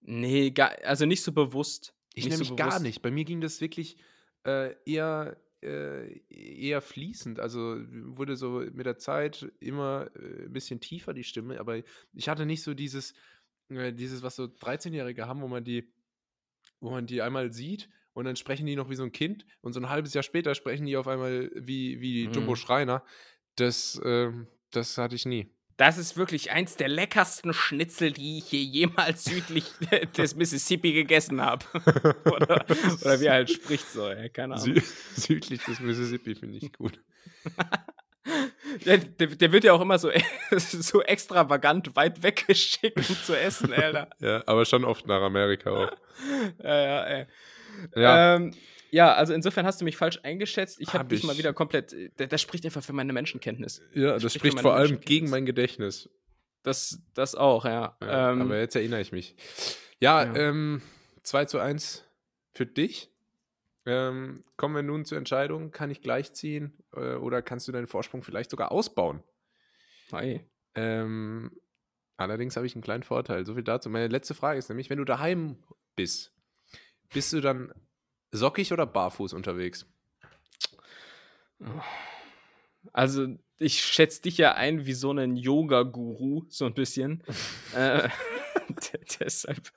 nee, 0.00 0.50
gar, 0.52 0.72
also 0.84 1.04
nicht 1.04 1.22
so 1.22 1.32
bewusst. 1.32 1.92
Ich 2.14 2.24
Nicht 2.24 2.38
so 2.38 2.44
nämlich 2.44 2.56
gar 2.56 2.80
nicht. 2.80 3.02
Bei 3.02 3.10
mir 3.10 3.24
ging 3.24 3.42
das 3.42 3.60
wirklich 3.60 3.98
äh, 4.46 4.74
eher, 4.86 5.36
äh, 5.62 6.20
eher 6.28 6.80
fließend. 6.80 7.40
Also 7.40 7.76
wurde 7.88 8.36
so 8.36 8.64
mit 8.72 8.86
der 8.86 8.98
Zeit 8.98 9.50
immer 9.60 10.10
äh, 10.16 10.44
ein 10.44 10.52
bisschen 10.52 10.80
tiefer 10.80 11.12
die 11.14 11.24
Stimme, 11.24 11.60
aber 11.60 11.82
ich 12.12 12.28
hatte 12.28 12.46
nicht 12.46 12.62
so 12.62 12.74
dieses, 12.74 13.14
äh, 13.68 13.92
dieses, 13.92 14.22
was 14.22 14.36
so 14.36 14.48
13-Jährige 14.48 15.26
haben, 15.26 15.42
wo 15.42 15.48
man 15.48 15.64
die, 15.64 15.92
wo 16.80 16.90
man 16.90 17.06
die 17.06 17.22
einmal 17.22 17.52
sieht 17.52 17.88
und 18.12 18.24
dann 18.24 18.36
sprechen 18.36 18.66
die 18.66 18.76
noch 18.76 18.90
wie 18.90 18.96
so 18.96 19.04
ein 19.04 19.12
Kind 19.12 19.46
und 19.60 19.72
so 19.72 19.80
ein 19.80 19.88
halbes 19.88 20.14
Jahr 20.14 20.22
später 20.22 20.54
sprechen 20.54 20.86
die 20.86 20.96
auf 20.96 21.08
einmal 21.08 21.50
wie, 21.54 22.00
wie 22.00 22.24
Jumbo 22.26 22.52
Mhm. 22.52 22.56
Schreiner. 22.56 23.04
Das, 23.56 24.00
ähm, 24.04 24.48
das 24.70 24.98
hatte 24.98 25.14
ich 25.16 25.26
nie. 25.26 25.54
Das 25.80 25.96
ist 25.96 26.18
wirklich 26.18 26.50
eins 26.50 26.76
der 26.76 26.88
leckersten 26.88 27.54
Schnitzel, 27.54 28.12
die 28.12 28.36
ich 28.36 28.44
hier 28.44 28.62
jemals 28.62 29.24
südlich 29.24 29.64
des 30.14 30.34
Mississippi 30.34 30.92
gegessen 30.92 31.40
habe. 31.40 31.64
oder, 32.26 32.66
oder 33.00 33.20
wie 33.20 33.24
er 33.24 33.32
halt 33.32 33.50
spricht 33.50 33.90
so, 33.90 34.06
ey, 34.06 34.28
keine 34.28 34.56
Ahnung. 34.56 34.74
Sü 34.74 34.82
südlich 35.14 35.64
des 35.64 35.80
Mississippi 35.80 36.34
finde 36.34 36.58
ich 36.58 36.70
gut. 36.74 37.00
Der, 38.84 38.98
der, 38.98 39.26
der 39.28 39.50
wird 39.50 39.64
ja 39.64 39.72
auch 39.72 39.80
immer 39.80 39.98
so, 39.98 40.10
so 40.52 41.02
extravagant 41.02 41.96
weit 41.96 42.22
weggeschickt, 42.22 42.98
um 42.98 43.16
zu 43.16 43.36
essen, 43.36 43.72
Alter. 43.72 44.08
Ja, 44.20 44.42
aber 44.46 44.64
schon 44.66 44.84
oft 44.84 45.06
nach 45.06 45.22
Amerika 45.22 45.70
auch. 45.70 45.90
Ja, 46.62 46.80
ja, 46.80 47.04
ey. 47.04 47.26
Ja. 47.96 48.36
Ähm, 48.36 48.54
ja, 48.90 49.14
also 49.14 49.32
insofern 49.32 49.66
hast 49.66 49.80
du 49.80 49.84
mich 49.84 49.96
falsch 49.96 50.20
eingeschätzt. 50.22 50.80
Ich 50.80 50.88
habe 50.88 51.00
Hab 51.00 51.08
dich 51.08 51.24
mal 51.24 51.38
wieder 51.38 51.52
komplett. 51.52 51.94
Das, 52.16 52.28
das 52.28 52.40
spricht 52.40 52.64
einfach 52.64 52.82
für 52.82 52.92
meine 52.92 53.12
Menschenkenntnis. 53.12 53.82
Ja, 53.94 54.12
Das 54.12 54.22
das 54.22 54.34
spricht 54.34 54.52
spricht 54.52 54.62
vor 54.62 54.74
allem 54.74 55.00
gegen 55.00 55.30
mein 55.30 55.46
Gedächtnis. 55.46 56.08
Das, 56.62 57.00
das 57.14 57.34
auch, 57.34 57.64
ja. 57.64 57.96
Ja, 58.02 58.32
ähm, 58.32 58.42
aber 58.42 58.58
jetzt 58.58 58.76
erinnere 58.76 59.00
ich 59.00 59.12
mich. 59.12 59.34
Ja, 59.98 60.24
Ja. 60.24 60.34
Ähm, 60.34 60.82
2 61.22 61.44
zu 61.46 61.58
1 61.58 62.04
für 62.52 62.66
dich. 62.66 63.10
Ähm, 63.86 64.42
kommen 64.56 64.74
wir 64.74 64.82
nun 64.82 65.04
zur 65.04 65.18
Entscheidung, 65.18 65.70
kann 65.70 65.90
ich 65.90 66.02
gleichziehen 66.02 66.76
äh, 66.94 67.14
oder 67.14 67.40
kannst 67.40 67.66
du 67.66 67.72
deinen 67.72 67.86
Vorsprung 67.86 68.22
vielleicht 68.22 68.50
sogar 68.50 68.72
ausbauen? 68.72 69.22
hey. 70.10 70.44
Ähm, 70.74 71.50
allerdings 72.16 72.56
habe 72.56 72.66
ich 72.66 72.74
einen 72.74 72.82
kleinen 72.82 73.02
Vorteil. 73.02 73.46
So 73.46 73.54
viel 73.54 73.64
dazu. 73.64 73.88
Meine 73.90 74.08
letzte 74.08 74.34
Frage 74.34 74.58
ist 74.58 74.68
nämlich, 74.68 74.90
wenn 74.90 74.98
du 74.98 75.04
daheim 75.04 75.56
bist, 75.96 76.32
bist 77.12 77.32
du 77.32 77.40
dann 77.40 77.72
sockig 78.32 78.72
oder 78.72 78.86
barfuß 78.86 79.32
unterwegs? 79.32 79.86
Also, 82.92 83.26
ich 83.58 83.84
schätze 83.84 84.22
dich 84.22 84.38
ja 84.38 84.54
ein 84.54 84.86
wie 84.86 84.94
so 84.94 85.10
einen 85.10 85.36
Yoga-Guru, 85.36 86.44
so 86.48 86.64
ein 86.64 86.74
bisschen. 86.74 87.22
äh, 87.74 88.08
de- 88.68 89.04
deshalb, 89.20 89.70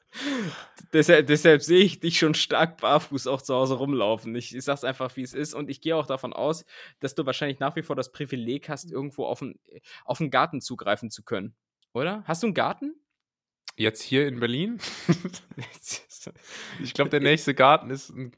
deshalb, 0.93 1.28
deshalb 1.28 1.62
sehe 1.62 1.84
ich 1.84 1.99
dich 1.99 2.18
schon 2.18 2.34
stark 2.34 2.80
barfuß 2.80 3.28
auch 3.28 3.41
zu 3.41 3.54
Hause 3.54 3.76
rumlaufen. 3.76 4.34
Ich, 4.36 4.56
ich 4.56 4.64
sag's 4.64 4.86
einfach, 4.86 5.16
wie 5.18 5.22
es 5.24 5.34
ist. 5.34 5.54
Und 5.54 5.70
ich 5.70 5.82
gehe 5.82 5.95
auch 5.97 6.08
davon 6.08 6.32
aus, 6.32 6.66
dass 7.01 7.14
du 7.14 7.26
wahrscheinlich 7.26 7.60
nach 7.60 7.76
wie 7.76 7.84
vor 7.84 7.97
das 7.97 8.12
Privileg 8.12 8.70
hast, 8.70 8.89
irgendwo 8.89 9.26
auf 9.26 9.39
den, 9.39 9.60
auf 10.06 10.20
den 10.20 10.32
Garten 10.32 10.62
zugreifen 10.62 11.12
zu 11.12 11.24
können. 11.24 11.56
Oder? 11.93 12.24
Hast 12.26 12.43
du 12.43 12.47
einen 12.47 12.54
Garten? 12.54 12.95
Jetzt 13.76 14.01
hier 14.01 14.28
in 14.28 14.39
Berlin? 14.39 14.80
ich 16.82 16.93
glaube, 16.93 17.10
der 17.10 17.22
nächste 17.22 17.54
Garten 17.54 17.89
ist 17.89 18.10
ein 18.12 18.32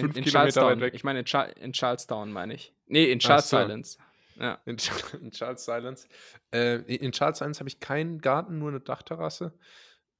fünf 0.00 0.16
in, 0.16 0.22
in 0.22 0.24
Kilometer 0.24 0.52
Charlestown. 0.52 0.70
weit 0.72 0.80
weg. 0.80 0.94
Ich 0.94 1.04
meine, 1.04 1.20
in, 1.20 1.26
Char 1.26 1.56
in 1.56 1.74
Charlestown 1.74 2.32
meine 2.32 2.54
ich. 2.54 2.72
Nee, 2.86 3.10
in 3.10 3.18
Charles 3.18 3.48
so. 3.50 3.56
Silence. 3.58 3.98
Ja. 4.36 4.60
In, 4.64 4.76
in 5.22 5.30
Charles 5.30 5.64
Silence. 5.64 6.08
Äh, 6.52 6.76
in 6.94 7.12
Charles 7.12 7.38
Silence 7.38 7.60
habe 7.60 7.68
ich 7.68 7.78
keinen 7.80 8.20
Garten, 8.20 8.58
nur 8.58 8.70
eine 8.70 8.80
Dachterrasse. 8.80 9.52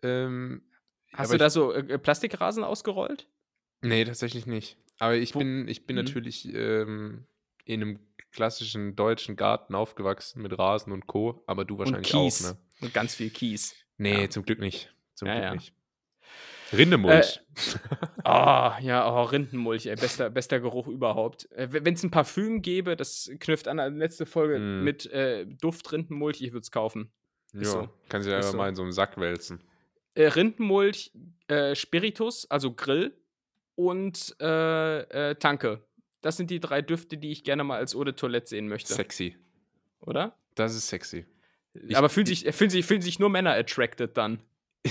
Ähm, 0.02 0.62
Hast 1.12 1.32
du 1.32 1.38
da 1.38 1.46
ich, 1.48 1.52
so 1.52 1.72
äh, 1.72 1.98
Plastikrasen 1.98 2.62
ausgerollt? 2.64 3.26
Nee, 3.82 4.04
tatsächlich 4.04 4.46
nicht. 4.46 4.76
Aber 4.98 5.14
ich 5.16 5.34
Wo- 5.34 5.38
bin, 5.40 5.66
ich 5.68 5.86
bin 5.86 5.96
Mhm. 5.96 6.04
natürlich 6.04 6.52
ähm, 6.54 7.26
in 7.64 7.82
einem 7.82 7.98
klassischen 8.32 8.94
deutschen 8.94 9.34
Garten 9.36 9.74
aufgewachsen 9.74 10.42
mit 10.42 10.56
Rasen 10.58 10.92
und 10.92 11.06
Co. 11.06 11.42
Aber 11.46 11.64
du 11.64 11.78
wahrscheinlich 11.78 12.14
und 12.14 12.20
Kies. 12.24 12.44
auch, 12.44 12.50
ne? 12.52 12.58
Und 12.82 12.94
ganz 12.94 13.14
viel 13.14 13.30
Kies. 13.30 13.74
Nee, 13.96 14.22
Ja. 14.22 14.30
zum 14.30 14.44
Glück 14.44 14.60
nicht. 14.60 14.94
Zum 15.14 15.28
Ja, 15.28 15.40
Glück 15.40 15.54
nicht. 15.60 15.74
Rindemulch. 16.72 17.40
Ah, 18.24 18.78
ja, 18.80 19.10
oh, 19.12 19.22
Rindenmulch, 19.24 19.86
ey, 19.86 19.96
bester, 19.96 20.30
bester 20.30 20.60
Geruch 20.60 20.86
überhaupt. 20.86 21.48
Wenn 21.56 21.94
es 21.94 22.02
ein 22.02 22.10
Parfüm 22.10 22.62
gäbe, 22.62 22.96
das 22.96 23.30
knüpft 23.40 23.66
an 23.68 23.80
an 23.80 23.94
die 23.94 23.98
letzte 23.98 24.24
Folge 24.26 24.58
Mm. 24.58 24.84
mit 24.84 25.06
äh, 25.06 25.46
Duft 25.46 25.90
Rindenmulch, 25.92 26.40
ich 26.42 26.52
würde 26.52 26.62
es 26.62 26.70
kaufen. 26.70 27.10
ja, 27.52 27.64
so. 27.64 27.88
kannst 28.08 28.26
du 28.26 28.30
ja 28.30 28.36
einfach 28.38 28.52
so. 28.52 28.56
mal 28.56 28.68
in 28.68 28.74
so 28.76 28.82
einen 28.82 28.92
Sack 28.92 29.18
wälzen. 29.18 29.60
Äh, 30.14 30.26
Rindenmulch, 30.28 31.12
äh, 31.48 31.74
Spiritus, 31.74 32.50
also 32.50 32.72
Grill 32.72 33.16
und 33.74 34.36
äh, 34.40 35.30
äh, 35.30 35.34
Tanke. 35.36 35.82
Das 36.20 36.36
sind 36.36 36.50
die 36.50 36.60
drei 36.60 36.82
Düfte, 36.82 37.16
die 37.16 37.30
ich 37.32 37.44
gerne 37.44 37.64
mal 37.64 37.78
als 37.78 37.94
Eau 37.94 38.04
de 38.04 38.12
Toilette 38.14 38.48
sehen 38.48 38.68
möchte. 38.68 38.92
Sexy. 38.92 39.36
Oder? 40.00 40.36
Das 40.54 40.74
ist 40.74 40.88
sexy. 40.88 41.24
Ich- 41.74 41.96
Aber 41.96 42.08
fühlen 42.08 42.26
sich, 42.26 42.44
fühlen, 42.54 42.70
sich, 42.70 42.84
fühlen 42.84 43.00
sich 43.02 43.18
nur 43.18 43.30
Männer 43.30 43.52
attracted 43.54 44.16
dann. 44.16 44.40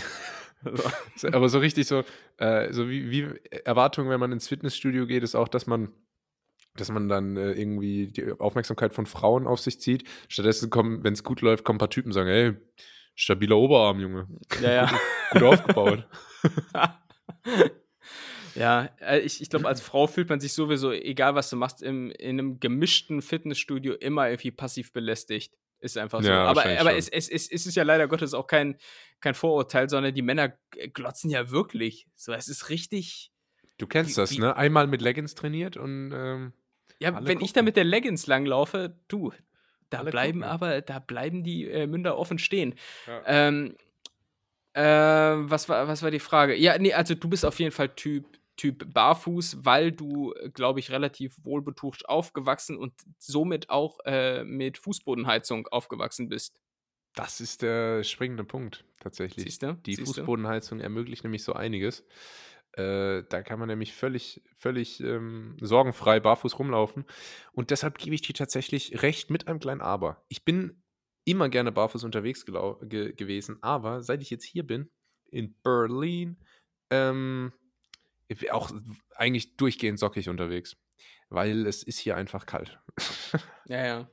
Aber 1.32 1.49
so 1.49 1.60
richtig 1.60 1.88
so, 1.88 2.03
äh, 2.38 2.72
so 2.74 2.89
wie, 2.89 3.10
wie 3.12 3.28
Erwartung, 3.66 4.10
wenn 4.10 4.20
man 4.20 4.32
ins 4.32 4.47
Fitnessstudio 4.47 5.07
geht, 5.07 5.24
ist 5.24 5.36
auch, 5.36 5.47
dass 5.47 5.68
man, 5.68 5.91
dass 6.76 6.91
man 6.91 7.10
dann 7.10 7.38
äh, 7.38 7.53
irgendwie 7.53 8.07
die 8.07 8.32
Aufmerksamkeit 8.39 8.93
von 8.93 9.05
Frauen 9.05 9.47
auf 9.47 9.60
sich 9.60 9.80
zieht. 9.80 10.03
Stattdessen 10.28 10.70
kommen, 10.70 11.03
wenn 11.03 11.14
es 11.14 11.24
gut 11.24 11.41
läuft, 11.41 11.64
kommen 11.64 11.78
ein 11.78 11.80
paar 11.80 11.89
Typen 11.89 12.10
und 12.10 12.14
sagen, 12.14 12.30
hey, 12.30 12.55
stabiler 13.16 13.57
Oberarm, 13.57 13.99
Junge. 13.99 14.28
ja, 14.62 14.72
ja. 14.72 14.99
Gut 15.32 15.43
aufgebaut. 15.43 16.07
ja, 18.55 18.89
äh, 18.99 19.20
ich, 19.20 19.41
ich 19.41 19.49
glaube, 19.49 19.68
als 19.68 19.82
Frau 19.82 20.07
fühlt 20.07 20.30
man 20.30 20.39
sich 20.39 20.53
sowieso, 20.53 20.91
egal 20.91 21.36
was 21.36 21.49
du 21.49 21.55
machst, 21.55 21.84
im, 21.84 22.12
in 22.12 22.39
einem 22.39 22.60
gemischten 22.60 23.22
Fitnessstudio 23.22 23.93
immer 23.93 24.30
irgendwie 24.30 24.51
passiv 24.51 24.91
belästigt. 24.91 25.57
Ist 25.82 25.98
einfach 25.98 26.22
so. 26.22 26.28
Ja, 26.30 26.44
aber 26.46 26.66
aber 26.66 26.96
es, 26.98 27.08
es, 27.08 27.30
es, 27.30 27.50
es 27.50 27.66
ist 27.66 27.76
ja 27.76 27.84
leider 27.84 28.08
Gottes 28.08 28.34
auch 28.34 28.48
kein, 28.48 28.78
kein 29.22 29.34
Vorurteil, 29.34 29.90
sondern 29.90 30.14
die 30.14 30.22
Männer 30.22 30.54
glotzen 30.94 31.30
ja 31.30 31.50
wirklich. 31.52 32.08
So, 32.16 32.34
es 32.34 32.48
ist 32.50 32.70
richtig. 32.70 33.32
Du 33.78 33.88
kennst 33.88 34.12
Wie- 34.12 34.16
das, 34.22 34.32
wie- 34.32 34.40
ne? 34.40 34.56
Einmal 34.58 34.88
mit 34.88 35.02
Leggings 35.02 35.36
trainiert 35.36 35.78
und 35.78 36.12
ähm, 36.14 36.54
Ja, 37.00 37.14
wenn 37.16 37.38
ich 37.38 37.40
gucken. 37.40 37.54
da 37.54 37.62
mit 37.62 37.76
der 37.78 37.86
Leggings 37.86 38.28
langlaufe, 38.28 38.98
du, 39.08 39.32
da 39.90 40.00
Alle 40.00 40.12
bleiben 40.12 40.42
gucken. 40.42 40.52
aber, 40.52 40.82
da 40.82 41.00
bleiben 41.00 41.44
die 41.46 41.66
äh, 41.66 41.88
Münder 41.88 42.18
offen 42.18 42.40
stehen. 42.40 42.76
Ja. 43.08 43.22
Ähm, 43.26 43.76
ähm, 44.76 45.50
was, 45.50 45.68
war, 45.70 45.88
was 45.88 46.04
war 46.04 46.12
die 46.12 46.20
Frage? 46.20 46.56
Ja, 46.56 46.78
nee, 46.78 46.94
also 46.94 47.16
du 47.16 47.28
bist 47.30 47.46
auf 47.46 47.60
jeden 47.60 47.72
Fall 47.72 47.90
Typ, 47.96 48.26
typ 48.60 48.93
Barfuß, 48.93 49.64
weil 49.64 49.91
du, 49.93 50.34
glaube 50.53 50.82
ich, 50.82 50.91
relativ 50.91 51.38
wohlbetucht 51.43 52.10
aufgewachsen 52.10 52.78
und 52.78 52.93
somit 53.18 53.70
auch 53.70 53.99
äh, 54.05 54.43
mit 54.43 54.78
Fußbodenheizung 54.78 55.68
aufgewachsen 55.68 56.28
bist. 56.28 56.60
das 57.16 57.39
ist 57.39 57.62
der 57.62 58.03
springende 58.03 58.43
Punkt 58.43 58.84
tatsächlich. 58.99 59.45
Siehst 59.45 59.64
du? 59.64 59.74
Die 59.86 59.95
Siehst 59.95 60.10
du? 60.10 60.14
Fußbodenheizung 60.14 60.82
ermöglicht 60.82 61.24
nämlich 61.24 61.43
so 61.43 61.53
einiges. 61.53 62.05
Äh, 62.74 63.24
da 63.30 63.41
kann 63.41 63.60
man 63.60 63.70
nämlich 63.70 63.93
völlig, 63.93 64.43
völlig 64.55 64.99
ähm, 64.99 65.56
sorgenfrei 65.61 66.19
barfuß 66.19 66.60
rumlaufen. 66.60 67.06
Und 67.53 67.72
deshalb 67.72 67.98
gebe 67.98 68.14
ich 68.14 68.22
dir 68.22 68.34
tatsächlich 68.34 69.02
recht 69.02 69.31
mit 69.31 69.48
einem 69.48 69.60
kleinen 69.60 69.81
Aber. 69.81 70.23
Ich 70.27 70.44
bin 70.44 70.84
immer 71.26 71.49
gerne 71.49 71.72
barfuß 71.72 72.03
unterwegs 72.03 72.45
ge 72.45 73.14
gewesen, 73.14 73.57
aber 73.61 74.03
seit 74.03 74.22
ich 74.22 74.30
jetzt 74.30 74.45
hier 74.45 74.68
bin, 74.68 74.90
in 75.31 75.56
Berlin, 75.64 76.38
ähm, 76.91 77.53
auch 78.51 78.72
eigentlich 79.15 79.57
durchgehend 79.57 79.99
sockig 79.99 80.30
unterwegs. 80.30 80.77
Weil 81.30 81.68
es 81.68 81.84
ist 81.84 81.99
hier 81.99 82.15
einfach 82.15 82.45
kalt. 82.45 82.80
Ja, 83.68 83.85
ja. 83.85 83.99
ja. 83.99 84.07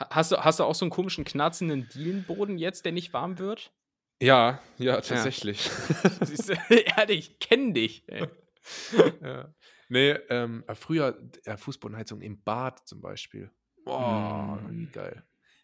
Ha- 0.00 0.08
Hast, 0.10 0.32
du, 0.32 0.36
hast 0.44 0.58
du 0.58 0.64
auch 0.64 0.74
so 0.74 0.84
einen 0.84 0.90
komischen 0.90 1.24
knarzenden 1.24 1.88
Dielenboden 1.94 2.58
jetzt, 2.58 2.84
der 2.84 2.90
nicht 2.92 3.12
warm 3.12 3.38
wird? 3.38 3.72
ja, 4.20 4.60
ja, 4.78 5.00
tatsächlich. 5.00 5.60
Siehst 6.22 6.48
du? 6.48 6.54
ja, 6.70 7.08
ich 7.08 7.38
kenne 7.38 7.72
dich. 7.72 8.02
Ey. 8.08 8.26
ja. 9.22 9.54
Nee, 9.88 10.10
ähm, 10.30 10.64
äh, 10.66 10.74
früher 10.74 11.20
äh, 11.44 11.56
Fußbodenheizung 11.56 12.20
im 12.22 12.42
Bad 12.42 12.88
zum 12.88 13.00
Beispiel. 13.00 13.50
Boah, 13.84 14.58
Mm. 14.62 14.70
wie 14.70 14.86
geil. 14.86 15.22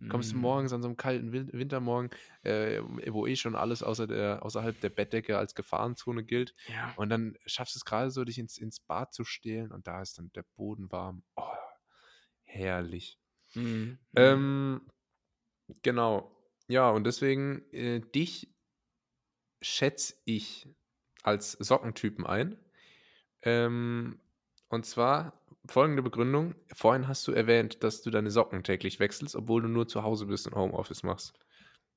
Kommst 0.08 0.32
du 0.32 0.36
Mm. 0.36 0.40
morgens 0.40 0.72
an 0.72 0.82
so 0.82 0.88
einem 0.88 0.96
kalten 0.96 1.32
Win 1.32 1.50
Wintermorgen, 1.52 2.10
äh, 2.42 2.80
wo 3.08 3.26
eh 3.26 3.36
schon 3.36 3.54
alles 3.54 3.82
außer 3.82 4.06
der, 4.06 4.44
außerhalb 4.44 4.80
der 4.80 4.90
Bettdecke 4.90 5.38
als 5.38 5.54
Gefahrenzone 5.54 6.24
gilt. 6.24 6.54
Ja. 6.66 6.92
Und 6.96 7.10
dann 7.10 7.36
schaffst 7.46 7.74
du 7.74 7.78
es 7.78 7.84
gerade 7.84 8.10
so, 8.10 8.24
dich 8.24 8.38
ins, 8.38 8.58
ins 8.58 8.80
Bad 8.80 9.12
zu 9.14 9.24
stehlen 9.24 9.72
und 9.72 9.86
da 9.86 10.00
ist 10.02 10.18
dann 10.18 10.32
der 10.32 10.44
Boden 10.56 10.90
warm. 10.90 11.22
Oh, 11.36 11.42
herrlich. 12.42 13.18
Mm. 13.54 13.94
Ähm, 14.16 14.90
genau. 15.82 16.36
Ja, 16.68 16.90
und 16.90 17.04
deswegen, 17.04 17.62
äh, 17.72 18.00
dich 18.00 18.54
schätze 19.62 20.14
ich 20.24 20.68
als 21.22 21.52
Sockentypen 21.52 22.26
ein. 22.26 22.56
Ähm, 23.42 24.20
und 24.68 24.86
zwar 24.86 25.39
folgende 25.72 26.02
Begründung. 26.02 26.54
Vorhin 26.74 27.08
hast 27.08 27.26
du 27.28 27.32
erwähnt, 27.32 27.82
dass 27.82 28.02
du 28.02 28.10
deine 28.10 28.30
Socken 28.30 28.62
täglich 28.62 29.00
wechselst, 29.00 29.34
obwohl 29.36 29.62
du 29.62 29.68
nur 29.68 29.86
zu 29.88 30.02
Hause 30.02 30.26
bist 30.26 30.46
und 30.46 30.54
Homeoffice 30.54 31.02
machst. 31.02 31.32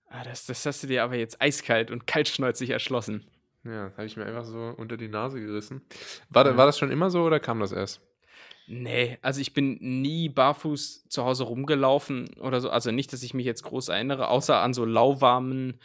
Ah, 0.10 0.24
das, 0.24 0.46
das 0.46 0.66
hast 0.66 0.84
du 0.84 0.88
dir 0.88 1.04
aber 1.04 1.16
jetzt 1.16 1.42
eiskalt 1.42 1.90
und 1.92 2.06
kaltschnäuzig 2.06 2.70
erschlossen. 2.70 3.26
Ja, 3.64 3.92
habe 3.94 4.06
ich 4.06 4.18
mir 4.18 4.26
einfach 4.26 4.46
so 4.46 4.74
unter 4.78 4.98
die 4.98 5.08
Nase 5.08 5.40
gerissen. 5.40 5.82
War, 6.30 6.46
Ja. 6.46 6.58
war 6.58 6.66
das 6.66 6.78
schon 6.78 6.92
immer 6.92 7.10
so 7.10 7.24
oder 7.24 7.40
kam 7.40 7.60
das 7.60 7.72
erst? 7.72 8.02
Nee, 8.68 9.18
also 9.22 9.42
ich 9.42 9.54
bin 9.54 9.78
nie 9.82 10.30
barfuß 10.30 11.10
zu 11.10 11.26
Hause 11.26 11.44
rumgelaufen 11.44 12.30
oder 12.40 12.62
so. 12.62 12.70
Also 12.70 12.92
nicht, 12.92 13.12
dass 13.12 13.24
ich 13.24 13.34
mich 13.34 13.46
jetzt 13.46 13.64
groß 13.64 13.90
erinnere, 13.90 14.30
außer 14.30 14.58
an 14.62 14.74
so 14.74 14.86
lauwarmen 14.86 15.80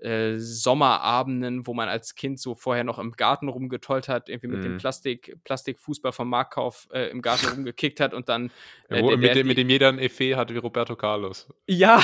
äh, 0.00 0.38
Sommerabenden, 0.38 1.66
wo 1.66 1.74
man 1.74 1.88
als 1.88 2.14
Kind 2.14 2.38
so 2.40 2.54
vorher 2.54 2.84
noch 2.84 2.98
im 2.98 3.12
Garten 3.12 3.48
rumgetollt 3.48 4.08
hat, 4.08 4.28
irgendwie 4.28 4.48
mit 4.48 4.64
dem 4.64 4.72
Mhm. 4.74 4.78
Plastik, 4.78 5.36
Plastikfußball 5.44 6.12
vom 6.12 6.28
Marktkauf 6.28 6.88
äh, 6.92 7.10
im 7.10 7.22
Garten 7.22 7.46
rumgekickt 7.48 8.00
hat 8.00 8.14
und 8.14 8.28
dann. 8.28 8.50
Ja, 8.90 8.96
äh, 8.96 9.02
wo, 9.02 9.08
der- 9.10 9.18
mit, 9.18 9.34
dem, 9.34 9.46
mit 9.46 9.58
dem 9.58 9.68
jeder 9.70 9.88
ein 9.88 9.98
Effet 9.98 10.36
hat 10.36 10.52
wie 10.52 10.58
Roberto 10.58 10.96
Carlos. 10.96 11.48
Ja. 11.66 12.02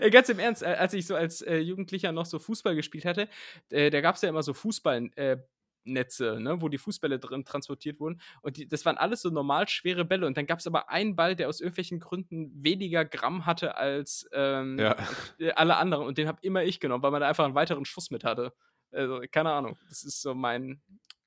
Äh, 0.00 0.10
Ganz 0.10 0.28
im 0.28 0.38
Ernst, 0.38 0.62
als 0.62 0.92
ich 0.92 1.06
so 1.06 1.14
als 1.14 1.40
äh, 1.40 1.56
Jugendlicher 1.56 2.12
noch 2.12 2.26
so 2.26 2.38
Fußball 2.38 2.74
gespielt 2.76 3.06
hatte, 3.06 3.28
äh, 3.70 3.88
da 3.90 4.02
gab 4.02 4.16
es 4.16 4.22
ja 4.22 4.28
immer 4.28 4.42
so 4.42 4.52
Fußballnetze, 4.52 5.16
äh, 5.20 5.36
Netze, 5.84 6.38
ne, 6.40 6.60
wo 6.60 6.68
die 6.68 6.78
Fußbälle 6.78 7.18
drin 7.18 7.44
transportiert 7.44 8.00
wurden. 8.00 8.20
Und 8.42 8.56
die, 8.56 8.66
das 8.66 8.84
waren 8.84 8.96
alles 8.96 9.22
so 9.22 9.30
normal 9.30 9.68
schwere 9.68 10.04
Bälle. 10.04 10.26
Und 10.26 10.36
dann 10.36 10.46
gab 10.46 10.58
es 10.58 10.66
aber 10.66 10.88
einen 10.90 11.16
Ball, 11.16 11.36
der 11.36 11.48
aus 11.48 11.60
irgendwelchen 11.60 12.00
Gründen 12.00 12.50
weniger 12.62 13.04
Gramm 13.04 13.46
hatte 13.46 13.76
als 13.76 14.28
ähm, 14.32 14.78
Ja. 14.78 14.96
äh, 15.38 15.50
alle 15.52 15.76
anderen. 15.76 16.06
Und 16.06 16.18
den 16.18 16.28
habe 16.28 16.38
immer 16.42 16.64
ich 16.64 16.80
genommen, 16.80 17.02
weil 17.02 17.10
man 17.10 17.20
da 17.20 17.28
einfach 17.28 17.44
einen 17.44 17.54
weiteren 17.54 17.84
Schuss 17.84 18.10
mit 18.10 18.24
hatte. 18.24 18.52
Also, 18.90 19.20
keine 19.30 19.52
Ahnung. 19.52 19.76
Das 19.88 20.04
ist 20.04 20.22
so 20.22 20.34
mein, 20.34 20.80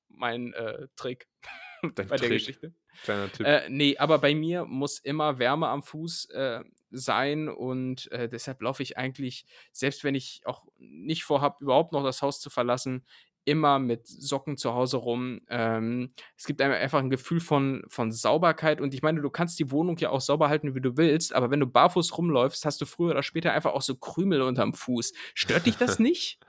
mein 0.09 0.53
äh, 0.53 0.87
Trick 0.95 1.27
bei 1.81 1.89
der 1.91 2.17
Trick. 2.17 2.29
Geschichte. 2.29 2.73
Kleiner 3.03 3.31
Tipp. 3.31 3.45
Äh, 3.45 3.69
nee, 3.69 3.97
aber 3.97 4.17
bei 4.19 4.33
mir 4.33 4.65
muss 4.65 4.99
immer 4.99 5.37
Wärme 5.37 5.67
am 5.67 5.83
Fuß 5.83 6.29
äh, 6.31 6.63
sein 6.89 7.49
und 7.49 8.09
äh, 8.11 8.29
deshalb 8.29 8.61
laufe 8.61 8.81
ich 8.81 8.97
eigentlich, 8.97 9.45
selbst 9.71 10.03
wenn 10.03 10.15
ich 10.15 10.41
auch 10.45 10.65
nicht 10.77 11.23
vorhab, 11.25 11.61
überhaupt 11.61 11.91
noch 11.91 12.03
das 12.03 12.21
Haus 12.21 12.39
zu 12.39 12.49
verlassen, 12.49 13.05
immer 13.47 13.79
mit 13.79 14.05
Socken 14.07 14.57
zu 14.57 14.73
Hause 14.73 14.97
rum. 14.97 15.39
Ähm, 15.49 16.09
es 16.35 16.45
gibt 16.45 16.61
einfach 16.61 16.99
ein 16.99 17.09
Gefühl 17.09 17.39
von, 17.39 17.83
von 17.87 18.11
Sauberkeit 18.11 18.81
und 18.81 18.93
ich 18.93 19.01
meine, 19.01 19.21
du 19.21 19.29
kannst 19.29 19.57
die 19.59 19.71
Wohnung 19.71 19.97
ja 19.97 20.09
auch 20.09 20.21
sauber 20.21 20.49
halten, 20.49 20.75
wie 20.75 20.81
du 20.81 20.97
willst, 20.97 21.33
aber 21.33 21.49
wenn 21.49 21.59
du 21.61 21.65
barfuß 21.67 22.17
rumläufst, 22.17 22.65
hast 22.65 22.81
du 22.81 22.85
früher 22.85 23.11
oder 23.11 23.23
später 23.23 23.53
einfach 23.53 23.71
auch 23.73 23.81
so 23.81 23.95
Krümel 23.95 24.41
unterm 24.41 24.73
Fuß. 24.73 25.13
Stört 25.33 25.65
dich 25.65 25.77
das 25.77 25.97
nicht? 25.99 26.39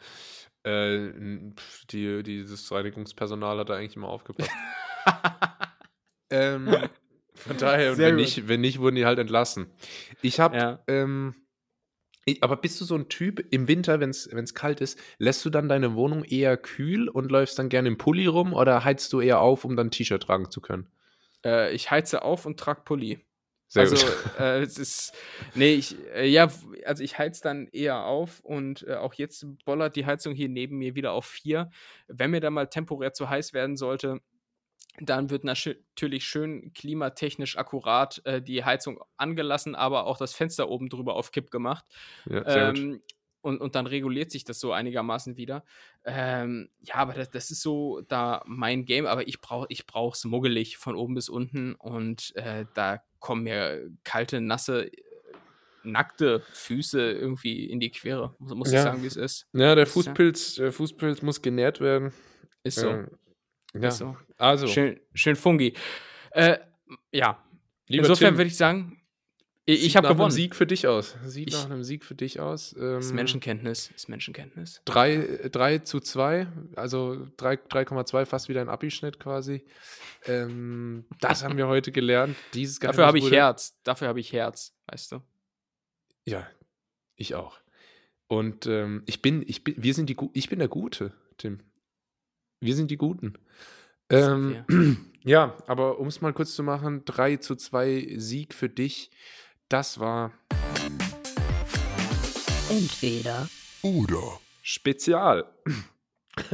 Äh, 0.64 1.10
die, 1.90 2.22
dieses 2.24 2.70
Reinigungspersonal 2.72 3.58
hat 3.58 3.68
da 3.68 3.74
eigentlich 3.76 3.96
immer 3.96 4.08
aufgepasst. 4.08 4.50
ähm, 6.30 6.68
von 7.34 7.56
daher, 7.56 7.96
wenn 7.96 8.16
nicht, 8.16 8.48
wenn 8.48 8.60
nicht, 8.60 8.80
wurden 8.80 8.96
die 8.96 9.06
halt 9.06 9.18
entlassen. 9.20 9.70
Ich 10.20 10.40
habe, 10.40 10.56
Ja. 10.56 10.82
ähm, 10.88 11.34
aber 12.40 12.56
bist 12.56 12.80
du 12.80 12.84
so 12.84 12.94
ein 12.94 13.08
Typ 13.08 13.44
im 13.50 13.68
Winter, 13.68 14.00
wenn 14.00 14.10
es 14.10 14.54
kalt 14.54 14.80
ist, 14.80 14.98
lässt 15.18 15.44
du 15.44 15.50
dann 15.50 15.68
deine 15.68 15.94
Wohnung 15.94 16.24
eher 16.24 16.56
kühl 16.56 17.08
und 17.08 17.30
läufst 17.30 17.58
dann 17.58 17.68
gerne 17.68 17.88
im 17.88 17.98
Pulli 17.98 18.26
rum 18.26 18.52
oder 18.52 18.84
heizt 18.84 19.12
du 19.12 19.20
eher 19.20 19.40
auf, 19.40 19.64
um 19.64 19.76
dann 19.76 19.88
ein 19.88 19.90
T-Shirt 19.90 20.22
tragen 20.22 20.50
zu 20.50 20.60
können? 20.60 20.88
Äh, 21.44 21.74
ich 21.74 21.90
heize 21.90 22.22
auf 22.22 22.46
und 22.46 22.58
trage 22.58 22.82
Pulli. 22.84 23.24
Sehr 23.70 23.82
also, 23.82 23.96
gut. 23.96 24.40
äh, 24.40 24.62
es 24.62 24.78
ist, 24.78 25.12
nee, 25.54 25.74
ich, 25.74 25.94
äh, 26.14 26.26
ja, 26.26 26.50
also 26.86 27.04
ich 27.04 27.18
heiz 27.18 27.42
dann 27.42 27.68
eher 27.68 28.04
auf 28.04 28.40
und 28.40 28.86
äh, 28.88 28.94
auch 28.94 29.12
jetzt 29.12 29.46
bollert 29.66 29.94
die 29.94 30.06
Heizung 30.06 30.34
hier 30.34 30.48
neben 30.48 30.78
mir 30.78 30.94
wieder 30.94 31.12
auf 31.12 31.26
4. 31.26 31.70
Wenn 32.06 32.30
mir 32.30 32.40
dann 32.40 32.54
mal 32.54 32.68
temporär 32.68 33.12
zu 33.12 33.28
heiß 33.28 33.52
werden 33.52 33.76
sollte, 33.76 34.20
dann 35.00 35.30
wird 35.30 35.44
natürlich 35.44 36.24
schön 36.24 36.72
klimatechnisch 36.74 37.56
akkurat 37.56 38.20
äh, 38.24 38.42
die 38.42 38.64
Heizung 38.64 39.00
angelassen, 39.16 39.74
aber 39.74 40.06
auch 40.06 40.18
das 40.18 40.34
Fenster 40.34 40.68
oben 40.68 40.88
drüber 40.88 41.14
auf 41.14 41.30
Kipp 41.30 41.50
gemacht. 41.50 41.84
Ja. 42.28 42.70
Ähm, 42.70 43.00
und, 43.40 43.60
und 43.60 43.76
dann 43.76 43.86
reguliert 43.86 44.30
sich 44.30 44.44
das 44.44 44.58
so 44.58 44.72
einigermaßen 44.72 45.36
wieder. 45.36 45.64
Ähm, 46.04 46.68
ja, 46.80 46.96
aber 46.96 47.14
das, 47.14 47.30
das 47.30 47.50
ist 47.50 47.62
so 47.62 48.00
da 48.08 48.42
mein 48.46 48.84
Game, 48.84 49.06
aber 49.06 49.28
ich 49.28 49.40
brauche 49.40 49.66
ich 49.68 49.86
brauch's 49.86 50.24
muggelig 50.24 50.76
von 50.76 50.96
oben 50.96 51.14
bis 51.14 51.28
unten 51.28 51.74
und 51.76 52.34
äh, 52.34 52.66
da 52.74 53.00
kommen 53.20 53.44
mir 53.44 53.90
kalte, 54.04 54.40
nasse, 54.40 54.90
nackte 55.84 56.40
Füße 56.52 57.12
irgendwie 57.12 57.70
in 57.70 57.80
die 57.80 57.90
Quere. 57.90 58.34
Muss, 58.38 58.72
Ja. 58.72 58.78
ich 58.78 58.84
sagen, 58.84 59.02
wie 59.02 59.06
es 59.06 59.16
ist. 59.16 59.46
Ja, 59.52 59.74
der 59.74 59.86
Fußpilz, 59.86 60.56
der 60.56 60.72
Fußpilz 60.72 61.22
muss 61.22 61.40
genährt 61.40 61.80
werden. 61.80 62.12
Ist 62.64 62.78
so. 62.80 62.88
Äh, 62.88 63.06
ja, 63.74 63.90
so. 63.90 64.16
also, 64.36 64.66
Schön, 64.66 65.00
schön 65.14 65.36
fungi. 65.36 65.74
Äh, 66.30 66.58
ja, 67.12 67.42
lieber 67.86 68.04
insofern 68.04 68.36
würde 68.36 68.48
ich 68.48 68.56
sagen, 68.56 68.94
ich, 69.70 69.84
ich 69.84 69.96
habe 69.96 70.08
gewonnen. 70.08 70.30
Sieg 70.30 70.56
für 70.56 70.66
dich 70.66 70.86
aus. 70.86 71.14
Sieht 71.26 71.48
Ich- 71.48 71.54
nach 71.54 71.66
einem 71.66 71.84
Sieg 71.84 72.02
für 72.02 72.14
dich 72.14 72.40
aus. 72.40 72.74
Ähm, 72.78 73.00
Ist 73.00 73.12
Menschenkenntnis. 73.12 73.90
Ist 73.94 74.08
Menschenkenntnis. 74.08 74.80
3, 74.86 75.50
3 75.52 75.78
zu 75.80 76.00
2, 76.00 76.48
also 76.74 77.26
3 77.36 77.56
3,2, 77.56 78.24
fast 78.24 78.48
wieder 78.48 78.62
ein 78.62 78.70
Abi-Schnitt 78.70 79.20
quasi. 79.20 79.66
Ähm, 80.24 81.04
das 81.20 81.44
haben 81.44 81.58
wir 81.58 81.68
heute 81.68 81.92
gelernt. 81.92 82.34
Dieses 82.54 82.78
Dafür 82.78 83.04
habe 83.06 83.18
ich 83.18 83.30
Herz. 83.30 83.78
Dafür 83.82 84.08
habe 84.08 84.20
ich 84.20 84.32
Herz, 84.32 84.74
weißt 84.86 85.12
du. 85.12 85.20
Ja, 86.24 86.46
ich 87.16 87.34
auch. 87.34 87.58
Und 88.26 88.66
ähm, 88.66 89.02
ich 89.04 89.20
bin, 89.20 89.44
ich 89.46 89.64
bin, 89.64 89.74
wir 89.76 89.92
sind 89.92 90.08
die, 90.08 90.16
ich 90.32 90.48
bin 90.48 90.60
der 90.60 90.68
Gute, 90.68 91.12
Tim. 91.36 91.60
Wir 92.60 92.74
sind 92.74 92.90
die 92.90 92.96
Guten. 92.96 93.34
Ähm, 94.10 94.64
ja, 95.22 95.56
aber 95.68 96.00
um 96.00 96.08
es 96.08 96.20
mal 96.20 96.32
kurz 96.32 96.54
zu 96.56 96.64
machen, 96.64 97.04
3 97.04 97.36
zu 97.36 97.54
2 97.54 98.14
Sieg 98.16 98.52
für 98.52 98.68
dich. 98.68 99.10
Das 99.68 100.00
war 100.00 100.32
Entweder 102.68 103.48
Oder 103.82 104.40
Spezial. 104.62 105.46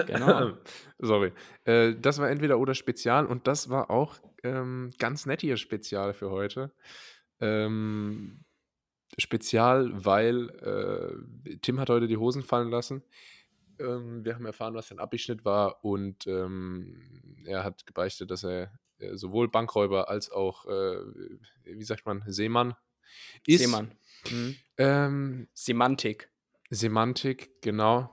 Genau. 0.06 0.52
Sorry. 0.98 1.32
Äh, 1.64 1.94
das 1.94 2.18
war 2.18 2.28
entweder 2.30 2.58
oder 2.58 2.74
Spezial 2.74 3.26
und 3.26 3.46
das 3.46 3.70
war 3.70 3.90
auch 3.90 4.18
ähm, 4.42 4.92
ganz 4.98 5.26
nett 5.26 5.40
hier 5.40 5.56
Spezial 5.56 6.12
für 6.12 6.30
heute. 6.30 6.70
Ähm, 7.40 8.44
Spezial, 9.18 9.90
weil 10.04 10.50
äh, 11.46 11.56
Tim 11.62 11.80
hat 11.80 11.88
heute 11.88 12.08
die 12.08 12.16
Hosen 12.16 12.42
fallen 12.42 12.70
lassen. 12.70 13.02
Ähm, 13.78 14.24
wir 14.24 14.34
haben 14.34 14.46
erfahren, 14.46 14.74
was 14.74 14.88
sein 14.88 14.98
Abschnitt 14.98 15.44
war 15.44 15.84
und 15.84 16.26
ähm, 16.26 17.44
er 17.46 17.64
hat 17.64 17.86
gebeichtet, 17.86 18.30
dass 18.30 18.44
er 18.44 18.72
äh, 18.98 19.16
sowohl 19.16 19.48
Bankräuber 19.48 20.08
als 20.08 20.30
auch, 20.30 20.66
äh, 20.66 20.98
wie 21.64 21.84
sagt 21.84 22.06
man, 22.06 22.22
Seemann 22.26 22.74
ist. 23.46 23.60
Seemann. 23.60 23.92
Mhm. 24.30 24.56
Ähm, 24.78 25.48
Semantik. 25.52 26.30
Semantik, 26.70 27.60
genau. 27.60 28.10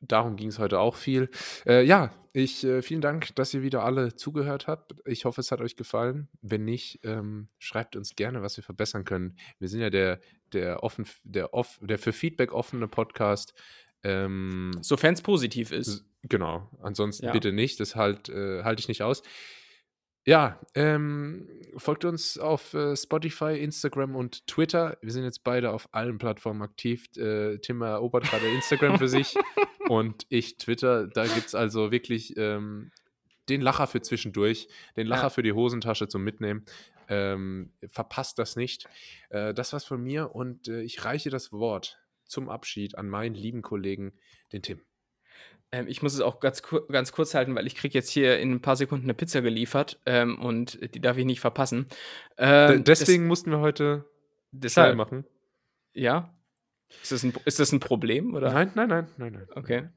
Darum 0.00 0.36
ging 0.36 0.48
es 0.48 0.58
heute 0.58 0.80
auch 0.80 0.96
viel. 0.96 1.30
Äh, 1.66 1.84
ja, 1.84 2.12
ich 2.34 2.64
äh, 2.64 2.82
vielen 2.82 3.00
Dank, 3.00 3.34
dass 3.36 3.54
ihr 3.54 3.62
wieder 3.62 3.84
alle 3.84 4.16
zugehört 4.16 4.66
habt. 4.66 4.94
Ich 5.06 5.24
hoffe, 5.24 5.40
es 5.40 5.50
hat 5.50 5.60
euch 5.60 5.76
gefallen. 5.76 6.28
Wenn 6.42 6.64
nicht, 6.64 7.00
ähm, 7.04 7.48
schreibt 7.58 7.96
uns 7.96 8.16
gerne, 8.16 8.42
was 8.42 8.56
wir 8.56 8.64
verbessern 8.64 9.04
können. 9.04 9.38
Wir 9.58 9.68
sind 9.68 9.80
ja 9.80 9.88
der, 9.88 10.20
der 10.52 10.82
offen, 10.82 11.06
der 11.22 11.54
off, 11.54 11.78
der 11.80 11.98
für 11.98 12.12
Feedback 12.12 12.52
offene 12.52 12.88
Podcast. 12.88 13.54
Ähm, 14.04 14.70
Sofern 14.82 15.14
es 15.14 15.22
positiv 15.22 15.72
ist. 15.72 16.04
Genau, 16.22 16.68
ansonsten 16.82 17.26
Ja. 17.26 17.32
bitte 17.32 17.52
nicht, 17.52 17.80
das 17.80 17.96
halt, 17.96 18.28
äh, 18.28 18.62
halte 18.62 18.80
ich 18.80 18.88
nicht 18.88 19.02
aus. 19.02 19.22
Ja, 20.26 20.58
ähm, 20.74 21.46
folgt 21.76 22.06
uns 22.06 22.38
auf 22.38 22.72
äh, 22.72 22.96
Spotify, 22.96 23.58
Instagram 23.58 24.16
und 24.16 24.46
Twitter. 24.46 24.96
Wir 25.02 25.12
sind 25.12 25.24
jetzt 25.24 25.44
beide 25.44 25.70
auf 25.70 25.86
allen 25.92 26.16
Plattformen 26.16 26.62
aktiv. 26.62 27.08
Äh, 27.18 27.58
Tim 27.58 27.82
erobert 27.82 28.24
gerade 28.24 28.46
Instagram 28.48 28.96
für 28.98 29.08
sich 29.08 29.34
und 29.90 30.24
ich 30.30 30.56
Twitter. 30.56 31.08
Da 31.08 31.26
gibt 31.26 31.48
es 31.48 31.54
also 31.54 31.90
wirklich 31.92 32.38
ähm, 32.38 32.90
den 33.50 33.60
Lacher 33.60 33.86
für 33.86 34.00
zwischendurch, 34.00 34.68
den 34.96 35.06
Lacher 35.06 35.24
Ja. 35.24 35.30
für 35.30 35.42
die 35.42 35.52
Hosentasche 35.52 36.08
zum 36.08 36.24
Mitnehmen. 36.24 36.64
Ähm, 37.06 37.70
verpasst 37.88 38.38
das 38.38 38.56
nicht. 38.56 38.86
Äh, 39.28 39.52
das 39.52 39.74
war's 39.74 39.84
von 39.84 40.02
mir 40.02 40.34
und 40.34 40.68
äh, 40.68 40.80
ich 40.80 41.04
reiche 41.04 41.28
das 41.28 41.52
Wort 41.52 41.98
zum 42.26 42.48
Abschied 42.48 42.96
an 42.96 43.08
meinen 43.08 43.34
lieben 43.34 43.62
Kollegen, 43.62 44.12
den 44.52 44.62
Tim. 44.62 44.80
Ähm, 45.72 45.86
ich 45.88 46.02
muss 46.02 46.14
es 46.14 46.20
auch 46.20 46.40
ganz, 46.40 46.62
kur 46.62 46.86
ganz 46.88 47.12
kurz 47.12 47.34
halten, 47.34 47.54
weil 47.54 47.66
ich 47.66 47.74
kriege 47.74 47.94
jetzt 47.94 48.10
hier 48.10 48.38
in 48.38 48.52
ein 48.52 48.60
paar 48.60 48.76
Sekunden 48.76 49.06
eine 49.06 49.14
Pizza 49.14 49.42
geliefert 49.42 50.00
ähm, 50.06 50.38
und 50.38 50.78
die 50.94 51.00
darf 51.00 51.16
ich 51.16 51.24
nicht 51.24 51.40
verpassen. 51.40 51.86
Ähm, 52.38 52.84
deswegen 52.84 53.26
mussten 53.26 53.50
wir 53.50 53.60
heute 53.60 54.04
deshalb 54.52 54.96
machen. 54.96 55.24
Ja. 55.92 56.34
Ist 57.02 57.12
das, 57.12 57.24
ein, 57.24 57.32
ist 57.44 57.58
das 57.58 57.72
ein 57.72 57.80
Problem? 57.80 58.34
Oder? 58.34 58.52
Nein, 58.52 58.70
nein, 58.74 58.88
nein, 58.88 59.06
nein, 59.16 59.32
nein. 59.32 59.48
Okay. 59.54 59.88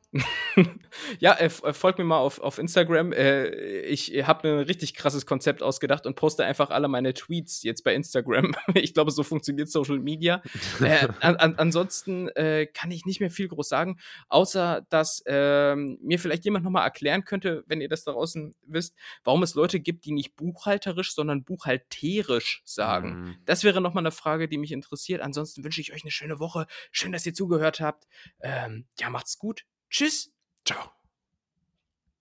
ja, 1.19 1.34
äh, 1.34 1.45
äh, 1.45 1.73
folgt 1.73 1.99
mir 1.99 2.05
mal 2.05 2.17
auf, 2.17 2.39
auf 2.39 2.57
Instagram. 2.57 3.11
Äh, 3.13 3.49
ich 3.81 4.09
habe 4.25 4.47
ein 4.47 4.59
richtig 4.59 4.93
krasses 4.93 5.25
Konzept 5.25 5.63
ausgedacht 5.63 6.05
und 6.05 6.15
poste 6.15 6.45
einfach 6.45 6.69
alle 6.69 6.88
meine 6.88 7.13
Tweets 7.13 7.63
jetzt 7.63 7.84
bei 7.84 7.93
Instagram. 7.93 8.55
ich 8.73 8.93
glaube, 8.93 9.11
so 9.11 9.23
funktioniert 9.23 9.69
Social 9.69 9.99
Media. 9.99 10.41
äh, 10.81 11.07
an, 11.21 11.35
an, 11.38 11.55
ansonsten 11.55 12.29
äh, 12.29 12.65
kann 12.65 12.91
ich 12.91 13.05
nicht 13.05 13.19
mehr 13.19 13.31
viel 13.31 13.47
groß 13.47 13.69
sagen, 13.69 13.97
außer 14.29 14.85
dass 14.89 15.23
ähm, 15.25 15.97
mir 16.01 16.19
vielleicht 16.19 16.45
jemand 16.45 16.65
nochmal 16.65 16.84
erklären 16.84 17.25
könnte, 17.25 17.63
wenn 17.67 17.81
ihr 17.81 17.89
das 17.89 18.03
da 18.03 18.11
draußen 18.11 18.55
wisst, 18.65 18.95
warum 19.23 19.43
es 19.43 19.55
Leute 19.55 19.79
gibt, 19.79 20.05
die 20.05 20.11
nicht 20.11 20.35
buchhalterisch, 20.35 21.13
sondern 21.13 21.43
buchhalterisch 21.43 22.61
sagen. 22.65 23.09
Mhm. 23.09 23.35
Das 23.45 23.63
wäre 23.63 23.81
nochmal 23.81 24.01
eine 24.01 24.11
Frage, 24.11 24.47
die 24.47 24.57
mich 24.57 24.71
interessiert. 24.71 25.21
Ansonsten 25.21 25.63
wünsche 25.63 25.81
ich 25.81 25.93
euch 25.93 26.03
eine 26.03 26.11
schöne 26.11 26.39
Woche. 26.39 26.67
Schön, 26.91 27.11
dass 27.11 27.25
ihr 27.25 27.34
zugehört 27.34 27.79
habt. 27.79 28.07
Ähm, 28.41 28.85
ja, 28.99 29.09
macht's 29.09 29.38
gut. 29.38 29.65
Tschüss. 29.89 30.36
Ciao. 30.68 30.97